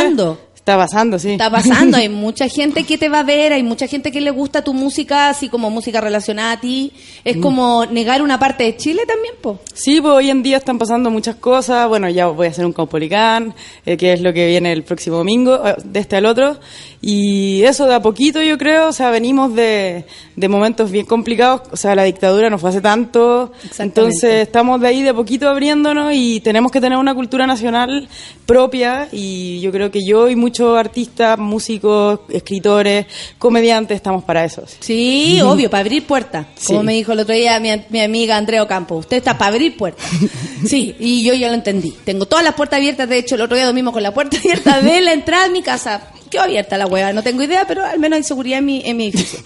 Está 0.68 0.76
pasando, 0.76 1.18
sí. 1.18 1.30
Está 1.30 1.50
pasando, 1.50 1.96
hay 1.96 2.08
mucha 2.10 2.46
gente 2.46 2.84
que 2.84 2.98
te 2.98 3.08
va 3.08 3.20
a 3.20 3.22
ver, 3.22 3.54
hay 3.54 3.62
mucha 3.62 3.86
gente 3.86 4.12
que 4.12 4.20
le 4.20 4.30
gusta 4.30 4.62
tu 4.62 4.74
música, 4.74 5.30
así 5.30 5.48
como 5.48 5.70
música 5.70 5.98
relacionada 6.02 6.52
a 6.52 6.60
ti. 6.60 6.92
Es 7.24 7.38
Mm. 7.38 7.40
como 7.40 7.86
negar 7.86 8.20
una 8.20 8.38
parte 8.38 8.64
de 8.64 8.76
Chile 8.76 9.02
también, 9.06 9.32
po. 9.40 9.58
Sí, 9.72 9.98
pues 10.02 10.12
hoy 10.12 10.28
en 10.28 10.42
día 10.42 10.58
están 10.58 10.76
pasando 10.76 11.10
muchas 11.10 11.36
cosas. 11.36 11.88
Bueno, 11.88 12.10
ya 12.10 12.26
voy 12.26 12.48
a 12.48 12.50
hacer 12.50 12.66
un 12.66 12.74
Caupolicán, 12.74 13.54
eh, 13.86 13.96
que 13.96 14.12
es 14.12 14.20
lo 14.20 14.30
que 14.34 14.46
viene 14.46 14.70
el 14.72 14.82
próximo 14.82 15.16
domingo, 15.16 15.58
eh, 15.66 15.74
de 15.82 16.00
este 16.00 16.16
al 16.16 16.26
otro. 16.26 16.58
Y 17.00 17.62
eso 17.62 17.86
de 17.86 17.94
a 17.94 18.02
poquito, 18.02 18.42
yo 18.42 18.58
creo. 18.58 18.88
O 18.88 18.92
sea, 18.92 19.10
venimos 19.10 19.54
de, 19.54 20.04
de 20.36 20.48
momentos 20.48 20.90
bien 20.90 21.06
complicados. 21.06 21.62
O 21.70 21.76
sea, 21.78 21.94
la 21.94 22.02
dictadura 22.02 22.50
nos 22.50 22.60
fue 22.60 22.70
hace 22.70 22.80
tanto. 22.82 23.52
Entonces, 23.78 24.42
estamos 24.42 24.80
de 24.82 24.88
ahí 24.88 25.00
de 25.02 25.10
a 25.10 25.14
poquito 25.14 25.48
abriéndonos 25.48 26.12
y 26.12 26.40
tenemos 26.40 26.70
que 26.72 26.80
tener 26.80 26.98
una 26.98 27.14
cultura 27.14 27.46
nacional 27.46 28.08
propia. 28.44 29.08
Y 29.12 29.60
yo 29.60 29.70
creo 29.70 29.90
que 29.90 30.00
yo 30.04 30.28
y 30.28 30.36
muchos 30.36 30.57
muchos 30.58 30.76
artistas, 30.78 31.38
músicos, 31.38 32.20
escritores, 32.30 33.06
comediantes, 33.38 33.94
estamos 33.96 34.24
para 34.24 34.44
eso. 34.44 34.64
Sí, 34.80 35.40
obvio, 35.44 35.70
para 35.70 35.82
abrir 35.82 36.04
puertas. 36.04 36.46
Como 36.66 36.80
Sí. 36.80 36.86
me 36.86 36.92
dijo 36.94 37.12
el 37.12 37.20
otro 37.20 37.34
día 37.34 37.60
mi, 37.60 37.70
mi 37.90 38.00
amiga 38.00 38.36
Andrea 38.36 38.62
Ocampo, 38.62 38.96
usted 38.96 39.18
está 39.18 39.38
para 39.38 39.52
abrir 39.52 39.76
puertas. 39.76 40.04
Sí, 40.66 40.96
y 40.98 41.22
yo 41.22 41.34
ya 41.34 41.48
lo 41.48 41.54
entendí. 41.54 41.92
Tengo 42.04 42.26
todas 42.26 42.44
las 42.44 42.54
puertas 42.54 42.78
abiertas, 42.78 43.08
de 43.08 43.18
hecho, 43.18 43.36
el 43.36 43.42
otro 43.42 43.56
día 43.56 43.64
dormimos 43.64 43.92
con 43.92 44.02
la 44.02 44.12
puerta 44.12 44.36
abierta 44.40 44.80
de 44.80 45.00
la 45.00 45.12
entrada 45.12 45.44
de 45.44 45.50
mi 45.50 45.62
casa. 45.62 46.08
Quedó 46.28 46.42
abierta 46.42 46.76
la 46.76 46.86
hueá, 46.86 47.12
no 47.12 47.22
tengo 47.22 47.44
idea, 47.44 47.64
pero 47.66 47.84
al 47.84 48.00
menos 48.00 48.16
hay 48.16 48.22
seguridad 48.24 48.58
en 48.58 48.64
mi, 48.66 48.82
en 48.84 48.96
mi 48.96 49.04
edificio. 49.06 49.38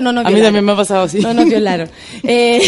no 0.00 0.10
A 0.10 0.30
mí 0.30 0.42
también 0.42 0.64
me 0.64 0.72
ha 0.72 0.76
pasado 0.76 1.04
así. 1.04 1.20
No 1.20 1.32
nos 1.32 1.46
violaron. 1.46 1.88
Eh, 2.24 2.60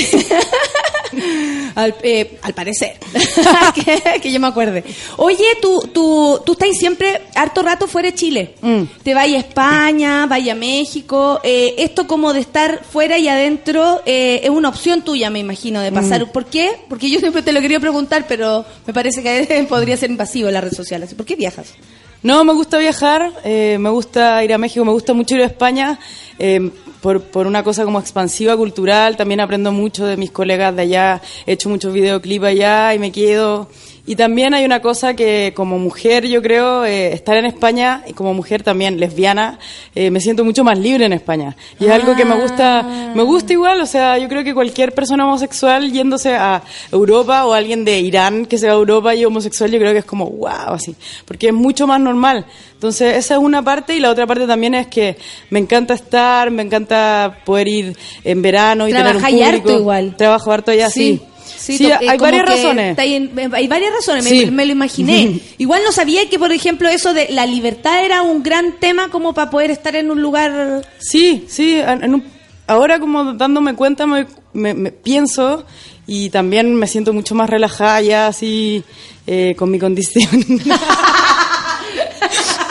al, 1.74 1.94
eh, 2.02 2.38
al 2.42 2.54
parecer. 2.54 2.98
que, 3.74 4.20
que 4.20 4.32
yo 4.32 4.40
me 4.40 4.46
acuerde. 4.46 4.84
Oye, 5.16 5.44
tú, 5.60 5.80
tú, 5.92 6.40
tú 6.44 6.52
estás 6.52 6.76
siempre 6.76 7.22
harto 7.34 7.62
rato 7.62 7.86
fuera 7.86 8.10
de 8.10 8.14
Chile. 8.14 8.54
Mm. 8.60 8.82
Te 9.02 9.14
vaya 9.14 9.36
a 9.36 9.40
España, 9.40 10.26
vaya 10.26 10.52
a 10.52 10.56
México. 10.56 11.40
Eh, 11.42 11.74
esto 11.78 12.06
como 12.06 12.32
de 12.32 12.40
estar 12.40 12.84
fuera 12.84 13.18
y 13.18 13.28
adentro 13.28 14.02
eh, 14.06 14.40
es 14.42 14.50
una 14.50 14.68
opción 14.68 15.02
tuya, 15.02 15.30
me 15.30 15.38
imagino, 15.38 15.80
de 15.80 15.92
pasar. 15.92 16.26
Mm. 16.26 16.30
¿Por 16.30 16.46
qué? 16.46 16.70
Porque 16.88 17.10
yo 17.10 17.20
siempre 17.20 17.42
te 17.42 17.52
lo 17.52 17.60
quería 17.60 17.80
preguntar, 17.80 18.26
pero 18.28 18.64
me 18.86 18.92
parece 18.92 19.22
que 19.22 19.64
podría 19.68 19.96
ser 19.96 20.10
invasivo 20.10 20.48
en 20.48 20.54
las 20.54 20.64
redes 20.64 20.76
sociales. 20.76 21.14
¿Por 21.14 21.26
qué 21.26 21.36
viajas? 21.36 21.74
No, 22.22 22.42
me 22.42 22.54
gusta 22.54 22.78
viajar, 22.78 23.32
eh, 23.44 23.76
me 23.78 23.90
gusta 23.90 24.42
ir 24.42 24.54
a 24.54 24.58
México, 24.58 24.82
me 24.82 24.92
gusta 24.92 25.12
mucho 25.12 25.34
ir 25.34 25.42
a 25.42 25.46
España 25.46 25.98
eh, 26.38 26.70
por, 27.05 27.20
por 27.20 27.46
una 27.46 27.62
cosa 27.62 27.84
como 27.84 28.00
expansiva 28.00 28.57
cultural. 28.57 29.18
También 29.18 29.40
aprendo 29.40 29.72
mucho 29.72 30.07
de 30.07 30.16
mis 30.16 30.30
colegas 30.30 30.74
de 30.74 30.82
allá, 30.82 31.20
he 31.44 31.52
hecho 31.52 31.68
muchos 31.68 31.92
videoclips 31.92 32.46
allá 32.46 32.94
y 32.94 32.98
me 32.98 33.12
quedo. 33.12 33.68
Y 34.07 34.16
también 34.16 34.52
hay 34.52 34.66
una 34.66 34.80
cosa 34.80 35.14
que 35.14 35.52
como 35.57 35.78
mujer 35.78 36.26
yo 36.26 36.42
creo, 36.42 36.84
eh, 36.84 37.14
estar 37.14 37.38
en 37.38 37.46
España 37.46 38.02
y 38.07 38.12
como 38.12 38.34
mujer 38.34 38.62
también 38.62 39.00
lesbiana, 39.00 39.59
eh, 39.94 40.11
me 40.11 40.20
siento 40.20 40.44
mucho 40.44 40.62
más 40.62 40.78
libre 40.78 41.07
en 41.07 41.14
España. 41.14 41.57
Y 41.80 41.86
es 41.86 41.90
algo 41.90 42.14
que 42.14 42.26
me 42.26 42.38
gusta, 42.38 43.12
me 43.14 43.22
gusta 43.22 43.55
igual, 43.55 43.80
o 43.80 43.86
sea, 43.86 44.18
yo 44.18 44.28
creo 44.28 44.45
que 44.45 44.53
cualquier 44.53 44.92
persona 44.92 45.26
homosexual 45.26 45.91
yéndose 45.91 46.34
a 46.34 46.62
Europa 46.92 47.46
o 47.46 47.54
alguien 47.54 47.87
de 47.87 48.00
Irán 48.00 48.45
que 48.45 48.58
se 48.58 48.66
va 48.66 48.74
a 48.74 48.76
Europa 48.76 49.14
y 49.14 49.24
homosexual, 49.24 49.70
yo 49.70 49.79
creo 49.79 49.92
que 49.92 50.00
es 50.00 50.04
como 50.04 50.26
wow, 50.26 50.74
así, 50.74 50.95
porque 51.24 51.49
es 51.49 51.54
mucho 51.54 51.87
más 51.87 51.99
normal. 51.99 52.45
Entonces, 52.74 53.16
esa 53.16 53.34
es 53.37 53.41
una 53.41 53.62
parte 53.62 53.96
y 53.96 54.00
la 54.00 54.11
otra 54.11 54.26
parte 54.26 54.46
también 54.46 54.74
es 54.74 54.88
que 54.88 55.16
me 55.49 55.58
encanta 55.58 55.95
estar, 55.95 56.50
me 56.50 56.62
encanta 56.62 57.38
poder 57.46 57.68
ir 57.68 57.96
en 58.22 58.42
verano 58.42 58.87
y 58.87 58.92
tener 58.92 59.16
un 59.16 59.42
harto 59.42 59.72
igual. 59.72 60.14
Trabajo 60.16 60.53
harto 60.53 60.70
allá, 60.72 60.91
sí. 60.91 61.18
Sí, 61.18 61.33
Sí, 61.72 61.78
to- 61.84 61.88
eh, 61.91 61.96
hay 62.00 62.07
como 62.18 62.30
varias 62.30 62.46
razones. 62.46 62.99
en- 62.99 63.54
hay 63.54 63.66
varias 63.68 63.92
razones, 63.95 64.24
me- 64.24 64.30
Sí. 64.30 64.46
me, 64.50 64.66
lo 64.66 64.72
imaginé. 64.72 65.41
Igual 65.58 65.82
no 65.84 65.92
sabía 65.92 66.28
que, 66.28 66.38
por 66.38 66.53
ejemplo, 66.53 66.88
eso 66.88 67.14
de 67.14 67.28
la 67.30 67.46
libertad 67.46 68.04
era 68.04 68.22
un 68.22 68.42
gran 68.42 68.72
tema 68.80 69.08
como 69.08 69.32
para 69.34 69.50
poder 69.50 69.70
estar 69.70 69.96
en 69.96 70.11
un 70.11 70.20
lugar... 70.22 70.82
Sí, 70.99 71.45
sí, 71.49 71.78
en 71.78 72.14
un- 72.14 72.24
ahora 72.66 72.99
como 72.99 73.32
dándome 73.34 73.74
cuenta 73.74 74.07
me, 74.07 74.26
me- 74.53 74.74
me 74.74 74.91
pienso 74.92 75.64
y 76.07 76.30
también 76.30 76.74
me 76.74 76.86
siento 76.86 77.12
mucho 77.12 77.34
más 77.34 77.49
relajada 77.49 78.00
ya 78.03 78.26
así 78.26 78.84
eh, 79.26 79.54
con 79.57 79.70
mi 79.70 79.78
condición. 79.78 80.28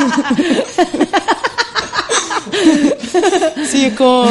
sí, 3.66 3.86
es 3.86 3.94
como... 3.94 4.30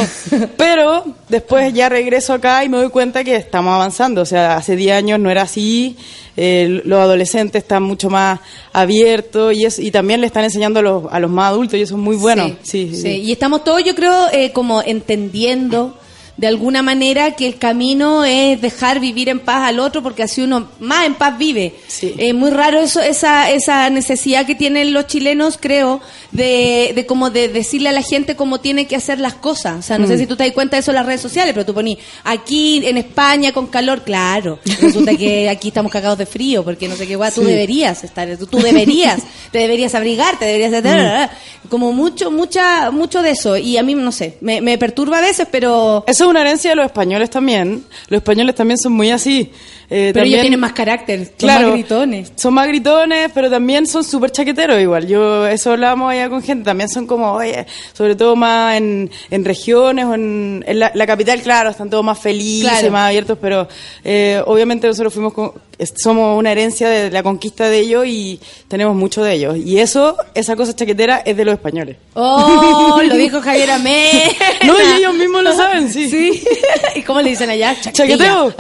Pero 0.57 1.05
después 1.29 1.73
ya 1.73 1.89
regreso 1.89 2.33
acá 2.35 2.65
y 2.65 2.69
me 2.69 2.79
doy 2.79 2.91
cuenta 2.91 3.25
que 3.25 3.37
estamos 3.37 3.73
avanzando. 3.75 4.23
O 4.23 4.27
sea, 4.27 4.57
hace 4.57 4.77
10 4.77 4.97
años 4.97 5.19
no 5.21 5.31
era 5.31 5.43
así. 5.43 5.97
eh, 6.37 6.81
los 6.85 6.99
adolescentes 6.99 7.63
están 7.63 7.83
mucho 7.83 8.09
más 8.11 8.41
abiertos 8.73 9.55
y, 9.55 9.65
es, 9.67 9.79
y 9.79 9.91
también 9.91 10.21
le 10.21 10.27
están 10.27 10.45
enseñando 10.45 10.81
a 10.81 10.83
los, 10.83 11.05
a 11.13 11.21
los 11.21 11.31
más 11.31 11.51
adultos 11.51 11.79
y 11.79 11.83
eso 11.83 11.95
es 11.97 12.01
muy 12.01 12.17
bueno. 12.17 12.47
Sí, 12.63 12.89
sí, 12.89 12.95
Sí, 12.95 13.03
sí. 13.03 13.09
Y 13.23 13.33
estamos 13.33 13.65
todos, 13.65 13.85
yo 13.85 13.95
creo, 13.95 14.29
eh, 14.33 14.53
como 14.53 14.83
entendiendo 14.83 15.97
de 16.37 16.47
alguna 16.47 16.83
manera 16.83 17.37
que 17.37 17.47
el 17.47 17.59
camino 17.59 18.25
es 18.25 18.61
dejar 18.61 19.01
vivir 19.01 19.29
en 19.29 19.39
paz 19.39 19.69
al 19.69 19.79
otro 19.79 20.03
porque 20.03 20.23
así 20.23 20.41
uno 20.43 20.69
más 20.81 21.05
en 21.07 21.15
paz 21.15 21.37
vive. 21.39 21.75
Es 22.19 22.35
muy 22.35 22.51
raro 22.51 22.81
eso, 22.81 23.01
esa, 23.01 23.51
esa 23.51 23.89
necesidad 23.91 24.47
que 24.47 24.55
tienen 24.55 24.93
los 24.95 25.07
chilenos, 25.07 25.59
creo, 25.61 26.01
de, 26.33 26.93
de 26.95 27.07
como 27.07 27.31
de 27.31 27.49
decirle 27.49 27.91
a 27.91 27.93
la 27.93 28.03
gente 28.03 28.35
cómo 28.35 28.61
tiene 28.61 28.87
que 28.87 28.97
hacer 28.97 29.21
las 29.21 29.35
cosas. 29.35 29.79
O 29.79 29.83
sea, 29.83 29.99
no 29.99 30.07
sé 30.07 30.15
Mm. 30.17 30.19
si 30.19 30.27
tú 30.27 30.37
te 30.37 30.45
das 30.45 30.53
cuenta 30.53 30.77
de 30.77 30.81
eso 30.81 30.91
en 30.91 30.97
las 30.97 31.07
redes 31.07 31.21
sociales, 31.21 31.53
pero 31.53 31.67
tú 31.67 31.75
poní 31.75 31.99
aquí 32.25 32.81
en 32.87 32.97
España 32.97 33.53
con 33.53 33.67
calor, 33.67 34.03
claro. 34.03 34.59
Resulta 34.81 35.15
que 35.15 35.49
aquí 35.51 35.69
estamos 35.69 35.93
cagados 35.93 36.19
de 36.19 36.27
frío 36.27 36.65
porque 36.65 36.89
no 36.89 36.97
sé 36.97 37.07
qué 37.07 37.15
guay, 37.17 37.31
tú 37.35 37.43
Sí. 37.43 37.47
deberías 37.47 38.03
estar, 38.05 38.37
tú, 38.39 38.47
tú 38.47 38.59
deberías, 38.59 39.23
te 39.51 39.59
deberías 39.59 39.95
abrigar, 39.95 40.39
te 40.39 40.47
deberías 40.47 41.31
Mm. 41.65 41.69
como 41.69 41.93
mucho, 41.93 42.31
mucha, 42.31 42.91
mucho 42.91 43.23
de 43.23 43.31
eso. 43.33 43.57
Y 43.57 43.77
a 43.77 43.83
mí, 43.83 43.95
no 43.95 44.13
sé, 44.13 44.39
me, 44.41 44.61
me 44.61 44.79
perturba 44.79 45.19
a 45.19 45.21
veces, 45.21 45.47
pero... 45.51 46.05
Eso 46.07 46.22
es 46.25 46.31
una 46.31 46.41
herencia 46.41 46.71
de 46.71 46.77
los 46.77 46.87
españoles 46.87 47.31
también. 47.31 47.85
Los 48.09 48.19
españoles 48.19 48.55
también 48.55 48.79
son 48.79 48.93
muy 48.93 49.11
así. 49.11 49.53
Eh, 49.91 50.11
Pero 50.15 50.25
ellos 50.27 50.41
tienen 50.41 50.61
más 50.61 50.73
carácter, 50.73 51.25
son 51.27 51.35
Claro, 51.37 51.67
más 51.69 51.75
gritones. 51.77 52.33
Son 52.37 52.55
más 52.55 52.67
gritones, 52.67 53.31
pero 53.35 53.51
también 53.51 53.87
son 53.87 54.03
súper 54.05 54.31
chaqueteros 54.31 54.81
igual. 54.81 55.07
Yo, 55.07 55.47
eso 55.47 55.73
hablábamos 55.73 56.11
allá 56.13 56.29
con 56.31 56.43
gente, 56.43 56.65
también 56.65 56.89
son 56.89 57.07
como, 57.07 57.33
oye, 57.33 57.67
sobre 57.93 58.15
todo 58.17 58.35
más 58.37 58.77
en, 58.77 59.11
en 59.31 59.45
regiones 59.45 60.07
o 60.07 60.15
en, 60.15 60.65
en 60.67 60.79
la, 60.79 60.91
la 60.95 61.07
capital, 61.07 61.41
claro, 61.43 61.71
están 61.71 61.91
todos 61.91 62.05
más 62.05 62.19
felices, 62.19 62.71
Claro. 62.71 62.91
más 62.91 63.09
abiertos, 63.09 63.37
pero 63.41 63.69
eh, 64.05 64.43
obviamente 64.47 64.87
nosotros 64.87 65.13
fuimos 65.13 65.33
con- 65.35 65.53
somos 65.97 66.39
una 66.39 66.53
herencia 66.53 66.89
de 66.89 67.11
la 67.11 67.25
conquista 67.25 67.69
de 67.69 67.81
ellos 67.81 68.07
y 68.07 68.39
tenemos 68.69 68.95
mucho 68.95 69.25
de 69.25 69.33
ellos. 69.35 69.57
Y 69.57 69.79
eso, 69.81 70.17
esa 70.33 70.55
cosa 70.55 70.77
chaquetera 70.77 71.23
es 71.25 71.37
de 71.37 71.45
los 71.45 71.55
españoles. 71.55 71.97
Oh, 72.15 73.01
lo 73.05 73.17
dijo 73.17 73.41
Javier 73.43 73.73
Amé. 73.73 74.31
No, 74.65 74.75
y 74.81 74.99
ellos 75.01 75.15
mismos 75.15 75.43
lo 75.43 75.57
saben, 75.57 75.91
sí. 75.93 76.41
¿Y 76.95 77.03
cómo 77.03 77.21
le 77.21 77.31
dicen 77.31 77.51
allá? 77.51 77.75
Chaquetilla. 77.81 78.17
Chaqueteo. 78.17 78.55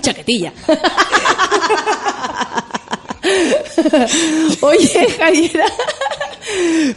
Chaquetilla. 0.00 0.52
Oye, 4.60 5.08
Javiera, 5.18 5.64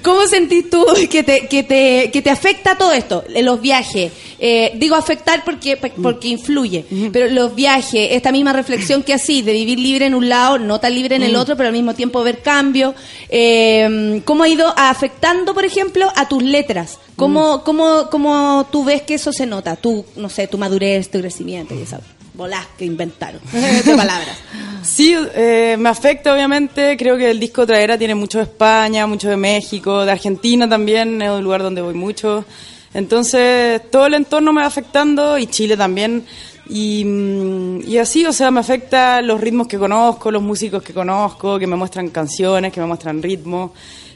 ¿cómo 0.04 0.28
sentís 0.28 0.70
tú 0.70 0.86
que 1.10 1.24
te, 1.24 1.48
que 1.48 1.64
te, 1.64 2.12
que 2.12 2.22
te 2.22 2.30
afecta 2.30 2.78
todo 2.78 2.92
esto? 2.92 3.24
Eh, 3.34 3.42
Los 3.42 3.60
viajes. 3.62 4.12
Eh, 4.42 4.72
digo 4.76 4.96
afectar 4.96 5.44
porque, 5.44 5.76
porque 5.76 6.30
influye, 6.30 6.86
pero 7.12 7.28
los 7.28 7.54
viajes, 7.56 8.08
esta 8.12 8.32
misma 8.32 8.54
reflexión 8.54 9.04
que 9.04 9.14
así, 9.14 9.42
de 9.42 9.52
vivir 9.52 9.78
libre 9.80 10.06
en 10.06 10.16
un 10.16 10.30
lado, 10.30 10.58
no 10.60 10.80
tan 10.80 10.96
libre 10.96 11.18
en 11.18 11.24
el 11.24 11.34
Mm. 11.34 11.40
otro, 11.40 11.58
pero 11.58 11.68
al 11.68 11.74
mismo 11.74 11.94
tiempo 11.94 12.24
ver 12.24 12.42
cambio. 12.42 12.96
Eh, 13.28 14.22
¿Cómo 14.24 14.44
ha 14.44 14.48
ido 14.50 14.74
afectando, 14.78 15.54
por 15.54 15.66
ejemplo, 15.66 16.10
a 16.16 16.30
tus 16.30 16.42
letras? 16.42 17.00
¿Cómo, 17.18 17.66
cómo, 17.66 18.10
cómo 18.10 18.66
tú 18.72 18.86
ves 18.86 19.02
que 19.02 19.16
eso 19.16 19.34
se 19.34 19.46
nota? 19.46 19.76
Tu, 19.76 20.06
no 20.16 20.30
sé, 20.30 20.48
tu 20.48 20.58
madurez, 20.58 21.12
tu 21.12 21.20
crecimiento 21.20 21.76
y 21.76 21.82
esas 21.82 22.00
bolas 22.40 22.66
que 22.78 22.86
inventaron 22.86 23.42
de 23.52 23.96
palabras. 23.96 24.38
Sí, 24.82 25.14
eh, 25.36 25.76
me 25.78 25.90
afecta 25.90 26.34
obviamente. 26.34 26.96
Creo 26.98 27.18
que 27.18 27.30
el 27.30 27.40
disco 27.40 27.68
Traera 27.68 27.98
tiene 27.98 28.16
mucho 28.16 28.38
de 28.38 28.46
España, 28.46 29.06
mucho 29.06 29.30
de 29.30 29.36
México, 29.36 30.06
de 30.06 30.14
Argentina 30.14 30.68
también, 30.68 31.22
es 31.22 31.30
un 31.30 31.44
lugar 31.44 31.62
donde 31.62 31.82
voy 31.82 31.94
mucho. 31.94 32.46
Entonces, 32.94 33.82
todo 33.92 34.08
el 34.08 34.14
entorno 34.14 34.54
me 34.54 34.62
va 34.62 34.68
afectando 34.68 35.38
y 35.38 35.48
Chile 35.48 35.76
también. 35.76 36.26
Y, 36.70 37.04
mm, 37.04 37.82
y 37.86 37.98
así, 37.98 38.26
o 38.26 38.32
sea, 38.32 38.52
me 38.52 38.62
afecta 38.62 39.22
los 39.22 39.42
ritmos 39.42 39.68
que 39.68 39.78
conozco, 39.78 40.32
los 40.32 40.42
músicos 40.42 40.82
que 40.82 40.94
conozco, 40.94 41.60
que 41.60 41.68
me 41.68 41.76
muestran 41.76 42.10
canciones, 42.10 42.72
que 42.72 42.80
me 42.80 42.88
muestran 42.88 43.22
ritmos. 43.22 43.72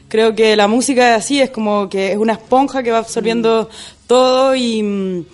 Creo 0.08 0.34
que 0.34 0.56
la 0.56 0.66
música 0.66 1.16
así, 1.16 1.40
es 1.40 1.50
como 1.50 1.88
que 1.88 2.12
es 2.12 2.16
una 2.16 2.32
esponja 2.32 2.82
que 2.82 2.90
va 2.90 2.98
absorbiendo 2.98 3.68
todo 4.06 4.54
y, 4.54 4.82
mm, 4.82 5.24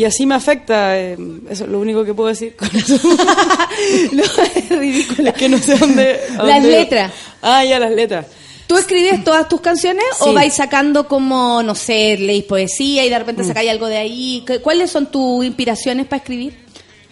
y 0.00 0.04
así 0.06 0.24
me 0.26 0.34
afecta. 0.34 0.98
eh, 0.98 1.16
Eso 1.50 1.64
es 1.64 1.70
lo 1.70 1.78
único 1.78 2.04
que 2.04 2.14
puedo 2.14 2.28
decir 2.30 2.56
con 2.56 2.68
eso. 2.74 2.98
no, 4.12 4.22
es 4.54 4.68
ridícula. 4.70 5.30
Es 5.30 5.36
que 5.36 5.48
no 5.48 5.58
sé 5.58 5.76
dónde. 5.76 6.20
Las 6.42 6.64
letras. 6.64 7.12
Ah, 7.42 7.64
ya, 7.64 7.78
las 7.78 7.90
letras. 7.92 8.26
¿Tú 8.66 8.76
escribes 8.78 9.24
todas 9.24 9.48
tus 9.48 9.60
canciones 9.60 10.04
o 10.20 10.32
vais 10.32 10.54
sacando 10.54 11.08
como, 11.08 11.62
no 11.62 11.74
sé, 11.74 12.16
leís 12.16 12.44
poesía 12.44 13.04
y 13.04 13.10
de 13.10 13.18
repente 13.18 13.42
Mm. 13.42 13.46
sacáis 13.46 13.70
algo 13.70 13.86
de 13.88 13.96
ahí? 13.96 14.44
¿Qué- 14.46 14.60
¿Cuáles 14.60 14.90
son 14.90 15.06
tus 15.10 15.44
inspiraciones 15.44 16.06
para 16.06 16.18
escribir? 16.18 16.56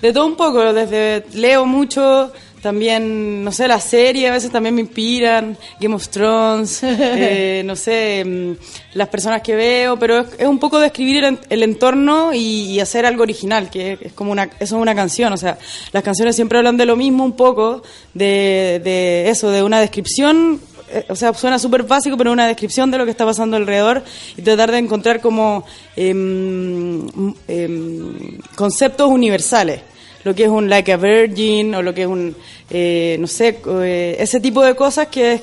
De 0.01 0.13
todo 0.13 0.27
un 0.27 0.37
poco, 0.37 0.73
desde 0.73 1.25
leo 1.35 1.67
mucho, 1.67 2.33
también, 2.63 3.45
no 3.45 3.53
sé, 3.53 3.69
las 3.69 3.85
series 3.85 4.29
a 4.31 4.33
veces 4.33 4.51
también 4.51 4.75
me 4.75 4.81
inspiran, 4.83 5.57
Game 5.81 5.95
of 5.95 6.09
Thrones, 6.09 6.81
eh, 6.83 7.63
no 7.65 7.77
sé, 7.77 8.25
mm, 8.25 8.53
las 8.97 9.09
personas 9.09 9.43
que 9.43 9.55
veo, 9.55 9.99
pero 9.99 10.19
es, 10.21 10.27
es 10.39 10.47
un 10.47 10.59
poco 10.59 10.79
describir 10.81 11.19
el, 11.19 11.25
en- 11.25 11.39
el 11.51 11.63
entorno 11.63 12.33
y, 12.35 12.39
y 12.73 12.81
hacer 12.81 13.07
algo 13.07 13.23
original, 13.23 13.71
que 13.71 13.99
es 14.01 14.13
como 14.13 14.33
una, 14.33 14.45
eso 14.45 14.77
es 14.77 14.83
una 14.83 14.95
canción, 14.95 15.33
o 15.33 15.37
sea, 15.37 15.59
las 15.93 16.03
canciones 16.03 16.35
siempre 16.37 16.59
hablan 16.59 16.77
de 16.77 16.87
lo 16.87 16.97
mismo 16.97 17.25
un 17.25 17.33
poco, 17.37 17.83
de, 18.15 18.81
de 18.85 19.29
eso, 19.31 19.51
de 19.51 19.63
una 19.63 19.81
descripción 19.81 20.61
eh, 20.91 21.05
o 21.11 21.15
sea, 21.15 21.35
suena 21.35 21.59
súper 21.59 21.83
básico, 21.83 22.17
pero 22.17 22.33
una 22.33 22.47
descripción 22.47 22.91
de 22.91 22.97
lo 22.97 23.05
que 23.05 23.11
está 23.11 23.27
pasando 23.27 23.59
alrededor 23.59 24.03
y 24.39 24.41
tratar 24.43 24.73
de 24.73 24.79
encontrar 24.79 25.21
como 25.21 25.67
em, 25.97 27.07
em, 27.47 28.39
conceptos 28.55 29.11
universales. 29.11 29.83
Lo 30.25 30.35
que 30.35 30.45
es 30.45 30.49
un 30.51 30.69
like 30.69 30.93
a 30.93 30.97
virgin 30.97 31.75
o 31.75 31.83
lo 31.83 31.95
que 31.95 32.03
es 32.03 32.09
un, 32.09 32.35
eh, 32.71 33.17
no 33.21 33.27
sé, 33.27 33.59
eh, 33.67 34.17
ese 34.19 34.41
tipo 34.41 34.63
de 34.63 34.75
cosas 34.75 35.07
que, 35.09 35.41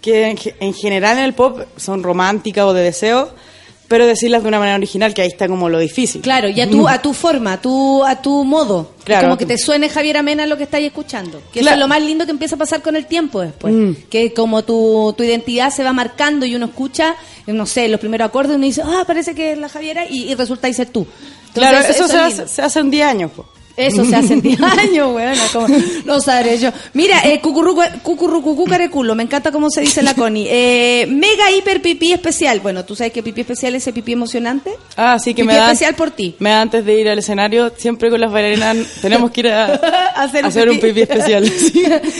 que 0.00 0.28
en, 0.28 0.36
ge- 0.36 0.54
en 0.60 0.74
general 0.74 1.18
en 1.18 1.24
el 1.24 1.32
pop 1.32 1.60
son 1.76 2.02
románticas 2.02 2.64
o 2.64 2.72
de 2.74 2.82
deseo, 2.82 3.30
pero 3.88 4.06
decirlas 4.06 4.42
de 4.42 4.48
una 4.48 4.58
manera 4.58 4.76
original, 4.76 5.12
que 5.12 5.20
ahí 5.22 5.28
está 5.28 5.48
como 5.48 5.68
lo 5.68 5.78
difícil. 5.78 6.22
Claro, 6.22 6.48
y 6.48 6.58
a 6.62 6.68
tu, 6.70 6.88
a 6.88 7.02
tu 7.02 7.12
forma, 7.12 7.54
a 7.54 7.60
tu, 7.60 8.02
a 8.04 8.22
tu 8.22 8.42
modo. 8.44 8.90
Claro. 9.04 9.26
Como 9.28 9.36
que 9.36 9.44
te 9.44 9.58
suene 9.58 9.90
Javier 9.90 10.16
Amena 10.16 10.46
lo 10.46 10.56
que 10.56 10.62
estáis 10.62 10.86
escuchando. 10.86 11.42
Que 11.52 11.60
eso 11.60 11.70
es 11.70 11.78
lo 11.78 11.88
más 11.88 12.00
lindo 12.02 12.24
que 12.24 12.30
empieza 12.30 12.54
a 12.54 12.58
pasar 12.58 12.80
con 12.80 12.96
el 12.96 13.04
tiempo 13.06 13.40
después. 13.42 13.74
Mm. 13.74 13.92
Que 14.08 14.32
como 14.32 14.62
tu, 14.64 15.12
tu 15.16 15.22
identidad 15.24 15.70
se 15.70 15.84
va 15.84 15.92
marcando 15.92 16.46
y 16.46 16.54
uno 16.54 16.66
escucha, 16.66 17.16
no 17.46 17.66
sé, 17.66 17.88
los 17.88 18.00
primeros 18.00 18.26
acordes, 18.28 18.56
uno 18.56 18.64
dice, 18.64 18.80
ah, 18.82 19.04
parece 19.06 19.34
que 19.34 19.52
es 19.52 19.58
la 19.58 19.68
Javiera, 19.68 20.06
y, 20.08 20.30
y 20.30 20.34
resulta 20.36 20.68
y 20.70 20.74
ser 20.74 20.88
tú. 20.88 21.06
Entonces, 21.48 21.52
Claro, 21.54 21.78
eso, 21.80 22.04
es 22.06 22.10
se, 22.10 22.18
hace, 22.18 22.48
se 22.48 22.62
hace 22.62 22.78
en 22.80 22.90
10 22.90 23.06
años. 23.06 23.30
po. 23.32 23.46
Eso 23.76 24.04
se 24.04 24.14
hace 24.16 24.34
en 24.34 24.42
10 24.42 24.60
años, 24.78 25.12
bueno, 25.12 25.40
como, 25.52 25.66
no 26.04 26.20
sabré 26.20 26.58
yo. 26.58 26.70
Mira, 26.94 27.20
eh, 27.24 27.40
cucurrucu- 27.42 28.02
cucurrucucú 28.02 28.64
careculo, 28.64 29.14
me 29.14 29.22
encanta 29.22 29.50
cómo 29.50 29.70
se 29.70 29.80
dice 29.80 30.02
la 30.02 30.14
Connie. 30.14 30.48
Eh, 30.54 31.06
mega 31.08 31.50
hiper 31.50 31.80
pipí 31.82 32.12
especial. 32.12 32.60
Bueno, 32.60 32.84
tú 32.84 32.94
sabes 32.94 33.12
que 33.12 33.22
pipí 33.22 33.40
especial 33.40 33.74
es 33.74 33.82
ese 33.82 33.92
pipí 33.92 34.12
emocionante. 34.12 34.70
Ah, 34.96 35.18
sí 35.18 35.32
que 35.34 35.42
Pipí 35.42 35.46
me 35.48 35.54
da, 35.58 35.66
especial 35.72 35.94
por 35.94 36.10
ti. 36.10 36.34
me 36.38 36.50
da 36.50 36.60
antes 36.60 36.84
de 36.84 37.00
ir 37.00 37.08
al 37.08 37.18
escenario, 37.18 37.72
siempre 37.76 38.10
con 38.10 38.20
las 38.20 38.30
bailarinas 38.30 38.76
tenemos 39.00 39.30
que 39.30 39.40
ir 39.40 39.48
a 39.48 39.64
hacer, 40.16 40.44
hacer 40.44 40.68
un 40.70 40.78
pipí 40.78 41.00
especial. 41.02 41.50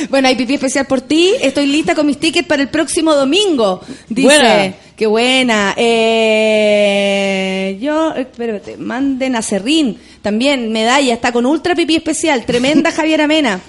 bueno, 0.08 0.28
hay 0.28 0.36
pipí 0.36 0.54
especial 0.54 0.86
por 0.86 1.00
ti. 1.02 1.32
Estoy 1.40 1.66
lista 1.66 1.94
con 1.94 2.06
mis 2.06 2.18
tickets 2.18 2.46
para 2.48 2.62
el 2.62 2.68
próximo 2.68 3.14
domingo. 3.14 3.80
Dice. 4.08 4.26
Buena. 4.26 4.74
Qué 4.96 5.06
buena. 5.06 5.74
Eh, 5.76 7.78
yo, 7.80 8.14
espérate, 8.14 8.76
manden 8.76 9.36
a 9.36 9.42
Serrín. 9.42 9.98
También, 10.20 10.72
medalla, 10.72 11.14
está 11.14 11.32
con 11.32 11.46
ultra 11.46 11.74
pipí 11.74 11.96
especial. 11.96 12.44
Tremenda 12.44 12.92
Javier 12.92 13.22
Amena. 13.22 13.60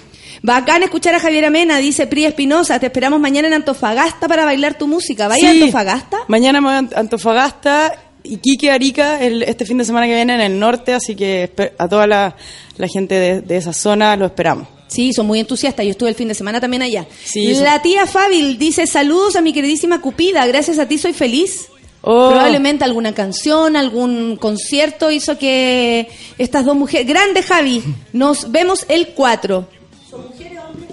Bacán 0.42 0.82
escuchar 0.82 1.14
a 1.14 1.20
Javier 1.20 1.46
Amena, 1.46 1.78
dice 1.78 2.06
Pri 2.06 2.26
Espinosa. 2.26 2.78
Te 2.78 2.86
esperamos 2.86 3.18
mañana 3.18 3.48
en 3.48 3.54
Antofagasta 3.54 4.28
para 4.28 4.44
bailar 4.44 4.76
tu 4.76 4.86
música. 4.86 5.26
¿Vaya 5.26 5.48
a. 5.48 5.52
Antofagasta? 5.52 6.18
Mañana 6.28 6.58
a 6.58 7.00
Antofagasta 7.00 7.94
y 8.22 8.38
Quique 8.38 8.70
Arica 8.70 9.22
el, 9.22 9.42
este 9.42 9.64
fin 9.64 9.78
de 9.78 9.84
semana 9.84 10.06
que 10.06 10.14
viene 10.14 10.34
en 10.34 10.40
el 10.40 10.58
norte, 10.58 10.92
así 10.92 11.14
que 11.14 11.50
a 11.78 11.88
toda 11.88 12.06
la, 12.06 12.36
la 12.76 12.88
gente 12.88 13.14
de, 13.14 13.40
de 13.40 13.56
esa 13.56 13.72
zona 13.72 14.16
lo 14.16 14.26
esperamos. 14.26 14.68
Sí, 14.94 15.12
son 15.12 15.26
muy 15.26 15.40
entusiastas. 15.40 15.84
Yo 15.84 15.90
estuve 15.90 16.10
el 16.10 16.14
fin 16.14 16.28
de 16.28 16.34
semana 16.34 16.60
también 16.60 16.82
allá. 16.82 17.04
Sí, 17.24 17.52
la 17.54 17.82
tía 17.82 18.06
Fabil 18.06 18.58
dice, 18.58 18.86
saludos 18.86 19.34
a 19.34 19.40
mi 19.40 19.52
queridísima 19.52 20.00
Cupida. 20.00 20.46
Gracias 20.46 20.78
a 20.78 20.86
ti 20.86 20.98
soy 20.98 21.12
feliz. 21.12 21.66
Oh. 22.00 22.28
Probablemente 22.30 22.84
alguna 22.84 23.12
canción, 23.12 23.74
algún 23.76 24.36
concierto 24.36 25.10
hizo 25.10 25.36
que 25.36 26.06
estas 26.38 26.64
dos 26.64 26.76
mujeres... 26.76 27.08
Grande 27.08 27.42
Javi, 27.42 27.82
nos 28.12 28.52
vemos 28.52 28.86
el 28.88 29.08
4. 29.08 29.68
¿Son 30.10 30.28
mujeres 30.28 30.58
hombres? 30.68 30.90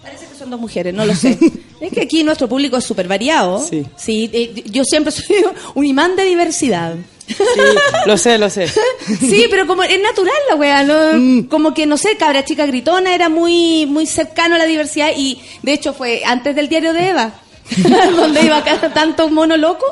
Parece 0.00 0.26
que 0.26 0.34
son 0.36 0.50
dos 0.50 0.60
mujeres, 0.60 0.94
no 0.94 1.04
lo 1.04 1.16
sé. 1.16 1.36
es 1.80 1.92
que 1.92 2.02
aquí 2.02 2.22
nuestro 2.22 2.48
público 2.48 2.76
es 2.76 2.84
súper 2.84 3.08
variado. 3.08 3.58
Sí. 3.58 4.30
eh, 4.32 4.62
yo 4.66 4.84
siempre 4.84 5.10
soy 5.10 5.36
un 5.74 5.86
imán 5.86 6.14
de 6.14 6.24
diversidad. 6.24 6.94
Sí, 7.36 7.60
lo 8.06 8.16
sé, 8.18 8.38
lo 8.38 8.50
sé. 8.50 8.66
Sí, 9.20 9.46
pero 9.50 9.66
como 9.66 9.82
es 9.82 10.00
natural 10.00 10.34
la 10.48 10.56
wea, 10.56 10.82
¿no? 10.84 11.48
como 11.48 11.74
que 11.74 11.86
no 11.86 11.96
sé, 11.96 12.16
cabra 12.16 12.44
chica 12.44 12.66
gritona 12.66 13.14
era 13.14 13.28
muy 13.28 13.86
muy 13.86 14.06
cercano 14.06 14.54
a 14.54 14.58
la 14.58 14.66
diversidad 14.66 15.10
y 15.16 15.40
de 15.62 15.72
hecho 15.72 15.92
fue 15.94 16.22
antes 16.24 16.54
del 16.54 16.68
diario 16.68 16.92
de 16.92 17.08
Eva, 17.08 17.32
donde 18.16 18.42
iba 18.42 18.56
acá 18.58 18.78
tanto 18.92 19.28
mono 19.28 19.56
loco. 19.56 19.84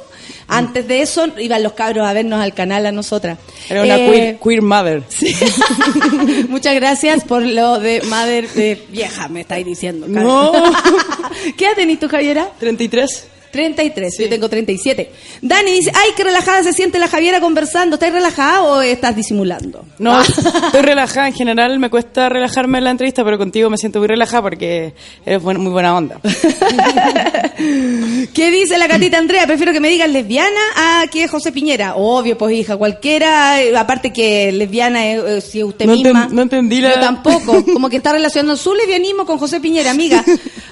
Antes 0.50 0.88
de 0.88 1.02
eso 1.02 1.26
iban 1.36 1.62
los 1.62 1.74
cabros 1.74 2.08
a 2.08 2.12
vernos 2.14 2.40
al 2.40 2.54
canal 2.54 2.86
a 2.86 2.90
nosotras. 2.92 3.36
Era 3.68 3.82
una 3.82 3.98
Eh, 3.98 4.10
queer, 4.10 4.38
queer 4.38 4.62
mother. 4.62 5.02
Muchas 6.48 6.74
gracias 6.74 7.24
por 7.24 7.42
lo 7.42 7.78
de 7.78 8.00
madre 8.02 8.48
de 8.54 8.82
vieja, 8.88 9.28
me 9.28 9.42
estáis 9.42 9.66
diciendo. 9.66 10.06
cabra. 10.06 10.22
No. 10.22 10.52
¿Qué 11.56 11.66
edad 11.66 11.74
tenés 11.74 11.98
tú, 12.00 12.08
Javiera? 12.08 12.48
33. 12.58 13.26
33, 13.50 14.18
yo 14.18 14.28
tengo 14.28 14.48
37. 14.48 15.10
Dani 15.42 15.70
dice, 15.72 15.90
ay, 15.94 16.10
qué 16.16 16.24
relajada 16.24 16.62
se 16.62 16.72
siente 16.72 16.98
la 16.98 17.08
Javiera 17.08 17.40
conversando. 17.40 17.94
¿Estás 17.96 18.12
relajada 18.12 18.62
o 18.62 18.82
estás 18.82 19.16
disimulando? 19.16 19.84
No, 19.98 20.20
estoy 20.22 20.82
relajada. 20.82 21.28
En 21.28 21.34
general 21.34 21.78
me 21.78 21.90
cuesta 21.90 22.28
relajarme 22.28 22.78
en 22.78 22.84
la 22.84 22.90
entrevista, 22.90 23.24
pero 23.24 23.38
contigo 23.38 23.70
me 23.70 23.76
siento 23.78 23.98
muy 23.98 24.08
relajada 24.08 24.42
porque 24.42 24.94
eres 25.24 25.42
buen- 25.42 25.60
muy 25.60 25.72
buena 25.72 25.96
onda. 25.96 26.20
¿Qué 28.34 28.50
dice 28.50 28.78
la 28.78 28.86
gatita 28.86 29.18
Andrea? 29.18 29.46
Prefiero 29.46 29.72
que 29.72 29.80
me 29.80 29.88
digas 29.88 30.08
lesbiana 30.10 30.60
a 30.76 31.06
que 31.10 31.26
José 31.28 31.52
Piñera. 31.52 31.94
Obvio, 31.96 32.36
pues 32.38 32.54
hija, 32.54 32.76
cualquiera, 32.76 33.60
eh, 33.62 33.76
aparte 33.76 34.12
que 34.12 34.52
lesbiana 34.52 35.06
es 35.06 35.22
eh, 35.24 35.40
si 35.40 35.64
usted 35.64 35.86
No 35.86 35.94
misma. 35.94 36.28
no 36.30 36.42
entendí 36.42 36.80
la- 36.80 36.94
Yo 36.94 37.00
tampoco, 37.00 37.64
como 37.72 37.88
que 37.88 37.96
está 37.96 38.12
relacionando 38.12 38.56
su 38.56 38.74
lesbianismo 38.74 39.26
con 39.26 39.38
José 39.38 39.60
Piñera, 39.60 39.90
amiga. 39.90 40.24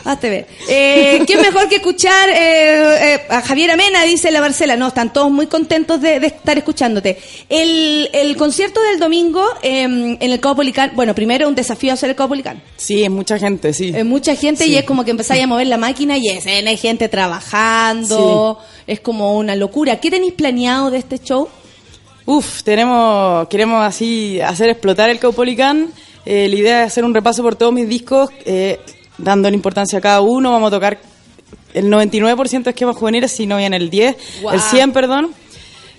Hazte 0.04 0.30
ver. 0.30 0.46
Eh, 0.68 1.22
¿Qué 1.26 1.36
mejor 1.36 1.68
que 1.68 1.76
escuchar 1.76 2.28
eh, 2.30 2.65
eh, 2.66 3.20
a 3.28 3.40
Javier 3.42 3.70
Amena, 3.70 4.04
dice 4.04 4.30
la 4.30 4.40
Marcela? 4.40 4.76
No, 4.76 4.88
están 4.88 5.12
todos 5.12 5.30
muy 5.30 5.46
contentos 5.46 6.00
de, 6.00 6.20
de 6.20 6.26
estar 6.26 6.56
escuchándote. 6.58 7.18
El, 7.48 8.08
el 8.12 8.36
concierto 8.36 8.80
del 8.82 8.98
domingo 8.98 9.44
eh, 9.62 9.82
en 9.82 10.18
el 10.20 10.40
Caupolicán, 10.40 10.92
bueno, 10.94 11.14
primero 11.14 11.48
un 11.48 11.54
desafío 11.54 11.92
hacer 11.92 12.10
el 12.10 12.16
Caupolicán. 12.16 12.62
Sí, 12.76 13.02
es 13.02 13.10
mucha 13.10 13.38
gente, 13.38 13.72
sí. 13.72 13.92
Es 13.94 14.04
mucha 14.04 14.34
gente 14.36 14.66
y 14.66 14.76
es 14.76 14.84
como 14.84 15.04
que 15.04 15.10
empezáis 15.10 15.42
a 15.42 15.46
mover 15.46 15.66
la 15.66 15.78
máquina 15.78 16.16
y 16.18 16.28
es, 16.28 16.46
hay 16.46 16.76
gente 16.76 17.08
trabajando, 17.08 18.58
es 18.86 19.00
como 19.00 19.36
una 19.36 19.56
locura. 19.56 20.00
¿Qué 20.00 20.10
tenéis 20.10 20.34
planeado 20.34 20.90
de 20.90 20.98
este 20.98 21.18
show? 21.18 21.48
Uf, 22.24 22.62
tenemos, 22.62 23.46
queremos 23.48 23.84
así 23.84 24.40
hacer 24.40 24.68
explotar 24.68 25.10
el 25.10 25.18
Caupolicán. 25.18 25.90
Eh, 26.24 26.48
la 26.48 26.56
idea 26.56 26.80
es 26.82 26.88
hacer 26.88 27.04
un 27.04 27.14
repaso 27.14 27.42
por 27.42 27.54
todos 27.54 27.72
mis 27.72 27.88
discos, 27.88 28.30
eh, 28.44 28.80
dándole 29.16 29.54
importancia 29.54 29.98
a 30.00 30.02
cada 30.02 30.20
uno. 30.20 30.50
Vamos 30.50 30.68
a 30.68 30.74
tocar 30.74 30.98
el 31.74 31.90
99% 31.90 32.62
de 32.64 32.70
esquemas 32.70 32.96
juveniles, 32.96 33.32
si 33.32 33.46
no 33.46 33.56
bien 33.58 33.74
el 33.74 33.90
10, 33.90 34.16
Guau. 34.42 34.54
el 34.54 34.60
100, 34.60 34.92
perdón. 34.92 35.30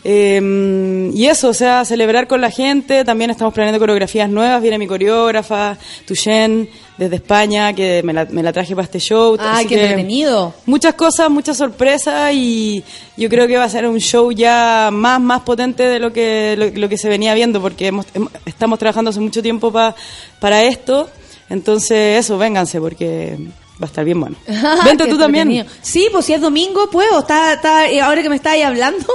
Eh, 0.10 1.12
y 1.14 1.26
eso, 1.26 1.50
o 1.50 1.54
sea, 1.54 1.84
celebrar 1.84 2.28
con 2.28 2.40
la 2.40 2.50
gente. 2.50 3.04
También 3.04 3.30
estamos 3.30 3.54
planeando 3.54 3.80
coreografías 3.80 4.30
nuevas. 4.30 4.62
Viene 4.62 4.78
mi 4.78 4.88
coreógrafa, 4.88 5.78
Tuyen, 6.06 6.70
desde 6.98 7.18
España, 7.18 7.74
que 7.74 8.02
me 8.04 8.14
la, 8.14 8.24
me 8.26 8.42
la 8.42 8.54
traje 8.54 8.74
para 8.74 8.86
este 8.86 9.00
show. 9.00 9.36
¡Ay, 9.40 9.66
Así 9.66 9.68
qué 9.68 9.82
entretenido! 9.82 10.54
Muchas 10.66 10.94
cosas, 10.94 11.30
muchas 11.30 11.58
sorpresas 11.58 12.32
y 12.34 12.84
yo 13.18 13.28
creo 13.28 13.48
que 13.48 13.58
va 13.58 13.66
a 13.66 13.70
ser 13.70 13.86
un 13.86 14.00
show 14.00 14.32
ya 14.32 14.90
más 14.94 15.20
más 15.20 15.42
potente 15.42 15.84
de 15.84 16.00
lo 16.00 16.14
que 16.14 16.56
lo, 16.58 16.70
lo 16.80 16.88
que 16.88 16.98
se 16.98 17.10
venía 17.10 17.34
viendo 17.34 17.62
porque 17.62 17.88
hemos- 17.88 18.08
hem- 18.14 18.30
estamos 18.46 18.80
trabajando 18.80 19.10
hace 19.10 19.20
mucho 19.20 19.42
tiempo 19.44 19.72
pa- 19.74 19.96
para 20.40 20.64
esto. 20.64 21.10
Entonces, 21.50 22.20
eso, 22.20 22.38
vénganse 22.38 22.80
porque 22.80 23.38
va 23.82 23.86
a 23.86 23.86
estar 23.86 24.04
bien 24.04 24.20
bueno. 24.20 24.36
Vente 24.86 25.06
tú 25.08 25.18
también. 25.18 25.66
Sí, 25.82 26.08
pues 26.12 26.26
si 26.26 26.34
es 26.34 26.42
domingo, 26.42 26.90
puedo. 26.90 27.20
Está, 27.20 27.54
está, 27.54 27.88
eh, 27.90 28.02
ahora 28.02 28.22
que 28.22 28.30
me 28.30 28.36
estáis 28.36 28.66
hablando, 28.66 29.06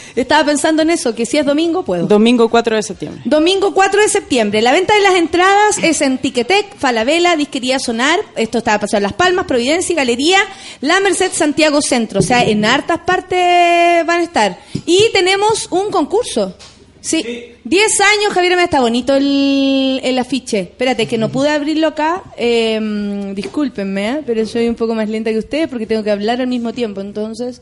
estaba 0.16 0.44
pensando 0.44 0.82
en 0.82 0.90
eso, 0.90 1.14
que 1.14 1.26
si 1.26 1.38
es 1.38 1.46
domingo, 1.46 1.82
puedo. 1.82 2.06
Domingo 2.06 2.48
4 2.48 2.76
de 2.76 2.82
septiembre. 2.82 3.22
Domingo 3.24 3.74
4 3.74 4.00
de 4.00 4.08
septiembre. 4.08 4.62
La 4.62 4.72
venta 4.72 4.94
de 4.94 5.00
las 5.00 5.14
entradas 5.14 5.78
es 5.82 6.00
en 6.00 6.18
Tiquetec, 6.18 6.76
Falabella, 6.76 7.36
Disquería 7.36 7.78
Sonar. 7.78 8.20
Esto 8.36 8.58
está 8.58 8.78
pasado 8.78 8.98
en 8.98 9.04
Las 9.04 9.14
Palmas, 9.14 9.46
Providencia, 9.46 9.96
Galería, 9.96 10.38
La 10.80 11.00
Merced, 11.00 11.32
Santiago 11.32 11.82
Centro. 11.82 12.20
O 12.20 12.22
sea, 12.22 12.44
en 12.44 12.64
hartas 12.64 13.00
partes 13.00 14.06
van 14.06 14.20
a 14.20 14.22
estar. 14.22 14.58
Y 14.86 15.10
tenemos 15.12 15.66
un 15.70 15.90
concurso. 15.90 16.54
Sí. 17.02 17.52
10 17.64 18.00
años, 18.00 18.32
Javier, 18.32 18.56
me 18.56 18.64
está 18.64 18.80
bonito 18.80 19.14
el, 19.14 20.00
el 20.02 20.18
afiche. 20.18 20.60
Espérate, 20.60 21.06
que 21.06 21.18
no 21.18 21.28
pude 21.30 21.50
abrirlo 21.50 21.88
acá. 21.88 22.22
Eh, 22.36 23.32
discúlpenme, 23.34 24.08
¿eh? 24.08 24.20
pero 24.24 24.46
soy 24.46 24.68
un 24.68 24.76
poco 24.76 24.94
más 24.94 25.08
lenta 25.08 25.30
que 25.30 25.38
ustedes 25.38 25.68
porque 25.68 25.86
tengo 25.86 26.02
que 26.02 26.10
hablar 26.12 26.40
al 26.40 26.46
mismo 26.46 26.72
tiempo. 26.72 27.00
Entonces, 27.00 27.60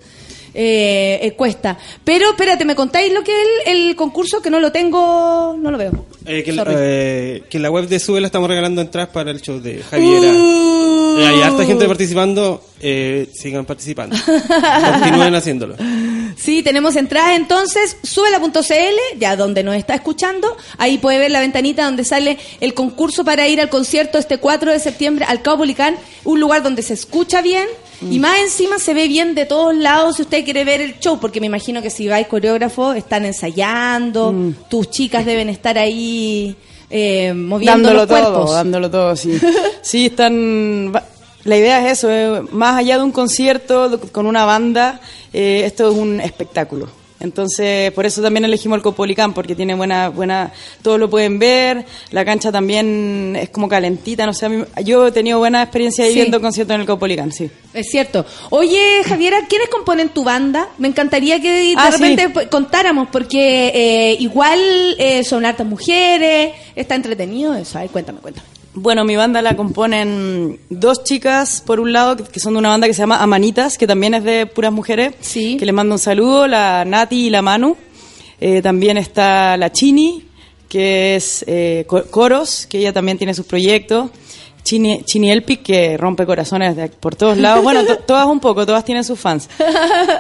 eh, 0.55 1.21
eh, 1.23 1.33
cuesta. 1.33 1.79
Pero 2.05 2.31
espérate, 2.31 2.65
¿me 2.65 2.75
contáis 2.75 3.13
lo 3.13 3.23
que 3.25 3.33
es 3.33 3.49
el, 3.67 3.89
el 3.89 3.97
concurso? 3.97 4.43
Que 4.43 4.51
no 4.51 4.61
lo 4.61 4.71
tengo, 4.73 5.57
no 5.59 5.71
lo 5.71 5.79
veo. 5.79 6.07
Eh, 6.27 6.43
que, 6.43 6.53
Sorry. 6.53 6.75
eh, 6.77 7.43
que 7.49 7.57
en 7.57 7.63
la 7.63 7.71
web 7.71 7.89
de 7.89 7.99
Sube 7.99 8.21
la 8.21 8.27
estamos 8.27 8.49
regalando 8.49 8.83
entradas 8.83 9.11
para 9.11 9.31
el 9.31 9.41
show 9.41 9.59
de 9.59 9.83
Javiera. 9.83 10.33
Uh. 10.33 11.17
Hay 11.19 11.43
harta 11.43 11.65
gente 11.67 11.87
participando, 11.87 12.63
eh, 12.81 13.29
sigan 13.35 13.65
participando. 13.67 14.17
Continúen 15.01 15.35
haciéndolo. 15.35 15.77
Sí, 16.41 16.63
tenemos 16.63 16.97
entradas 16.97 17.37
entonces, 17.37 17.99
súbela.cl, 18.03 19.19
ya 19.19 19.37
donde 19.37 19.63
nos 19.63 19.75
está 19.75 19.95
escuchando, 19.95 20.57
ahí 20.79 20.97
puede 20.97 21.19
ver 21.19 21.31
la 21.31 21.41
ventanita 21.41 21.85
donde 21.85 22.03
sale 22.03 22.39
el 22.61 22.73
concurso 22.73 23.25
para 23.25 23.47
ir 23.47 23.61
al 23.61 23.69
concierto 23.69 24.17
este 24.17 24.39
4 24.39 24.73
de 24.73 24.81
septiembre 24.81 25.27
al 25.29 25.43
Caupolicán, 25.43 25.97
un 26.25 26.41
lugar 26.41 26.63
donde 26.63 26.83
se 26.83 26.95
escucha 26.95 27.43
bien 27.43 27.67
y 28.11 28.19
más 28.19 28.39
encima 28.41 28.79
se 28.79 28.95
ve 28.95 29.07
bien 29.09 29.35
de 29.35 29.45
todos 29.45 29.75
lados 29.75 30.17
si 30.17 30.23
usted 30.23 30.43
quiere 30.43 30.65
ver 30.65 30.81
el 30.81 30.99
show, 30.99 31.21
porque 31.21 31.41
me 31.41 31.47
imagino 31.47 31.83
que 31.83 31.91
si 31.91 32.09
vais 32.09 32.27
coreógrafo 32.27 32.95
están 32.95 33.27
ensayando, 33.27 34.35
tus 34.71 34.89
chicas 34.89 35.27
deben 35.27 35.51
estar 35.51 35.77
ahí 35.77 36.57
eh, 36.89 37.35
moviendo 37.35 37.73
dándolo 37.73 37.99
los 37.99 38.07
cuerpos. 38.07 38.47
todo, 38.47 38.55
dándolo 38.55 38.91
todo, 38.91 39.17
sí. 39.17 39.39
sí, 39.83 40.07
están... 40.07 40.93
La 41.45 41.57
idea 41.57 41.85
es 41.87 41.99
eso, 41.99 42.11
eh, 42.11 42.43
más 42.53 42.77
allá 42.77 42.99
de 42.99 43.05
un 43.05 43.13
concierto 43.13 44.01
con 44.13 44.27
una 44.27 44.45
banda, 44.45 45.01
eh, 45.33 45.63
esto 45.65 45.91
es 45.91 45.97
un 45.97 46.21
espectáculo. 46.21 46.89
Entonces, 47.23 47.93
por 47.93 48.07
eso 48.07 48.23
también 48.23 48.47
elegimos 48.47 48.77
el 48.77 48.83
Copolicán, 48.83 49.35
porque 49.35 49.55
tiene 49.55 49.75
buena, 49.75 50.09
buena, 50.09 50.53
todos 50.81 50.99
lo 50.99 51.11
pueden 51.11 51.39
ver, 51.39 51.85
la 52.13 52.25
cancha 52.25 52.51
también 52.51 53.37
es 53.39 53.51
como 53.51 53.69
calentita, 53.69 54.25
no 54.25 54.33
sé, 54.33 54.47
a 54.47 54.49
mí- 54.49 54.65
yo 54.85 55.07
he 55.07 55.13
tenido 55.13 55.39
buena 55.39 55.63
experiencia 55.63 56.05
ahí 56.05 56.13
Sí. 56.15 56.21
viendo 56.21 56.41
conciertos 56.41 56.75
en 56.77 56.81
el 56.81 56.87
Copolicán, 56.87 57.31
sí. 57.31 57.51
Es 57.75 57.91
cierto. 57.91 58.25
Oye, 58.49 59.03
Javiera, 59.05 59.37
¿quiénes 59.51 59.69
componen 59.69 60.09
tu 60.09 60.25
banda? 60.25 60.69
Me 60.79 60.89
encantaría 60.89 61.41
que 61.43 61.51
de 61.51 61.75
Ah, 61.77 61.91
repente 61.91 62.27
sí. 62.35 62.47
contáramos, 62.51 63.09
porque 63.13 63.69
eh, 63.75 64.17
igual 64.19 64.59
eh, 64.99 65.23
son 65.23 65.45
hartas 65.45 65.67
mujeres, 65.67 66.53
está 66.75 66.95
entretenido 66.95 67.55
eso. 67.55 67.79
Ay, 67.79 67.89
cuéntame, 67.91 68.21
cuéntame. 68.21 68.47
Bueno, 68.73 69.05
mi 69.05 69.17
banda 69.17 69.43
la 69.43 69.57
componen 69.57 70.61
dos 70.71 71.03
chicas, 71.03 71.61
por 71.67 71.81
un 71.81 71.93
lado, 71.93 72.17
que- 72.17 72.39
son 72.39 72.53
de 72.55 72.61
una 72.61 72.69
banda 72.69 72.87
que 72.87 72.95
se 72.95 73.01
llama 73.03 73.21
Amanitas, 73.21 73.77
que 73.77 73.87
también 73.87 74.15
es 74.15 74.23
de 74.23 74.47
puras 74.47 74.73
mujeres. 74.73 75.15
Sí. 75.21 75.57
Que 75.57 75.67
les 75.67 75.75
mando 75.75 75.95
un 75.97 75.99
saludo, 75.99 76.47
la 76.47 76.85
Nati 76.85 77.27
y 77.27 77.31
la 77.31 77.43
Manu. 77.43 77.77
Eh, 78.41 78.63
también 78.63 78.97
está 78.97 79.57
la 79.57 79.73
Chini, 79.73 80.25
que 80.69 81.17
es 81.17 81.45
eh, 81.49 81.85
co- 81.89 82.05
coros, 82.11 82.67
que 82.71 82.79
ella 82.79 82.93
también 82.93 83.19
tiene 83.19 83.35
sus 83.35 83.45
proyectos. 83.45 84.11
Chini, 84.63 85.03
Chini 85.05 85.31
Elpic, 85.31 85.63
que 85.63 85.97
rompe 85.97 86.27
corazones 86.27 86.77
de- 86.77 86.89
por 86.89 87.17
todos 87.17 87.39
lados. 87.39 87.63
Bueno, 87.63 87.85
to- 87.85 87.97
todas 87.99 88.27
un 88.27 88.41
poco, 88.41 88.65
todas 88.67 88.85
tienen 88.85 89.05
sus 89.05 89.19
fans. 89.19 89.49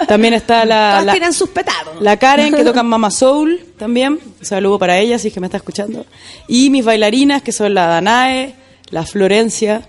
También 0.09 0.35
está 0.35 0.65
la, 0.65 0.91
Todas 0.93 1.05
la, 1.07 1.13
tienen 1.13 1.33
sus 1.33 1.49
petados. 1.51 2.01
la 2.01 2.17
Karen, 2.17 2.55
que 2.55 2.65
toca 2.65 2.83
Mama 2.83 3.11
Soul 3.11 3.61
también. 3.79 4.15
Un 4.39 4.45
saludo 4.45 4.79
para 4.79 4.99
ella, 4.99 5.19
si 5.19 5.29
es 5.29 5.35
que 5.35 5.41
me 5.41 5.47
está 5.47 5.59
escuchando. 5.59 6.05
Y 6.49 6.71
mis 6.71 6.85
bailarinas, 6.85 7.43
que 7.43 7.53
son 7.53 7.75
la 7.75 7.87
Danae, 7.87 8.55
la 8.91 9.05
Florencia. 9.05 9.83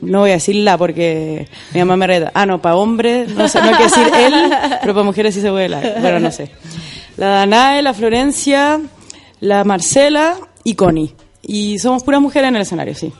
No 0.00 0.20
voy 0.20 0.30
a 0.30 0.34
decir 0.34 0.56
la 0.56 0.76
porque 0.78 1.46
mi 1.72 1.80
mamá 1.80 1.96
me 1.96 2.06
reta. 2.06 2.30
Ah, 2.34 2.46
no, 2.46 2.60
para 2.60 2.76
hombres, 2.76 3.28
no 3.34 3.46
sé, 3.48 3.60
no 3.60 3.68
hay 3.68 3.74
que 3.76 3.84
decir 3.84 4.06
él, 4.16 4.34
pero 4.80 4.94
para 4.94 5.04
mujeres 5.04 5.34
sí 5.34 5.40
se 5.40 5.50
puede 5.50 5.68
la. 5.68 5.80
Bueno, 6.00 6.18
no 6.20 6.30
sé. 6.32 6.50
La 7.16 7.26
Danae, 7.28 7.82
la 7.82 7.94
Florencia, 7.94 8.80
la 9.40 9.64
Marcela 9.64 10.34
y 10.64 10.74
Connie. 10.74 11.14
Y 11.42 11.78
somos 11.78 12.02
puras 12.04 12.20
mujeres 12.20 12.48
en 12.48 12.56
el 12.56 12.62
escenario, 12.62 12.94
sí. 12.94 13.12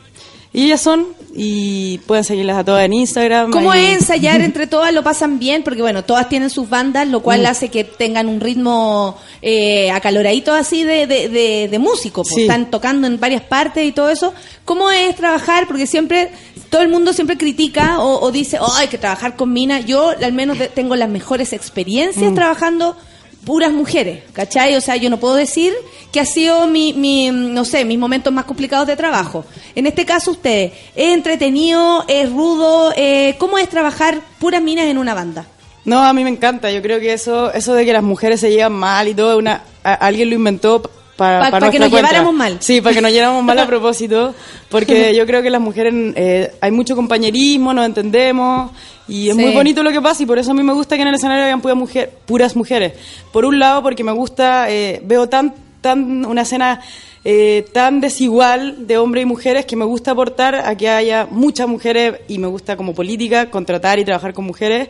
Y 0.51 0.63
ellas 0.65 0.81
son, 0.81 1.05
y 1.35 1.99
pueden 2.07 2.23
seguirlas 2.23 2.57
a 2.57 2.63
todas 2.63 2.83
en 2.83 2.93
Instagram. 2.93 3.51
¿Cómo 3.51 3.71
ahí- 3.71 3.85
es 3.85 3.99
ensayar 3.99 4.41
entre 4.41 4.65
todas? 4.65 4.91
¿Lo 4.91 5.03
pasan 5.03 5.37
bien? 5.37 5.61
Porque 5.63 5.81
bueno, 5.83 6.03
todas 6.03 6.27
tienen 6.27 6.49
sus 6.49 6.67
bandas, 6.67 7.07
lo 7.07 7.19
cual 7.21 7.43
Mm. 7.43 7.45
hace 7.45 7.69
que 7.69 7.83
tengan 7.83 8.27
un 8.27 8.39
ritmo 8.39 9.15
eh, 9.43 9.91
acaloradito 9.91 10.51
así 10.51 10.83
de, 10.83 11.05
de, 11.05 11.29
de, 11.29 11.67
de 11.69 11.79
músico. 11.79 12.23
pues, 12.23 12.33
Sí. 12.33 12.41
Están 12.41 12.71
tocando 12.71 13.05
en 13.05 13.19
varias 13.19 13.43
partes 13.43 13.85
y 13.85 13.91
todo 13.91 14.09
eso. 14.09 14.33
¿Cómo 14.65 14.89
es 14.89 15.15
trabajar? 15.15 15.67
Porque 15.67 15.85
siempre, 15.85 16.31
todo 16.71 16.81
el 16.81 16.89
mundo 16.89 17.13
siempre 17.13 17.37
critica 17.37 17.99
o, 17.99 18.19
o 18.25 18.31
dice, 18.31 18.57
oh, 18.59 18.73
hay 18.75 18.87
que 18.87 18.97
trabajar 18.97 19.35
con 19.35 19.53
Mina. 19.53 19.79
Yo 19.81 20.09
al 20.19 20.33
menos 20.33 20.57
tengo 20.73 20.95
las 20.95 21.09
mejores 21.09 21.53
experiencias 21.53 22.31
Mm. 22.31 22.35
trabajando 22.35 22.97
puras 23.45 23.71
mujeres, 23.71 24.23
¿cachai? 24.33 24.75
O 24.75 24.81
sea, 24.81 24.95
yo 24.97 25.09
no 25.09 25.19
puedo 25.19 25.35
decir 25.35 25.73
que 26.11 26.19
ha 26.19 26.25
sido 26.25 26.67
mi, 26.67 26.93
mi, 26.93 27.29
no 27.31 27.65
sé, 27.65 27.85
mis 27.85 27.97
momentos 27.99 28.33
más 28.33 28.45
complicados 28.45 28.87
de 28.87 28.95
trabajo. 28.95 29.45
En 29.75 29.85
este 29.87 30.05
caso, 30.05 30.31
ustedes, 30.31 30.73
¿es 30.95 31.13
entretenido, 31.13 32.03
es 32.07 32.29
rudo? 32.31 32.93
Eh, 32.95 33.35
¿Cómo 33.37 33.57
es 33.57 33.69
trabajar 33.69 34.19
puras 34.39 34.61
minas 34.61 34.85
en 34.85 34.97
una 34.97 35.13
banda? 35.13 35.45
No, 35.85 36.03
a 36.03 36.13
mí 36.13 36.23
me 36.23 36.29
encanta. 36.29 36.69
Yo 36.71 36.81
creo 36.81 36.99
que 36.99 37.13
eso, 37.13 37.51
eso 37.53 37.73
de 37.73 37.85
que 37.85 37.93
las 37.93 38.03
mujeres 38.03 38.39
se 38.41 38.51
llevan 38.51 38.73
mal 38.73 39.07
y 39.07 39.13
todo, 39.13 39.37
una, 39.37 39.63
a- 39.83 39.93
alguien 39.93 40.29
lo 40.29 40.35
inventó 40.35 40.81
para, 41.19 41.39
Pa- 41.41 41.51
para 41.51 41.65
pa 41.67 41.71
que 41.71 41.77
nos 41.79 41.89
cuenta. 41.89 42.07
lleváramos 42.09 42.33
mal. 42.33 42.57
Sí, 42.59 42.81
para 42.81 42.95
que 42.95 43.01
nos 43.01 43.11
lleváramos 43.11 43.43
mal 43.43 43.59
a 43.59 43.67
propósito. 43.73 44.33
Porque 44.69 45.13
yo 45.17 45.25
creo 45.27 45.43
que 45.43 45.49
las 45.51 45.61
mujeres, 45.61 45.93
eh, 46.15 46.51
hay 46.61 46.71
mucho 46.71 46.95
compañerismo, 46.95 47.73
nos 47.73 47.85
entendemos. 47.85 48.71
Y 49.07 49.29
es 49.29 49.35
Sí. 49.35 49.41
muy 49.41 49.53
bonito 49.53 49.83
lo 49.83 49.91
que 49.91 50.01
pasa 50.01 50.23
y 50.23 50.25
por 50.25 50.39
eso 50.39 50.51
a 50.51 50.53
mí 50.53 50.63
me 50.63 50.73
gusta 50.73 50.95
que 50.95 51.01
en 51.03 51.09
el 51.09 51.15
escenario 51.15 51.45
hayan 51.45 51.61
puras, 51.61 51.77
mujer, 51.77 52.11
puras 52.25 52.55
mujeres. 52.55 52.93
Por 53.31 53.43
un 53.45 53.59
lado, 53.59 53.83
porque 53.83 54.03
me 54.03 54.11
gusta, 54.11 54.69
eh, 54.71 55.01
veo 55.03 55.27
tan, 55.29 55.53
tan 55.81 56.25
una 56.25 56.41
escena 56.43 56.79
eh, 57.25 57.65
tan 57.73 57.99
desigual 58.01 58.87
de 58.87 58.97
hombres 58.97 59.23
y 59.23 59.25
mujeres 59.25 59.65
que 59.65 59.75
me 59.75 59.83
gusta 59.83 60.11
aportar 60.11 60.55
a 60.55 60.75
que 60.77 60.87
haya 60.89 61.27
muchas 61.29 61.67
mujeres 61.67 62.15
y 62.29 62.37
me 62.37 62.47
gusta 62.47 62.77
como 62.77 62.93
política 62.93 63.49
contratar 63.51 63.99
y 63.99 64.05
trabajar 64.05 64.33
con 64.33 64.45
mujeres. 64.45 64.87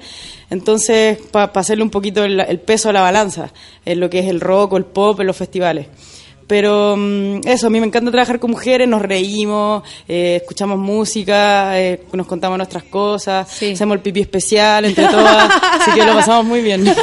Entonces, 0.50 1.18
para 1.32 1.52
hacerle 1.56 1.84
un 1.84 1.90
poquito 1.90 2.24
el, 2.24 2.40
el 2.40 2.60
peso 2.60 2.90
a 2.90 2.94
la 2.94 3.02
balanza 3.02 3.52
en 3.86 4.00
lo 4.00 4.10
que 4.10 4.20
es 4.20 4.28
el 4.28 4.42
rock 4.42 4.74
o 4.74 4.78
el 4.78 4.86
pop 4.86 5.20
en 5.22 5.28
los 5.28 5.38
festivales. 5.38 5.88
Pero 6.50 6.96
mm, 6.98 7.42
eso, 7.46 7.68
a 7.68 7.70
mí 7.70 7.80
me 7.80 7.86
encanta 7.86 8.10
trabajar 8.10 8.40
con 8.40 8.50
mujeres, 8.50 8.88
nos 8.88 9.04
reímos, 9.04 9.84
eh, 10.08 10.38
escuchamos 10.42 10.80
música, 10.80 11.80
eh, 11.80 12.02
nos 12.12 12.26
contamos 12.26 12.58
nuestras 12.58 12.84
cosas, 12.86 13.48
hacemos 13.74 13.96
el 13.96 14.02
pipí 14.02 14.22
especial 14.22 14.84
entre 14.86 15.06
todas, 15.06 15.48
así 15.80 15.92
que 15.92 16.04
lo 16.04 16.14
pasamos 16.16 16.46
muy 16.46 16.62
bien. 16.62 16.84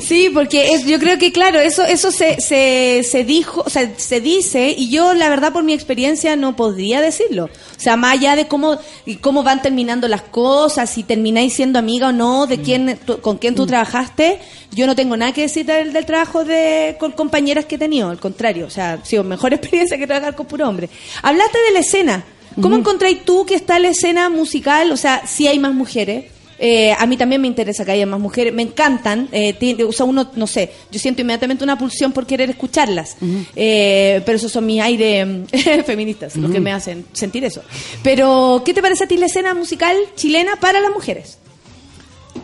Sí, 0.00 0.30
porque 0.34 0.72
es- 0.74 0.84
yo 0.86 0.98
creo 0.98 1.18
que, 1.18 1.30
claro, 1.32 1.60
eso 1.60 1.82
eso 1.84 2.10
se, 2.10 2.40
se, 2.40 3.02
se 3.08 3.24
dijo, 3.24 3.62
o 3.64 3.70
sea, 3.70 3.88
se 3.96 4.20
dice, 4.20 4.74
y 4.76 4.90
yo, 4.90 5.14
la 5.14 5.28
verdad, 5.28 5.52
por 5.52 5.62
mi 5.64 5.72
experiencia, 5.72 6.34
no 6.36 6.56
podría 6.56 7.00
decirlo. 7.00 7.44
O 7.44 7.80
sea, 7.80 7.96
más 7.96 8.14
allá 8.14 8.36
de 8.36 8.46
cómo, 8.48 8.78
cómo 9.20 9.42
van 9.42 9.62
terminando 9.62 10.08
las 10.08 10.22
cosas, 10.22 10.90
si 10.90 11.02
termináis 11.02 11.52
siendo 11.54 11.78
amiga 11.78 12.08
o 12.08 12.12
no, 12.12 12.46
de 12.46 12.60
quién, 12.60 12.98
tú- 13.04 13.20
con 13.20 13.36
quién 13.38 13.54
tú 13.54 13.66
trabajaste, 13.66 14.38
yo 14.72 14.86
no 14.86 14.96
tengo 14.96 15.16
nada 15.16 15.32
que 15.32 15.42
decir 15.42 15.64
del, 15.66 15.92
del 15.92 16.04
trabajo 16.06 16.44
de 16.44 16.96
con 16.98 17.12
compañeras 17.12 17.66
que 17.66 17.76
he 17.76 17.78
tenido, 17.78 18.13
al 18.14 18.20
contrario, 18.20 18.66
o 18.66 18.70
sea, 18.70 18.94
ha 18.94 19.04
sido 19.04 19.22
mejor 19.24 19.52
experiencia 19.54 19.98
que 19.98 20.06
trabajar 20.06 20.34
con 20.34 20.46
puro 20.46 20.68
hombre. 20.68 20.88
Hablaste 21.22 21.58
de 21.66 21.72
la 21.72 21.80
escena. 21.80 22.24
¿Cómo 22.60 22.76
encontráis 22.76 23.24
tú 23.24 23.44
que 23.44 23.56
está 23.56 23.78
la 23.80 23.88
escena 23.88 24.28
musical? 24.30 24.92
O 24.92 24.96
sea, 24.96 25.26
si 25.26 25.46
hay 25.48 25.58
más 25.58 25.74
mujeres. 25.74 26.26
Eh, 26.56 26.92
a 26.96 27.04
mí 27.06 27.16
también 27.16 27.40
me 27.42 27.48
interesa 27.48 27.84
que 27.84 27.90
haya 27.90 28.06
más 28.06 28.20
mujeres, 28.20 28.54
me 28.54 28.62
encantan. 28.62 29.28
eh, 29.32 29.56
o 29.86 29.90
sea, 29.92 30.06
uno, 30.06 30.30
no 30.36 30.46
sé, 30.46 30.70
yo 30.88 31.00
siento 31.00 31.20
inmediatamente 31.20 31.64
una 31.64 31.76
pulsión 31.76 32.12
por 32.12 32.26
querer 32.26 32.48
escucharlas. 32.50 33.16
Eh, 33.56 34.22
pero 34.24 34.36
esos 34.36 34.52
son 34.52 34.64
mis 34.66 34.80
aires 34.80 35.26
mm, 35.28 35.44
feministas 35.84 36.36
los 36.36 36.52
que 36.52 36.60
me 36.60 36.70
hacen 36.72 37.04
sentir 37.12 37.44
eso. 37.44 37.60
Pero, 38.04 38.62
¿qué 38.64 38.72
te 38.72 38.80
parece 38.80 39.02
a 39.02 39.08
ti 39.08 39.16
la 39.16 39.26
escena 39.26 39.52
musical 39.52 39.96
chilena 40.14 40.54
para 40.60 40.80
las 40.80 40.92
mujeres? 40.92 41.38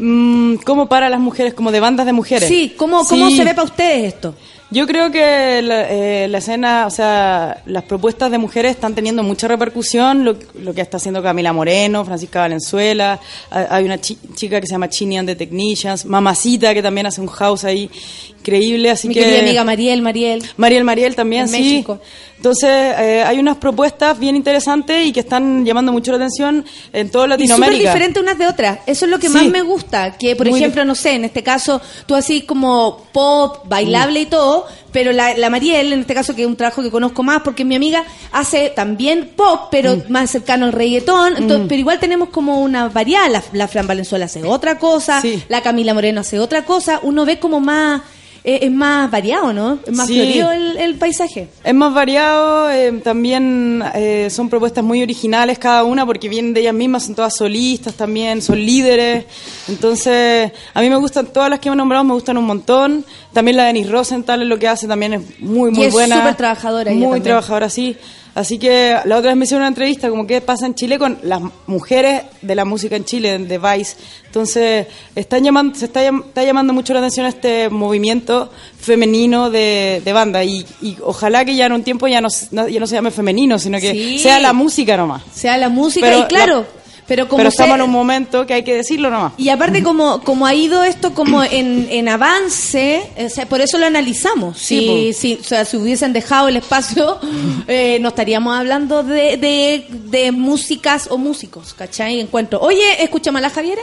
Mm, 0.01 0.57
¿Cómo 0.65 0.89
para 0.89 1.09
las 1.09 1.21
mujeres? 1.21 1.55
Como 1.55 1.71
de 1.73 1.79
bandas 1.81 2.05
de 2.07 2.13
mujeres. 2.13 2.49
Sí, 2.49 2.75
¿cómo, 2.77 3.05
cómo 3.07 3.29
Sí. 3.29 3.37
se 3.37 3.45
ve 3.45 3.55
para 3.55 3.65
ustedes 3.65 4.13
esto? 4.15 4.35
Yo 4.73 4.87
creo 4.87 5.11
que 5.11 5.61
la, 5.63 5.91
eh, 5.91 6.29
la 6.29 6.39
escena, 6.39 6.87
o 6.87 6.91
sea, 6.91 7.61
las 7.67 7.83
propuestas 7.83 8.31
de 8.31 8.39
mujeres 8.39 8.71
están 8.71 8.95
teniendo 8.95 9.25
mucha 9.25 9.49
repercusión, 9.49 10.25
lo, 10.25 10.37
lo 10.63 10.73
que 10.73 10.81
está 10.81 10.99
haciendo 10.99 11.21
Camila 11.23 11.53
Moreno, 11.53 12.05
Francisca 12.05 12.41
Valenzuela, 12.41 13.19
ha- 13.51 13.67
hay 13.75 13.85
una 13.85 13.99
chi- 14.01 14.17
chica 14.37 14.61
que 14.61 14.69
se 14.69 14.73
llama 14.75 14.89
Chini 14.89 15.19
and 15.19 15.29
the 15.29 15.35
Technicians, 15.35 16.05
Mamacita, 16.05 16.73
que 16.73 16.83
también 16.83 17.07
hace 17.07 17.21
un 17.21 17.27
house 17.27 17.65
ahí 17.65 17.91
increíble, 18.39 18.91
así 18.91 19.09
Mi 19.09 19.15
que... 19.15 19.21
querida 19.21 19.41
amiga 19.41 19.65
Mariel, 19.65 20.03
Mariel. 20.03 20.43
Mariel 20.57 20.85
Mariel 20.85 21.17
también, 21.17 21.43
En 21.43 21.49
sí. 21.49 21.57
México. 21.59 22.01
Entonces, 22.37 22.71
eh, 22.71 23.23
hay 23.27 23.39
unas 23.39 23.59
propuestas 23.59 24.19
bien 24.19 24.35
interesantes 24.35 25.05
y 25.07 25.13
que 25.13 25.21
están 25.21 25.63
llamando 25.67 25.93
mucho 25.93 26.11
la 26.11 26.17
atención 26.17 26.65
en 26.91 27.11
toda 27.11 27.27
Y 27.27 27.29
súper 27.33 27.39
Latinoamérica. 27.41 27.91
diferentes 27.91 28.23
unas 28.23 28.39
de 28.39 28.47
otras. 28.47 28.79
Eso 28.87 29.05
es 29.05 29.11
lo 29.11 29.19
que 29.19 29.27
Sí. 29.29 29.35
más 29.35 29.45
me 29.49 29.61
gusta. 29.61 30.17
Que, 30.17 30.35
por 30.37 30.49
Muy 30.49 30.59
ejemplo, 30.59 30.83
no 30.87 30.95
sé, 30.95 31.13
en 31.17 31.27
este 31.27 31.43
caso, 31.43 31.83
tú 32.07 32.15
así 32.15 32.41
como 32.43 33.05
pop, 33.13 33.59
bailable 33.69 34.21
y 34.21 34.27
todo, 34.27 34.60
pero 34.93 35.13
la, 35.13 35.37
la 35.37 35.51
Mariel, 35.51 35.93
en 35.93 36.01
este 36.01 36.15
caso, 36.15 36.35
que 36.35 36.43
es 36.43 36.49
un 36.49 36.57
trabajo 36.57 36.83
que 36.83 36.91
conozco 36.91 37.23
más, 37.23 37.43
porque 37.43 37.65
mi 37.65 37.75
amiga 37.77 38.05
hace 38.33 38.71
también 38.71 39.31
pop, 39.37 39.69
pero 39.71 39.97
más 40.09 40.31
cercano 40.31 40.67
al 40.67 40.73
reggaetón. 40.73 41.37
Entonces, 41.37 41.61
Mm. 41.67 41.69
Pero 41.69 41.81
igual 41.81 41.99
tenemos 42.01 42.31
como 42.31 42.61
una 42.61 42.89
variedad. 42.89 43.29
La, 43.31 43.43
la 43.53 43.69
Fran 43.69 43.87
Valenzuela 43.87 44.25
hace 44.27 44.43
otra 44.45 44.79
cosa, 44.79 45.21
la 45.49 45.63
Camila 45.63 45.95
Moreno 45.95 46.21
hace 46.21 46.39
otra 46.41 46.65
cosa. 46.65 47.01
Uno 47.03 47.25
ve 47.25 47.39
como 47.39 47.61
más. 47.61 48.03
Eh, 48.45 48.61
es 48.63 48.71
más 48.71 49.11
variado, 49.11 49.53
¿no? 49.53 49.79
Es 49.87 49.93
más 49.95 50.07
Sí. 50.07 50.15
florido 50.15 50.51
el, 50.53 50.77
el 50.79 50.95
paisaje. 50.97 51.49
Es 51.63 51.75
más 51.75 51.93
variado, 51.93 52.71
eh, 52.71 52.93
también 53.05 53.83
eh, 53.95 54.29
son 54.31 54.49
propuestas 54.49 54.83
muy 54.83 55.03
originales 55.03 55.59
cada 55.59 55.85
una 55.85 56.07
porque 56.07 56.29
vienen 56.29 56.55
de 56.55 56.61
ellas 56.63 56.75
mismas, 56.75 57.05
son 57.05 57.15
todas 57.15 57.37
solistas 57.37 57.95
también, 57.95 58.41
son 58.43 58.59
líderes. 58.59 59.27
Entonces, 59.69 60.53
a 60.75 60.81
mí 60.81 60.89
me 60.91 60.97
gustan, 60.97 61.27
todas 61.27 61.51
las 61.51 61.61
que 61.61 61.69
hemos 61.69 61.77
nombrado 61.77 62.05
me 62.05 62.15
gustan 62.15 62.37
un 62.39 62.45
montón. 62.47 63.05
También 63.33 63.57
la 63.57 63.65
de 63.65 63.73
Denise 63.75 63.91
Rosenthal 63.91 64.43
es 64.43 64.49
lo 64.49 64.59
que 64.59 64.69
hace, 64.69 64.87
también 64.89 65.15
es 65.15 65.41
muy, 65.41 65.71
muy 65.71 65.83
Y 65.85 65.87
es 65.87 65.93
buena. 65.93 66.17
súper 66.17 66.35
trabajadora 66.37 66.93
Muy 66.93 67.21
trabajadora, 67.21 67.69
sí. 67.71 67.97
Así 68.35 68.59
que 68.59 68.97
la 69.05 69.17
otra 69.19 69.31
vez 69.31 69.37
me 69.37 69.45
hicieron 69.45 69.63
una 69.63 69.69
entrevista 69.69 70.09
como 70.09 70.27
qué 70.27 70.41
pasa 70.41 70.67
en 70.67 70.75
Chile 70.75 70.99
con 70.99 71.19
las 71.25 71.41
mujeres 71.67 72.23
de 72.43 72.55
la 72.55 72.65
música 72.65 72.97
en 72.97 73.05
Chile, 73.05 73.39
de 73.39 73.59
Vice. 73.59 73.97
Entonces, 74.27 74.87
están 75.17 75.43
llamando, 75.43 75.75
se 75.77 75.87
está, 75.87 76.03
llam- 76.09 76.25
está 76.27 76.45
llamando 76.45 76.73
mucho 76.73 76.93
la 76.95 77.01
atención 77.01 77.27
este 77.27 77.69
movimiento 77.69 78.51
femenino 78.79 79.51
de, 79.51 80.01
de 80.05 80.13
banda 80.13 80.43
y, 80.45 80.65
y 80.81 80.97
ojalá 81.03 81.45
que 81.45 81.55
ya 81.57 81.67
en 81.67 81.73
un 81.73 81.83
tiempo 81.83 82.07
ya 82.09 82.21
no, 82.21 82.29
ya 82.69 82.81
no 82.81 82.87
se 82.87 82.95
llame 82.95 83.11
femenino, 83.11 83.59
sino 83.59 83.79
que 83.81 83.93
Sí. 83.93 84.19
sea 84.21 84.39
la 84.39 84.53
música 84.53 84.97
nomás. 84.97 85.23
sea 85.35 85.57
la 85.59 85.69
música 85.69 86.07
Pero 86.07 86.21
y 86.21 86.25
claro 86.25 86.61
la- 86.61 86.80
Pero 87.11 87.27
como 87.27 87.39
Pero 87.39 87.51
se- 87.51 87.57
estamos 87.57 87.75
en 87.75 87.83
un 87.83 87.91
momento 87.91 88.47
que 88.47 88.55
hay 88.55 88.63
que 88.63 88.73
decirlo 88.77 89.11
nomás. 89.11 89.33
Y 89.37 89.49
aparte 89.49 89.83
como 89.83 90.21
como 90.23 90.47
ha 90.47 90.55
ido 90.55 90.85
esto 90.85 91.13
como 91.13 91.43
en, 91.43 91.89
en 91.91 92.09
avance, 92.09 93.03
o 93.19 93.29
sea, 93.29 93.47
por 93.47 93.61
eso 93.61 93.79
lo 93.79 93.87
analizamos. 93.87 94.57
Sí, 94.59 95.13
Si, 95.13 95.35
si, 95.35 95.41
o 95.41 95.43
sea, 95.45 95.65
si 95.65 95.77
hubiesen 95.77 96.13
dejado 96.13 96.47
el 96.47 96.57
espacio, 96.57 97.19
eh, 97.67 97.99
no 98.01 98.11
estaríamos 98.11 98.57
hablando 98.57 99.03
de, 99.03 99.37
de, 99.39 99.87
de 99.91 100.31
músicas 100.31 101.09
o 101.11 101.19
músicos, 101.19 101.75
¿cachai? 101.75 102.21
Encuentro. 102.21 102.61
Oye, 102.61 103.03
escúchame 103.03 103.41
a 103.41 103.43
la 103.43 103.51
Javiera. 103.51 103.83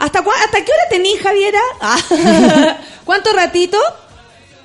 ¿Hasta, 0.00 0.24
cua- 0.24 0.32
¿Hasta 0.44 0.64
qué 0.64 0.72
hora 0.72 0.88
tenís, 0.90 1.20
Javiera? 1.22 1.60
Ah. 1.80 1.96
¿Cuánto 3.04 3.32
ratito? 3.34 3.78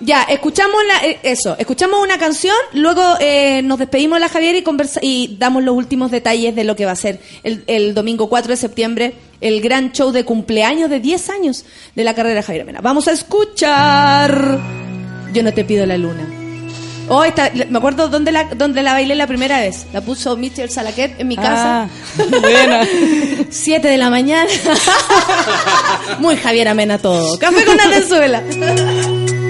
Ya, 0.01 0.23
escuchamos 0.23 0.77
la, 0.87 1.05
eh, 1.07 1.19
eso, 1.23 1.55
escuchamos 1.59 2.01
una 2.01 2.17
canción, 2.17 2.55
luego 2.73 3.03
eh, 3.19 3.61
nos 3.63 3.79
despedimos 3.79 4.15
de 4.15 4.21
la 4.21 4.29
Javiera 4.29 4.57
y, 4.57 4.61
conversa, 4.61 4.99
y 5.03 5.35
damos 5.37 5.61
los 5.63 5.75
últimos 5.75 6.09
detalles 6.09 6.55
de 6.55 6.63
lo 6.63 6.75
que 6.77 6.85
va 6.85 6.93
a 6.93 6.95
ser 6.95 7.19
el, 7.43 7.63
el 7.67 7.93
domingo 7.93 8.29
4 8.29 8.49
de 8.51 8.55
septiembre, 8.57 9.13
el 9.41 9.59
gran 9.61 9.91
show 9.91 10.11
de 10.11 10.23
cumpleaños 10.23 10.89
de 10.89 11.01
10 11.01 11.29
años 11.31 11.65
de 11.95 12.03
la 12.05 12.13
carrera 12.15 12.35
de 12.35 12.43
Javiera 12.43 12.65
Mena. 12.65 12.79
Vamos 12.81 13.09
a 13.09 13.11
escuchar 13.11 14.57
Yo 15.33 15.43
no 15.43 15.53
te 15.53 15.65
pido 15.65 15.85
la 15.85 15.97
luna. 15.97 16.27
Oh, 17.11 17.23
esta- 17.23 17.51
me 17.69 17.77
acuerdo 17.79 18.07
dónde 18.07 18.31
la, 18.31 18.43
dónde 18.55 18.83
la 18.83 18.93
bailé 18.93 19.15
la 19.15 19.25
primera 19.27 19.59
vez. 19.59 19.87
La 19.91 19.99
puso 20.01 20.37
Mr. 20.37 20.69
Salaquet 20.69 21.19
en 21.19 21.27
mi 21.27 21.35
casa. 21.35 21.83
Ah, 21.83 21.89
buena. 22.39 22.87
7 23.49 23.87
de 23.87 23.97
la 23.97 24.09
mañana. 24.11 24.49
Muy 26.19 26.37
Javiera 26.37 26.73
Mena 26.75 26.99
todo. 26.99 27.37
Café 27.39 27.65
con 27.65 27.79
Atenzuela. 27.81 28.43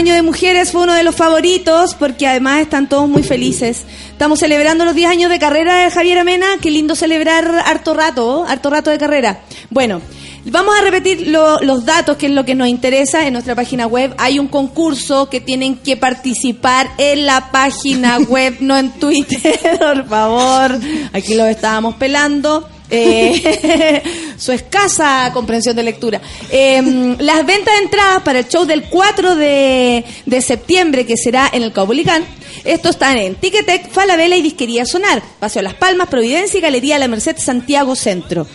Baño 0.00 0.14
de 0.14 0.22
mujeres 0.22 0.72
fue 0.72 0.84
uno 0.84 0.94
de 0.94 1.02
los 1.02 1.14
favoritos 1.14 1.94
porque 1.94 2.26
además 2.26 2.60
están 2.62 2.88
todos 2.88 3.06
muy 3.06 3.22
felices. 3.22 3.82
Estamos 4.10 4.38
celebrando 4.38 4.86
los 4.86 4.94
10 4.94 5.10
años 5.10 5.28
de 5.30 5.38
carrera 5.38 5.84
de 5.84 5.90
Javier 5.90 6.16
Amena. 6.16 6.46
Qué 6.62 6.70
lindo 6.70 6.94
celebrar 6.96 7.46
harto 7.66 7.92
rato, 7.92 8.46
harto 8.48 8.70
rato 8.70 8.88
de 8.88 8.96
carrera. 8.96 9.40
Bueno, 9.68 10.00
vamos 10.46 10.74
a 10.78 10.80
repetir 10.82 11.28
lo- 11.28 11.60
los 11.60 11.84
datos, 11.84 12.16
que 12.16 12.26
es 12.28 12.32
lo 12.32 12.46
que 12.46 12.54
nos 12.54 12.68
interesa. 12.68 13.26
En 13.26 13.34
nuestra 13.34 13.54
página 13.54 13.86
web 13.86 14.14
hay 14.16 14.38
un 14.38 14.48
concurso 14.48 15.28
que 15.28 15.42
tienen 15.42 15.76
que 15.76 15.98
participar 15.98 16.88
en 16.96 17.26
la 17.26 17.50
página 17.52 18.16
web, 18.26 18.56
no 18.60 18.78
en 18.78 18.92
Twitter, 18.92 19.60
por 19.78 20.08
favor. 20.08 20.78
Aquí 21.12 21.34
lo 21.34 21.44
estábamos 21.44 21.96
pelando. 21.96 22.66
Eh, 22.92 24.02
su 24.50 24.54
escasa 24.54 25.30
comprensión 25.32 25.76
de 25.76 25.82
lectura. 25.82 26.20
Eh, 26.50 27.16
las 27.18 27.46
ventas 27.46 27.74
de 27.74 27.84
entradas 27.84 28.22
para 28.22 28.40
el 28.40 28.48
show 28.48 28.64
del 28.64 28.84
4 28.84 29.36
de, 29.36 30.04
de 30.26 30.42
septiembre, 30.42 31.06
que 31.06 31.16
será 31.16 31.48
en 31.52 31.62
el 31.62 31.72
Caupolicán, 31.72 32.24
estos 32.64 32.92
están 32.92 33.16
en 33.16 33.36
Ticketek, 33.36 33.90
Falabella 33.90 34.36
y 34.36 34.42
Disquería 34.42 34.84
Sonar, 34.84 35.22
Paseo 35.38 35.62
Las 35.62 35.74
Palmas, 35.74 36.08
Providencia 36.08 36.58
y 36.58 36.60
Galería 36.60 36.98
La 36.98 37.08
Merced, 37.08 37.36
Santiago 37.38 37.94
Centro. 37.94 38.46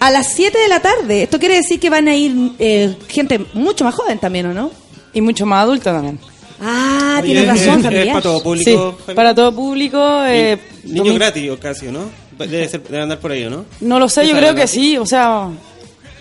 a 0.00 0.10
las 0.10 0.32
7 0.34 0.58
de 0.58 0.68
la 0.68 0.80
tarde. 0.80 1.22
Esto 1.22 1.38
quiere 1.38 1.56
decir 1.56 1.80
que 1.80 1.88
van 1.88 2.08
a 2.08 2.14
ir 2.14 2.52
eh, 2.58 2.94
gente 3.08 3.38
mucho 3.54 3.84
más 3.84 3.94
joven 3.94 4.18
también, 4.18 4.46
¿o 4.46 4.54
no? 4.54 4.70
Y 5.12 5.20
mucho 5.20 5.46
más 5.46 5.62
adulta 5.62 5.92
también. 5.92 6.18
Ah, 6.60 7.18
Oye, 7.22 7.32
tienes 7.34 7.42
¿es- 7.44 7.48
razón 7.66 7.76
es 7.78 7.82
también. 7.82 8.08
para 8.08 8.22
todo 8.22 8.42
público, 8.42 8.98
Sí, 9.06 9.12
para 9.14 9.34
todo 9.34 9.54
público. 9.54 10.24
eh, 10.26 10.58
Niño 10.84 11.14
gratis 11.14 11.50
o 11.50 11.58
casi, 11.58 11.86
¿no? 11.86 12.10
Debe, 12.38 12.68
ser, 12.68 12.82
debe 12.82 13.02
andar 13.02 13.18
por 13.18 13.30
ahí, 13.32 13.44
¿o 13.44 13.50
¿no? 13.50 13.64
No 13.80 13.98
lo 13.98 14.08
sé, 14.08 14.26
yo 14.26 14.36
creo 14.36 14.50
es 14.50 14.56
que 14.56 14.66
sí, 14.66 14.96
o 14.98 15.06
sea... 15.06 15.48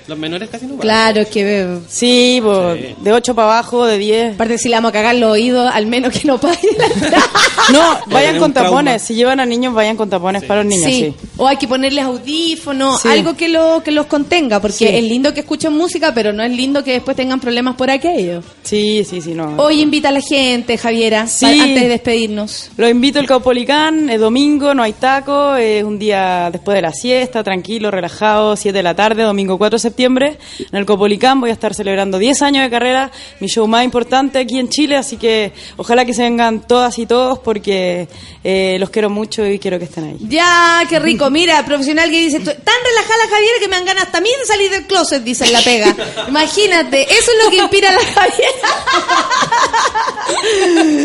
Los 0.08 0.18
menores 0.18 0.50
casi 0.50 0.66
no 0.66 0.74
van. 0.74 0.80
Claro, 0.82 1.22
es 1.22 1.28
que... 1.30 1.78
Sí, 1.88 2.42
Sí. 2.44 2.96
de 3.02 3.12
8 3.14 3.36
para 3.36 3.48
abajo, 3.48 3.86
de 3.86 3.98
10. 3.98 4.34
Aparte, 4.36 4.58
si 4.58 4.70
le 4.70 4.76
vamos 4.76 4.90
a 4.90 4.94
cagar 4.94 5.16
los 5.16 5.32
oídos, 5.32 5.70
al 5.74 5.86
menos 5.88 6.12
que 6.14 6.28
no 6.28 6.38
paguen. 6.40 6.60
No, 7.72 7.80
vayan 8.08 8.40
con 8.40 8.52
trauma. 8.52 8.70
tapones. 8.72 9.02
Si 9.02 9.16
llevan 9.16 9.40
a 9.40 9.46
niños, 9.46 9.74
vayan 9.74 9.96
con 9.96 10.10
tapones 10.10 10.44
para 10.44 10.64
los 10.64 10.70
niños, 10.70 10.86
sí. 10.86 11.14
O 11.38 11.48
hay 11.48 11.56
que 11.56 11.68
ponerles 11.68 12.04
audífonos, 12.04 13.02
Sí. 13.02 13.08
algo 13.08 13.36
que, 13.36 13.48
lo, 13.48 13.82
que 13.84 13.92
los 13.92 14.06
contenga, 14.08 14.60
porque 14.60 14.78
Sí. 14.80 14.86
es 14.86 15.04
lindo 15.04 15.34
que 15.34 15.40
escuchen 15.42 15.72
música, 15.72 16.14
pero 16.14 16.34
no 16.34 16.44
es 16.44 16.52
lindo 16.52 16.84
que 16.84 16.92
después 16.94 17.16
tengan 17.16 17.40
problemas 17.40 17.76
por 17.76 17.90
aquello. 17.90 18.42
Sí, 18.64 19.06
sí, 19.06 19.22
sí, 19.22 19.34
no. 19.34 19.56
Hoy 19.58 19.82
invita 19.82 20.10
a 20.10 20.12
la 20.12 20.20
gente, 20.22 20.78
Javiera, 20.78 21.22
antes 21.22 21.40
de 21.40 21.88
despedirnos. 21.88 22.70
Los 22.76 22.90
invito 22.90 23.20
al 23.20 23.28
Caupolicán, 23.28 24.10
es 24.10 24.20
domingo, 24.20 24.74
no 24.74 24.84
hay 24.84 24.94
taco, 24.94 25.56
es 25.56 25.84
un 25.86 25.98
día 25.98 26.50
después 26.52 26.76
de 26.76 26.82
la 26.82 26.92
siesta, 26.92 27.44
tranquilo, 27.44 27.92
relajado, 27.92 28.58
7 28.58 28.78
de 28.78 28.84
la 28.84 28.94
tarde, 28.96 29.24
domingo 29.24 29.58
4 29.58 29.76
de 29.78 29.80
septiembre. 29.80 29.93
En 29.98 30.80
el 30.80 30.86
Caupolicán 30.86 31.40
voy 31.40 31.50
a 31.52 31.54
estar 31.54 31.74
celebrando 31.74 32.18
10 32.18 32.42
años 32.42 32.64
de 32.64 32.70
carrera, 32.70 33.12
mi 33.40 33.48
show 33.48 33.68
más 33.68 33.84
importante 33.84 34.40
aquí 34.40 34.60
en 34.60 34.70
Chile, 34.70 34.96
así 34.98 35.18
que 35.18 35.52
ojalá 35.78 36.06
que 36.06 36.14
se 36.14 36.24
vengan 36.24 36.62
todas 36.68 36.98
y 36.98 37.06
todos 37.06 37.40
porque 37.40 38.08
eh, 38.44 38.78
los 38.80 38.90
quiero 38.90 39.10
mucho 39.10 39.46
y 39.46 39.60
quiero 39.60 39.78
que 39.78 39.86
estén 39.86 40.06
ahí. 40.06 40.18
Ya, 40.28 40.82
qué 40.90 41.00
rico. 41.00 41.30
Mira, 41.30 41.64
profesional 41.66 42.10
que 42.10 42.20
dice, 42.20 42.40
tan 42.40 42.56
relajada 42.56 43.26
la 43.26 43.30
Javiera 43.30 43.54
que 43.60 43.68
me 43.68 43.76
dan 43.76 43.86
ganas 43.86 44.08
mí 44.24 44.30
de 44.40 44.46
salir 44.46 44.72
del 44.72 44.86
closet, 44.88 45.24
dice 45.24 45.46
en 45.46 45.54
la 45.54 45.62
pega. 45.62 45.96
Imagínate, 46.28 47.04
eso 47.04 47.32
es 47.32 47.44
lo 47.46 47.52
que 47.52 47.58
inspira 47.58 47.90
a 47.90 47.94
la 47.94 48.00
Javiera. 48.00 48.68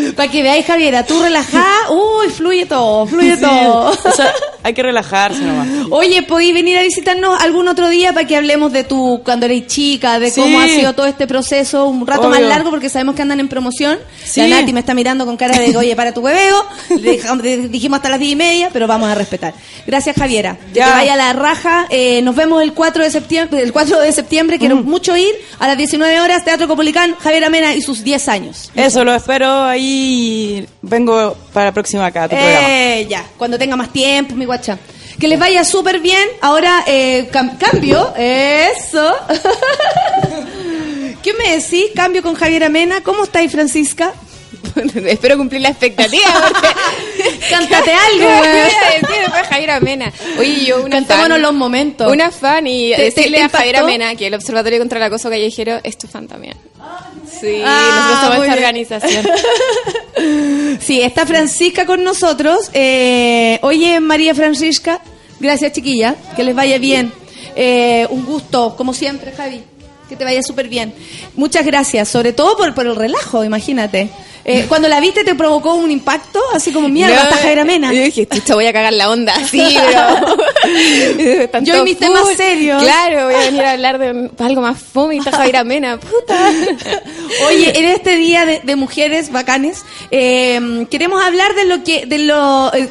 Para 0.15 0.31
que 0.31 0.41
veáis, 0.41 0.65
Javiera, 0.65 1.05
tú 1.05 1.21
relajada, 1.21 1.91
uy, 1.91 2.29
fluye 2.29 2.65
todo, 2.65 3.05
fluye 3.05 3.35
Sí, 3.35 3.41
todo. 3.41 3.89
o 3.91 4.11
sea, 4.11 4.33
hay 4.63 4.73
que 4.73 4.83
relajarse 4.83 5.41
nomás. 5.41 5.67
Oye, 5.91 6.23
¿podéis 6.23 6.53
venir 6.53 6.77
a 6.77 6.81
visitarnos 6.83 7.39
algún 7.41 7.67
otro 7.67 7.89
día 7.89 8.13
para 8.13 8.25
que 8.27 8.35
hablemos 8.35 8.71
de 8.71 8.78
tu, 8.83 9.21
cuando 9.23 9.45
eres 9.45 9.67
chica, 9.67 10.19
de 10.19 10.29
Sí. 10.31 10.41
cómo 10.41 10.59
ha 10.59 10.67
sido 10.67 10.93
todo 10.93 11.05
este 11.05 11.27
proceso, 11.27 11.85
un 11.87 12.05
rato 12.07 12.21
Obvio. 12.27 12.31
más 12.31 12.41
largo 12.41 12.69
porque 12.69 12.89
sabemos 12.89 13.15
que 13.15 13.21
andan 13.21 13.39
en 13.39 13.47
promoción? 13.47 13.97
Sí. 14.23 14.41
La 14.41 14.47
Nati 14.61 14.73
me 14.73 14.79
está 14.81 14.93
mirando 14.93 15.25
con 15.25 15.37
cara 15.37 15.57
de, 15.59 15.75
oye, 15.77 15.95
para 15.95 16.13
tu 16.13 16.21
hueveo. 16.21 16.65
Dijimos 17.69 17.97
hasta 17.97 18.09
las 18.09 18.19
diez 18.19 18.31
y 18.33 18.35
media, 18.35 18.69
pero 18.71 18.87
vamos 18.87 19.09
a 19.09 19.15
respetar. 19.15 19.53
Gracias, 19.85 20.15
Javiera. 20.15 20.57
Que 20.73 20.79
Ya. 20.79 20.85
te 20.85 20.91
vaya 20.91 21.15
la 21.15 21.33
raja. 21.33 21.87
Eh, 21.89 22.21
nos 22.21 22.35
vemos 22.35 22.61
el 22.63 22.73
4 22.73 23.03
de 23.03 23.11
septiembre, 23.11 23.61
el 23.61 23.71
4 23.71 23.99
de 23.99 24.11
septiembre, 24.11 24.59
quiero 24.59 24.77
mucho 24.77 25.15
ir, 25.17 25.33
a 25.59 25.67
las 25.67 25.77
19 25.77 26.19
horas, 26.21 26.43
Teatro 26.45 26.67
Copolicán, 26.67 27.15
Javiera 27.19 27.49
Mena 27.49 27.73
y 27.75 27.81
sus 27.81 28.03
10 28.03 28.27
años. 28.29 28.71
Eso, 28.75 29.03
lo 29.03 29.13
espero 29.13 29.63
ahí. 29.63 30.67
Vengo 30.81 31.35
para 31.53 31.67
la 31.67 31.71
próxima 31.73 32.05
acá, 32.05 32.23
a 32.23 32.29
tu 32.29 32.35
programa. 32.35 32.67
Eh, 32.69 33.07
ya, 33.09 33.25
cuando 33.37 33.57
tenga 33.57 33.75
más 33.75 33.91
tiempo, 33.91 34.35
mi 34.35 34.45
guacha. 34.45 34.77
Que 35.19 35.27
les 35.27 35.37
vaya 35.39 35.63
súper 35.65 35.99
bien. 35.99 36.27
Ahora, 36.41 36.83
eh, 36.87 37.29
cam- 37.31 37.57
cambio. 37.57 38.13
Eso. 38.17 39.15
¿Qué 41.23 41.33
me 41.33 41.57
decís? 41.57 41.87
Cambio 41.95 42.23
con 42.23 42.35
Javier 42.35 42.63
Amena. 42.63 43.01
¿Cómo 43.01 43.23
estáis, 43.25 43.51
Francisca? 43.51 44.13
Espero 45.05 45.37
cumplir 45.37 45.61
la 45.61 45.69
expectativa. 45.69 46.23
Cántate 47.49 47.91
algo, 47.91 48.19
¿Qué 48.19 48.25
voy 48.25 48.47
güey. 48.47 48.59
a 48.59 48.91
decir 48.93 49.21
después 49.21 49.47
Javier 49.49 49.71
Amena? 49.71 50.13
Oye, 50.37 50.65
yo 50.65 50.81
una 50.83 50.97
Cantémonos 50.97 51.29
fan, 51.35 51.41
los 51.41 51.53
momentos. 51.53 52.11
Una 52.11 52.31
fan 52.31 52.67
y 52.67 52.93
¿Te- 52.95 53.01
decirle 53.03 53.39
te 53.39 53.43
a 53.43 53.49
Javier? 53.49 53.77
Amena 53.77 54.15
que 54.15 54.27
el 54.27 54.33
Observatorio 54.35 54.79
contra 54.79 54.97
el 54.99 55.03
Acoso 55.03 55.29
Callejero 55.29 55.79
es 55.83 55.97
tu 55.97 56.07
fan 56.07 56.27
también. 56.27 56.55
Sí, 57.29 57.61
Ah, 57.65 57.91
nosotros 57.95 58.19
somos 58.21 58.35
esta 58.35 58.55
bien. 58.55 58.57
organización. 58.57 59.27
Sí, 60.79 61.01
está 61.01 61.25
Francisca 61.25 61.85
con 61.85 62.03
nosotros. 62.03 62.69
Eh, 62.73 63.59
oye, 63.61 63.99
María 63.99 64.33
Francisca. 64.33 65.01
Gracias, 65.39 65.73
chiquilla. 65.73 66.15
Que 66.35 66.43
les 66.43 66.55
vaya 66.55 66.77
bien. 66.77 67.11
Eh, 67.55 68.07
un 68.09 68.25
gusto, 68.25 68.75
como 68.77 68.93
siempre, 68.93 69.31
Javi. 69.31 69.61
Que 70.09 70.15
te 70.15 70.23
vaya 70.23 70.41
súper 70.41 70.67
bien. 70.67 70.93
Muchas 71.35 71.65
gracias, 71.65 72.09
sobre 72.09 72.33
todo 72.33 72.57
por, 72.57 72.73
por 72.73 72.87
el 72.87 72.95
relajo, 72.95 73.43
imagínate. 73.43 74.09
Eh, 74.45 74.65
cuando 74.67 74.87
la 74.87 74.99
viste, 74.99 75.23
¿te 75.23 75.35
provocó 75.35 75.75
un 75.75 75.91
impacto? 75.91 76.41
Así 76.55 76.71
como, 76.71 76.89
mierda, 76.89 77.15
No, 77.15 77.21
está 77.21 77.37
Javier 77.37 77.59
Amena. 77.59 77.93
Yo 77.93 78.01
dije, 78.01 78.25
te 78.25 78.53
voy 78.53 78.65
a 78.65 78.73
cagar 78.73 78.93
la 78.93 79.11
onda, 79.11 79.35
sí, 79.45 79.61
pero... 79.75 81.61
Yo 81.61 81.73
todos 81.73 81.85
mis 81.85 81.99
temas 81.99 82.27
serios. 82.35 82.81
Claro, 82.81 83.25
voy 83.25 83.35
a 83.35 83.39
venir 83.39 83.61
a 83.61 83.71
hablar 83.73 83.99
de 83.99 84.31
algo 84.39 84.61
más 84.61 84.79
fome 84.79 85.17
está 85.17 85.31
Javier 85.31 85.57
Amena, 85.57 85.99
puta. 85.99 86.51
Oye, 87.47 87.77
en 87.77 87.85
este 87.85 88.15
día 88.15 88.45
de, 88.45 88.61
de 88.61 88.75
mujeres 88.75 89.31
bacanes, 89.31 89.83
eh, 90.09 90.87
queremos 90.89 91.23
hablar 91.23 91.53
de 91.53 91.65
lo 91.65 91.83
que, 91.83 92.05
de 92.07 92.17
lo, 92.19 92.73
eh, 92.73 92.89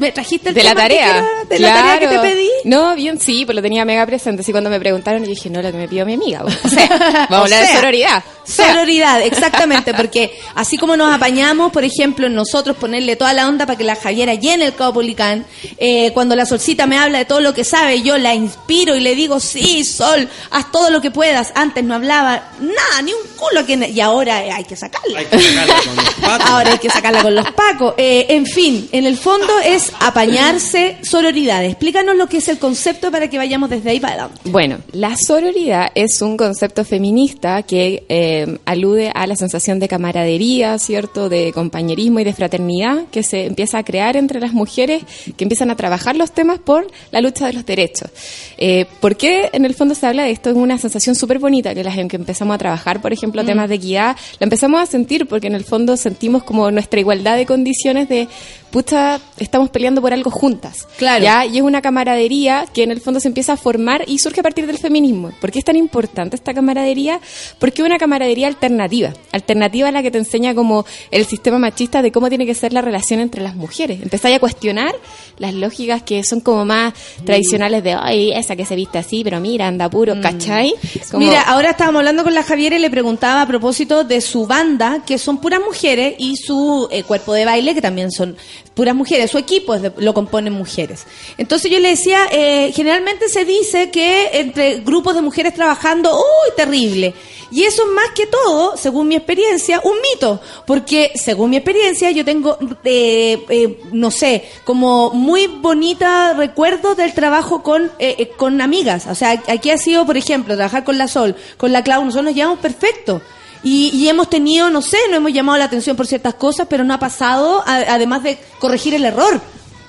me 0.00 0.10
trajiste 0.12 0.48
el 0.48 0.54
De 0.54 0.62
la 0.64 0.70
que 0.70 0.76
tarea. 0.76 1.10
era- 1.18 1.26
de 1.48 1.58
la 1.58 1.74
tarea 1.74 1.98
que 1.98 2.06
te 2.06 2.12
Claro. 2.14 2.22
pedí. 2.28 2.48
No, 2.64 2.94
bien, 2.94 3.20
sí, 3.20 3.44
pues 3.44 3.54
lo 3.56 3.62
tenía 3.62 3.84
mega 3.84 4.04
presente. 4.06 4.42
Así 4.42 4.50
cuando 4.52 4.70
me 4.70 4.80
preguntaron, 4.80 5.22
yo 5.22 5.28
dije, 5.28 5.48
no, 5.50 5.62
lo 5.62 5.70
que 5.70 5.78
me 5.78 5.88
pidió 5.88 6.04
mi 6.06 6.14
amiga. 6.14 6.40
pues. 6.42 6.58
O 6.64 6.68
sea, 6.68 6.88
vamos 7.30 7.32
a 7.52 7.56
hablar 7.56 7.66
de 7.66 7.74
sororidad. 7.74 8.24
O 8.26 8.52
sea, 8.52 8.72
Sororidad, 8.72 9.20
exactamente, 9.24 9.94
porque 9.94 10.32
así 10.54 10.76
como 10.76 10.96
nos 10.96 11.14
apañamos, 11.14 11.70
por 11.72 11.84
ejemplo, 11.84 12.28
nosotros 12.28 12.76
ponerle 12.76 13.14
toda 13.16 13.32
la 13.32 13.46
onda 13.48 13.66
para 13.66 13.76
que 13.78 13.84
la 13.84 13.94
Javiera 13.94 14.34
llene 14.34 14.64
el 14.66 14.74
Caupolicán, 14.74 15.44
eh, 15.78 16.10
cuando 16.14 16.34
la 16.34 16.46
Solcita 16.46 16.86
me 16.86 16.98
habla 16.98 17.18
de 17.18 17.24
todo 17.26 17.40
lo 17.40 17.54
que 17.54 17.62
sabe, 17.64 18.02
yo 18.02 18.18
la 18.18 18.34
inspiro 18.34 18.96
y 18.96 19.00
le 19.00 19.14
digo, 19.14 19.38
sí, 19.40 19.84
Sol, 19.84 20.28
haz 20.50 20.70
todo 20.72 20.90
lo 20.90 21.00
que 21.00 21.10
puedas. 21.10 21.52
Antes 21.54 21.84
no 21.84 21.94
hablaba 21.94 22.42
nada, 22.60 23.02
ni 23.04 23.12
un 23.12 23.20
culo, 23.36 23.64
que 23.66 23.74
y 23.92 24.00
ahora 24.00 24.44
eh, 24.44 24.50
hay 24.50 24.64
que 24.64 24.76
sacarla. 24.76 25.20
Hay 25.20 25.26
que 25.26 25.38
sacarla 25.38 25.74
con 25.84 25.96
los 25.96 26.14
patos. 26.14 26.50
Ahora 26.50 26.72
hay 26.72 26.78
que 26.78 26.90
sacarla 26.90 27.22
con 27.22 27.34
los 27.34 27.50
pacos. 27.52 27.94
Eh, 27.98 28.26
en 28.30 28.46
fin, 28.46 28.88
en 28.92 29.06
el 29.06 29.16
fondo 29.16 29.52
es 29.64 29.89
apañarse 29.98 30.96
sororidad. 31.02 31.64
Explícanos 31.64 32.16
lo 32.16 32.28
que 32.28 32.38
es 32.38 32.48
el 32.48 32.58
concepto 32.58 33.10
para 33.10 33.28
que 33.28 33.38
vayamos 33.38 33.70
desde 33.70 33.90
ahí 33.90 34.00
para 34.00 34.14
adelante. 34.14 34.40
Bueno, 34.44 34.78
la 34.92 35.16
sororidad 35.16 35.88
es 35.94 36.22
un 36.22 36.36
concepto 36.36 36.84
feminista 36.84 37.62
que 37.62 38.04
eh, 38.08 38.58
alude 38.64 39.10
a 39.14 39.26
la 39.26 39.36
sensación 39.36 39.78
de 39.80 39.88
camaradería, 39.88 40.78
¿cierto? 40.78 41.28
De 41.28 41.52
compañerismo 41.52 42.20
y 42.20 42.24
de 42.24 42.32
fraternidad 42.32 43.04
que 43.10 43.22
se 43.22 43.46
empieza 43.46 43.78
a 43.78 43.84
crear 43.84 44.16
entre 44.16 44.40
las 44.40 44.52
mujeres 44.52 45.02
que 45.36 45.44
empiezan 45.44 45.70
a 45.70 45.76
trabajar 45.76 46.16
los 46.16 46.32
temas 46.32 46.58
por 46.58 46.86
la 47.10 47.20
lucha 47.20 47.46
de 47.46 47.52
los 47.54 47.66
derechos. 47.66 48.10
Eh, 48.58 48.86
¿Por 49.00 49.16
qué 49.16 49.50
en 49.52 49.64
el 49.64 49.74
fondo 49.74 49.94
se 49.94 50.06
habla 50.06 50.24
de 50.24 50.30
esto? 50.30 50.50
Es 50.50 50.56
una 50.56 50.78
sensación 50.78 51.14
súper 51.14 51.38
bonita 51.38 51.74
que 51.74 51.82
las 51.84 51.96
que 51.96 52.16
empezamos 52.16 52.54
a 52.54 52.58
trabajar, 52.58 53.00
por 53.00 53.12
ejemplo, 53.12 53.42
Mm. 53.42 53.46
temas 53.46 53.68
de 53.68 53.74
equidad, 53.76 54.16
la 54.38 54.44
empezamos 54.44 54.80
a 54.80 54.86
sentir 54.86 55.26
porque 55.26 55.46
en 55.46 55.54
el 55.54 55.64
fondo 55.64 55.96
sentimos 55.96 56.42
como 56.42 56.70
nuestra 56.70 57.00
igualdad 57.00 57.36
de 57.36 57.46
condiciones 57.46 58.08
de, 58.08 58.28
pucha, 58.70 59.20
estamos 59.38 59.70
peleando 59.70 60.00
por 60.00 60.12
algo 60.12 60.30
juntas. 60.30 60.86
Claro. 60.98 61.22
¿ya? 61.24 61.44
Y 61.46 61.56
es 61.58 61.62
una 61.62 61.82
camaradería 61.82 62.66
que 62.72 62.82
en 62.82 62.90
el 62.90 63.00
fondo 63.00 63.20
se 63.20 63.28
empieza 63.28 63.54
a 63.54 63.56
formar 63.56 64.04
y 64.06 64.18
surge 64.18 64.40
a 64.40 64.42
partir 64.42 64.66
del 64.66 64.78
feminismo. 64.78 65.30
¿Por 65.40 65.50
qué 65.50 65.58
es 65.58 65.64
tan 65.64 65.76
importante 65.76 66.36
esta 66.36 66.54
camaradería? 66.54 67.20
Porque 67.58 67.82
es 67.82 67.86
una 67.86 67.98
camaradería 67.98 68.46
alternativa. 68.46 69.12
Alternativa 69.32 69.88
a 69.88 69.92
la 69.92 70.02
que 70.02 70.10
te 70.10 70.18
enseña 70.18 70.54
como 70.54 70.84
el 71.10 71.24
sistema 71.26 71.58
machista 71.58 72.02
de 72.02 72.12
cómo 72.12 72.28
tiene 72.28 72.46
que 72.46 72.54
ser 72.54 72.72
la 72.72 72.80
relación 72.82 73.20
entre 73.20 73.42
las 73.42 73.54
mujeres. 73.56 74.02
Empezáis 74.02 74.36
a 74.36 74.40
cuestionar 74.40 74.94
las 75.38 75.54
lógicas 75.54 76.02
que 76.02 76.22
son 76.24 76.40
como 76.40 76.64
más 76.64 76.94
tradicionales 77.24 77.82
de, 77.82 77.94
ay, 77.94 78.32
esa 78.32 78.56
que 78.56 78.64
se 78.64 78.76
viste 78.76 78.98
así, 78.98 79.24
pero 79.24 79.40
mira, 79.40 79.66
anda 79.66 79.88
puro, 79.88 80.20
¿cachai? 80.20 80.74
Como- 81.10 81.26
Mira, 81.26 81.42
ahora 81.42 81.70
estábamos 81.70 82.00
hablando 82.00 82.24
con 82.24 82.34
la 82.34 82.42
Javiera 82.42 82.76
y 82.76 82.78
le 82.78 82.90
preguntaba 82.90 83.42
a 83.42 83.46
propósito 83.46 84.04
de 84.04 84.20
su 84.20 84.46
banda, 84.46 85.02
que 85.06 85.18
son 85.18 85.38
puras 85.38 85.60
mujeres, 85.64 86.14
y 86.18 86.36
su 86.36 86.88
eh, 86.90 87.02
cuerpo 87.02 87.32
de 87.34 87.44
baile, 87.44 87.74
que 87.74 87.82
también 87.82 88.10
son 88.10 88.36
puras 88.74 88.94
mujeres. 88.94 89.30
Su 89.30 89.38
equipo 89.38 89.74
es 89.74 89.82
de- 89.82 89.92
lo 89.98 90.14
componen 90.14 90.52
mujeres. 90.52 91.06
Entonces 91.38 91.70
yo 91.70 91.78
le 91.78 91.90
decía, 91.90 92.26
eh, 92.30 92.72
generalmente 92.74 93.28
se 93.28 93.44
dice 93.44 93.90
que 93.90 94.30
entre 94.34 94.80
grupos 94.80 95.14
de 95.14 95.22
mujeres 95.22 95.54
trabajando, 95.54 96.14
¡uy, 96.16 96.50
terrible! 96.56 97.14
Y 97.52 97.64
eso 97.64 97.82
es 97.82 97.88
más 97.90 98.10
que 98.14 98.26
todo, 98.26 98.76
según 98.76 99.08
mi 99.08 99.16
experiencia, 99.16 99.80
un 99.82 99.94
mito. 100.12 100.40
Porque 100.66 101.10
según 101.16 101.50
mi 101.50 101.56
experiencia, 101.56 102.10
yo 102.12 102.24
tengo, 102.24 102.56
eh, 102.84 103.44
eh, 103.48 103.80
no 103.92 104.12
sé, 104.12 104.44
como 104.64 105.10
muy 105.10 105.48
bonita 105.48 106.32
recuerdo 106.34 106.94
del 106.94 107.12
trabajo 107.12 107.62
con, 107.64 107.90
eh, 107.98 108.14
eh, 108.18 108.28
con 108.36 108.60
amigas. 108.60 109.06
O 109.08 109.16
sea, 109.16 109.42
aquí 109.48 109.70
ha 109.70 109.78
sido, 109.78 110.06
por 110.06 110.16
ejemplo, 110.16 110.54
trabajar 110.54 110.84
con 110.84 110.96
la 110.96 111.08
Sol, 111.08 111.34
con 111.56 111.72
la 111.72 111.82
Clau, 111.82 112.04
nosotros 112.04 112.26
nos 112.26 112.34
llevamos 112.36 112.60
perfecto. 112.60 113.20
Y, 113.62 113.90
y 113.94 114.08
hemos 114.08 114.30
tenido, 114.30 114.70
no 114.70 114.80
sé, 114.82 114.96
no 115.10 115.16
hemos 115.16 115.32
llamado 115.32 115.58
la 115.58 115.64
atención 115.66 115.96
por 115.96 116.06
ciertas 116.06 116.34
cosas, 116.34 116.66
pero 116.70 116.82
no 116.84 116.94
ha 116.94 116.98
pasado, 116.98 117.62
a- 117.66 117.84
además 117.94 118.22
de 118.22 118.38
corregir 118.58 118.94
el 118.94 119.04
error. 119.04 119.40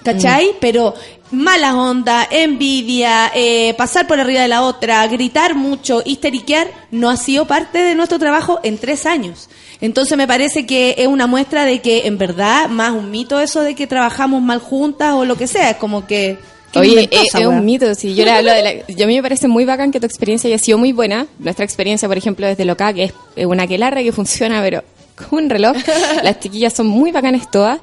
¿Cachai? 0.04 0.56
Pero 0.60 0.96
mala 1.30 1.76
onda, 1.76 2.28
envidia, 2.32 3.32
eh, 3.36 3.74
pasar 3.78 4.08
por 4.08 4.20
arriba 4.20 4.42
de 4.42 4.48
la 4.48 4.64
otra, 4.64 5.06
gritar 5.08 5.54
mucho, 5.56 6.02
histeriquear, 6.04 6.68
no 6.90 7.10
ha 7.10 7.18
sido 7.18 7.46
parte 7.46 7.78
de 7.78 7.94
nuestro 7.96 8.18
trabajo 8.20 8.60
en 8.64 8.78
tres 8.80 9.06
años. 9.06 9.48
Entonces 9.80 10.18
me 10.18 10.28
parece 10.28 10.66
que 10.66 10.96
es 10.98 11.08
una 11.08 11.28
muestra 11.28 11.66
de 11.66 11.82
que 11.82 12.08
en 12.08 12.18
verdad, 12.18 12.68
más 12.68 12.92
un 12.92 13.12
mito 13.12 13.40
eso 13.40 13.62
de 13.62 13.76
que 13.76 13.88
trabajamos 13.88 14.42
mal 14.42 14.60
juntas 14.60 15.14
o 15.14 15.24
lo 15.24 15.38
que 15.38 15.48
sea, 15.48 15.70
es 15.70 15.78
como 15.78 16.06
que 16.08 16.40
Oye, 16.76 16.90
inventosa, 16.90 17.40
es, 17.40 17.46
un 17.46 17.66
mito. 17.66 17.94
Sí, 17.96 18.16
yo 18.16 18.26
le 18.26 18.32
hablo 18.32 18.52
de 18.54 18.64
la, 18.64 18.88
yo 18.88 19.06
a 19.06 19.08
mí 19.08 19.16
me 19.16 19.22
parece 19.22 19.48
muy 19.48 19.66
bacán 19.66 19.92
que 19.92 20.00
tu 20.00 20.06
experiencia 20.06 20.48
haya 20.48 20.58
sido 20.58 20.78
muy 20.78 20.94
buena. 20.94 21.28
Nuestra 21.40 21.66
experiencia, 21.66 22.08
por 22.08 22.18
ejemplo, 22.18 22.48
desde 22.48 22.66
Loca, 22.66 22.94
que 22.94 23.06
es 23.06 23.14
eh, 23.36 23.46
una 23.46 23.64
aquelarre 23.64 24.04
que 24.04 24.12
funciona, 24.12 24.62
pero 24.62 24.84
como 25.16 25.42
un 25.42 25.50
reloj. 25.50 25.76
Las 26.24 26.40
chiquillas 26.40 26.74
son 26.74 26.88
muy 26.88 27.12
bacanas 27.12 27.50
todas. 27.52 27.80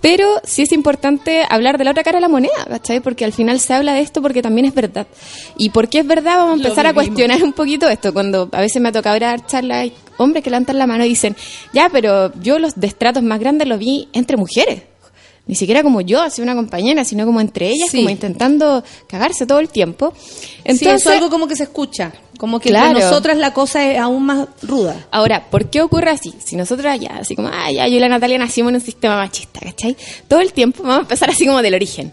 Pero 0.00 0.26
sí 0.44 0.62
es 0.62 0.72
importante 0.72 1.44
hablar 1.48 1.76
de 1.76 1.84
la 1.84 1.90
otra 1.90 2.02
cara 2.02 2.16
de 2.16 2.22
la 2.22 2.28
moneda, 2.30 2.64
¿cachai? 2.66 3.00
Porque 3.00 3.26
al 3.26 3.34
final 3.34 3.60
se 3.60 3.74
habla 3.74 3.92
de 3.92 4.00
esto 4.00 4.22
porque 4.22 4.40
también 4.40 4.66
es 4.66 4.74
verdad. 4.74 5.06
Y 5.58 5.70
porque 5.70 5.98
es 5.98 6.06
verdad, 6.06 6.38
vamos 6.38 6.52
a 6.52 6.62
empezar 6.62 6.86
a 6.86 6.94
cuestionar 6.94 7.42
un 7.42 7.52
poquito 7.52 7.86
esto. 7.86 8.14
Cuando 8.14 8.48
a 8.52 8.60
veces 8.62 8.80
me 8.80 8.88
ha 8.88 8.92
tocado 8.92 9.18
dar 9.18 9.44
charlas, 9.44 9.76
hay 9.76 9.92
hombres 10.16 10.42
que 10.42 10.48
levantan 10.48 10.78
la 10.78 10.86
mano 10.86 11.04
y 11.04 11.10
dicen, 11.10 11.36
ya, 11.74 11.90
pero 11.92 12.32
yo 12.40 12.58
los 12.58 12.80
destratos 12.80 13.22
más 13.22 13.40
grandes 13.40 13.68
los 13.68 13.78
vi 13.78 14.08
entre 14.14 14.38
mujeres 14.38 14.84
ni 15.50 15.56
siquiera 15.56 15.82
como 15.82 16.00
yo, 16.00 16.22
así 16.22 16.40
una 16.40 16.54
compañera, 16.54 17.04
sino 17.04 17.26
como 17.26 17.40
entre 17.40 17.70
ellas, 17.70 17.88
Sí. 17.90 17.96
como 17.98 18.10
intentando 18.10 18.84
cagarse 19.08 19.46
todo 19.46 19.58
el 19.58 19.68
tiempo. 19.68 20.14
Entonces, 20.58 20.82
Entonces, 20.86 21.06
es 21.08 21.12
algo 21.12 21.28
como 21.28 21.48
que 21.48 21.56
se 21.56 21.64
escucha, 21.64 22.12
como 22.38 22.60
que 22.60 22.68
Claro. 22.68 22.90
entre 22.90 23.04
nosotras 23.04 23.36
la 23.36 23.52
cosa 23.52 23.90
es 23.90 23.98
aún 23.98 24.22
más 24.26 24.46
ruda. 24.62 25.08
Ahora, 25.10 25.50
¿por 25.50 25.68
qué 25.68 25.82
ocurre 25.82 26.10
así? 26.10 26.32
Si 26.38 26.54
nosotras 26.54 27.00
ya, 27.00 27.16
así 27.20 27.34
como, 27.34 27.48
ah, 27.48 27.68
ya, 27.72 27.88
yo 27.88 27.96
y 27.96 27.98
la 27.98 28.08
Natalia 28.08 28.38
nacimos 28.38 28.70
en 28.70 28.76
un 28.76 28.80
sistema 28.80 29.16
machista, 29.16 29.58
¿cachai? 29.58 29.96
Todo 30.28 30.38
el 30.38 30.52
tiempo, 30.52 30.84
vamos 30.84 30.98
a 30.98 31.00
empezar 31.00 31.28
así 31.30 31.44
como 31.46 31.60
del 31.62 31.74
origen. 31.74 32.12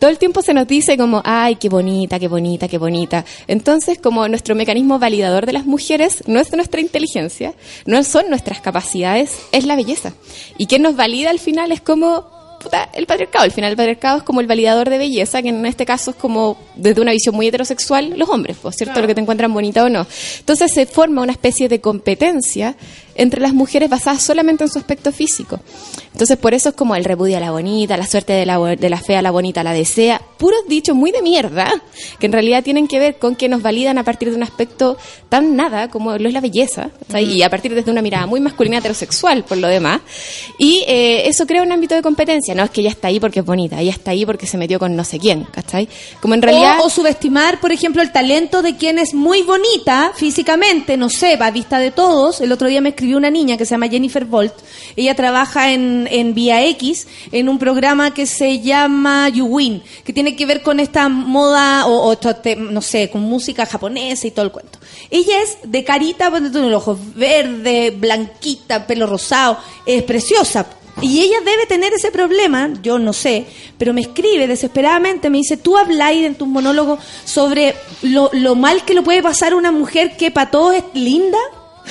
Todo 0.00 0.08
el 0.08 0.16
tiempo 0.16 0.40
se 0.40 0.54
nos 0.54 0.66
dice 0.66 0.96
como, 0.96 1.20
ay, 1.26 1.56
qué 1.56 1.68
bonita, 1.68 2.18
qué 2.18 2.28
bonita, 2.28 2.68
qué 2.68 2.78
bonita. 2.78 3.26
Entonces, 3.48 3.98
como 4.02 4.26
nuestro 4.28 4.54
mecanismo 4.54 4.98
validador 4.98 5.44
de 5.44 5.52
las 5.52 5.66
mujeres 5.66 6.22
no 6.26 6.40
es 6.40 6.50
nuestra 6.54 6.80
inteligencia, 6.80 7.52
no 7.84 8.02
son 8.02 8.30
nuestras 8.30 8.60
capacidades, 8.62 9.32
es 9.52 9.66
la 9.66 9.76
belleza. 9.76 10.14
Y 10.56 10.66
quien 10.68 10.80
nos 10.80 10.96
valida 10.96 11.28
al 11.28 11.38
final 11.40 11.70
es 11.70 11.82
como 11.82 12.37
puta, 12.58 12.88
el 12.92 13.06
patriarcado. 13.06 13.44
Al 13.44 13.52
final 13.52 13.70
el 13.70 13.76
patriarcado 13.76 14.18
es 14.18 14.22
como 14.22 14.40
el 14.40 14.46
validador 14.46 14.90
de 14.90 14.98
belleza, 14.98 15.42
que 15.42 15.48
en 15.48 15.64
este 15.66 15.86
caso 15.86 16.10
es 16.10 16.16
como 16.16 16.58
desde 16.74 17.00
una 17.00 17.12
visión 17.12 17.34
muy 17.34 17.48
heterosexual 17.48 18.14
los 18.16 18.28
hombres, 18.28 18.56
pues, 18.60 18.76
¿cierto? 18.76 19.00
Lo 19.00 19.06
que 19.06 19.14
te 19.14 19.20
encuentran 19.20 19.52
bonita 19.52 19.84
o 19.84 19.88
no. 19.88 20.06
Entonces 20.38 20.72
se 20.72 20.86
forma 20.86 21.22
una 21.22 21.32
especie 21.32 21.68
de 21.68 21.80
competencia 21.80 22.76
entre 23.18 23.40
las 23.40 23.52
mujeres 23.52 23.90
basada 23.90 24.18
solamente 24.18 24.64
en 24.64 24.70
su 24.70 24.78
aspecto 24.78 25.12
físico. 25.12 25.60
Entonces 26.12 26.38
por 26.38 26.54
eso 26.54 26.70
es 26.70 26.74
como 26.74 26.96
el 26.96 27.04
repudia 27.04 27.36
a 27.36 27.40
la 27.40 27.50
bonita, 27.50 27.96
la 27.96 28.06
suerte 28.06 28.32
de 28.32 28.46
la, 28.46 28.58
de 28.58 28.90
la 28.90 28.98
fea 28.98 29.18
a 29.18 29.22
la 29.22 29.30
bonita 29.30 29.62
la 29.62 29.72
desea. 29.72 30.20
Puros 30.38 30.60
dichos 30.68 30.96
muy 30.96 31.12
de 31.12 31.20
mierda, 31.20 31.70
que 32.18 32.26
en 32.26 32.32
realidad 32.32 32.64
tienen 32.64 32.88
que 32.88 32.98
ver 32.98 33.18
con 33.18 33.36
que 33.36 33.48
nos 33.48 33.60
validan 33.60 33.98
a 33.98 34.04
partir 34.04 34.30
de 34.30 34.36
un 34.36 34.42
aspecto 34.42 34.96
tan 35.28 35.56
nada 35.56 35.88
como 35.88 36.16
lo 36.16 36.28
es 36.28 36.34
la 36.34 36.40
belleza, 36.40 36.90
¿cachai? 37.06 37.24
y 37.24 37.42
a 37.42 37.50
partir 37.50 37.74
desde 37.74 37.90
una 37.90 38.02
mirada 38.02 38.26
muy 38.26 38.40
masculina 38.40 38.78
heterosexual 38.78 39.44
por 39.44 39.58
lo 39.58 39.68
demás. 39.68 40.00
Y 40.58 40.84
eh, 40.86 41.28
eso 41.28 41.46
crea 41.46 41.62
un 41.62 41.72
ámbito 41.72 41.94
de 41.94 42.02
competencia. 42.02 42.54
No 42.54 42.64
es 42.64 42.70
que 42.70 42.80
ella 42.80 42.90
está 42.90 43.08
ahí 43.08 43.20
porque 43.20 43.40
es 43.40 43.46
bonita, 43.46 43.80
ella 43.80 43.92
está 43.92 44.12
ahí 44.12 44.24
porque 44.24 44.46
se 44.46 44.58
metió 44.58 44.78
con 44.78 44.94
no 44.94 45.04
sé 45.04 45.18
quién, 45.18 45.44
¿cachai? 45.44 45.88
Como 46.20 46.34
en 46.34 46.42
realidad... 46.42 46.78
O, 46.80 46.86
o 46.86 46.90
subestimar, 46.90 47.60
por 47.60 47.72
ejemplo, 47.72 48.00
el 48.00 48.12
talento 48.12 48.62
de 48.62 48.76
quien 48.76 48.98
es 48.98 49.12
muy 49.14 49.42
bonita 49.42 50.12
físicamente, 50.14 50.96
no 50.96 51.10
sé, 51.10 51.36
va 51.36 51.46
a 51.46 51.50
vista 51.50 51.78
de 51.78 51.90
todos. 51.90 52.40
El 52.40 52.52
otro 52.52 52.68
día 52.68 52.80
me 52.80 52.90
escribió 52.90 53.07
una 53.14 53.30
niña 53.30 53.56
que 53.56 53.64
se 53.64 53.72
llama 53.72 53.88
Jennifer 53.88 54.24
Bolt. 54.24 54.54
Ella 54.96 55.14
trabaja 55.14 55.72
en, 55.72 56.08
en 56.10 56.34
Vía 56.34 56.64
X, 56.66 57.06
en 57.32 57.48
un 57.48 57.58
programa 57.58 58.14
que 58.14 58.26
se 58.26 58.60
llama 58.60 59.28
You 59.28 59.46
Win, 59.46 59.82
que 60.04 60.12
tiene 60.12 60.36
que 60.36 60.46
ver 60.46 60.62
con 60.62 60.80
esta 60.80 61.08
moda, 61.08 61.86
o, 61.86 62.12
o 62.12 62.18
no 62.56 62.82
sé, 62.82 63.10
con 63.10 63.22
música 63.22 63.66
japonesa 63.66 64.26
y 64.26 64.30
todo 64.30 64.44
el 64.44 64.52
cuento. 64.52 64.78
Ella 65.10 65.42
es 65.42 65.58
de 65.64 65.84
carita, 65.84 66.30
tú, 66.52 66.60
los 66.68 66.82
ojos 66.82 66.98
verde, 67.14 67.90
blanquita, 67.90 68.86
pelo 68.86 69.06
rosado, 69.06 69.58
es 69.86 70.02
preciosa. 70.02 70.66
Y 71.00 71.20
ella 71.20 71.40
debe 71.44 71.66
tener 71.66 71.92
ese 71.92 72.10
problema, 72.10 72.70
yo 72.82 72.98
no 72.98 73.12
sé, 73.12 73.46
pero 73.78 73.92
me 73.92 74.00
escribe 74.00 74.48
desesperadamente, 74.48 75.30
me 75.30 75.38
dice, 75.38 75.56
tú 75.56 75.76
habláis 75.76 76.26
en 76.26 76.34
tus 76.34 76.48
monólogos 76.48 76.98
sobre 77.24 77.76
lo, 78.02 78.30
lo 78.32 78.56
mal 78.56 78.84
que 78.84 78.94
lo 78.94 79.04
puede 79.04 79.22
pasar 79.22 79.52
a 79.52 79.56
una 79.56 79.70
mujer 79.70 80.16
que 80.16 80.32
para 80.32 80.50
todos 80.50 80.74
es 80.74 80.84
linda. 80.94 81.38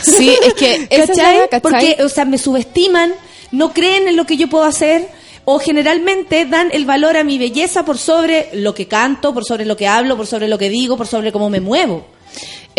Sí, 0.03 0.35
es 0.43 0.53
que 0.53 0.87
esa 0.89 1.03
es 1.03 1.09
la 1.09 1.15
¿Cachai? 1.15 1.33
verdad, 1.35 1.49
¿cachai? 1.49 1.61
Porque, 1.61 2.03
o 2.03 2.09
sea, 2.09 2.25
me 2.25 2.37
subestiman, 2.37 3.13
no 3.51 3.73
creen 3.73 4.07
en 4.07 4.15
lo 4.15 4.25
que 4.25 4.37
yo 4.37 4.47
puedo 4.47 4.63
hacer, 4.65 5.07
o 5.45 5.59
generalmente 5.59 6.45
dan 6.45 6.69
el 6.73 6.85
valor 6.85 7.15
a 7.15 7.23
mi 7.23 7.37
belleza 7.37 7.85
por 7.85 7.97
sobre 7.97 8.49
lo 8.53 8.73
que 8.73 8.87
canto, 8.87 9.33
por 9.33 9.45
sobre 9.45 9.65
lo 9.65 9.77
que 9.77 9.87
hablo, 9.87 10.17
por 10.17 10.27
sobre 10.27 10.47
lo 10.47 10.57
que 10.57 10.69
digo, 10.69 10.97
por 10.97 11.07
sobre 11.07 11.31
cómo 11.31 11.49
me 11.49 11.61
muevo. 11.61 12.05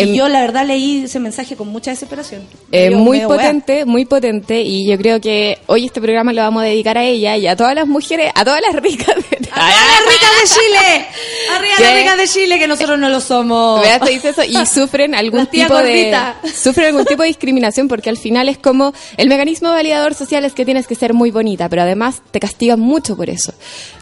Y 0.05 0.15
yo, 0.15 0.29
la 0.29 0.41
verdad, 0.41 0.65
leí 0.65 1.03
ese 1.03 1.19
mensaje 1.19 1.55
con 1.55 1.67
mucha 1.67 1.91
desesperación. 1.91 2.41
Eh, 2.71 2.89
muy 2.91 3.19
wea. 3.19 3.27
potente, 3.27 3.85
muy 3.85 4.05
potente 4.05 4.61
y 4.61 4.87
yo 4.87 4.97
creo 4.97 5.19
que 5.19 5.59
hoy 5.65 5.85
este 5.85 5.99
programa 6.01 6.33
lo 6.33 6.41
vamos 6.41 6.63
a 6.63 6.65
dedicar 6.65 6.97
a 6.97 7.03
ella 7.03 7.35
y 7.37 7.47
a 7.47 7.55
todas 7.55 7.75
las 7.75 7.87
mujeres, 7.87 8.31
a 8.35 8.45
todas 8.45 8.61
las 8.65 8.81
ricas 8.81 9.15
de 9.15 9.39
¡A 9.51 9.71
todas 9.71 9.75
las 9.91 10.13
ricas 10.13 10.29
de 10.41 10.55
Chile! 10.55 11.07
¡Arriba 11.55 11.73
las 11.79 11.95
ricas 11.95 12.17
de 12.17 12.27
Chile, 12.27 12.59
que 12.59 12.67
nosotros 12.67 12.99
no 12.99 13.09
lo 13.09 13.19
somos! 13.19 13.81
Te 13.81 14.09
dice 14.11 14.29
eso 14.29 14.43
y 14.43 14.65
sufren 14.65 15.15
algún 15.15 15.47
tipo 15.47 15.75
de 15.75 16.15
sufren 16.53 16.87
algún 16.87 17.05
tipo 17.05 17.23
de 17.23 17.27
discriminación 17.27 17.87
porque 17.87 18.09
al 18.09 18.17
final 18.17 18.49
es 18.49 18.57
como 18.57 18.93
el 19.17 19.27
mecanismo 19.27 19.69
validador 19.69 20.13
social 20.13 20.45
es 20.45 20.53
que 20.53 20.65
tienes 20.65 20.87
que 20.87 20.95
ser 20.95 21.13
muy 21.13 21.31
bonita, 21.31 21.67
pero 21.67 21.81
además 21.81 22.21
te 22.31 22.39
castigan 22.39 22.79
mucho 22.79 23.17
por 23.17 23.29
eso. 23.29 23.53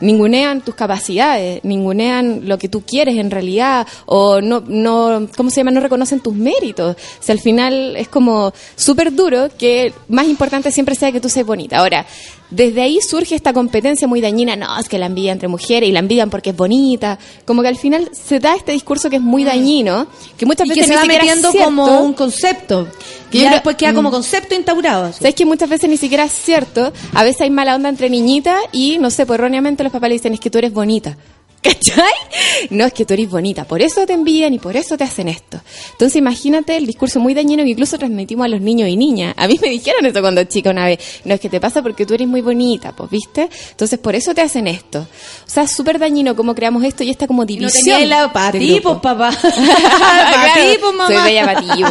Ningunean 0.01 0.61
tus 0.61 0.75
capacidades, 0.75 1.63
ningunean 1.63 2.41
lo 2.47 2.57
que 2.57 2.69
tú 2.69 2.81
quieres 2.81 3.17
en 3.17 3.31
realidad 3.31 3.87
o 4.05 4.41
no 4.41 4.63
no 4.67 5.27
¿cómo 5.35 5.49
se 5.49 5.61
llama? 5.61 5.71
no 5.71 5.86
reconocen 5.87 6.19
tus 6.19 6.33
méritos. 6.35 6.95
O 6.95 7.23
sea, 7.23 7.33
al 7.33 7.39
final 7.39 7.95
es 7.95 8.07
como 8.07 8.53
súper 8.75 9.13
duro 9.13 9.49
que 9.57 9.93
más 10.07 10.27
importante 10.27 10.71
siempre 10.71 10.95
sea 10.95 11.11
que 11.11 11.19
tú 11.19 11.29
seas 11.29 11.45
bonita. 11.45 11.77
Ahora, 11.79 12.05
desde 12.49 12.81
ahí 12.81 12.99
surge 13.01 13.35
esta 13.35 13.51
competencia 13.51 14.07
muy 14.07 14.21
dañina, 14.21 14.55
no, 14.55 14.79
es 14.79 14.87
que 14.87 14.97
la 14.97 15.07
envidia 15.07 15.33
entre 15.33 15.49
mujeres 15.49 15.89
y 15.89 15.91
la 15.91 15.99
envidian 15.99 16.29
porque 16.29 16.51
es 16.51 16.55
bonita, 16.55 17.19
como 17.45 17.61
que 17.61 17.67
al 17.67 17.75
final 17.75 18.09
se 18.13 18.39
da 18.39 18.55
este 18.55 18.71
discurso 18.71 19.09
que 19.09 19.17
es 19.17 19.21
muy 19.21 19.43
dañino, 19.43 20.07
que 20.37 20.45
muchas 20.45 20.65
Mm. 20.67 20.71
Y 20.71 20.75
veces 20.75 20.81
que 20.81 20.87
se 20.87 20.89
ni 20.91 20.95
va 20.95 21.01
siquiera 21.01 21.23
es 21.23 21.27
metiendo 21.29 21.51
cierto. 21.51 21.65
como 21.69 21.99
un 22.01 22.13
concepto. 22.13 22.87
Que 23.31 23.39
ya 23.39 23.51
después 23.51 23.75
queda 23.75 23.93
como 23.93 24.07
Mm. 24.09 24.13
concepto 24.13 24.55
instaurado. 24.55 25.11
¿Sabes 25.11 25.35
que 25.35 25.45
muchas 25.45 25.67
veces 25.67 25.89
ni 25.89 25.97
siquiera 25.97 26.23
es 26.23 26.31
cierto? 26.31 26.93
A 27.13 27.23
veces 27.25 27.41
hay 27.41 27.49
mala 27.49 27.75
onda 27.75 27.89
entre 27.89 28.09
niñitas 28.09 28.57
y, 28.71 28.97
no 28.99 29.09
sé, 29.09 29.25
pues 29.25 29.37
erróneamente 29.37 29.83
los 29.83 29.91
papás 29.91 30.07
le 30.07 30.13
dicen, 30.15 30.33
es 30.33 30.39
que 30.39 30.49
tú 30.49 30.57
eres 30.59 30.71
bonita. 30.71 31.17
¿Cachai? 31.61 32.67
No, 32.69 32.85
es 32.85 32.93
que 32.93 33.03
tú 33.05 33.13
eres 33.13 33.29
bonita, 33.29 33.65
por 33.65 33.81
eso 33.81 34.05
te 34.05 34.13
envían 34.13 34.53
y 34.53 34.59
por 34.59 34.77
eso 34.77 34.95
te 34.97 35.03
hacen 35.03 35.27
esto. 35.27 35.59
Entonces 35.93 36.15
imagínate 36.15 36.77
el 36.77 36.85
discurso 36.85 37.19
muy 37.19 37.33
dañino 37.33 37.63
que 37.63 37.69
incluso 37.71 37.97
transmitimos 37.97 38.45
a 38.45 38.47
los 38.47 38.61
niños 38.61 38.87
y 38.89 38.95
niñas. 38.95 39.33
A 39.37 39.47
mí 39.47 39.59
me 39.61 39.69
dijeron 39.69 40.05
eso 40.05 40.21
cuando 40.21 40.43
chica 40.45 40.69
una 40.69 40.85
vez. 40.85 40.99
No, 41.25 41.33
es 41.33 41.39
que 41.41 41.49
te 41.49 41.59
pasa 41.59 41.81
porque 41.81 42.05
tú 42.05 42.13
eres 42.13 42.27
muy 42.27 42.41
bonita, 42.41 42.93
pues, 42.95 43.09
¿viste? 43.09 43.49
Entonces 43.71 43.99
por 43.99 44.15
eso 44.15 44.33
te 44.33 44.41
hacen 44.41 44.67
esto. 44.67 44.99
O 44.99 45.49
sea, 45.49 45.63
es 45.63 45.71
súper 45.71 45.99
dañino 45.99 46.35
cómo 46.35 46.55
creamos 46.55 46.83
esto 46.83 47.03
y 47.03 47.09
esta 47.09 47.27
como 47.27 47.41
No 47.41 47.47
división. 47.47 48.07
la 48.07 48.31
para 48.31 48.57
ti, 48.57 48.79
pues, 48.81 48.97
papá. 48.99 49.31
Para 49.41 50.53
ti, 50.53 50.77
pues, 50.79 50.93
mamá. 50.95 51.07
Soy 51.07 51.23
bella 51.23 51.45
para 51.45 51.61
ti. 51.61 51.83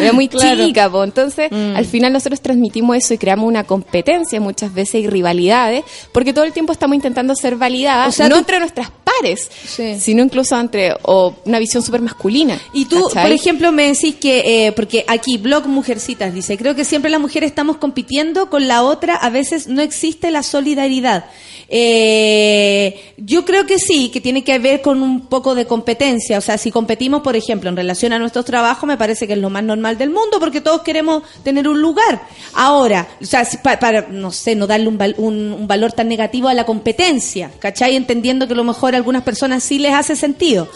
Era 0.00 0.12
muy 0.12 0.28
Claro. 0.28 0.64
chica, 0.66 0.90
po. 0.90 1.04
Entonces, 1.04 1.50
Mm. 1.50 1.76
al 1.76 1.84
final 1.84 2.12
nosotros 2.12 2.40
transmitimos 2.40 2.96
eso 2.96 3.14
y 3.14 3.18
creamos 3.18 3.46
una 3.46 3.64
competencia 3.64 4.40
muchas 4.40 4.72
veces 4.72 5.02
y 5.02 5.06
rivalidades, 5.06 5.84
porque 6.12 6.32
todo 6.32 6.44
el 6.44 6.52
tiempo 6.52 6.72
estamos 6.72 6.94
intentando 6.96 7.34
ser 7.34 7.56
validadas, 7.56 8.08
O 8.08 8.12
sea, 8.12 8.28
no 8.28 8.36
entre 8.36 8.58
nuestras 8.70 8.90
pares, 9.04 9.50
sino 10.00 10.22
incluso 10.22 10.58
entre 10.58 10.94
o 11.02 11.34
una 11.44 11.58
visión 11.58 11.82
súper 11.82 12.00
masculina. 12.00 12.58
Y 12.72 12.84
tú, 12.86 13.02
¿cachai? 13.08 13.24
por 13.24 13.32
ejemplo, 13.32 13.72
me 13.72 13.88
decís 13.88 14.14
que, 14.16 14.66
eh, 14.66 14.72
porque 14.72 15.04
aquí, 15.08 15.36
blog 15.38 15.66
Mujercitas 15.66 16.32
dice, 16.32 16.56
creo 16.56 16.74
que 16.74 16.84
siempre 16.84 17.10
las 17.10 17.20
mujeres 17.20 17.48
estamos 17.50 17.76
compitiendo 17.78 18.48
con 18.50 18.68
la 18.68 18.82
otra, 18.82 19.16
a 19.16 19.30
veces 19.30 19.66
no 19.68 19.82
existe 19.82 20.30
la 20.30 20.42
solidaridad. 20.42 21.24
Eh, 21.72 23.00
yo 23.16 23.44
creo 23.44 23.64
que 23.66 23.78
sí, 23.78 24.08
que 24.10 24.20
tiene 24.20 24.42
que 24.42 24.58
ver 24.58 24.80
con 24.82 25.02
un 25.02 25.26
poco 25.28 25.54
de 25.54 25.66
competencia. 25.66 26.38
O 26.38 26.40
sea, 26.40 26.58
si 26.58 26.70
competimos, 26.70 27.22
por 27.22 27.36
ejemplo, 27.36 27.70
en 27.70 27.76
relación 27.76 28.12
a 28.12 28.18
nuestros 28.18 28.44
trabajos, 28.44 28.86
me 28.88 28.96
parece 28.96 29.26
que 29.26 29.34
es 29.34 29.38
lo 29.38 29.50
más 29.50 29.62
normal 29.62 29.96
del 29.96 30.10
mundo, 30.10 30.38
porque 30.40 30.60
todos 30.60 30.82
queremos 30.82 31.22
tener 31.44 31.68
un 31.68 31.80
lugar. 31.80 32.22
Ahora, 32.54 33.06
o 33.22 33.24
sea, 33.24 33.44
si 33.44 33.58
pa- 33.58 33.78
para, 33.78 34.08
no 34.08 34.32
sé, 34.32 34.54
no 34.56 34.66
darle 34.66 34.88
un, 34.88 34.98
val- 34.98 35.14
un- 35.18 35.52
un 35.52 35.68
valor 35.68 35.92
tan 35.92 36.08
negativo 36.08 36.48
a 36.48 36.54
la 36.54 36.64
competencia, 36.64 37.50
¿cachai? 37.60 37.94
Entendiendo 37.96 38.48
que 38.48 38.54
lo 38.60 38.64
mejor 38.72 38.94
a 38.94 38.96
algunas 38.98 39.22
personas 39.22 39.62
sí 39.62 39.78
les 39.78 39.92
hace 39.92 40.16
sentido. 40.16 40.68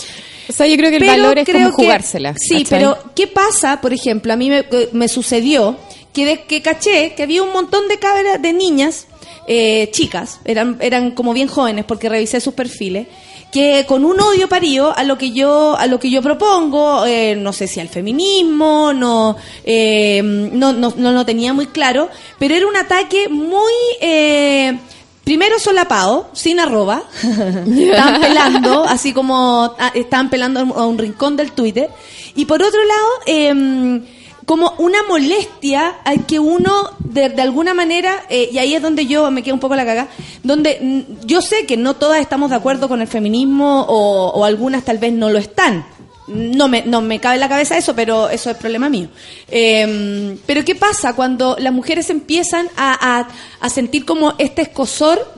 O 0.49 0.53
sea, 0.53 0.67
yo 0.67 0.77
creo 0.77 0.91
que 0.91 0.97
el 0.97 1.03
Pero 1.03 1.13
valor 1.23 1.39
es 1.39 1.45
creo 1.47 1.65
como 1.65 1.77
que- 1.77 1.83
jugársela. 1.85 2.35
Sí, 2.37 2.65
¿cachai? 2.65 2.79
pero 2.79 2.99
¿qué 3.15 3.27
pasa? 3.27 3.81
Por 3.81 3.93
ejemplo, 3.93 4.33
a 4.33 4.37
mí 4.37 4.51
me, 4.51 4.65
me 4.93 5.09
sucedió 5.09 5.77
que, 6.13 6.27
de- 6.27 6.43
que 6.43 6.61
caché 6.63 7.15
que 7.15 7.23
había 7.23 7.43
un 7.43 7.53
montón 7.53 7.89
de 7.89 7.99
cabras, 7.99 8.41
de 8.43 8.53
niñas, 8.53 9.07
eh, 9.47 9.89
chicas, 9.93 10.41
eran, 10.45 10.77
eran 10.81 11.11
como 11.13 11.33
bien 11.33 11.49
jóvenes 11.49 11.85
porque 11.87 12.09
revisé 12.09 12.41
sus 12.41 12.55
perfiles, 12.55 13.07
que 13.53 13.85
con 13.87 14.05
un 14.05 14.19
odio 14.21 14.49
parío 14.49 14.95
a 14.97 15.05
lo 15.05 15.17
que 15.17 15.31
yo 15.31 15.77
a 15.79 15.87
lo 15.87 15.99
que 16.01 16.11
yo 16.11 16.21
propongo 16.23 17.07
eh, 17.07 17.37
no 17.37 17.53
sé 17.53 17.69
si 17.69 17.79
al 17.79 17.89
feminismo 17.89 18.93
no, 18.93 19.37
eh, 19.65 20.21
no 20.25 20.73
no 20.73 20.93
no 20.97 21.13
lo 21.13 21.25
tenía 21.25 21.53
muy 21.53 21.67
claro 21.69 22.09
pero 22.41 22.55
era 22.57 22.67
un 22.67 22.75
ataque 22.77 23.29
muy 23.29 23.73
eh, 24.01 24.77
primero 25.25 25.59
solapado 25.59 26.29
sin 26.33 26.61
arroba 26.61 27.03
estaban 27.23 28.21
pelando 28.21 28.85
así 28.85 29.13
como 29.13 29.75
ah, 29.79 29.91
estaban 29.95 30.31
pelando 30.31 30.61
a 30.61 30.87
un 30.87 30.99
rincón 30.99 31.37
del 31.37 31.53
Twitter 31.53 31.91
y 32.35 32.45
por 32.45 32.63
otro 32.63 32.81
lado 32.85 33.09
em, 33.27 34.05
como 34.47 34.75
una 34.79 35.03
molestia 35.05 35.97
al 36.05 36.27
que 36.27 36.39
uno 36.39 36.91
de, 36.99 37.27
alguna 37.41 37.73
manera, 37.73 38.25
eh, 38.29 38.51
y 38.53 38.59
ahí 38.59 38.75
es 38.75 38.83
donde 38.83 39.07
yo 39.07 39.31
me 39.31 39.43
quedo 39.43 39.55
un 39.55 39.61
poco 39.61 39.75
la 39.75 39.87
caga, 39.87 40.09
donde 40.43 40.79
mm, 40.81 41.27
yo 41.27 41.41
sé 41.41 41.65
que 41.65 41.77
no 41.77 41.95
todas 41.95 42.21
estamos 42.21 42.51
de 42.51 42.57
acuerdo 42.57 42.89
con 42.89 43.01
el 43.01 43.09
feminismo 43.09 43.87
o 43.89 44.45
algunas 44.45 44.85
tal 44.85 44.99
vez 44.99 45.13
no 45.13 45.31
lo 45.31 45.39
están. 45.39 45.87
No 46.27 46.69
me, 46.69 46.83
no 46.83 47.03
me 47.03 47.21
cabe 47.21 47.35
en 47.35 47.41
la 47.41 47.49
cabeza 47.49 47.77
eso, 47.77 47.95
pero 47.95 48.31
eso 48.31 48.51
es 48.51 48.57
problema 48.57 48.89
mío. 48.89 49.09
Eh, 49.49 50.39
pero 50.47 50.65
¿qué 50.65 50.75
pasa 50.75 51.15
cuando 51.15 51.57
las 51.59 51.73
mujeres 51.73 52.09
empiezan 52.11 52.67
a, 52.77 53.19
a- 53.21 53.29
a 53.61 53.69
sentir 53.69 54.05
como 54.07 54.35
este 54.39 54.63
escosor 54.63 55.33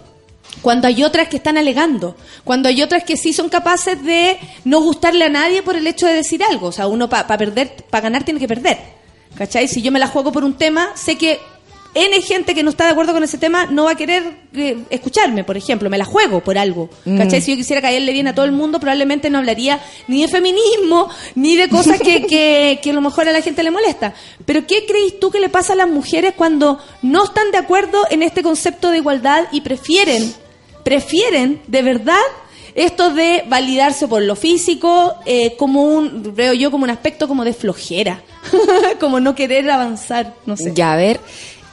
cuando 0.63 0.87
hay 0.89 1.03
otras 1.05 1.29
que 1.29 1.37
están 1.37 1.59
alegando, 1.59 2.17
cuando 2.45 2.69
hay 2.69 2.83
otras 2.83 3.05
que 3.05 3.17
sí 3.17 3.33
son 3.33 3.49
capaces 3.49 4.03
de 4.05 4.39
no 4.65 4.81
gustarle 4.81 5.25
a 5.25 5.29
nadie 5.29 5.63
por 5.63 5.77
el 5.77 5.87
hecho 5.87 6.07
de 6.07 6.15
decir 6.15 6.43
algo. 6.43 6.69
O 6.69 6.73
sea, 6.73 6.87
uno 6.87 7.09
para 7.09 7.37
perder, 7.37 7.75
para 7.91 8.03
ganar 8.03 8.25
tiene 8.25 8.41
que 8.41 8.49
perder. 8.49 8.79
¿Cachai? 9.37 9.69
Si 9.69 9.83
yo 9.83 9.93
me 9.93 9.99
la 9.99 10.07
juego 10.07 10.33
por 10.33 10.45
un 10.45 10.55
tema, 10.55 10.93
sé 10.95 11.17
que 11.19 11.39
N 11.97 12.21
gente 12.21 12.55
que 12.55 12.63
no 12.63 12.69
está 12.69 12.85
de 12.85 12.91
acuerdo 12.91 13.15
con 13.15 13.23
ese 13.23 13.39
tema 13.39 13.65
no 13.65 13.85
va 13.85 13.93
a 13.93 13.95
querer 13.95 14.23
eh, 14.55 14.77
escucharme, 14.91 15.45
por 15.45 15.57
ejemplo. 15.57 15.89
Me 15.89 15.97
la 15.97 16.05
juego 16.05 16.41
por 16.41 16.59
algo. 16.59 16.91
¿Cachai? 17.05 17.41
Mm. 17.41 17.43
Si 17.43 17.51
yo 17.53 17.57
quisiera 17.57 17.81
caerle 17.81 18.13
bien 18.13 18.29
a 18.29 18.35
todo 18.35 18.45
el 18.45 18.53
mundo, 18.53 18.79
probablemente 18.79 19.31
no 19.31 19.39
hablaría 19.39 19.81
ni 20.07 20.21
de 20.21 20.29
feminismo, 20.29 21.09
ni 21.35 21.57
de 21.57 21.71
cosas 21.71 21.99
que, 21.99 22.27
que, 22.27 22.81
que 22.83 22.91
a 22.91 22.93
lo 22.93 23.01
mejor 23.01 23.29
a 23.29 23.33
la 23.33 23.41
gente 23.41 23.63
le 23.63 23.71
molesta. 23.71 24.13
Pero 24.45 24.67
¿qué 24.67 24.85
crees 24.87 25.19
tú 25.19 25.31
que 25.31 25.41
le 25.41 25.49
pasa 25.49 25.73
a 25.73 25.77
las 25.77 25.89
mujeres 25.89 26.35
cuando 26.37 26.79
no 27.01 27.25
están 27.25 27.51
de 27.51 27.59
acuerdo 27.59 28.03
en 28.11 28.23
este 28.23 28.43
concepto 28.43 28.91
de 28.91 28.99
igualdad 28.99 29.45
y 29.51 29.63
prefieren, 29.63 30.35
prefieren 30.85 31.63
de 31.67 31.81
verdad 31.81 32.21
esto 32.77 33.11
de 33.11 33.43
validarse 33.49 34.07
por 34.07 34.23
lo 34.23 34.37
físico 34.37 35.15
eh, 35.25 35.57
como 35.57 35.85
un, 35.85 36.35
veo 36.35 36.53
yo, 36.53 36.71
como 36.71 36.85
un 36.85 36.91
aspecto 36.91 37.27
como 37.27 37.43
de 37.43 37.55
flojera, 37.55 38.23
como 39.01 39.19
no 39.19 39.35
querer 39.35 39.69
avanzar, 39.71 40.35
no 40.45 40.59
sé. 40.59 40.73
Ya, 40.75 40.93
a 40.93 40.97
ver. 40.97 41.19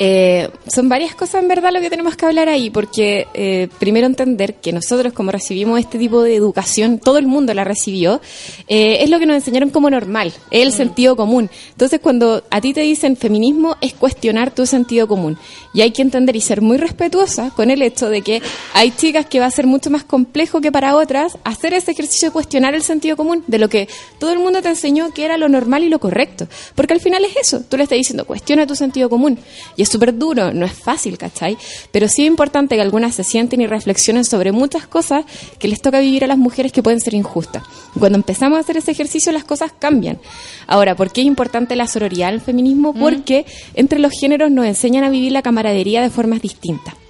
Eh, 0.06 0.50
son 0.68 0.90
varias 0.90 1.16
cosas 1.16 1.42
en 1.42 1.48
verdad 1.48 1.72
lo 1.72 1.80
que 1.80 1.90
tenemos 1.90 2.18
que 2.18 2.26
hablar 2.26 2.50
ahí, 2.50 2.70
porque 2.70 3.26
eh, 3.34 3.70
primero 3.80 4.06
entender 4.06 4.56
que 4.56 4.74
nosotros 4.74 5.14
como 5.14 5.32
recibimos 5.32 5.80
este 5.80 5.98
tipo 5.98 6.22
de 6.24 6.36
educación, 6.36 7.00
todo 7.00 7.18
el 7.20 7.26
mundo 7.26 7.54
la 7.54 7.64
recibió, 7.64 8.20
eh, 8.68 8.98
es 9.00 9.10
lo 9.10 9.18
que 9.18 9.26
nos 9.26 9.38
enseñaron 9.38 9.70
como 9.70 9.90
normal, 9.90 10.34
es 10.52 10.62
el 10.62 10.74
sentido 10.74 11.16
común. 11.16 11.50
Entonces 11.70 12.02
cuando 12.02 12.44
a 12.50 12.60
ti 12.60 12.74
te 12.74 12.82
dicen 12.82 13.16
feminismo 13.16 13.78
es 13.80 13.94
cuestionar 13.94 14.54
tu 14.54 14.66
sentido 14.66 15.08
común. 15.08 15.38
Y 15.74 15.80
hay 15.80 15.92
que 15.92 16.02
entender 16.02 16.36
y 16.36 16.42
ser 16.42 16.62
muy 16.62 16.76
respetuosa 16.76 17.52
con 17.56 17.72
el 17.72 17.82
hecho 17.82 18.10
de 18.10 18.22
que 18.22 18.42
hay 18.74 18.92
chicas 18.92 19.26
que 19.26 19.40
va 19.40 19.46
a 19.46 19.52
ser 19.52 19.68
mucho 19.68 19.90
más 19.90 20.04
complejo 20.04 20.60
que 20.60 20.72
para 20.74 20.98
otras 20.98 21.38
hacer 21.46 21.74
ese 21.74 21.92
ejercicio 21.92 22.28
de 22.28 22.34
cuestionar 22.34 22.76
el 22.76 22.84
sentido 22.84 23.16
común, 23.16 23.46
de 23.48 23.58
lo 23.58 23.70
que 23.70 23.88
todo 24.20 24.34
el 24.34 24.40
mundo 24.40 24.62
te 24.62 24.68
enseñó 24.68 25.14
que 25.14 25.24
era 25.24 25.38
lo 25.38 25.48
normal 25.48 25.86
y 25.86 25.90
lo 25.90 26.00
correcto. 26.00 26.50
Porque 26.76 26.94
al 26.94 27.00
final 27.00 27.24
es 27.24 27.38
eso, 27.38 27.62
tú 27.62 27.78
le 27.78 27.84
estás 27.84 27.98
diciendo, 27.98 28.26
cuestiona 28.26 28.68
tu 28.68 28.76
sentido 28.76 29.10
común. 29.10 29.40
Y 29.78 29.93
súper 29.94 30.18
duro, 30.18 30.54
no 30.54 30.66
es 30.66 30.74
fácil, 30.74 31.18
¿cachai? 31.18 31.58
Pero 31.92 32.08
sí 32.08 32.24
es 32.24 32.28
importante 32.28 32.76
que 32.76 32.82
algunas 32.82 33.16
se 33.16 33.24
sienten 33.24 33.62
y 33.62 33.68
reflexionen 33.68 34.26
sobre 34.26 34.52
muchas 34.52 34.88
cosas 34.88 35.26
que 35.60 35.68
les 35.68 35.82
toca 35.82 36.00
vivir 36.00 36.24
a 36.24 36.28
las 36.28 36.38
mujeres 36.38 36.72
que 36.72 36.84
pueden 36.84 37.00
ser 37.00 37.14
injustas. 37.14 37.64
Cuando 37.98 38.18
empezamos 38.18 38.58
a 38.58 38.62
hacer 38.62 38.78
ese 38.78 38.92
ejercicio 38.92 39.32
las 39.32 39.44
cosas 39.44 39.72
cambian. 39.78 40.20
Ahora, 40.68 40.96
¿por 40.96 41.12
qué 41.12 41.22
es 41.22 41.28
importante 41.28 41.76
la 41.76 41.88
sororidad 41.88 42.30
en 42.30 42.36
el 42.36 42.42
feminismo? 42.42 42.94
Porque 42.94 43.46
entre 43.76 44.00
los 44.00 44.12
géneros 44.20 44.52
nos 44.52 44.66
enseñan 44.66 45.04
a 45.04 45.10
vivir 45.10 45.32
la 45.32 45.42
camaradería 45.42 46.02
de 46.02 46.10
formas 46.10 46.42
distintas. 46.42 47.03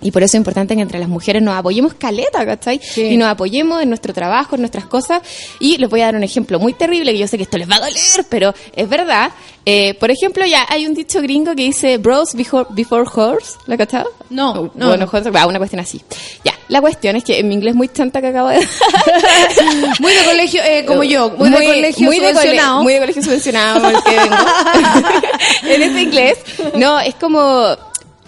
Y 0.00 0.12
por 0.12 0.22
eso 0.22 0.36
es 0.36 0.40
importante 0.40 0.76
que 0.76 0.82
entre 0.82 0.98
las 1.00 1.08
mujeres 1.08 1.42
nos 1.42 1.56
apoyemos 1.56 1.94
caleta, 1.94 2.46
¿cachai? 2.46 2.80
Y 2.96 3.16
nos 3.16 3.28
apoyemos 3.28 3.82
en 3.82 3.88
nuestro 3.88 4.14
trabajo, 4.14 4.54
en 4.54 4.60
nuestras 4.62 4.86
cosas. 4.86 5.22
Y 5.58 5.76
les 5.78 5.90
voy 5.90 6.02
a 6.02 6.06
dar 6.06 6.14
un 6.14 6.22
ejemplo 6.22 6.60
muy 6.60 6.72
terrible, 6.72 7.12
que 7.12 7.18
yo 7.18 7.26
sé 7.26 7.36
que 7.36 7.42
esto 7.42 7.58
les 7.58 7.68
va 7.68 7.76
a 7.76 7.80
doler, 7.80 8.26
pero 8.28 8.54
es 8.76 8.88
verdad. 8.88 9.32
Eh, 9.66 9.94
por 9.94 10.10
ejemplo, 10.10 10.46
ya 10.46 10.64
hay 10.68 10.86
un 10.86 10.94
dicho 10.94 11.20
gringo 11.20 11.54
que 11.54 11.64
dice 11.64 11.98
bros 11.98 12.32
before, 12.34 12.66
before 12.70 13.04
horse, 13.12 13.54
¿lo 13.66 13.74
has 13.74 13.78
cachado? 13.78 14.08
No, 14.30 14.70
no. 14.74 14.86
Bueno, 14.88 15.06
horse, 15.12 15.30
va, 15.30 15.46
una 15.46 15.58
cuestión 15.58 15.80
así. 15.80 16.00
Ya, 16.44 16.54
la 16.68 16.80
cuestión 16.80 17.16
es 17.16 17.24
que 17.24 17.38
en 17.40 17.48
mi 17.48 17.54
inglés 17.54 17.74
muy 17.74 17.88
chanta 17.88 18.20
que 18.20 18.28
acabo 18.28 18.48
de... 18.48 18.66
Muy 20.00 20.12
de 20.12 20.24
colegio, 20.24 20.62
eh, 20.64 20.84
como 20.86 21.02
yo, 21.02 21.30
muy, 21.30 21.50
de 21.50 21.56
colegio 21.56 22.06
muy 22.06 22.18
de 22.18 22.32
cole- 22.32 22.34
subvencionado. 22.34 22.82
muy 22.82 22.92
de 22.94 22.98
colegio 23.00 23.22
subvencionado, 23.22 23.90
el 23.90 24.02
que 24.02 24.16
vengo. 24.16 24.36
en 25.64 25.82
ese 25.82 26.02
inglés, 26.02 26.38
no, 26.76 27.00
es 27.00 27.14
como 27.16 27.76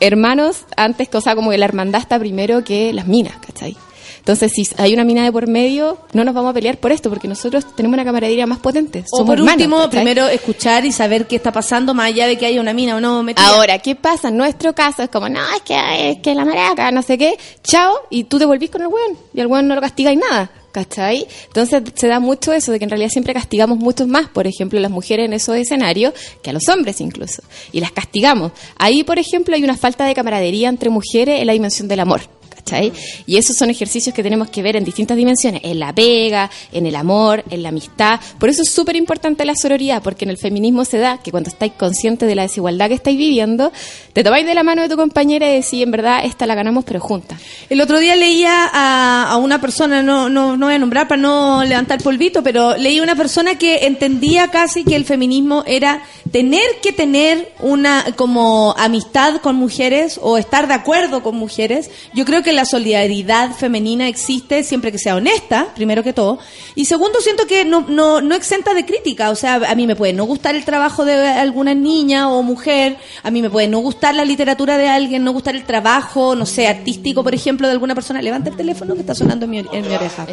hermanos 0.00 0.64
antes, 0.76 1.08
cosa 1.08 1.34
como 1.34 1.50
que 1.50 1.58
la 1.58 1.66
hermandad 1.66 2.00
está 2.00 2.18
primero 2.18 2.64
que 2.64 2.92
las 2.92 3.06
minas, 3.06 3.36
¿cachai? 3.44 3.76
Entonces, 4.18 4.52
si 4.52 4.68
hay 4.76 4.92
una 4.92 5.02
mina 5.02 5.24
de 5.24 5.32
por 5.32 5.48
medio, 5.48 5.98
no 6.12 6.24
nos 6.24 6.34
vamos 6.34 6.50
a 6.50 6.54
pelear 6.54 6.76
por 6.76 6.92
esto, 6.92 7.08
porque 7.08 7.26
nosotros 7.26 7.64
tenemos 7.74 7.94
una 7.94 8.04
camaradería 8.04 8.46
más 8.46 8.58
potente. 8.58 9.04
O 9.12 9.24
por 9.24 9.38
hermanos, 9.38 9.56
último, 9.56 9.76
¿cachai? 9.78 9.90
primero 9.90 10.28
escuchar 10.28 10.84
y 10.84 10.92
saber 10.92 11.26
qué 11.26 11.36
está 11.36 11.52
pasando, 11.52 11.94
más 11.94 12.08
allá 12.08 12.26
de 12.26 12.36
que 12.36 12.44
haya 12.44 12.60
una 12.60 12.74
mina 12.74 12.96
o 12.96 13.00
no 13.00 13.22
metida. 13.22 13.46
Ahora, 13.48 13.78
¿qué 13.78 13.96
pasa? 13.96 14.28
En 14.28 14.36
nuestro 14.36 14.74
caso 14.74 15.02
es 15.02 15.08
como, 15.08 15.28
no, 15.28 15.40
es 15.56 15.62
que, 15.62 16.10
es 16.10 16.18
que 16.18 16.34
la 16.34 16.44
maraca, 16.44 16.90
no 16.92 17.02
sé 17.02 17.16
qué, 17.16 17.38
chao, 17.64 17.94
y 18.10 18.24
tú 18.24 18.38
te 18.38 18.44
volvís 18.44 18.70
con 18.70 18.82
el 18.82 18.88
weón, 18.88 19.16
y 19.32 19.40
al 19.40 19.46
weón 19.46 19.66
no 19.66 19.74
lo 19.74 19.80
castigáis 19.80 20.18
nada, 20.18 20.50
¿cachai? 20.72 21.26
Entonces 21.46 21.82
se 21.94 22.08
da 22.08 22.20
mucho 22.20 22.52
eso 22.52 22.72
de 22.72 22.78
que 22.78 22.84
en 22.84 22.90
realidad 22.90 23.10
siempre 23.10 23.34
castigamos 23.34 23.78
mucho 23.78 24.06
más, 24.06 24.28
por 24.28 24.46
ejemplo, 24.46 24.78
las 24.80 24.90
mujeres 24.90 25.26
en 25.26 25.32
esos 25.32 25.56
escenarios, 25.56 26.14
que 26.42 26.50
a 26.50 26.52
los 26.52 26.68
hombres 26.68 27.00
incluso, 27.00 27.42
y 27.72 27.80
las 27.80 27.92
castigamos. 27.92 28.52
Ahí, 28.76 29.02
por 29.04 29.18
ejemplo, 29.18 29.54
hay 29.54 29.64
una 29.64 29.76
falta 29.76 30.04
de 30.04 30.14
camaradería 30.14 30.68
entre 30.68 30.90
mujeres 30.90 31.40
en 31.40 31.46
la 31.46 31.52
dimensión 31.52 31.88
del 31.88 32.00
amor. 32.00 32.39
¿Cachai? 32.60 32.92
Y 33.26 33.36
esos 33.36 33.56
son 33.56 33.70
ejercicios 33.70 34.14
que 34.14 34.22
tenemos 34.22 34.50
que 34.50 34.62
ver 34.62 34.76
en 34.76 34.84
distintas 34.84 35.16
dimensiones, 35.16 35.62
en 35.64 35.78
la 35.78 35.94
pega, 35.94 36.50
en 36.72 36.86
el 36.86 36.96
amor, 36.96 37.44
en 37.50 37.62
la 37.62 37.70
amistad. 37.70 38.20
Por 38.38 38.48
eso 38.48 38.62
es 38.62 38.70
súper 38.70 38.96
importante 38.96 39.44
la 39.44 39.54
sororidad, 39.54 40.02
porque 40.02 40.24
en 40.24 40.30
el 40.30 40.38
feminismo 40.38 40.84
se 40.84 40.98
da 40.98 41.18
que 41.18 41.30
cuando 41.30 41.50
estáis 41.50 41.72
conscientes 41.72 42.28
de 42.28 42.34
la 42.34 42.42
desigualdad 42.42 42.88
que 42.88 42.94
estáis 42.94 43.18
viviendo, 43.18 43.72
te 44.12 44.24
tomáis 44.24 44.46
de 44.46 44.54
la 44.54 44.62
mano 44.62 44.82
de 44.82 44.88
tu 44.88 44.96
compañera 44.96 45.50
y 45.50 45.56
decís, 45.56 45.82
en 45.82 45.90
verdad, 45.90 46.24
esta 46.24 46.46
la 46.46 46.54
ganamos, 46.54 46.84
pero 46.84 47.00
juntas. 47.00 47.40
El 47.68 47.80
otro 47.80 47.98
día 47.98 48.16
leía 48.16 48.68
a, 48.72 49.30
a 49.30 49.36
una 49.36 49.60
persona, 49.60 50.02
no, 50.02 50.28
no, 50.28 50.56
no 50.56 50.66
voy 50.66 50.74
a 50.74 50.78
nombrar 50.78 51.08
para 51.08 51.20
no 51.20 51.64
levantar 51.64 52.02
polvito, 52.02 52.42
pero 52.42 52.76
leí 52.76 53.00
una 53.00 53.16
persona 53.16 53.56
que 53.56 53.86
entendía 53.86 54.48
casi 54.48 54.84
que 54.84 54.96
el 54.96 55.04
feminismo 55.04 55.64
era 55.66 56.02
tener 56.30 56.64
que 56.82 56.92
tener 56.92 57.52
una 57.60 58.04
como 58.16 58.74
amistad 58.78 59.40
con 59.40 59.56
mujeres 59.56 60.18
o 60.22 60.38
estar 60.38 60.68
de 60.68 60.74
acuerdo 60.74 61.22
con 61.22 61.36
mujeres. 61.36 61.90
Yo 62.14 62.24
creo 62.24 62.42
que 62.42 62.49
la 62.52 62.64
solidaridad 62.64 63.52
femenina 63.52 64.08
existe 64.08 64.62
siempre 64.62 64.92
que 64.92 64.98
sea 64.98 65.16
honesta, 65.16 65.68
primero 65.74 66.02
que 66.02 66.12
todo. 66.12 66.38
Y 66.74 66.84
segundo, 66.84 67.20
siento 67.20 67.46
que 67.46 67.64
no, 67.64 67.86
no, 67.88 68.20
no 68.20 68.34
exenta 68.34 68.74
de 68.74 68.84
crítica. 68.84 69.30
O 69.30 69.34
sea, 69.34 69.56
a 69.56 69.74
mí 69.74 69.86
me 69.86 69.96
puede 69.96 70.12
no 70.12 70.24
gustar 70.24 70.54
el 70.54 70.64
trabajo 70.64 71.04
de 71.04 71.14
alguna 71.14 71.74
niña 71.74 72.28
o 72.28 72.42
mujer, 72.42 72.96
a 73.22 73.30
mí 73.30 73.42
me 73.42 73.50
puede 73.50 73.68
no 73.68 73.78
gustar 73.78 74.14
la 74.14 74.24
literatura 74.24 74.76
de 74.76 74.88
alguien, 74.88 75.24
no 75.24 75.32
gustar 75.32 75.56
el 75.56 75.64
trabajo, 75.64 76.34
no 76.34 76.46
sé, 76.46 76.68
artístico, 76.68 77.22
por 77.22 77.34
ejemplo, 77.34 77.66
de 77.66 77.72
alguna 77.72 77.94
persona. 77.94 78.22
Levanta 78.22 78.50
el 78.50 78.56
teléfono 78.56 78.94
que 78.94 79.00
está 79.00 79.14
sonando 79.14 79.44
en 79.44 79.50
mi, 79.50 79.58
en 79.58 79.88
mi 79.88 79.94
oreja. 79.94 80.26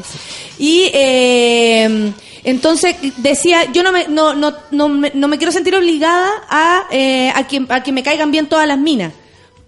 Y 0.58 0.90
eh, 0.94 2.14
entonces 2.44 2.96
decía, 3.18 3.72
yo 3.72 3.84
no 3.84 3.92
me, 3.92 4.08
no, 4.08 4.34
no, 4.34 4.54
no, 4.72 4.90
me, 4.90 5.12
no 5.14 5.28
me 5.28 5.38
quiero 5.38 5.52
sentir 5.52 5.76
obligada 5.76 6.30
a, 6.50 6.88
eh, 6.92 7.32
a, 7.36 7.48
que, 7.48 7.66
a 7.70 7.84
que 7.84 7.92
me 7.92 8.04
caigan 8.04 8.32
bien 8.32 8.48
todas 8.48 8.68
las 8.68 8.78
minas. 8.78 9.14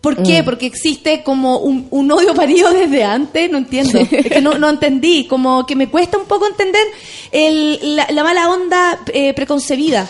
¿Por 0.02 0.24
qué? 0.24 0.42
Mm. 0.42 0.46
Porque 0.46 0.66
existe 0.66 1.24
como 1.24 1.58
un, 1.58 1.88
un 1.90 2.12
odio 2.12 2.34
parido 2.34 2.72
desde 2.72 3.04
antes, 3.04 3.52
no 3.52 3.58
entiendo. 3.58 4.00
Es 4.00 4.28
que 4.28 4.42
no, 4.42 4.58
no 4.58 4.70
entendí, 4.70 5.26
como 5.28 5.66
que 5.66 5.76
me 5.76 5.90
cuesta 5.90 6.18
un 6.18 6.26
poco 6.26 6.48
entender 6.48 6.86
el, 7.32 7.96
la, 7.96 8.08
la 8.12 8.24
mala 8.24 8.50
onda 8.50 9.00
eh, 9.14 9.34
preconcebida. 9.34 10.08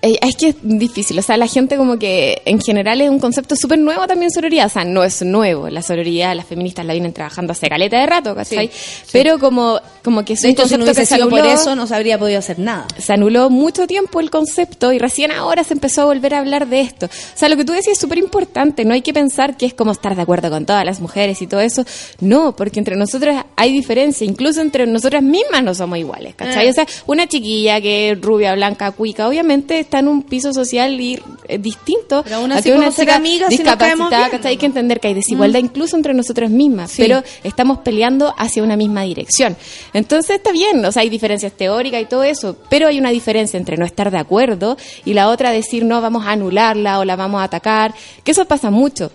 Eh, 0.00 0.18
Es 0.22 0.36
que 0.36 0.48
es 0.48 0.56
difícil, 0.62 1.18
o 1.18 1.22
sea, 1.22 1.36
la 1.36 1.46
gente 1.46 1.76
como 1.76 1.98
que 1.98 2.40
en 2.46 2.60
general 2.60 3.00
es 3.02 3.10
un 3.10 3.18
concepto 3.18 3.56
súper 3.56 3.78
nuevo 3.78 4.06
también 4.06 4.30
sororidad, 4.30 4.66
o 4.66 4.70
sea, 4.70 4.84
no 4.84 5.04
es 5.04 5.22
nuevo, 5.22 5.68
la 5.68 5.82
sororidad, 5.82 6.34
las 6.34 6.46
feministas 6.46 6.86
la 6.86 6.94
vienen 6.94 7.12
trabajando 7.12 7.52
hace 7.52 7.68
caleta 7.68 8.00
de 8.00 8.06
rato, 8.06 8.34
¿cachai? 8.34 8.70
Pero 9.12 9.38
como, 9.38 9.78
como 10.02 10.24
que 10.24 10.32
es 10.32 10.42
De 10.42 10.48
un 10.48 10.52
hecho, 10.52 10.66
si 10.66 10.74
no 10.78 10.86
concepto 10.86 11.00
que 11.00 11.06
se 11.06 11.14
anuló, 11.16 11.36
por 11.36 11.46
eso, 11.46 11.76
no 11.76 11.86
se 11.86 11.94
habría 11.94 12.18
podido 12.18 12.38
hacer 12.38 12.58
nada. 12.58 12.86
se 12.98 13.12
anuló 13.12 13.50
mucho 13.50 13.86
tiempo 13.86 14.20
el 14.20 14.30
concepto 14.30 14.92
y 14.92 14.98
recién 14.98 15.30
ahora 15.30 15.62
se 15.62 15.74
empezó 15.74 16.02
a 16.02 16.04
volver 16.06 16.34
a 16.34 16.38
hablar 16.38 16.68
de 16.68 16.80
esto. 16.80 17.06
O 17.06 17.38
sea, 17.38 17.50
lo 17.50 17.56
que 17.58 17.64
tú 17.66 17.72
decías 17.72 17.96
es 17.96 18.00
súper 18.00 18.18
importante, 18.18 18.84
no 18.86 18.94
hay 18.94 19.02
que 19.02 19.12
pensar 19.12 19.58
que 19.58 19.66
es 19.66 19.74
como 19.74 19.92
estar 19.92 20.16
de 20.16 20.22
acuerdo 20.22 20.48
con 20.48 20.64
todas 20.64 20.86
las 20.86 21.00
mujeres 21.00 21.42
y 21.42 21.46
todo 21.46 21.60
eso, 21.60 21.84
no, 22.20 22.56
porque 22.56 22.78
entre 22.78 22.96
nosotros 22.96 23.36
hay 23.56 23.72
diferencia, 23.72 24.24
incluso 24.26 24.62
entre 24.62 24.86
nosotras 24.86 25.22
mismas 25.22 25.62
no 25.62 25.74
somos 25.74 25.98
iguales, 25.98 26.34
¿cachai? 26.34 26.68
Ah. 26.68 26.70
O 26.70 26.72
sea, 26.72 26.86
una 27.06 27.26
chiquilla 27.26 27.80
que 27.82 28.12
es 28.12 28.20
rubia, 28.20 28.54
blanca, 28.54 28.90
cuica, 28.92 29.28
obviamente 29.28 29.65
está 29.70 29.98
en 29.98 30.08
un 30.08 30.22
piso 30.22 30.52
social 30.52 31.00
y, 31.00 31.20
eh, 31.48 31.58
distinto 31.58 32.22
Pero 32.22 32.36
aún 32.36 32.52
a 32.52 32.56
así 32.56 32.70
que 32.70 32.76
una 32.76 32.90
chica 32.90 33.06
caemos 33.06 33.48
discapacitada. 33.50 34.48
Hay 34.48 34.56
que 34.56 34.66
entender 34.66 35.00
que 35.00 35.08
hay 35.08 35.14
desigualdad 35.14 35.60
incluso 35.60 35.96
entre 35.96 36.14
nosotras 36.14 36.50
mismas, 36.50 36.90
Sí. 36.90 37.02
pero 37.02 37.22
estamos 37.44 37.78
peleando 37.78 38.34
hacia 38.36 38.62
una 38.62 38.76
misma 38.76 39.02
dirección. 39.02 39.56
Entonces 39.92 40.36
está 40.36 40.52
bien, 40.52 40.84
o 40.84 40.92
sea, 40.92 41.02
hay 41.02 41.08
diferencias 41.08 41.52
teóricas 41.52 42.00
y 42.02 42.06
todo 42.06 42.24
eso, 42.24 42.56
pero 42.68 42.88
hay 42.88 42.98
una 42.98 43.10
diferencia 43.10 43.58
entre 43.58 43.76
no 43.76 43.84
estar 43.84 44.10
de 44.10 44.18
acuerdo 44.18 44.76
y 45.04 45.14
la 45.14 45.28
otra 45.28 45.50
decir 45.50 45.84
no, 45.84 46.00
vamos 46.00 46.26
a 46.26 46.32
anularla 46.32 46.98
o 46.98 47.04
la 47.04 47.16
vamos 47.16 47.40
a 47.40 47.44
atacar, 47.44 47.94
que 48.24 48.30
eso 48.32 48.44
pasa 48.44 48.70
mucho. 48.70 49.10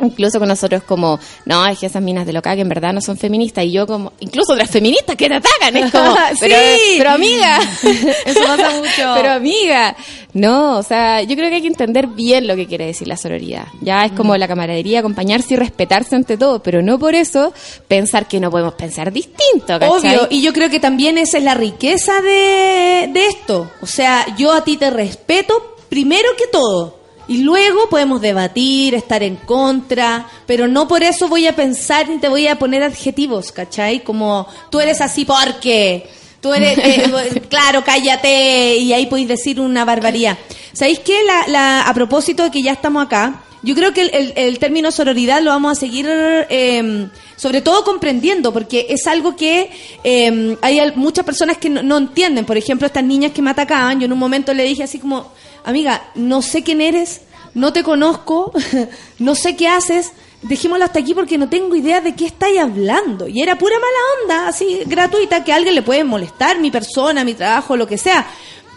Incluso 0.00 0.38
con 0.38 0.48
nosotros 0.48 0.82
como, 0.84 1.18
no, 1.44 1.66
es 1.66 1.78
que 1.78 1.86
esas 1.86 2.02
minas 2.02 2.26
de 2.26 2.32
loca 2.32 2.54
que 2.54 2.62
en 2.62 2.68
verdad 2.68 2.92
no 2.92 3.00
son 3.00 3.16
feministas. 3.16 3.64
Y 3.64 3.72
yo 3.72 3.86
como, 3.86 4.12
incluso 4.20 4.52
otras 4.52 4.70
feministas 4.70 5.16
que 5.16 5.28
te 5.28 5.34
atacan. 5.34 5.76
Es 5.76 5.90
como, 5.90 6.14
pero, 6.40 6.56
Sí. 6.56 6.94
pero 6.98 7.10
amiga. 7.10 7.58
Eso 8.24 8.40
pasa 8.46 8.70
mucho. 8.70 9.14
Pero 9.14 9.32
amiga. 9.32 9.96
No, 10.32 10.78
o 10.78 10.82
sea, 10.82 11.22
yo 11.22 11.34
creo 11.34 11.48
que 11.48 11.56
hay 11.56 11.62
que 11.62 11.66
entender 11.68 12.06
bien 12.06 12.46
lo 12.46 12.54
que 12.54 12.66
quiere 12.66 12.86
decir 12.86 13.08
la 13.08 13.16
sororidad. 13.16 13.64
Ya 13.80 14.04
es 14.04 14.12
como 14.12 14.36
la 14.36 14.46
camaradería, 14.46 15.00
acompañarse 15.00 15.54
y 15.54 15.56
respetarse 15.56 16.14
ante 16.14 16.36
todo. 16.36 16.62
Pero 16.62 16.82
no 16.82 16.98
por 17.00 17.14
eso 17.16 17.52
pensar 17.88 18.28
que 18.28 18.38
no 18.38 18.50
podemos 18.50 18.74
pensar 18.74 19.12
distinto, 19.12 19.78
¿cachai? 19.78 19.88
Obvio, 19.88 20.28
y 20.30 20.40
yo 20.42 20.52
creo 20.52 20.70
que 20.70 20.78
también 20.78 21.18
esa 21.18 21.38
es 21.38 21.44
la 21.44 21.54
riqueza 21.54 22.20
de, 22.20 23.10
de 23.12 23.26
esto. 23.26 23.70
O 23.82 23.86
sea, 23.86 24.24
yo 24.36 24.52
a 24.52 24.62
ti 24.62 24.76
te 24.76 24.90
respeto 24.90 25.76
primero 25.88 26.28
que 26.38 26.46
todo. 26.46 26.99
Y 27.30 27.38
luego 27.44 27.88
podemos 27.88 28.20
debatir, 28.20 28.92
estar 28.96 29.22
en 29.22 29.36
contra, 29.36 30.26
pero 30.46 30.66
no 30.66 30.88
por 30.88 31.04
eso 31.04 31.28
voy 31.28 31.46
a 31.46 31.54
pensar 31.54 32.08
ni 32.08 32.18
te 32.18 32.28
voy 32.28 32.48
a 32.48 32.58
poner 32.58 32.82
adjetivos, 32.82 33.52
¿cachai? 33.52 34.02
Como 34.02 34.48
tú 34.68 34.80
eres 34.80 35.00
así 35.00 35.24
porque, 35.24 36.08
tú 36.40 36.52
eres, 36.52 36.76
eh, 36.82 37.40
claro, 37.48 37.84
cállate, 37.84 38.78
y 38.78 38.92
ahí 38.92 39.06
podéis 39.06 39.28
decir 39.28 39.60
una 39.60 39.84
barbaridad. 39.84 40.36
¿Sabéis 40.72 40.98
qué? 40.98 41.22
La, 41.24 41.46
la, 41.46 41.82
a 41.82 41.94
propósito 41.94 42.42
de 42.42 42.50
que 42.50 42.62
ya 42.62 42.72
estamos 42.72 43.06
acá, 43.06 43.44
yo 43.62 43.76
creo 43.76 43.92
que 43.94 44.00
el, 44.02 44.10
el- 44.12 44.32
el 44.34 44.58
término 44.58 44.90
sororidad 44.90 45.40
lo 45.40 45.50
vamos 45.50 45.72
a 45.72 45.80
seguir, 45.80 46.06
eh, 46.10 47.08
sobre 47.36 47.60
todo 47.60 47.84
comprendiendo, 47.84 48.52
porque 48.52 48.86
es 48.88 49.06
algo 49.06 49.36
que 49.36 49.70
eh, 50.02 50.56
hay 50.62 50.80
muchas 50.96 51.24
personas 51.24 51.58
que 51.58 51.70
no, 51.70 51.82
no 51.82 51.98
entienden. 51.98 52.44
Por 52.44 52.56
ejemplo, 52.56 52.86
estas 52.86 53.04
niñas 53.04 53.30
que 53.32 53.42
me 53.42 53.50
atacaban, 53.50 54.00
yo 54.00 54.06
en 54.06 54.12
un 54.12 54.18
momento 54.18 54.52
le 54.52 54.64
dije 54.64 54.82
así 54.82 54.98
como, 54.98 55.30
amiga, 55.64 56.10
no 56.14 56.42
sé 56.42 56.62
quién 56.62 56.80
eres, 56.80 57.22
no 57.54 57.72
te 57.72 57.82
conozco, 57.82 58.52
no 59.18 59.34
sé 59.34 59.56
qué 59.56 59.68
haces, 59.68 60.12
dejémoslo 60.42 60.84
hasta 60.84 61.00
aquí 61.00 61.14
porque 61.14 61.38
no 61.38 61.48
tengo 61.48 61.74
idea 61.76 62.00
de 62.00 62.14
qué 62.14 62.26
estáis 62.26 62.58
hablando. 62.58 63.28
Y 63.28 63.42
era 63.42 63.56
pura 63.58 63.76
mala 63.76 63.98
onda, 64.22 64.48
así 64.48 64.80
gratuita, 64.86 65.44
que 65.44 65.52
a 65.52 65.56
alguien 65.56 65.74
le 65.74 65.82
puede 65.82 66.04
molestar 66.04 66.58
mi 66.60 66.70
persona, 66.70 67.24
mi 67.24 67.34
trabajo, 67.34 67.76
lo 67.76 67.86
que 67.86 67.98
sea. 67.98 68.26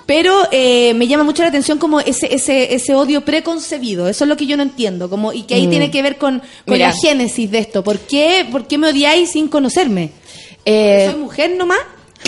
Pero 0.05 0.47
eh, 0.51 0.93
me 0.95 1.07
llama 1.07 1.23
mucho 1.23 1.43
la 1.43 1.47
atención 1.47 1.77
como 1.77 2.01
ese, 2.01 2.33
ese, 2.35 2.75
ese 2.75 2.93
odio 2.93 3.23
preconcebido. 3.23 4.09
Eso 4.09 4.25
es 4.25 4.27
lo 4.27 4.35
que 4.35 4.45
yo 4.45 4.57
no 4.57 4.63
entiendo. 4.63 5.09
Como, 5.09 5.31
y 5.31 5.43
que 5.43 5.55
ahí 5.55 5.67
Mm. 5.67 5.69
tiene 5.69 5.91
que 5.91 6.01
ver 6.01 6.17
con, 6.17 6.41
la 6.65 6.91
génesis 6.91 7.49
de 7.49 7.59
esto. 7.59 7.85
¿Por 7.85 7.99
qué, 7.99 8.45
¿Por 8.51 8.67
qué 8.67 8.77
me 8.77 8.89
odiáis 8.89 9.29
sin 9.31 9.47
conocerme? 9.47 10.11
Eh, 10.65 11.07
¿Soy 11.09 11.19
mujer 11.21 11.55
nomás? 11.57 11.79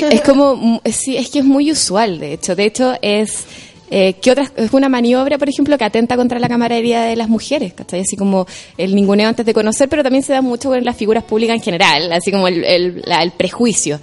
Es 0.10 0.22
como, 0.22 0.82
sí, 0.90 1.18
es 1.18 1.30
que 1.30 1.40
es 1.40 1.46
muy 1.46 1.70
usual, 1.70 2.18
de 2.20 2.32
hecho. 2.34 2.56
De 2.56 2.64
hecho, 2.66 2.96
es 3.02 3.44
eh, 3.92 4.14
que 4.22 4.32
otras, 4.32 4.52
es 4.56 4.74
una 4.74 4.90
maniobra, 4.90 5.38
por 5.38 5.48
ejemplo, 5.50 5.78
que 5.78 5.84
atenta 5.84 6.16
contra 6.18 6.40
la 6.40 6.48
camaradería 6.50 7.02
de 7.04 7.16
las 7.16 7.30
mujeres, 7.30 7.74
¿cachai? 7.74 8.02
Así 8.02 8.16
como 8.18 8.46
el 8.78 8.96
ninguneo 8.96 9.28
antes 9.30 9.46
de 9.46 9.54
conocer, 9.54 9.90
pero 9.90 10.04
también 10.04 10.24
se 10.24 10.34
da 10.34 10.42
mucho 10.42 10.70
con 10.70 10.84
las 10.84 10.96
figuras 10.96 11.24
públicas 11.24 11.56
en 11.56 11.62
general, 11.62 12.12
así 12.12 12.32
como 12.32 12.48
el, 12.48 12.64
el- 12.64 13.02
la- 13.06 13.22
el 13.24 13.32
prejuicio. 13.32 14.00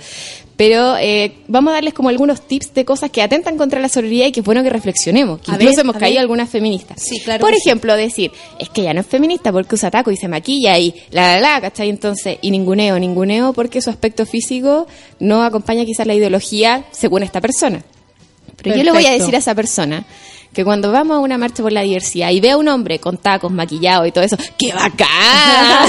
Pero 0.55 0.97
eh, 0.99 1.33
vamos 1.49 1.73
a 1.73 1.75
darles 1.75 1.95
como 1.95 2.11
algunos 2.11 2.43
tips 2.47 2.75
de 2.75 2.85
cosas 2.85 3.11
que 3.11 3.23
atentan 3.23 3.57
contra 3.57 3.81
la 3.81 3.89
sororidad 3.89 4.27
y 4.27 4.33
que 4.33 4.41
es 4.41 4.47
bueno 4.47 4.63
que 4.63 4.71
reflexionemos. 4.71 5.41
Que 5.41 5.51
A 5.51 5.55
incluso 5.55 5.77
ver, 5.79 5.85
hemos 5.87 5.97
caído 5.97 6.15
ver. 6.17 6.21
algunas 6.21 6.51
feministas. 6.51 7.03
Sí, 7.03 7.19
claro. 7.21 7.41
Por 7.41 7.55
sí. 7.55 7.61
ejemplo, 7.67 7.97
decir, 7.97 8.31
es 8.61 8.69
que 8.69 8.83
ella 8.83 8.95
no 8.95 9.01
es 9.01 9.07
feminista 9.07 9.51
porque 9.51 9.75
usa 9.75 9.91
taco 9.91 10.11
y 10.13 10.17
se 10.17 10.29
maquilla 10.29 10.79
y 10.79 10.95
la, 11.11 11.35
la, 11.35 11.41
la, 11.41 11.61
¿cachai? 11.63 11.89
Entonces, 11.89 12.37
y 12.43 12.51
ninguneo, 12.51 12.97
ninguneo 12.99 13.53
porque 13.55 13.81
su 13.81 13.91
aspecto 13.91 14.25
físico 14.27 14.87
no 15.19 15.43
acompaña 15.43 15.85
quizás 15.85 16.07
la 16.07 16.15
ideología 16.15 16.85
según 16.93 17.23
esta 17.25 17.41
persona. 17.41 17.83
Pero 18.63 18.77
yo 18.77 18.85
le 18.85 18.93
voy 18.93 19.07
a 19.07 19.13
decir 19.13 19.35
a 19.35 19.39
esa 19.39 19.55
persona 19.55 20.05
que 20.53 20.65
cuando 20.65 20.93
vamos 20.93 21.17
a 21.17 21.21
una 21.21 21.39
marcha 21.39 21.63
por 21.63 21.73
la 21.73 21.81
diversidad 21.81 22.31
y 22.31 22.41
ve 22.41 22.51
a 22.51 22.59
un 22.59 22.69
hombre 22.69 22.99
con 22.99 23.17
tacos, 23.17 23.51
maquillado 23.51 24.05
y 24.05 24.13
todo 24.13 24.23
eso, 24.25 24.37
¡qué 24.59 24.73
bacán! 24.75 25.89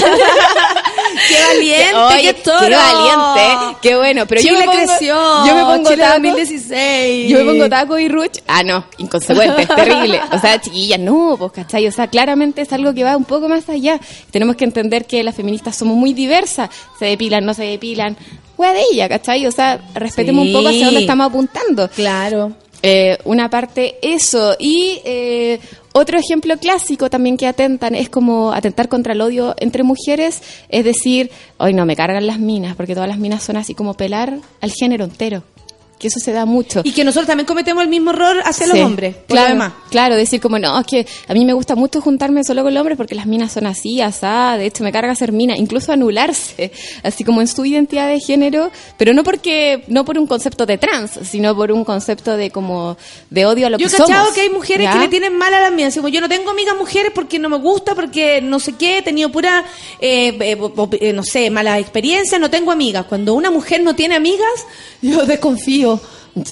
¡Qué 1.28 1.42
valiente! 1.46 1.94
Oye, 1.94 2.22
¡Qué 2.22 2.34
toro! 2.34 2.58
¡Qué 2.60 2.74
valiente! 2.74 3.76
¡Qué 3.82 3.96
bueno! 3.96 4.26
Pero 4.26 4.40
yo 4.40 4.48
Chile 4.48 4.60
me 4.60 4.64
pongo, 4.66 4.78
creció. 4.78 5.14
Yo 5.46 5.54
me 5.54 5.62
pongo 5.62 5.90
Chile 5.90 6.02
taco, 6.02 6.14
2016. 6.22 7.30
Yo 7.30 7.38
me 7.38 7.44
pongo 7.52 7.68
taco 7.68 7.98
y 7.98 8.08
ruch. 8.08 8.38
Ah, 8.46 8.62
no, 8.62 8.84
inconsecuente, 8.98 9.62
es 9.62 9.68
terrible. 9.68 10.20
O 10.32 10.38
sea, 10.40 10.60
chiquillas, 10.60 10.98
no, 10.98 11.36
pues, 11.38 11.52
¿cachai? 11.52 11.86
O 11.86 11.92
sea, 11.92 12.06
claramente 12.08 12.62
es 12.62 12.72
algo 12.72 12.94
que 12.94 13.04
va 13.04 13.16
un 13.16 13.24
poco 13.24 13.48
más 13.48 13.68
allá. 13.68 14.00
Tenemos 14.30 14.56
que 14.56 14.64
entender 14.64 15.04
que 15.06 15.22
las 15.22 15.34
feministas 15.34 15.76
somos 15.76 15.96
muy 15.96 16.14
diversas. 16.14 16.70
Se 16.98 17.04
depilan, 17.04 17.44
no 17.44 17.54
se 17.54 17.64
depilan. 17.64 18.16
Wea 18.56 18.72
de 18.72 18.82
ella, 18.92 19.08
¿cachai? 19.08 19.46
O 19.46 19.52
sea, 19.52 19.78
respetemos 19.94 20.44
Sí. 20.44 20.48
un 20.48 20.54
poco 20.56 20.68
hacia 20.68 20.86
dónde 20.86 21.00
estamos 21.00 21.26
apuntando. 21.26 21.88
Claro. 21.90 22.52
Eh, 22.86 23.16
una 23.24 23.48
parte 23.48 23.96
eso. 24.02 24.56
Y 24.58 25.00
eh, 25.06 25.58
otro 25.94 26.18
ejemplo 26.18 26.58
clásico 26.58 27.08
también 27.08 27.38
que 27.38 27.46
atentan 27.46 27.94
es 27.94 28.10
como 28.10 28.52
atentar 28.52 28.90
contra 28.90 29.14
el 29.14 29.22
odio 29.22 29.54
entre 29.58 29.84
mujeres 29.84 30.42
es 30.68 30.84
decir 30.84 31.30
hoy 31.56 31.72
no 31.72 31.86
me 31.86 31.96
cargan 31.96 32.26
las 32.26 32.38
minas 32.40 32.76
porque 32.76 32.94
todas 32.94 33.08
las 33.08 33.18
minas 33.18 33.42
son 33.42 33.56
así 33.56 33.74
como 33.74 33.94
pelar 33.94 34.38
al 34.60 34.72
género 34.72 35.04
entero 35.04 35.44
que 36.04 36.08
eso 36.08 36.20
se 36.20 36.32
da 36.32 36.44
mucho 36.44 36.82
Y 36.84 36.92
que 36.92 37.02
nosotros 37.02 37.26
también 37.26 37.46
cometemos 37.46 37.82
el 37.82 37.88
mismo 37.88 38.10
error 38.10 38.36
hacia 38.44 38.66
los 38.66 38.76
Sí, 38.76 38.82
hombres. 38.82 39.14
Por 39.14 39.24
Claro, 39.36 39.48
demás. 39.48 39.72
claro, 39.90 40.16
decir 40.16 40.38
como, 40.38 40.58
no, 40.58 40.78
es 40.78 40.86
que 40.86 41.06
a 41.28 41.32
mí 41.32 41.46
me 41.46 41.54
gusta 41.54 41.74
mucho 41.76 42.02
juntarme 42.02 42.44
solo 42.44 42.62
con 42.62 42.74
los 42.74 42.80
hombres 42.82 42.98
porque 42.98 43.14
las 43.14 43.24
minas 43.24 43.52
son 43.52 43.66
así, 43.66 44.02
asá, 44.02 44.56
de 44.58 44.66
hecho 44.66 44.84
me 44.84 44.92
carga 44.92 45.14
ser 45.14 45.32
mina, 45.32 45.56
incluso 45.56 45.92
anularse, 45.92 46.72
así 47.02 47.24
como 47.24 47.40
en 47.40 47.48
su 47.48 47.64
identidad 47.64 48.08
de 48.08 48.20
género, 48.20 48.70
pero 48.98 49.14
no 49.14 49.24
porque, 49.24 49.82
no 49.88 50.04
por 50.04 50.18
un 50.18 50.26
concepto 50.26 50.66
de 50.66 50.76
trans, 50.76 51.12
sino 51.22 51.56
por 51.56 51.72
un 51.72 51.84
concepto 51.84 52.36
de 52.36 52.50
como, 52.50 52.98
de 53.30 53.46
odio 53.46 53.66
a 53.66 53.70
lo 53.70 53.78
Yo 53.78 53.86
he 53.86 53.90
que 53.90 53.96
cachado 53.96 54.20
somos. 54.24 54.34
que 54.34 54.42
hay 54.42 54.50
mujeres 54.50 54.84
¿ya? 54.84 54.92
que 54.92 54.98
le 54.98 55.08
tienen 55.08 55.36
mal 55.38 55.54
a 55.54 55.60
las 55.60 55.72
mías. 55.72 55.94
Como 55.94 56.08
yo 56.08 56.20
no 56.20 56.28
tengo 56.28 56.50
amigas 56.50 56.76
mujeres 56.76 57.12
porque 57.14 57.38
no 57.38 57.48
me 57.48 57.56
gusta, 57.58 57.94
porque 57.94 58.42
no 58.42 58.60
sé 58.60 58.74
qué, 58.74 58.98
he 58.98 59.02
tenido 59.02 59.30
pura, 59.30 59.64
eh, 60.00 60.36
eh, 60.38 60.58
eh, 61.00 61.12
no 61.14 61.22
sé, 61.22 61.48
mala 61.50 61.78
experiencia, 61.78 62.38
no 62.38 62.50
tengo 62.50 62.72
amigas. 62.72 63.06
Cuando 63.06 63.32
una 63.34 63.50
mujer 63.50 63.82
no 63.82 63.94
tiene 63.94 64.14
amigas, 64.16 64.66
yo 65.02 65.24
desconfío. 65.24 65.93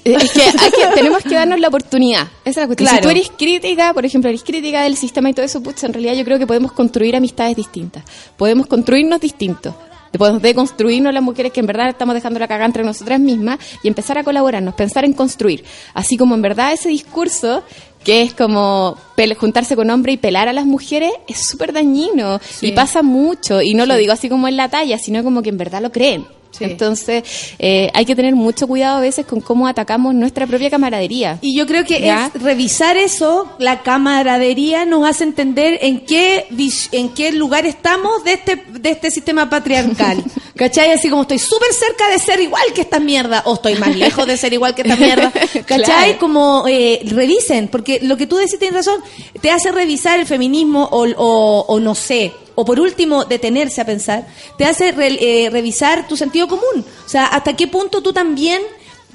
Es 0.04 0.32
que, 0.32 0.42
hay 0.58 0.70
que- 0.70 0.86
tenemos 0.94 1.22
que 1.22 1.34
darnos 1.34 1.58
la 1.60 1.68
oportunidad. 1.68 2.28
Esa 2.44 2.50
es 2.50 2.56
la 2.56 2.66
cuestión. 2.66 2.88
Claro. 2.88 3.02
Si 3.02 3.02
tú 3.02 3.10
eres 3.10 3.30
crítica, 3.36 3.92
por 3.92 4.04
ejemplo, 4.06 4.28
eres 4.30 4.42
crítica 4.44 4.82
del 4.82 4.96
sistema 4.96 5.30
y 5.30 5.32
todo 5.34 5.44
eso, 5.44 5.62
pucha, 5.62 5.86
en 5.86 5.92
realidad 5.92 6.14
yo 6.14 6.24
creo 6.24 6.38
que 6.38 6.46
podemos 6.46 6.72
construir 6.72 7.16
amistades 7.16 7.56
distintas. 7.56 8.04
Podemos 8.36 8.66
construirnos 8.66 9.20
distintos. 9.20 9.74
Podemos 10.16 10.42
deconstruirnos 10.42 11.14
las 11.14 11.22
mujeres 11.22 11.52
que 11.52 11.60
en 11.60 11.66
verdad 11.66 11.88
estamos 11.88 12.14
dejando 12.14 12.38
la 12.38 12.46
cagada 12.46 12.66
entre 12.66 12.84
nosotras 12.84 13.18
mismas 13.18 13.58
y 13.82 13.88
empezar 13.88 14.18
a 14.18 14.24
colaborarnos, 14.24 14.74
pensar 14.74 15.06
en 15.06 15.14
construir. 15.14 15.64
Así 15.94 16.18
como 16.18 16.34
en 16.34 16.42
verdad 16.42 16.72
ese 16.74 16.90
discurso 16.90 17.62
que 18.04 18.20
es 18.20 18.34
como 18.34 18.98
juntarse 19.38 19.74
con 19.74 19.88
hombres 19.88 20.14
y 20.14 20.18
pelar 20.18 20.48
a 20.48 20.52
las 20.52 20.66
mujeres 20.66 21.12
es 21.28 21.46
súper 21.46 21.72
dañino 21.72 22.40
Sí. 22.46 22.66
y 22.66 22.72
pasa 22.72 23.02
mucho 23.02 23.62
y 23.62 23.72
no 23.74 23.86
lo 23.86 23.94
digo 23.96 24.12
así 24.12 24.28
como 24.28 24.48
en 24.48 24.56
la 24.58 24.68
talla, 24.68 24.98
sino 24.98 25.24
como 25.24 25.40
que 25.40 25.48
en 25.48 25.56
verdad 25.56 25.80
lo 25.80 25.90
creen. 25.92 26.26
Entonces, 26.60 27.24
eh, 27.58 27.90
hay 27.94 28.04
que 28.04 28.14
tener 28.14 28.34
mucho 28.34 28.66
cuidado 28.66 28.98
a 28.98 29.00
veces 29.00 29.24
con 29.26 29.40
cómo 29.40 29.66
atacamos 29.66 30.14
nuestra 30.14 30.46
propia 30.46 30.70
camaradería. 30.70 31.38
Y 31.40 31.56
yo 31.56 31.66
creo 31.66 31.84
que 31.84 32.00
es 32.34 32.42
revisar 32.42 32.96
eso, 32.96 33.48
la 33.58 33.82
camaradería 33.82 34.84
nos 34.84 35.06
hace 35.08 35.24
entender 35.24 35.78
en 35.82 36.00
qué 36.00 36.46
en 36.92 37.08
qué 37.10 37.32
lugar 37.32 37.66
estamos 37.66 38.22
de 38.24 38.34
este 38.34 38.56
de 38.70 38.90
este 38.90 39.10
sistema 39.10 39.48
patriarcal. 39.50 40.22
¿Cachai? 40.56 40.90
Así 40.92 41.08
como 41.08 41.22
estoy 41.22 41.38
súper 41.38 41.72
cerca 41.72 42.08
de 42.10 42.18
ser 42.18 42.40
igual 42.40 42.62
que 42.74 42.82
esta 42.82 43.00
mierda 43.00 43.42
o 43.46 43.54
estoy 43.54 43.74
más 43.76 43.96
lejos 43.96 44.26
de 44.26 44.36
ser 44.36 44.52
igual 44.52 44.74
que 44.74 44.82
esta 44.82 44.96
mierda. 44.96 45.32
¿Cachai? 45.66 45.76
Claro. 45.84 46.18
Como 46.20 46.64
eh, 46.68 47.00
revisen, 47.06 47.68
porque 47.68 47.98
lo 48.02 48.16
que 48.16 48.26
tú 48.26 48.36
decís 48.36 48.58
tienes 48.58 48.84
razón, 48.86 49.00
te 49.40 49.50
hace 49.50 49.72
revisar 49.72 50.20
el 50.20 50.26
feminismo 50.26 50.84
o, 50.92 51.06
o- 51.16 51.64
o 51.66 51.80
no 51.80 51.94
sé, 51.94 52.32
o 52.54 52.64
por 52.64 52.78
último 52.80 53.24
detenerse 53.24 53.80
a 53.80 53.84
pensar, 53.86 54.26
te 54.58 54.64
hace 54.64 54.92
re- 54.92 55.18
eh, 55.46 55.50
revisar 55.50 56.06
tu 56.08 56.16
sentido 56.16 56.48
común. 56.48 56.84
O 57.04 57.08
sea, 57.08 57.26
hasta 57.26 57.54
qué 57.56 57.66
punto 57.66 58.02
tú 58.02 58.12
también 58.12 58.60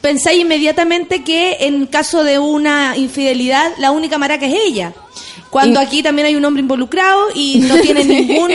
pensáis 0.01 0.39
inmediatamente 0.41 1.23
que 1.23 1.57
en 1.61 1.87
caso 1.87 2.23
de 2.23 2.37
una 2.39 2.95
infidelidad 2.97 3.71
la 3.79 3.91
única 3.91 4.17
maraca 4.17 4.45
es 4.45 4.53
ella. 4.67 4.93
Cuando 5.49 5.81
Y- 5.81 5.85
aquí 5.85 6.03
también 6.03 6.25
hay 6.27 6.35
un 6.35 6.43
hombre 6.45 6.61
involucrado 6.61 7.27
y 7.33 7.59
no 7.59 7.77
tiene 7.79 8.03
ningún 8.05 8.51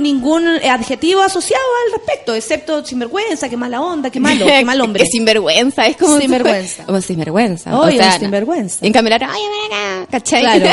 ningún 0.00 0.46
adjetivo 0.48 1.20
asociado 1.20 1.62
al 1.86 1.98
respecto, 1.98 2.34
excepto 2.34 2.84
sinvergüenza, 2.84 3.48
qué 3.50 3.56
mala 3.56 3.82
onda, 3.82 4.08
qué 4.10 4.18
malo, 4.20 4.46
qué 4.46 4.64
mal 4.64 4.80
hombre. 4.80 5.02
Que 5.04 5.10
sinvergüenza, 5.10 5.86
es 5.86 5.96
como... 5.96 6.18
Sinvergüenza. 6.18 6.84
Como 6.86 7.00
sinvergüenza. 7.02 7.78
Oye, 7.78 7.98
o 7.98 8.02
sea, 8.02 8.18
sinvergüenza. 8.18 8.78
En 8.86 8.92
cambio, 8.92 9.14
¿cachai? 10.10 10.40
Claro, 10.42 10.70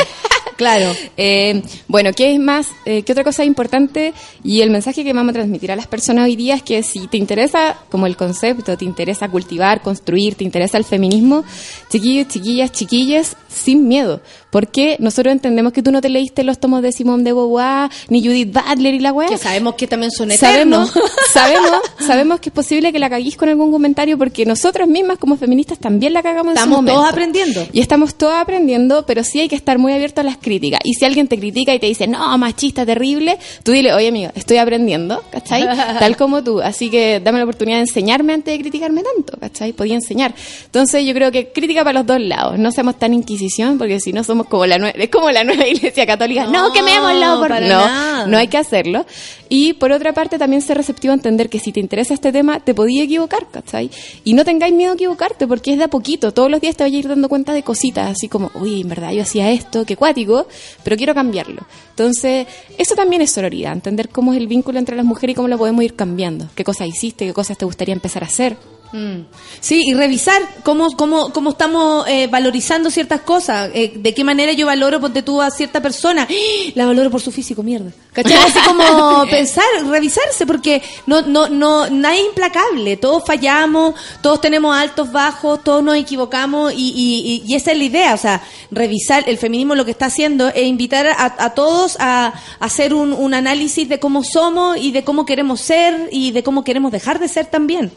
claro. 0.58 0.92
Eh, 1.16 1.62
bueno, 1.86 2.10
¿qué 2.12 2.34
es 2.34 2.38
más? 2.38 2.68
Eh, 2.84 3.02
¿Qué 3.02 3.12
otra 3.12 3.24
cosa 3.24 3.44
importante? 3.44 4.12
Y 4.44 4.60
el 4.60 4.70
mensaje 4.70 5.04
que 5.04 5.12
vamos 5.14 5.30
a 5.30 5.34
transmitir 5.34 5.72
a 5.72 5.76
las 5.76 5.86
personas 5.86 6.26
hoy 6.26 6.36
día 6.36 6.54
es 6.56 6.62
que 6.62 6.82
si 6.82 7.06
te 7.06 7.16
interesa 7.16 7.78
como 7.88 8.06
el 8.06 8.16
concepto, 8.16 8.76
te 8.76 8.84
interesa 8.84 9.28
cultivar, 9.28 9.80
construir, 9.80 10.34
te 10.34 10.44
interesa 10.44 10.76
el 10.76 10.84
feminismo, 10.84 11.44
chiquillos, 11.88 12.28
chiquillas, 12.28 12.72
chiquillas, 12.72 13.36
sin 13.48 13.88
miedo. 13.88 14.20
Porque 14.50 14.96
nosotros 14.98 15.32
entendemos 15.32 15.72
que 15.72 15.82
tú 15.82 15.92
no 15.92 16.00
te 16.00 16.08
leíste 16.08 16.42
los 16.42 16.58
tomos 16.58 16.80
de 16.80 16.92
Simone 16.92 17.22
de 17.22 17.32
Beauvoir, 17.32 17.90
ni 18.08 18.22
Judith 18.22 18.52
Butler 18.52 18.94
y 18.94 18.98
la 18.98 19.12
weá. 19.12 19.28
Que 19.28 19.36
sabemos 19.36 19.74
que 19.74 19.86
también 19.86 20.10
son 20.10 20.30
eternos. 20.30 20.90
Sabemos, 20.90 21.12
sabemos, 21.32 21.80
sabemos 22.06 22.40
que 22.40 22.48
es 22.48 22.54
posible 22.54 22.92
que 22.92 22.98
la 22.98 23.10
caguís 23.10 23.36
con 23.36 23.48
algún 23.48 23.70
comentario 23.70 24.16
porque 24.16 24.46
nosotras 24.46 24.88
mismas 24.88 25.18
como 25.18 25.36
feministas 25.36 25.78
también 25.78 26.14
la 26.14 26.22
cagamos 26.22 26.52
en 26.52 26.58
su 26.58 26.64
Estamos 26.64 26.86
todos 26.86 27.08
aprendiendo. 27.08 27.66
Y 27.72 27.80
estamos 27.80 28.14
todos 28.14 28.34
aprendiendo, 28.34 29.04
pero 29.06 29.22
sí 29.22 29.40
hay 29.40 29.48
que 29.48 29.56
estar 29.56 29.78
muy 29.78 29.92
abiertos 29.92 30.22
a 30.22 30.26
las 30.26 30.38
críticas. 30.48 30.80
Y 30.82 30.94
si 30.94 31.04
alguien 31.04 31.28
te 31.28 31.38
critica 31.38 31.74
y 31.74 31.78
te 31.78 31.86
dice, 31.86 32.06
no, 32.06 32.36
machista, 32.38 32.86
terrible, 32.86 33.38
tú 33.62 33.72
dile, 33.72 33.92
oye, 33.92 34.08
amigo, 34.08 34.30
estoy 34.34 34.56
aprendiendo, 34.56 35.22
¿cachai? 35.30 35.62
Tal 35.98 36.16
como 36.16 36.42
tú. 36.42 36.60
Así 36.60 36.88
que 36.88 37.20
dame 37.20 37.38
la 37.38 37.44
oportunidad 37.44 37.76
de 37.76 37.82
enseñarme 37.82 38.32
antes 38.32 38.54
de 38.54 38.60
criticarme 38.60 39.02
tanto, 39.02 39.38
¿cachai? 39.38 39.72
Podía 39.72 39.94
enseñar. 39.94 40.34
Entonces 40.64 41.04
yo 41.04 41.12
creo 41.12 41.30
que 41.30 41.52
crítica 41.52 41.84
para 41.84 41.98
los 41.98 42.06
dos 42.06 42.20
lados. 42.20 42.58
No 42.58 42.72
seamos 42.72 42.98
tan 42.98 43.12
inquisición, 43.12 43.76
porque 43.76 44.00
si 44.00 44.12
no 44.12 44.24
somos 44.24 44.46
como 44.46 44.64
la 44.64 44.78
nueva, 44.78 44.98
es 44.98 45.10
como 45.10 45.30
la 45.30 45.44
nueva 45.44 45.66
iglesia 45.68 46.06
católica. 46.06 46.46
No, 46.46 46.72
quemémoslo 46.72 47.38
por 47.38 47.48
para 47.48 47.60
no, 47.60 47.68
nada. 47.68 48.26
no 48.26 48.38
hay 48.38 48.48
que 48.48 48.56
hacerlo. 48.56 49.04
Y 49.50 49.74
por 49.74 49.92
otra 49.92 50.12
parte, 50.12 50.38
también 50.38 50.62
ser 50.62 50.76
receptivo 50.76 51.12
a 51.12 51.14
entender 51.14 51.48
que 51.48 51.58
si 51.58 51.72
te 51.72 51.80
interesa 51.80 52.14
este 52.14 52.32
tema, 52.32 52.60
te 52.60 52.74
podía 52.74 53.04
equivocar, 53.04 53.46
¿cachai? 53.50 53.90
Y 54.24 54.34
no 54.34 54.44
tengáis 54.44 54.74
miedo 54.74 54.92
a 54.92 54.94
equivocarte, 54.94 55.46
porque 55.46 55.72
es 55.72 55.78
de 55.78 55.84
a 55.84 55.88
poquito. 55.88 56.32
Todos 56.32 56.50
los 56.50 56.60
días 56.60 56.76
te 56.76 56.84
vas 56.84 56.92
a 56.92 56.96
ir 56.96 57.08
dando 57.08 57.28
cuenta 57.28 57.52
de 57.52 57.62
cositas, 57.62 58.10
así 58.10 58.28
como, 58.28 58.50
uy, 58.54 58.82
en 58.82 58.88
verdad 58.88 59.12
yo 59.12 59.22
hacía 59.22 59.50
esto, 59.50 59.84
qué 59.84 59.96
cuático, 59.96 60.37
pero 60.84 60.96
quiero 60.96 61.14
cambiarlo. 61.14 61.62
Entonces, 61.90 62.46
eso 62.76 62.94
también 62.94 63.22
es 63.22 63.30
sororidad, 63.30 63.72
entender 63.72 64.08
cómo 64.08 64.32
es 64.32 64.38
el 64.38 64.46
vínculo 64.46 64.78
entre 64.78 64.96
las 64.96 65.04
mujeres 65.04 65.32
y 65.32 65.36
cómo 65.36 65.48
lo 65.48 65.58
podemos 65.58 65.82
ir 65.84 65.94
cambiando. 65.94 66.48
¿Qué 66.54 66.64
cosas 66.64 66.88
hiciste? 66.88 67.26
¿Qué 67.26 67.34
cosas 67.34 67.58
te 67.58 67.64
gustaría 67.64 67.94
empezar 67.94 68.22
a 68.22 68.26
hacer? 68.26 68.56
Mm. 68.92 69.20
Sí, 69.60 69.82
y 69.86 69.92
revisar 69.94 70.40
cómo, 70.64 70.90
cómo, 70.96 71.30
cómo 71.32 71.50
estamos 71.50 72.08
eh, 72.08 72.26
valorizando 72.26 72.90
ciertas 72.90 73.20
cosas, 73.20 73.70
eh, 73.74 73.92
de 73.94 74.14
qué 74.14 74.24
manera 74.24 74.52
yo 74.52 74.64
valoro, 74.66 74.98
ponte 75.00 75.22
tú 75.22 75.42
a 75.42 75.50
cierta 75.50 75.82
persona, 75.82 76.26
¡Ah! 76.30 76.70
la 76.74 76.86
valoro 76.86 77.10
por 77.10 77.20
su 77.20 77.30
físico, 77.30 77.62
mierda. 77.62 77.90
¿Cachai? 78.14 78.36
Así 78.38 78.58
como 78.66 79.26
pensar, 79.30 79.64
revisarse, 79.86 80.46
porque 80.46 80.82
no, 81.06 81.20
no, 81.22 81.48
no, 81.50 81.90
nadie 81.90 82.20
es 82.20 82.26
implacable, 82.28 82.96
todos 82.96 83.24
fallamos, 83.26 83.94
todos 84.22 84.40
tenemos 84.40 84.74
altos, 84.74 85.12
bajos, 85.12 85.62
todos 85.62 85.82
nos 85.84 85.96
equivocamos, 85.96 86.72
y, 86.72 86.76
y, 86.76 87.42
y- 87.44 87.52
y 87.52 87.54
esa 87.56 87.72
es 87.72 87.78
la 87.78 87.84
idea, 87.84 88.14
o 88.14 88.18
sea, 88.18 88.42
revisar, 88.70 89.24
el 89.28 89.36
feminismo 89.36 89.74
lo 89.74 89.84
que 89.84 89.90
está 89.90 90.06
haciendo 90.06 90.48
es 90.48 90.64
invitar 90.66 91.06
a, 91.08 91.34
a 91.38 91.54
todos 91.54 91.96
a, 92.00 92.28
a 92.28 92.32
hacer 92.64 92.94
un, 92.94 93.12
un 93.12 93.34
análisis 93.34 93.86
de 93.88 93.98
cómo 94.00 94.24
somos 94.24 94.78
y 94.78 94.92
de 94.92 95.04
cómo 95.04 95.26
queremos 95.26 95.60
ser 95.60 96.08
y 96.10 96.30
de 96.30 96.42
cómo 96.42 96.64
queremos 96.64 96.90
dejar 96.90 97.18
de 97.18 97.28
ser 97.28 97.46
también. 97.46 97.92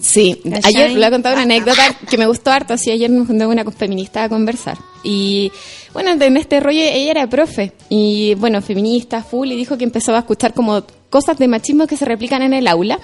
Sí, 0.00 0.40
ayer 0.64 0.90
le 0.90 0.96
voy 0.96 1.04
a 1.04 1.10
contar 1.10 1.32
una 1.34 1.42
anécdota 1.42 1.82
que 2.08 2.18
me 2.18 2.26
gustó 2.26 2.50
harto. 2.50 2.74
Así, 2.74 2.90
ayer 2.90 3.10
me 3.10 3.24
junté 3.24 3.44
con 3.44 3.58
una 3.58 3.70
feminista 3.70 4.24
a 4.24 4.28
conversar. 4.28 4.76
Y 5.02 5.50
bueno, 5.92 6.10
en 6.12 6.36
este 6.36 6.60
rollo 6.60 6.80
ella 6.80 7.10
era 7.10 7.28
profe. 7.28 7.72
Y 7.88 8.34
bueno, 8.34 8.60
feminista, 8.62 9.22
full, 9.22 9.48
y 9.52 9.56
dijo 9.56 9.78
que 9.78 9.84
empezó 9.84 10.14
a 10.14 10.20
escuchar 10.20 10.52
como 10.54 10.82
cosas 11.16 11.38
de 11.38 11.48
machismo 11.48 11.86
que 11.86 11.96
se 11.96 12.04
replican 12.04 12.42
en 12.42 12.52
el 12.52 12.66
aula. 12.68 12.98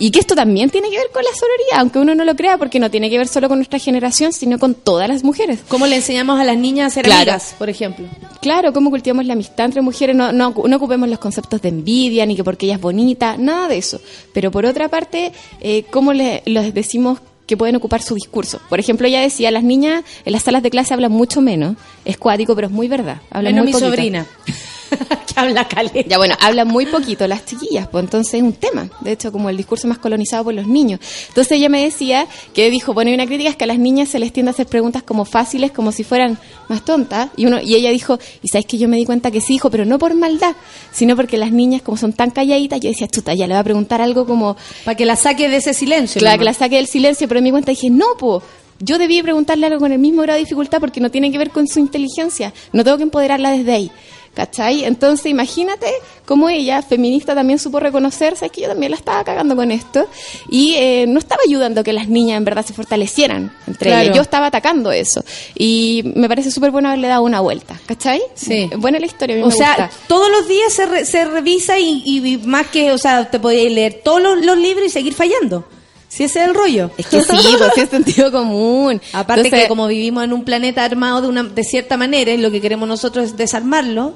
Y 0.00 0.12
que 0.12 0.20
esto 0.20 0.36
también 0.36 0.70
tiene 0.70 0.90
que 0.90 0.96
ver 0.96 1.08
con 1.12 1.24
la 1.24 1.30
sororidad, 1.34 1.80
aunque 1.80 1.98
uno 1.98 2.14
no 2.14 2.24
lo 2.24 2.36
crea, 2.36 2.56
porque 2.56 2.78
no 2.78 2.88
tiene 2.88 3.10
que 3.10 3.18
ver 3.18 3.26
solo 3.26 3.48
con 3.48 3.58
nuestra 3.58 3.80
generación, 3.80 4.32
sino 4.32 4.56
con 4.60 4.74
todas 4.74 5.08
las 5.08 5.24
mujeres. 5.24 5.58
¿Cómo 5.66 5.88
le 5.88 5.96
enseñamos 5.96 6.38
a 6.38 6.44
las 6.44 6.56
niñas 6.56 6.92
a 6.92 6.94
ser 6.94 7.04
Claro. 7.04 7.32
amigas, 7.32 7.56
por 7.58 7.68
ejemplo? 7.68 8.06
Claro, 8.40 8.72
cómo 8.72 8.90
cultivamos 8.90 9.26
la 9.26 9.32
amistad 9.32 9.64
entre 9.66 9.82
mujeres, 9.82 10.14
no, 10.14 10.30
no, 10.32 10.54
no 10.68 10.76
ocupemos 10.76 11.08
los 11.08 11.18
conceptos 11.18 11.60
de 11.62 11.70
envidia, 11.70 12.24
ni 12.26 12.36
que 12.36 12.44
porque 12.44 12.66
ella 12.66 12.76
es 12.76 12.80
bonita, 12.80 13.36
nada 13.38 13.66
de 13.66 13.78
eso. 13.78 14.00
Pero 14.32 14.52
por 14.52 14.64
otra 14.66 14.88
parte, 14.88 15.32
eh, 15.60 15.82
cómo 15.90 16.12
le, 16.12 16.42
les 16.46 16.72
decimos 16.72 17.18
que 17.48 17.56
pueden 17.56 17.74
ocupar 17.74 18.00
su 18.00 18.14
discurso. 18.14 18.60
Por 18.68 18.78
ejemplo, 18.78 19.08
ella 19.08 19.20
decía, 19.20 19.50
las 19.50 19.64
niñas 19.64 20.04
en 20.24 20.32
las 20.32 20.44
salas 20.44 20.62
de 20.62 20.70
clase 20.70 20.94
hablan 20.94 21.10
mucho 21.10 21.40
menos, 21.40 21.74
es 22.04 22.18
cuático, 22.18 22.54
pero 22.54 22.68
es 22.68 22.72
muy 22.72 22.86
verdad. 22.86 23.20
Hablan 23.32 23.54
Menos 23.54 23.64
muy 23.64 23.66
mi 23.70 23.72
poquito. 23.72 23.90
sobrina. 23.90 24.26
que 25.26 25.34
habla 25.40 25.66
caleta. 25.66 26.08
Ya 26.08 26.18
bueno, 26.18 26.34
hablan 26.40 26.68
muy 26.68 26.86
poquito 26.86 27.26
las 27.26 27.44
chiquillas, 27.44 27.88
pues 27.88 28.04
entonces 28.04 28.34
es 28.34 28.42
un 28.42 28.52
tema, 28.52 28.88
de 29.00 29.12
hecho 29.12 29.32
como 29.32 29.50
el 29.50 29.56
discurso 29.56 29.88
más 29.88 29.98
colonizado 29.98 30.44
por 30.44 30.54
los 30.54 30.66
niños. 30.66 31.00
Entonces 31.28 31.52
ella 31.52 31.68
me 31.68 31.82
decía 31.82 32.26
que 32.54 32.70
dijo, 32.70 32.94
bueno, 32.94 33.08
hay 33.08 33.14
una 33.14 33.26
crítica 33.26 33.50
es 33.50 33.56
que 33.56 33.64
a 33.64 33.68
las 33.68 33.78
niñas 33.78 34.08
se 34.08 34.18
les 34.18 34.32
tiende 34.32 34.50
a 34.50 34.52
hacer 34.52 34.66
preguntas 34.66 35.02
como 35.02 35.24
fáciles, 35.24 35.72
como 35.72 35.92
si 35.92 36.04
fueran 36.04 36.38
más 36.68 36.84
tontas, 36.84 37.30
y 37.36 37.46
uno 37.46 37.60
y 37.60 37.74
ella 37.74 37.90
dijo, 37.90 38.18
y 38.42 38.48
sabes 38.48 38.66
que 38.66 38.78
yo 38.78 38.88
me 38.88 38.96
di 38.96 39.04
cuenta 39.04 39.30
que 39.30 39.40
sí, 39.40 39.54
hijo, 39.54 39.70
pero 39.70 39.84
no 39.84 39.98
por 39.98 40.14
maldad, 40.14 40.54
sino 40.92 41.16
porque 41.16 41.36
las 41.36 41.52
niñas 41.52 41.82
como 41.82 41.96
son 41.96 42.12
tan 42.12 42.30
calladitas, 42.30 42.80
yo 42.80 42.90
decía, 42.90 43.08
chuta, 43.08 43.34
ya 43.34 43.46
le 43.46 43.54
va 43.54 43.60
a 43.60 43.64
preguntar 43.64 44.00
algo 44.00 44.26
como 44.26 44.56
para 44.84 44.96
que 44.96 45.04
la 45.04 45.16
saque 45.16 45.48
de 45.48 45.56
ese 45.56 45.74
silencio. 45.74 46.18
Claro, 46.18 46.38
que 46.38 46.44
la 46.44 46.54
saque 46.54 46.76
del 46.76 46.86
silencio, 46.86 47.28
pero 47.28 47.40
me 47.40 47.46
di 47.46 47.50
cuenta 47.50 47.70
dije, 47.70 47.90
no, 47.90 48.06
po. 48.18 48.42
Yo 48.80 48.96
debí 48.96 49.20
preguntarle 49.22 49.66
algo 49.66 49.80
con 49.80 49.90
el 49.90 49.98
mismo 49.98 50.22
grado 50.22 50.36
de 50.36 50.44
dificultad 50.44 50.78
porque 50.78 51.00
no 51.00 51.10
tiene 51.10 51.32
que 51.32 51.38
ver 51.38 51.50
con 51.50 51.66
su 51.66 51.80
inteligencia. 51.80 52.52
No 52.72 52.84
tengo 52.84 52.96
que 52.96 53.02
empoderarla 53.02 53.50
desde 53.50 53.72
ahí. 53.72 53.90
¿Cachai? 54.38 54.84
Entonces 54.84 55.26
imagínate 55.26 55.88
cómo 56.24 56.48
ella, 56.48 56.80
feminista, 56.80 57.34
también 57.34 57.58
supo 57.58 57.80
reconocerse, 57.80 58.46
es 58.46 58.52
que 58.52 58.60
yo 58.60 58.68
también 58.68 58.92
la 58.92 58.96
estaba 58.96 59.24
cagando 59.24 59.56
con 59.56 59.72
esto, 59.72 60.06
y 60.48 60.74
eh, 60.76 61.06
no 61.08 61.18
estaba 61.18 61.40
ayudando 61.44 61.80
a 61.80 61.82
que 61.82 61.92
las 61.92 62.06
niñas 62.06 62.36
en 62.38 62.44
verdad 62.44 62.64
se 62.64 62.72
fortalecieran 62.72 63.52
entre 63.66 63.90
Claro. 63.90 64.02
ellas. 64.04 64.14
Yo 64.14 64.22
estaba 64.22 64.46
atacando 64.46 64.92
eso. 64.92 65.24
Y 65.56 66.04
me 66.14 66.28
parece 66.28 66.52
súper 66.52 66.70
bueno 66.70 66.86
haberle 66.90 67.08
dado 67.08 67.22
una 67.24 67.40
vuelta. 67.40 67.76
¿Cachai? 67.84 68.22
Sí. 68.36 68.70
Buena 68.76 69.00
la 69.00 69.06
historia, 69.06 69.34
a 69.34 69.38
mí 69.38 69.42
O 69.42 69.48
me 69.48 69.52
sea, 69.56 69.70
gusta. 69.70 69.90
todos 70.06 70.30
los 70.30 70.46
días 70.46 70.72
se, 70.72 70.86
re- 70.86 71.04
se 71.04 71.24
revisa 71.24 71.80
y, 71.80 72.02
y 72.04 72.38
más 72.46 72.68
que, 72.68 72.92
o 72.92 72.98
sea, 72.98 73.28
te 73.28 73.40
podías 73.40 73.72
leer 73.72 74.02
todos 74.04 74.22
los, 74.22 74.46
los 74.46 74.56
libros 74.56 74.86
y 74.86 74.90
seguir 74.90 75.14
fallando. 75.14 75.66
Si 76.10 76.22
ese 76.24 76.40
es 76.42 76.48
el 76.48 76.54
rollo. 76.54 76.90
Es 76.96 77.06
que 77.06 77.20
sí, 77.22 77.26
pues 77.58 77.72
sí 77.74 77.80
es 77.82 77.90
sentido 77.90 78.30
común. 78.38 79.00
Aparte 79.12 79.40
Entonces- 79.42 79.62
que 79.64 79.68
como 79.68 79.88
vivimos 79.88 80.22
en 80.22 80.32
un 80.32 80.44
planeta 80.44 80.84
armado 80.84 81.22
de 81.22 81.26
una 81.28 81.42
de 81.42 81.64
cierta 81.64 81.96
manera, 81.96 82.30
y 82.30 82.36
lo 82.38 82.50
que 82.52 82.60
queremos 82.60 82.88
nosotros 82.88 83.24
es 83.26 83.36
desarmarlo. 83.36 84.14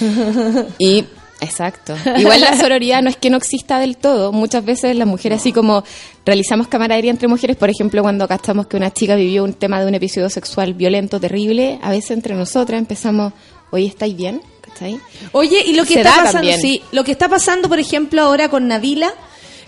Y 0.78 1.04
exacto. 1.40 1.94
Igual 2.16 2.40
la 2.40 2.56
sororidad 2.60 3.02
no 3.02 3.10
es 3.10 3.16
que 3.16 3.30
no 3.30 3.36
exista 3.36 3.78
del 3.78 3.96
todo. 3.96 4.32
Muchas 4.32 4.64
veces 4.64 4.96
las 4.96 5.06
mujeres 5.08 5.40
así 5.40 5.52
como 5.52 5.84
realizamos 6.24 6.68
camaradería 6.68 7.10
entre 7.10 7.28
mujeres, 7.28 7.56
por 7.56 7.70
ejemplo, 7.70 8.02
cuando 8.02 8.26
cachamos 8.28 8.66
que 8.66 8.76
una 8.76 8.92
chica 8.92 9.16
vivió 9.16 9.44
un 9.44 9.54
tema 9.54 9.80
de 9.80 9.86
un 9.86 9.94
episodio 9.94 10.30
sexual 10.30 10.74
violento, 10.74 11.18
terrible, 11.20 11.78
a 11.82 11.90
veces 11.90 12.12
entre 12.12 12.34
nosotras 12.34 12.78
empezamos, 12.78 13.32
oye, 13.70 13.86
¿estáis 13.86 14.16
bien? 14.16 14.40
¿Cachai? 14.60 14.98
Oye, 15.32 15.62
y 15.66 15.74
lo 15.74 15.82
que 15.84 15.94
Se 15.94 16.00
está 16.00 16.10
pasando, 16.16 16.32
también. 16.32 16.60
sí, 16.60 16.82
lo 16.92 17.02
que 17.04 17.12
está 17.12 17.28
pasando, 17.28 17.68
por 17.68 17.78
ejemplo, 17.80 18.22
ahora 18.22 18.48
con 18.48 18.68
Navila, 18.68 19.12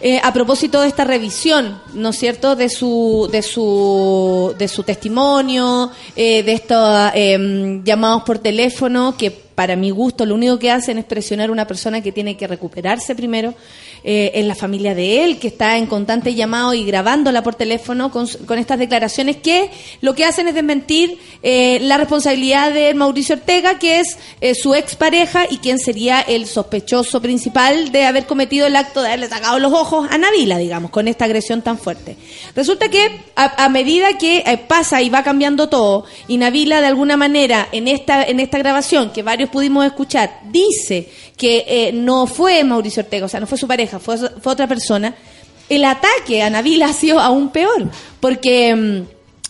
eh, 0.06 0.20
a 0.22 0.34
propósito 0.34 0.82
de 0.82 0.88
esta 0.88 1.04
revisión, 1.04 1.80
¿no 1.94 2.10
es 2.10 2.18
cierto?, 2.18 2.56
de 2.56 2.68
su, 2.68 3.26
de 3.32 3.40
su, 3.40 4.54
de 4.58 4.68
su 4.68 4.82
testimonio, 4.82 5.90
eh, 6.14 6.42
de 6.42 6.52
estos 6.52 7.10
eh, 7.14 7.80
llamados 7.82 8.22
por 8.24 8.38
teléfono, 8.38 9.16
que 9.16 9.30
para 9.30 9.76
mi 9.76 9.90
gusto 9.90 10.26
lo 10.26 10.34
único 10.34 10.58
que 10.58 10.70
hacen 10.70 10.98
es 10.98 11.06
presionar 11.06 11.48
a 11.48 11.52
una 11.52 11.66
persona 11.66 12.02
que 12.02 12.12
tiene 12.12 12.36
que 12.36 12.46
recuperarse 12.46 13.14
primero, 13.14 13.54
eh, 14.04 14.32
en 14.34 14.48
la 14.48 14.54
familia 14.54 14.94
de 14.94 15.24
él, 15.24 15.38
que 15.38 15.48
está 15.48 15.78
en 15.78 15.86
constante 15.86 16.34
llamado 16.34 16.74
y 16.74 16.84
grabándola 16.84 17.42
por 17.42 17.54
teléfono 17.54 18.10
con, 18.10 18.28
con 18.46 18.58
estas 18.58 18.78
declaraciones 18.78 19.38
que 19.38 19.70
lo 20.02 20.14
que 20.14 20.26
hacen 20.26 20.46
es 20.46 20.54
desmentir 20.54 21.18
eh, 21.42 21.78
la 21.80 21.96
responsabilidad 21.96 22.72
de 22.72 22.92
Mauricio 22.92 23.36
Ortega, 23.36 23.78
que 23.78 24.00
es 24.00 24.18
eh, 24.40 24.54
su 24.54 24.74
expareja 24.74 25.46
y 25.50 25.56
quien 25.58 25.78
sería 25.78 26.20
el 26.20 26.46
sospechoso 26.46 27.22
principal 27.22 27.92
de 27.92 28.04
haber 28.04 28.26
cometido 28.26 28.66
el 28.66 28.76
acto 28.76 29.00
de 29.00 29.08
haberle 29.08 29.28
sacado 29.28 29.58
los 29.58 29.72
ojos 29.72 30.06
a 30.10 30.18
Navila, 30.18 30.58
digamos, 30.58 30.90
con 30.90 31.08
esta 31.08 31.24
agresión 31.24 31.62
tan 31.62 31.78
fuerte. 31.78 32.16
Resulta 32.54 32.88
que 32.88 33.20
a, 33.36 33.64
a 33.64 33.68
medida 33.68 34.18
que 34.18 34.44
eh, 34.46 34.58
pasa 34.58 35.00
y 35.00 35.08
va 35.08 35.22
cambiando 35.22 35.68
todo, 35.68 36.04
y 36.28 36.36
Navila 36.36 36.80
de 36.80 36.88
alguna 36.88 37.16
manera 37.16 37.68
en 37.72 37.88
esta, 37.88 38.22
en 38.22 38.38
esta 38.38 38.58
grabación 38.58 39.12
que 39.12 39.22
varios 39.22 39.48
pudimos 39.48 39.86
escuchar, 39.86 40.40
dice 40.50 41.08
que 41.36 41.64
eh, 41.66 41.92
no 41.92 42.26
fue 42.26 42.62
Mauricio 42.64 43.02
Ortega, 43.02 43.26
o 43.26 43.28
sea, 43.28 43.40
no 43.40 43.46
fue 43.46 43.58
su 43.58 43.66
pareja, 43.66 43.98
fue, 43.98 44.16
fue 44.18 44.52
otra 44.52 44.66
persona, 44.66 45.14
el 45.68 45.84
ataque 45.84 46.42
a 46.42 46.50
Navila 46.50 46.86
ha 46.86 46.92
sido 46.92 47.20
aún 47.20 47.50
peor, 47.50 47.90
porque... 48.20 48.74
mm, 48.74 49.02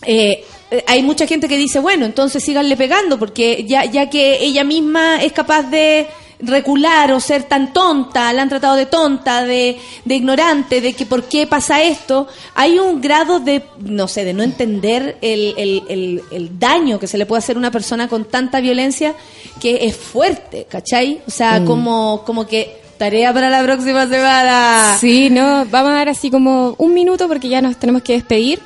eh, 0.07 0.43
hay 0.87 1.03
mucha 1.03 1.27
gente 1.27 1.47
que 1.47 1.57
dice, 1.57 1.79
bueno, 1.79 2.05
entonces 2.05 2.43
síganle 2.43 2.75
pegando, 2.75 3.19
porque 3.19 3.65
ya, 3.65 3.85
ya 3.85 4.09
que 4.09 4.43
ella 4.43 4.63
misma 4.63 5.21
es 5.21 5.31
capaz 5.31 5.63
de 5.63 6.07
recular 6.39 7.11
o 7.11 7.19
ser 7.19 7.43
tan 7.43 7.71
tonta, 7.73 8.31
la 8.33 8.41
han 8.41 8.49
tratado 8.49 8.75
de 8.75 8.85
tonta, 8.85 9.43
de, 9.45 9.77
de 10.03 10.15
ignorante, 10.15 10.81
de 10.81 10.93
que 10.93 11.05
por 11.05 11.23
qué 11.25 11.47
pasa 11.47 11.81
esto, 11.81 12.27
hay 12.55 12.77
un 12.79 13.01
grado 13.01 13.39
de, 13.39 13.63
no 13.79 14.07
sé, 14.07 14.23
de 14.25 14.33
no 14.33 14.43
entender 14.43 15.17
el, 15.21 15.53
el, 15.57 15.83
el, 15.89 16.21
el 16.31 16.59
daño 16.59 16.99
que 16.99 17.07
se 17.07 17.17
le 17.17 17.25
puede 17.25 17.39
hacer 17.39 17.55
a 17.55 17.59
una 17.59 17.71
persona 17.71 18.07
con 18.07 18.25
tanta 18.25 18.59
violencia 18.59 19.15
que 19.59 19.85
es 19.85 19.95
fuerte, 19.95 20.67
¿cachai? 20.69 21.21
O 21.27 21.31
sea, 21.31 21.59
Mm. 21.59 21.65
como, 21.65 22.23
como 22.25 22.45
que 22.47 22.77
tarea 22.97 23.33
para 23.33 23.49
la 23.49 23.61
próxima 23.63 24.07
semana. 24.07 24.97
Sí, 24.99 25.29
no, 25.29 25.65
vamos 25.69 25.91
a 25.91 25.95
dar 25.95 26.09
así 26.09 26.29
como 26.31 26.75
un 26.77 26.93
minuto 26.93 27.27
porque 27.27 27.49
ya 27.49 27.61
nos 27.61 27.77
tenemos 27.77 28.01
que 28.03 28.13
despedir. 28.13 28.59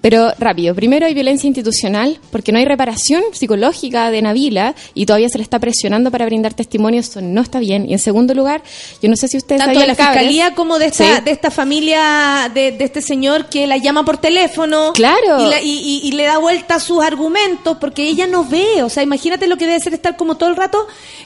Pero 0.00 0.32
rápido, 0.38 0.74
primero 0.76 1.06
hay 1.06 1.14
violencia 1.14 1.48
institucional, 1.48 2.20
porque 2.30 2.52
no 2.52 2.58
hay 2.58 2.64
reparación 2.64 3.22
psicológica 3.32 4.10
de 4.12 4.22
Navila 4.22 4.74
y 4.94 5.06
todavía 5.06 5.28
se 5.28 5.38
le 5.38 5.42
está 5.42 5.58
presionando 5.58 6.10
para 6.12 6.24
brindar 6.24 6.54
testimonio, 6.54 7.00
eso 7.00 7.20
no 7.20 7.40
está 7.40 7.58
bien. 7.58 7.88
Y 7.88 7.94
en 7.94 7.98
segundo 7.98 8.32
lugar, 8.32 8.62
yo 9.02 9.08
no 9.08 9.16
sé 9.16 9.26
si 9.26 9.36
ustedes 9.36 9.60
Tanto 9.60 9.80
de 9.80 9.86
la 9.88 9.96
cabres- 9.96 10.18
fiscalía 10.20 10.54
como 10.54 10.78
de 10.78 10.86
esta, 10.86 11.16
Sí. 11.16 11.22
de 11.24 11.30
esta 11.32 11.50
familia, 11.50 12.48
de, 12.54 12.72
de 12.72 12.84
este 12.84 13.00
señor 13.02 13.46
que 13.46 13.66
la 13.66 13.76
llama 13.76 14.04
por 14.04 14.18
teléfono. 14.18 14.92
Claro. 14.94 15.44
Y, 15.46 15.50
la- 15.50 15.60
y- 15.62 16.00
y- 16.04 16.08
y 16.08 16.12
le 16.12 16.24
da 16.24 16.38
vuelta 16.38 16.76
a 16.76 16.80
sus 16.80 17.02
argumentos 17.02 17.76
porque 17.80 18.08
ella 18.08 18.26
no 18.28 18.44
ve. 18.44 18.82
O 18.84 18.88
sea, 18.88 19.02
imagínate 19.02 19.48
lo 19.48 19.56
que 19.56 19.66
debe 19.66 19.80
ser 19.80 19.94
estar 19.94 20.16
como 20.16 20.36
todo 20.36 20.48
el 20.48 20.56
rato 20.56 20.78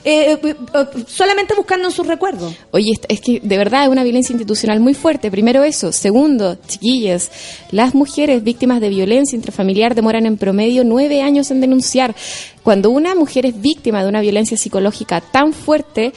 eh, 0.04 0.38
eh, 0.42 0.54
eh, 0.74 0.86
solamente 1.06 1.54
buscando 1.54 1.88
en 1.88 1.92
sus 1.94 2.06
recuerdos. 2.06 2.54
Oye, 2.70 2.92
es- 2.92 3.00
es 3.08 3.20
que 3.20 3.38
de 3.42 3.58
verdad 3.58 3.84
es 3.84 3.88
una 3.90 4.02
violencia 4.02 4.32
institucional 4.32 4.80
muy 4.80 4.94
fuerte. 4.94 5.30
Primero 5.30 5.62
eso. 5.62 5.92
Segundo, 5.92 6.56
chiquillas, 6.66 7.30
las 7.70 7.94
mujeres 7.94 8.42
víctimas 8.42 8.61
de 8.62 8.88
violencia 8.88 9.36
intrafamiliar 9.36 9.94
demoran 9.94 10.24
en 10.24 10.36
promedio 10.36 10.84
nueve 10.84 11.20
años 11.20 11.50
en 11.50 11.60
denunciar. 11.60 12.14
Cuando 12.62 12.90
una 12.90 13.14
mujer 13.14 13.44
es 13.44 13.60
víctima 13.60 14.02
de 14.02 14.08
una 14.08 14.20
violencia 14.20 14.56
psicológica 14.56 15.20
tan 15.20 15.52
fuerte, 15.52 16.12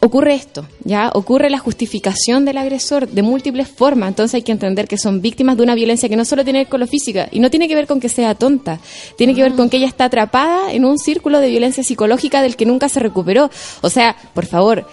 ocurre 0.00 0.34
esto, 0.34 0.66
¿ya? 0.84 1.10
Ocurre 1.12 1.50
la 1.50 1.58
justificación 1.58 2.44
del 2.46 2.56
agresor 2.56 3.08
de 3.08 3.22
múltiples 3.22 3.68
formas. 3.68 4.08
Entonces 4.08 4.36
hay 4.36 4.42
que 4.42 4.52
entender 4.52 4.88
que 4.88 4.96
son 4.96 5.20
víctimas 5.20 5.56
de 5.58 5.64
una 5.64 5.74
violencia 5.74 6.08
que 6.08 6.16
no 6.16 6.24
solo 6.24 6.44
tiene 6.44 6.60
que 6.60 6.64
ver 6.64 6.70
con 6.70 6.80
lo 6.80 6.86
física 6.86 7.28
y 7.30 7.40
no 7.40 7.50
tiene 7.50 7.68
que 7.68 7.74
ver 7.74 7.86
con 7.86 8.00
que 8.00 8.08
sea 8.08 8.34
tonta, 8.34 8.80
tiene 9.18 9.34
que 9.34 9.42
ver 9.42 9.52
con 9.52 9.68
que 9.68 9.76
ella 9.76 9.86
está 9.86 10.06
atrapada 10.06 10.72
en 10.72 10.84
un 10.84 10.98
círculo 10.98 11.40
de 11.40 11.50
violencia 11.50 11.84
psicológica 11.84 12.40
del 12.40 12.56
que 12.56 12.64
nunca 12.64 12.88
se 12.88 13.00
recuperó. 13.00 13.50
O 13.82 13.90
sea, 13.90 14.16
por 14.32 14.46
favor, 14.46 14.86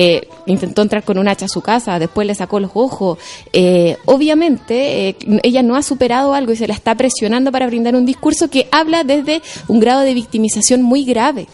eh, 0.00 0.28
intentó 0.46 0.82
entrar 0.82 1.02
con 1.02 1.18
un 1.18 1.26
hacha 1.26 1.46
a 1.46 1.48
su 1.48 1.60
casa, 1.60 1.98
después 1.98 2.24
le 2.24 2.32
sacó 2.32 2.60
los 2.60 2.70
ojos. 2.74 3.18
Eh, 3.52 3.96
obviamente, 4.04 5.08
eh, 5.08 5.16
ella 5.42 5.64
no 5.64 5.74
ha 5.74 5.82
superado 5.82 6.34
algo 6.34 6.52
y 6.52 6.56
se 6.56 6.68
la 6.68 6.74
está 6.74 6.94
presionando 6.94 7.50
para 7.50 7.66
brindar 7.66 7.96
un 7.96 8.06
discurso 8.06 8.48
que 8.48 8.68
habla 8.70 9.02
desde 9.02 9.42
un 9.66 9.80
grado 9.80 10.02
de 10.02 10.14
victimización 10.14 10.82
muy 10.82 11.02
grave. 11.02 11.48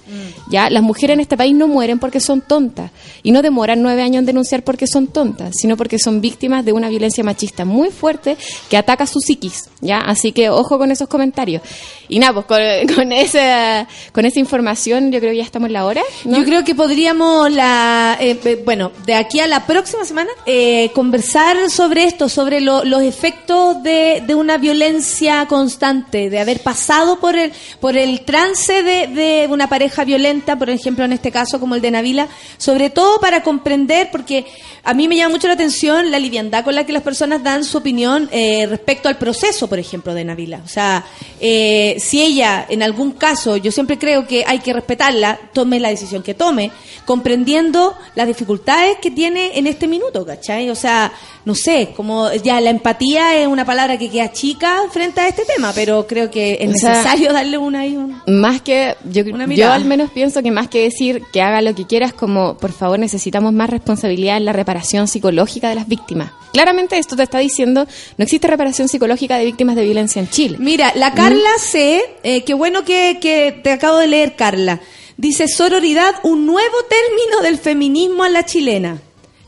Ya, 0.50 0.68
las 0.68 0.82
mujeres 0.82 1.14
en 1.14 1.20
este 1.20 1.38
país 1.38 1.54
no 1.54 1.68
mueren 1.68 1.98
porque 1.98 2.20
son 2.20 2.42
tontas 2.42 2.90
y 3.22 3.30
no 3.30 3.40
demoran 3.40 3.80
nueve 3.80 4.02
años 4.02 4.18
en 4.18 4.26
denunciar 4.26 4.62
porque 4.62 4.86
son 4.86 5.06
tontas, 5.06 5.54
sino 5.58 5.78
porque 5.78 5.98
son 5.98 6.20
víctimas 6.20 6.66
de 6.66 6.72
una 6.72 6.90
violencia 6.90 7.24
machista 7.24 7.64
muy 7.64 7.88
fuerte 7.88 8.36
que 8.68 8.76
ataca 8.76 9.06
su 9.06 9.20
psiquis. 9.20 9.70
Ya, 9.80 10.00
así 10.00 10.32
que 10.32 10.50
ojo 10.50 10.76
con 10.76 10.90
esos 10.90 11.08
comentarios. 11.08 11.62
Y 12.10 12.18
nada, 12.18 12.34
pues 12.34 12.44
con, 12.44 12.94
con 12.94 13.10
esa 13.10 13.88
con 14.12 14.26
esa 14.26 14.38
información 14.38 15.10
yo 15.12 15.18
creo 15.20 15.32
que 15.32 15.38
ya 15.38 15.44
estamos 15.44 15.68
en 15.68 15.72
la 15.72 15.86
hora. 15.86 16.02
¿no? 16.26 16.36
Yo 16.36 16.44
creo 16.44 16.62
que 16.62 16.74
podríamos, 16.74 17.50
la, 17.50 18.18
eh, 18.20 18.34
eh, 18.44 18.62
bueno, 18.65 18.93
de 19.06 19.15
aquí 19.15 19.40
a 19.40 19.47
la 19.47 19.66
próxima 19.66 20.05
semana, 20.05 20.31
eh, 20.47 20.90
conversar 20.94 21.70
sobre 21.70 22.05
esto, 22.05 22.28
sobre 22.28 22.61
lo- 22.61 22.85
los 22.85 23.02
efectos 23.02 23.82
de, 23.82 24.23
una 24.36 24.56
violencia 24.59 25.47
constante, 25.47 26.31
de 26.31 26.39
haber 26.40 26.61
pasado 26.61 27.20
por 27.20 27.36
el, 27.36 27.52
por 27.81 27.97
el 27.97 28.23
trance 28.23 28.82
de, 28.82 29.47
una 29.51 29.69
pareja 29.69 30.05
violenta, 30.05 30.56
por 30.56 30.70
ejemplo, 30.70 31.05
en 31.05 31.12
este 31.12 31.31
caso 31.31 31.61
como 31.61 31.74
el 31.74 31.81
de 31.81 31.90
Navila, 31.90 32.28
sobre 32.59 32.90
todo 32.90 33.20
para 33.20 33.43
comprender, 33.43 34.09
porque 34.11 34.44
a 34.82 34.93
mí 34.94 35.09
me 35.09 35.16
llama 35.16 35.35
mucho 35.35 35.47
la 35.48 35.55
atención 35.55 36.11
la 36.11 36.19
liviandad 36.19 36.65
con 36.65 36.74
la 36.74 36.85
que 36.85 36.93
las 36.93 37.02
personas 37.02 37.43
dan 37.43 37.65
su 37.65 37.78
opinión 37.78 38.28
eh, 38.32 38.66
respecto 38.69 39.09
al 39.09 39.16
proceso, 39.19 39.69
por 39.69 39.78
ejemplo, 39.78 40.12
de 40.15 40.24
Navila. 40.24 40.61
O 40.65 40.69
sea, 40.69 41.05
si 41.40 42.23
ella, 42.23 42.66
en 42.69 42.82
algún 42.82 43.12
caso, 43.12 43.56
yo 43.56 43.70
siempre 43.73 43.98
creo 43.98 44.27
que 44.27 44.44
hay 44.47 44.59
que 44.59 44.73
respetarla, 44.73 45.39
tome 45.52 45.81
la 45.81 45.89
decisión 45.90 46.23
que 46.23 46.35
tome, 46.35 46.70
comprendiendo 47.05 47.97
las 48.24 48.28
dificultades 48.28 48.96
que 49.02 49.10
tiene 49.10 49.59
en 49.59 49.66
este 49.66 49.86
minuto, 49.86 50.24
¿cachai? 50.24 50.70
O 50.70 50.74
sea, 50.74 51.12
no 51.44 51.55
sé, 51.55 51.90
como 51.94 52.32
ya 52.32 52.60
la 52.60 52.70
empatía 52.70 53.36
es 53.36 53.46
una 53.46 53.64
palabra 53.66 53.98
que 53.98 54.09
queda 54.09 54.32
chica 54.32 54.82
frente 54.90 55.20
a 55.20 55.28
este 55.28 55.44
tema, 55.44 55.72
pero 55.74 56.06
creo 56.06 56.30
que 56.30 56.59
es 56.60 56.74
O 56.74 56.78
sea, 56.78 56.90
necesario 56.90 57.32
darle 57.32 57.59
una 57.59 57.80
ahí 57.80 57.96
un... 57.96 58.22
Más 58.26 58.62
que, 58.62 58.96
yo, 59.05 59.22
yo 59.24 59.72
al 59.72 59.84
menos 59.84 60.10
pienso 60.10 60.42
que 60.42 60.51
más 60.51 60.68
que 60.68 60.82
decir 60.82 61.22
que 61.32 61.42
haga 61.42 61.60
lo 61.60 61.74
que 61.74 61.86
quieras, 61.86 62.14
como 62.14 62.56
por 62.56 62.72
favor 62.72 62.98
necesitamos 62.98 63.52
más 63.52 63.68
responsabilidad 63.68 64.38
en 64.38 64.46
la 64.46 64.55
reparación 64.55 65.06
psicológica 65.06 65.68
de 65.68 65.74
las 65.74 65.86
víctimas. 65.86 66.32
Claramente 66.52 66.96
esto 66.96 67.16
te 67.16 67.24
está 67.24 67.40
diciendo, 67.40 67.86
no 68.16 68.22
existe 68.22 68.46
reparación 68.46 68.88
psicológica 68.88 69.36
de 69.36 69.44
víctimas 69.44 69.76
de 69.76 69.84
violencia 69.84 70.20
en 70.20 70.30
Chile. 70.30 70.56
Mira, 70.59 70.92
la 70.94 71.12
Carla 71.12 71.51
C, 71.59 72.01
eh, 72.22 72.42
qué 72.44 72.55
bueno 72.55 72.84
que, 72.84 73.18
que 73.20 73.60
te 73.62 73.72
acabo 73.72 73.98
de 73.98 74.06
leer, 74.06 74.34
Carla. 74.34 74.80
Dice 75.16 75.47
sororidad, 75.47 76.16
un 76.24 76.45
nuevo 76.45 76.77
término 76.89 77.41
del 77.43 77.59
feminismo 77.59 78.24
a 78.24 78.28
la 78.28 78.45
chilena. 78.45 79.01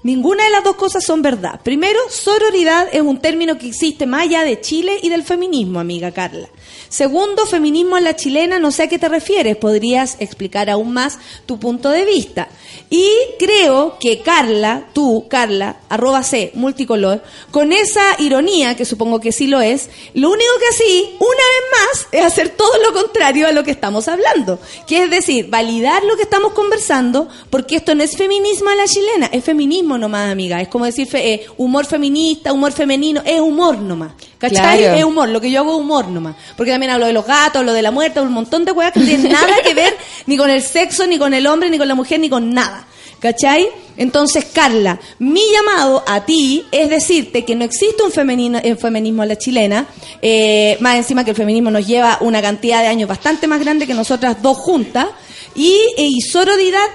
Ninguna 0.04 0.44
de 0.44 0.50
las 0.50 0.62
dos 0.62 0.76
cosas 0.76 1.04
son 1.04 1.22
verdad. 1.22 1.60
Primero, 1.64 1.98
sororidad 2.08 2.88
es 2.92 3.02
un 3.02 3.20
término 3.20 3.58
que 3.58 3.66
existe 3.66 4.06
más 4.06 4.22
allá 4.22 4.44
de 4.44 4.60
Chile 4.60 5.00
y 5.02 5.08
del 5.08 5.24
feminismo, 5.24 5.80
amiga 5.80 6.12
Carla. 6.12 6.48
Segundo, 6.88 7.46
feminismo 7.46 7.96
a 7.96 8.00
la 8.00 8.16
chilena, 8.16 8.58
no 8.58 8.70
sé 8.70 8.84
a 8.84 8.88
qué 8.88 8.98
te 8.98 9.08
refieres. 9.08 9.56
Podrías 9.56 10.16
explicar 10.20 10.70
aún 10.70 10.92
más 10.92 11.18
tu 11.46 11.58
punto 11.58 11.90
de 11.90 12.04
vista. 12.04 12.48
Y 12.90 13.08
creo 13.38 13.96
que 13.98 14.20
Carla, 14.22 14.88
tú, 14.92 15.26
Carla, 15.28 15.80
arroba 15.88 16.22
C, 16.22 16.52
multicolor, 16.54 17.22
con 17.50 17.72
esa 17.72 18.02
ironía, 18.18 18.76
que 18.76 18.84
supongo 18.84 19.20
que 19.20 19.32
sí 19.32 19.46
lo 19.48 19.60
es, 19.60 19.88
lo 20.14 20.30
único 20.30 20.50
que 20.60 20.66
así, 20.74 21.10
una 21.18 21.26
vez 21.28 21.64
más, 21.72 22.06
es 22.12 22.24
hacer 22.24 22.50
todo 22.50 22.70
lo 22.86 22.92
contrario 22.92 23.48
a 23.48 23.52
lo 23.52 23.64
que 23.64 23.70
estamos 23.72 24.06
hablando. 24.08 24.58
Que 24.86 25.04
es 25.04 25.10
decir, 25.10 25.48
validar 25.48 26.04
lo 26.04 26.16
que 26.16 26.22
estamos 26.22 26.52
conversando, 26.52 27.28
porque 27.50 27.76
esto 27.76 27.94
no 27.94 28.02
es 28.04 28.16
feminismo 28.16 28.70
a 28.70 28.74
la 28.76 28.86
chilena, 28.86 29.26
es 29.32 29.42
feminismo 29.42 29.98
nomás, 29.98 30.30
amiga. 30.30 30.60
Es 30.60 30.68
como 30.68 30.84
decir 30.84 31.06
fe- 31.08 31.34
eh, 31.34 31.46
humor 31.56 31.86
feminista, 31.86 32.52
humor 32.52 32.72
femenino, 32.72 33.22
es 33.24 33.40
humor 33.40 33.78
nomás. 33.78 34.12
¿Cachai? 34.38 34.80
Claro. 34.80 34.98
Es 34.98 35.04
humor, 35.04 35.28
lo 35.30 35.40
que 35.40 35.50
yo 35.50 35.60
hago 35.60 35.72
es 35.72 35.80
humor 35.80 36.08
nomás. 36.08 36.36
Porque 36.58 36.70
también 36.76 36.92
hablo 36.92 37.06
de 37.06 37.14
los 37.14 37.24
gatos, 37.24 37.60
hablo 37.60 37.72
de 37.72 37.80
la 37.80 37.90
muerte, 37.90 38.20
un 38.20 38.32
montón 38.32 38.66
de 38.66 38.72
weas 38.72 38.92
que 38.92 39.00
no 39.00 39.06
tienen 39.06 39.32
nada 39.32 39.62
que 39.64 39.72
ver 39.72 39.96
ni 40.26 40.36
con 40.36 40.50
el 40.50 40.60
sexo, 40.60 41.06
ni 41.06 41.16
con 41.16 41.32
el 41.32 41.46
hombre, 41.46 41.70
ni 41.70 41.78
con 41.78 41.88
la 41.88 41.94
mujer, 41.94 42.20
ni 42.20 42.28
con 42.28 42.52
nada. 42.52 42.86
¿Cachai? 43.18 43.66
Entonces, 43.96 44.44
Carla, 44.52 45.00
mi 45.18 45.40
llamado 45.50 46.04
a 46.06 46.26
ti 46.26 46.66
es 46.70 46.90
decirte 46.90 47.46
que 47.46 47.54
no 47.54 47.64
existe 47.64 48.02
un, 48.02 48.12
femenino, 48.12 48.60
un 48.62 48.76
feminismo 48.76 49.22
a 49.22 49.26
la 49.26 49.38
chilena, 49.38 49.86
eh, 50.20 50.76
más 50.80 50.96
encima 50.96 51.24
que 51.24 51.30
el 51.30 51.36
feminismo 51.36 51.70
nos 51.70 51.86
lleva 51.86 52.18
una 52.20 52.42
cantidad 52.42 52.82
de 52.82 52.88
años 52.88 53.08
bastante 53.08 53.46
más 53.46 53.60
grande 53.60 53.86
que 53.86 53.94
nosotras 53.94 54.42
dos 54.42 54.58
juntas, 54.58 55.06
y, 55.54 55.78
eh, 55.96 56.08
y 56.08 56.18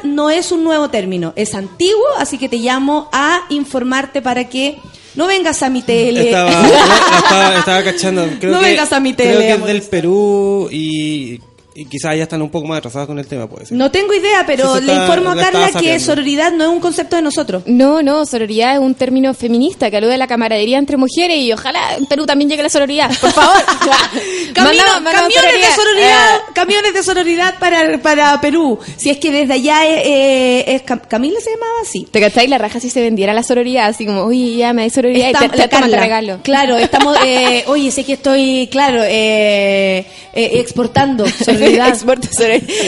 no 0.04 0.30
es 0.30 0.52
un 0.52 0.64
nuevo 0.64 0.92
término, 0.92 1.34
es 1.36 1.56
antiguo, 1.56 2.06
así 2.20 2.38
que 2.38 2.50
te 2.50 2.58
llamo 2.58 3.10
a 3.12 3.46
informarte 3.50 4.22
para 4.22 4.48
que 4.48 4.78
no 5.16 5.28
vengas 5.28 5.62
a 5.64 5.70
mi 5.70 5.82
tele. 5.82 6.26
Estaba, 6.26 6.50
estaba, 6.52 7.56
estaba 7.60 7.84
cachando. 7.84 8.28
Creo 8.40 8.54
No 8.54 8.60
que, 8.60 8.66
vengas 8.66 8.94
a 8.94 9.00
mi 9.00 9.14
Creo 9.14 9.34
tele, 9.34 9.48
que 9.48 9.54
es 9.54 9.66
del 9.66 9.82
Perú 9.84 10.70
y, 10.72 11.40
y 11.74 11.86
quizás 11.86 12.18
ya 12.18 12.24
están 12.24 12.42
un 12.42 12.50
poco 12.50 12.68
más 12.68 12.80
atrasados 12.80 13.08
con 13.08 13.18
el 13.18 13.26
tema, 13.28 13.48
puede 13.48 13.66
ser. 13.66 13.78
No 13.78 13.90
tengo 13.92 14.14
idea, 14.14 14.44
pero 14.46 14.76
Sí, 14.76 14.84
le 14.84 14.92
está- 14.92 15.04
informo 15.06 15.30
a 15.32 15.36
la 15.36 15.44
Carla 15.44 15.70
que 15.80 16.00
sororidad 16.00 16.52
no 16.52 16.66
es 16.66 16.70
un 16.70 16.80
concepto 16.82 17.16
de 17.16 17.22
nosotros. 17.22 17.64
No, 17.66 18.02
no, 18.04 18.26
sororidad 18.26 18.74
es 18.74 18.80
un 18.80 18.94
término 18.94 19.34
feminista 19.34 19.90
que 19.90 19.98
alude 19.98 20.16
a 20.16 20.18
la 20.18 20.28
camaradería 20.28 20.78
entre 20.78 20.98
mujeres 20.98 21.38
y 21.38 21.54
ojalá 21.54 21.96
en 21.98 22.06
Perú 22.08 22.26
también 22.26 22.50
llegue 22.50 22.64
la 22.64 22.70
sororidad. 22.70 23.10
Por 23.22 23.32
favor. 23.32 23.56
Camino- 24.54 24.84
Mandamos- 24.84 25.02
mandamos 25.02 25.34
camiones 25.34 25.68
de 25.68 25.74
sororidad. 25.76 26.36
Eh, 26.36 26.40
camiones 26.54 26.94
de 26.94 27.04
sororidad 27.04 27.60
para, 27.60 27.98
para 28.02 28.42
Perú. 28.42 28.78
Si 28.98 29.10
es 29.10 29.18
que 29.18 29.32
desde 29.32 29.54
allá 29.54 29.86
es, 29.88 30.06
eh, 30.06 30.76
es 30.76 30.84
Cam- 30.86 31.08
Camila 31.08 31.40
se 31.40 31.52
llamaba 31.52 31.72
así. 31.84 32.06
¿Te 32.12 32.20
cacháis 32.20 32.50
la 32.50 32.58
raja 32.58 32.80
si 32.82 32.90
se 32.90 33.02
vendiera 33.02 33.34
la 33.34 33.44
sororidad? 33.44 33.88
Así 33.88 34.06
como, 34.06 34.26
uy, 34.26 34.58
ya 34.58 34.74
me 34.74 34.84
da 34.84 34.90
sororidad 34.94 35.30
y 35.30 35.34
te, 35.50 35.68
te 35.68 35.78
regalo. 35.88 36.40
Claro, 36.44 36.78
estamos, 36.78 37.18
eh, 37.26 37.64
oye, 37.68 37.92
sé 37.92 38.04
que 38.04 38.14
estoy, 38.14 38.68
claro, 38.72 39.04
eh, 39.06 40.06
eh, 40.34 40.52
exportando 40.56 41.26
sororidad. 41.28 41.61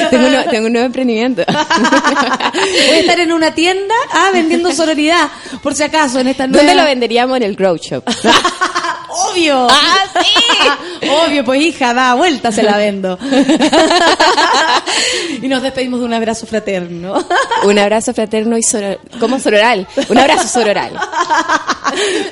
Tengo, 0.10 0.26
un 0.26 0.32
nuevo- 0.32 0.50
tengo 0.50 0.66
un 0.68 0.74
nuevo 0.74 0.86
emprendimiento. 0.88 1.44
Voy 1.48 2.95
a 2.95 3.00
estar 3.00 3.20
en 3.20 3.32
una 3.32 3.54
tienda, 3.54 3.95
ah, 4.12 4.30
vendiendo 4.34 4.72
sororidad, 4.74 5.30
por 5.62 5.74
si 5.76 5.84
acaso, 5.84 6.20
en 6.20 6.28
esta 6.28 6.48
nueva... 6.48 6.66
¿Dónde 6.66 6.82
lo 6.82 6.88
venderíamos? 6.88 7.38
En 7.38 7.44
el 7.44 7.56
Grow 7.56 7.78
Shop. 7.78 8.04
Obvio. 9.30 9.68
¡Ah, 9.70 10.06
sí! 10.24 11.08
Obvio, 11.28 11.45
pues 11.45 11.62
hija, 11.62 11.94
da 11.94 12.16
vuelta, 12.16 12.52
se 12.52 12.64
la 12.64 12.78
vendo. 12.78 13.20
y 15.41 15.48
nos 15.48 15.62
despedimos 15.62 16.00
de 16.00 16.06
un 16.06 16.14
abrazo 16.14 16.45
fraterno. 16.48 17.24
Un 17.64 17.78
abrazo 17.80 18.14
fraterno 18.14 18.58
y 18.58 18.64
soror... 18.64 19.00
¿Cómo 19.20 19.40
sororal? 19.40 19.88
Un 20.10 20.18
abrazo 20.18 20.48
sororal. 20.48 20.94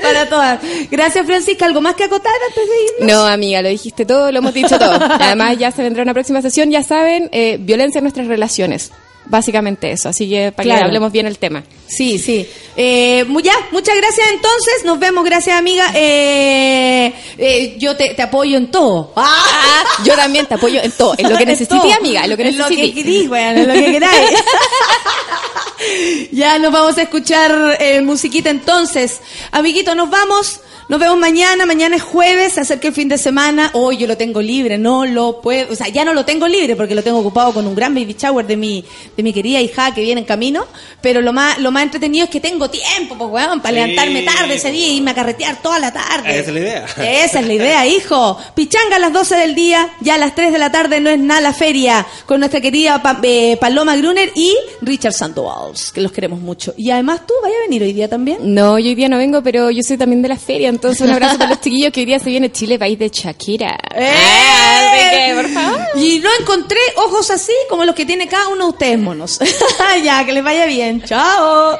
Para 0.02 0.28
todas. 0.28 0.60
Gracias, 0.90 1.26
Francisca. 1.26 1.66
¿Algo 1.66 1.82
más 1.82 1.96
que 1.96 2.06
acotar 2.06 2.32
antes 2.48 2.68
de 2.68 3.04
irnos? 3.04 3.16
No, 3.18 3.26
amiga, 3.28 3.62
lo 3.62 3.70
dijiste 3.70 4.06
todo, 4.06 4.32
lo 4.32 4.40
hemos 4.40 4.54
dicho 4.54 4.80
todo. 4.80 4.98
Además, 5.20 5.58
ya 5.58 5.72
se 5.72 5.84
vendrá 5.84 6.02
una 6.04 6.14
próxima 6.14 6.31
sesión, 6.42 6.72
ya 6.72 6.84
saben, 6.84 7.30
eh, 7.32 7.58
violencia 7.60 8.00
en 8.00 8.04
nuestras 8.04 8.28
relaciones 8.28 8.92
básicamente 9.32 9.92
eso. 9.92 10.10
Así 10.10 10.30
que 10.30 10.52
para 10.52 10.76
que 10.76 10.84
hablemos 10.84 11.12
bien 11.12 11.26
el 11.26 11.40
tema. 11.40 11.64
Sí, 11.88 12.20
sí. 12.20 12.48
Eh, 12.76 13.26
ya, 13.44 13.54
muchas 13.72 13.96
gracias 13.96 14.28
entonces. 14.32 14.86
Nos 14.86 15.00
vemos, 15.00 15.26
gracias 15.26 15.58
amiga. 15.58 15.92
Eh, 15.96 17.14
eh 17.38 17.76
yo 17.80 17.96
te, 17.96 18.14
te, 18.14 18.22
apoyo 18.22 18.58
en 18.58 18.70
todo. 18.70 19.14
Ah, 19.16 19.84
yo 20.06 20.16
también 20.16 20.46
te 20.46 20.56
apoyo 20.56 20.82
en 20.84 20.92
todo. 20.92 21.16
En 21.18 21.32
lo 21.32 21.38
que 21.38 21.46
necesites, 21.56 21.98
amiga. 21.98 22.26
En 22.26 22.30
lo 22.30 22.38
que 22.38 22.44
necesites. 22.44 22.72
En 22.72 22.78
lo 22.78 22.86
que 22.86 22.94
querís, 22.94 23.30
bueno, 23.30 23.62
en 23.62 23.68
lo 23.68 23.74
que 23.74 23.92
queráis. 23.92 24.32
ya 26.32 26.60
nos 26.60 26.72
vamos 26.72 26.98
a 26.98 27.02
escuchar 27.02 27.78
eh, 27.80 28.02
musiquita 28.02 28.50
entonces. 28.50 29.22
Amiguito, 29.52 29.96
nos 29.96 30.10
vamos. 30.10 30.60
Nos 30.92 31.00
vemos 31.00 31.18
mañana, 31.18 31.66
mañana 31.66 31.96
es 31.96 32.04
jueves, 32.04 32.58
acerca 32.58 32.90
el 32.90 32.94
fin 32.94 33.08
de 33.08 33.18
semana. 33.18 33.70
Hoy 33.72 33.96
yo 33.96 34.08
lo 34.08 34.18
tengo 34.18 34.42
libre, 34.42 34.78
no 34.78 35.06
lo 35.06 35.40
puedo, 35.40 35.72
o 35.72 35.76
sea, 35.76 35.88
ya 35.88 36.04
no 36.04 36.14
lo 36.14 36.26
tengo 36.26 36.50
libre 36.50 36.76
porque 36.76 36.96
lo 36.96 37.02
tengo 37.02 37.20
ocupado 37.20 37.54
con 37.54 37.66
un 37.66 37.74
gran 37.74 37.96
baby 37.96 38.14
shower 38.20 38.46
de 38.46 38.58
mi, 38.58 38.84
mi 39.24 39.34
querida 39.34 39.60
hija 39.60 39.94
que 39.94 40.02
viene 40.02 40.22
en 40.22 40.28
camino, 40.28 40.66
pero 41.02 41.22
lo 41.22 41.34
más, 41.34 41.60
lo 41.60 41.72
más 41.72 41.84
entretenido 41.84 42.26
es 42.26 42.30
que 42.30 42.40
tengo 42.40 42.70
tiempo, 42.70 43.18
pues, 43.18 43.30
weón, 43.30 43.62
para 43.62 43.74
levantarme 43.74 44.24
tarde 44.24 44.56
ese 44.56 44.72
día 44.72 44.86
e 44.86 44.90
y 44.90 44.98
irme 44.98 45.12
a 45.12 45.16
carretear 45.16 45.62
toda 45.62 45.80
la 45.80 45.92
tarde. 45.92 46.28
Ah, 46.28 46.36
esa 46.36 46.50
es 46.50 46.54
la 46.54 46.60
idea. 46.60 46.86
Esa 47.26 47.40
es 47.40 47.48
la 47.48 47.54
idea, 47.54 47.88
hijo. 47.88 48.38
Pichanga 48.56 48.96
a 48.98 49.00
las 49.00 49.14
12 49.14 49.36
del 49.36 49.56
día, 49.56 49.90
ya 50.00 50.16
a 50.16 50.18
las 50.18 50.36
3 50.36 50.52
de 50.52 50.60
la 50.60 50.72
tarde 50.72 51.00
no 51.00 51.10
es 51.10 51.20
nada 51.20 51.42
la 51.42 51.54
feria, 51.54 52.06
con 52.26 52.40
nuestra 52.40 52.62
querida 52.62 53.02
eh, 53.24 53.58
Paloma 53.60 53.96
Gruner 53.96 54.32
y 54.36 54.56
Richard 54.82 55.14
Sandoval, 55.14 55.74
que 55.94 56.02
los 56.02 56.12
queremos 56.12 56.40
mucho. 56.40 56.74
Y 56.78 56.92
además 56.92 57.22
tú, 57.28 57.34
¿vaya 57.42 57.56
a 57.58 57.62
venir 57.62 57.84
hoy 57.84 57.94
día 57.94 58.08
también? 58.08 58.38
No, 58.42 58.78
yo 58.80 58.88
hoy 58.88 58.96
día 58.96 59.10
no 59.10 59.18
vengo, 59.18 59.42
pero 59.42 59.72
yo 59.72 59.82
soy 59.84 59.98
también 59.98 60.22
de 60.22 60.30
la 60.30 60.38
feria, 60.38 60.70
entonces 60.70 61.02
un 61.02 61.12
abrazo 61.12 61.38
para 61.38 61.52
los 61.52 61.62
chiquillos 61.62 61.92
que 61.92 62.02
hoy 62.02 62.06
día 62.06 62.20
se 62.20 62.30
viene 62.30 62.52
Chile, 62.52 62.78
país 62.78 62.98
de 62.98 63.10
Shakira. 63.10 63.78
¡Eh! 63.96 64.12
Ah, 64.14 65.34
por 65.36 65.50
favor. 65.50 65.80
Y 65.96 66.20
no 66.20 66.30
encontré 66.40 66.80
ojos 66.98 67.30
así 67.32 67.54
como 67.70 67.86
los 67.86 67.96
que 67.96 68.06
tiene 68.06 68.28
cada 68.28 68.48
uno 68.50 68.66
de 68.66 68.70
ustedes 68.70 69.00
Ya, 70.04 70.26
que 70.26 70.34
les 70.34 70.44
vaya 70.44 70.66
bien. 70.66 71.02
Chao. 71.04 71.80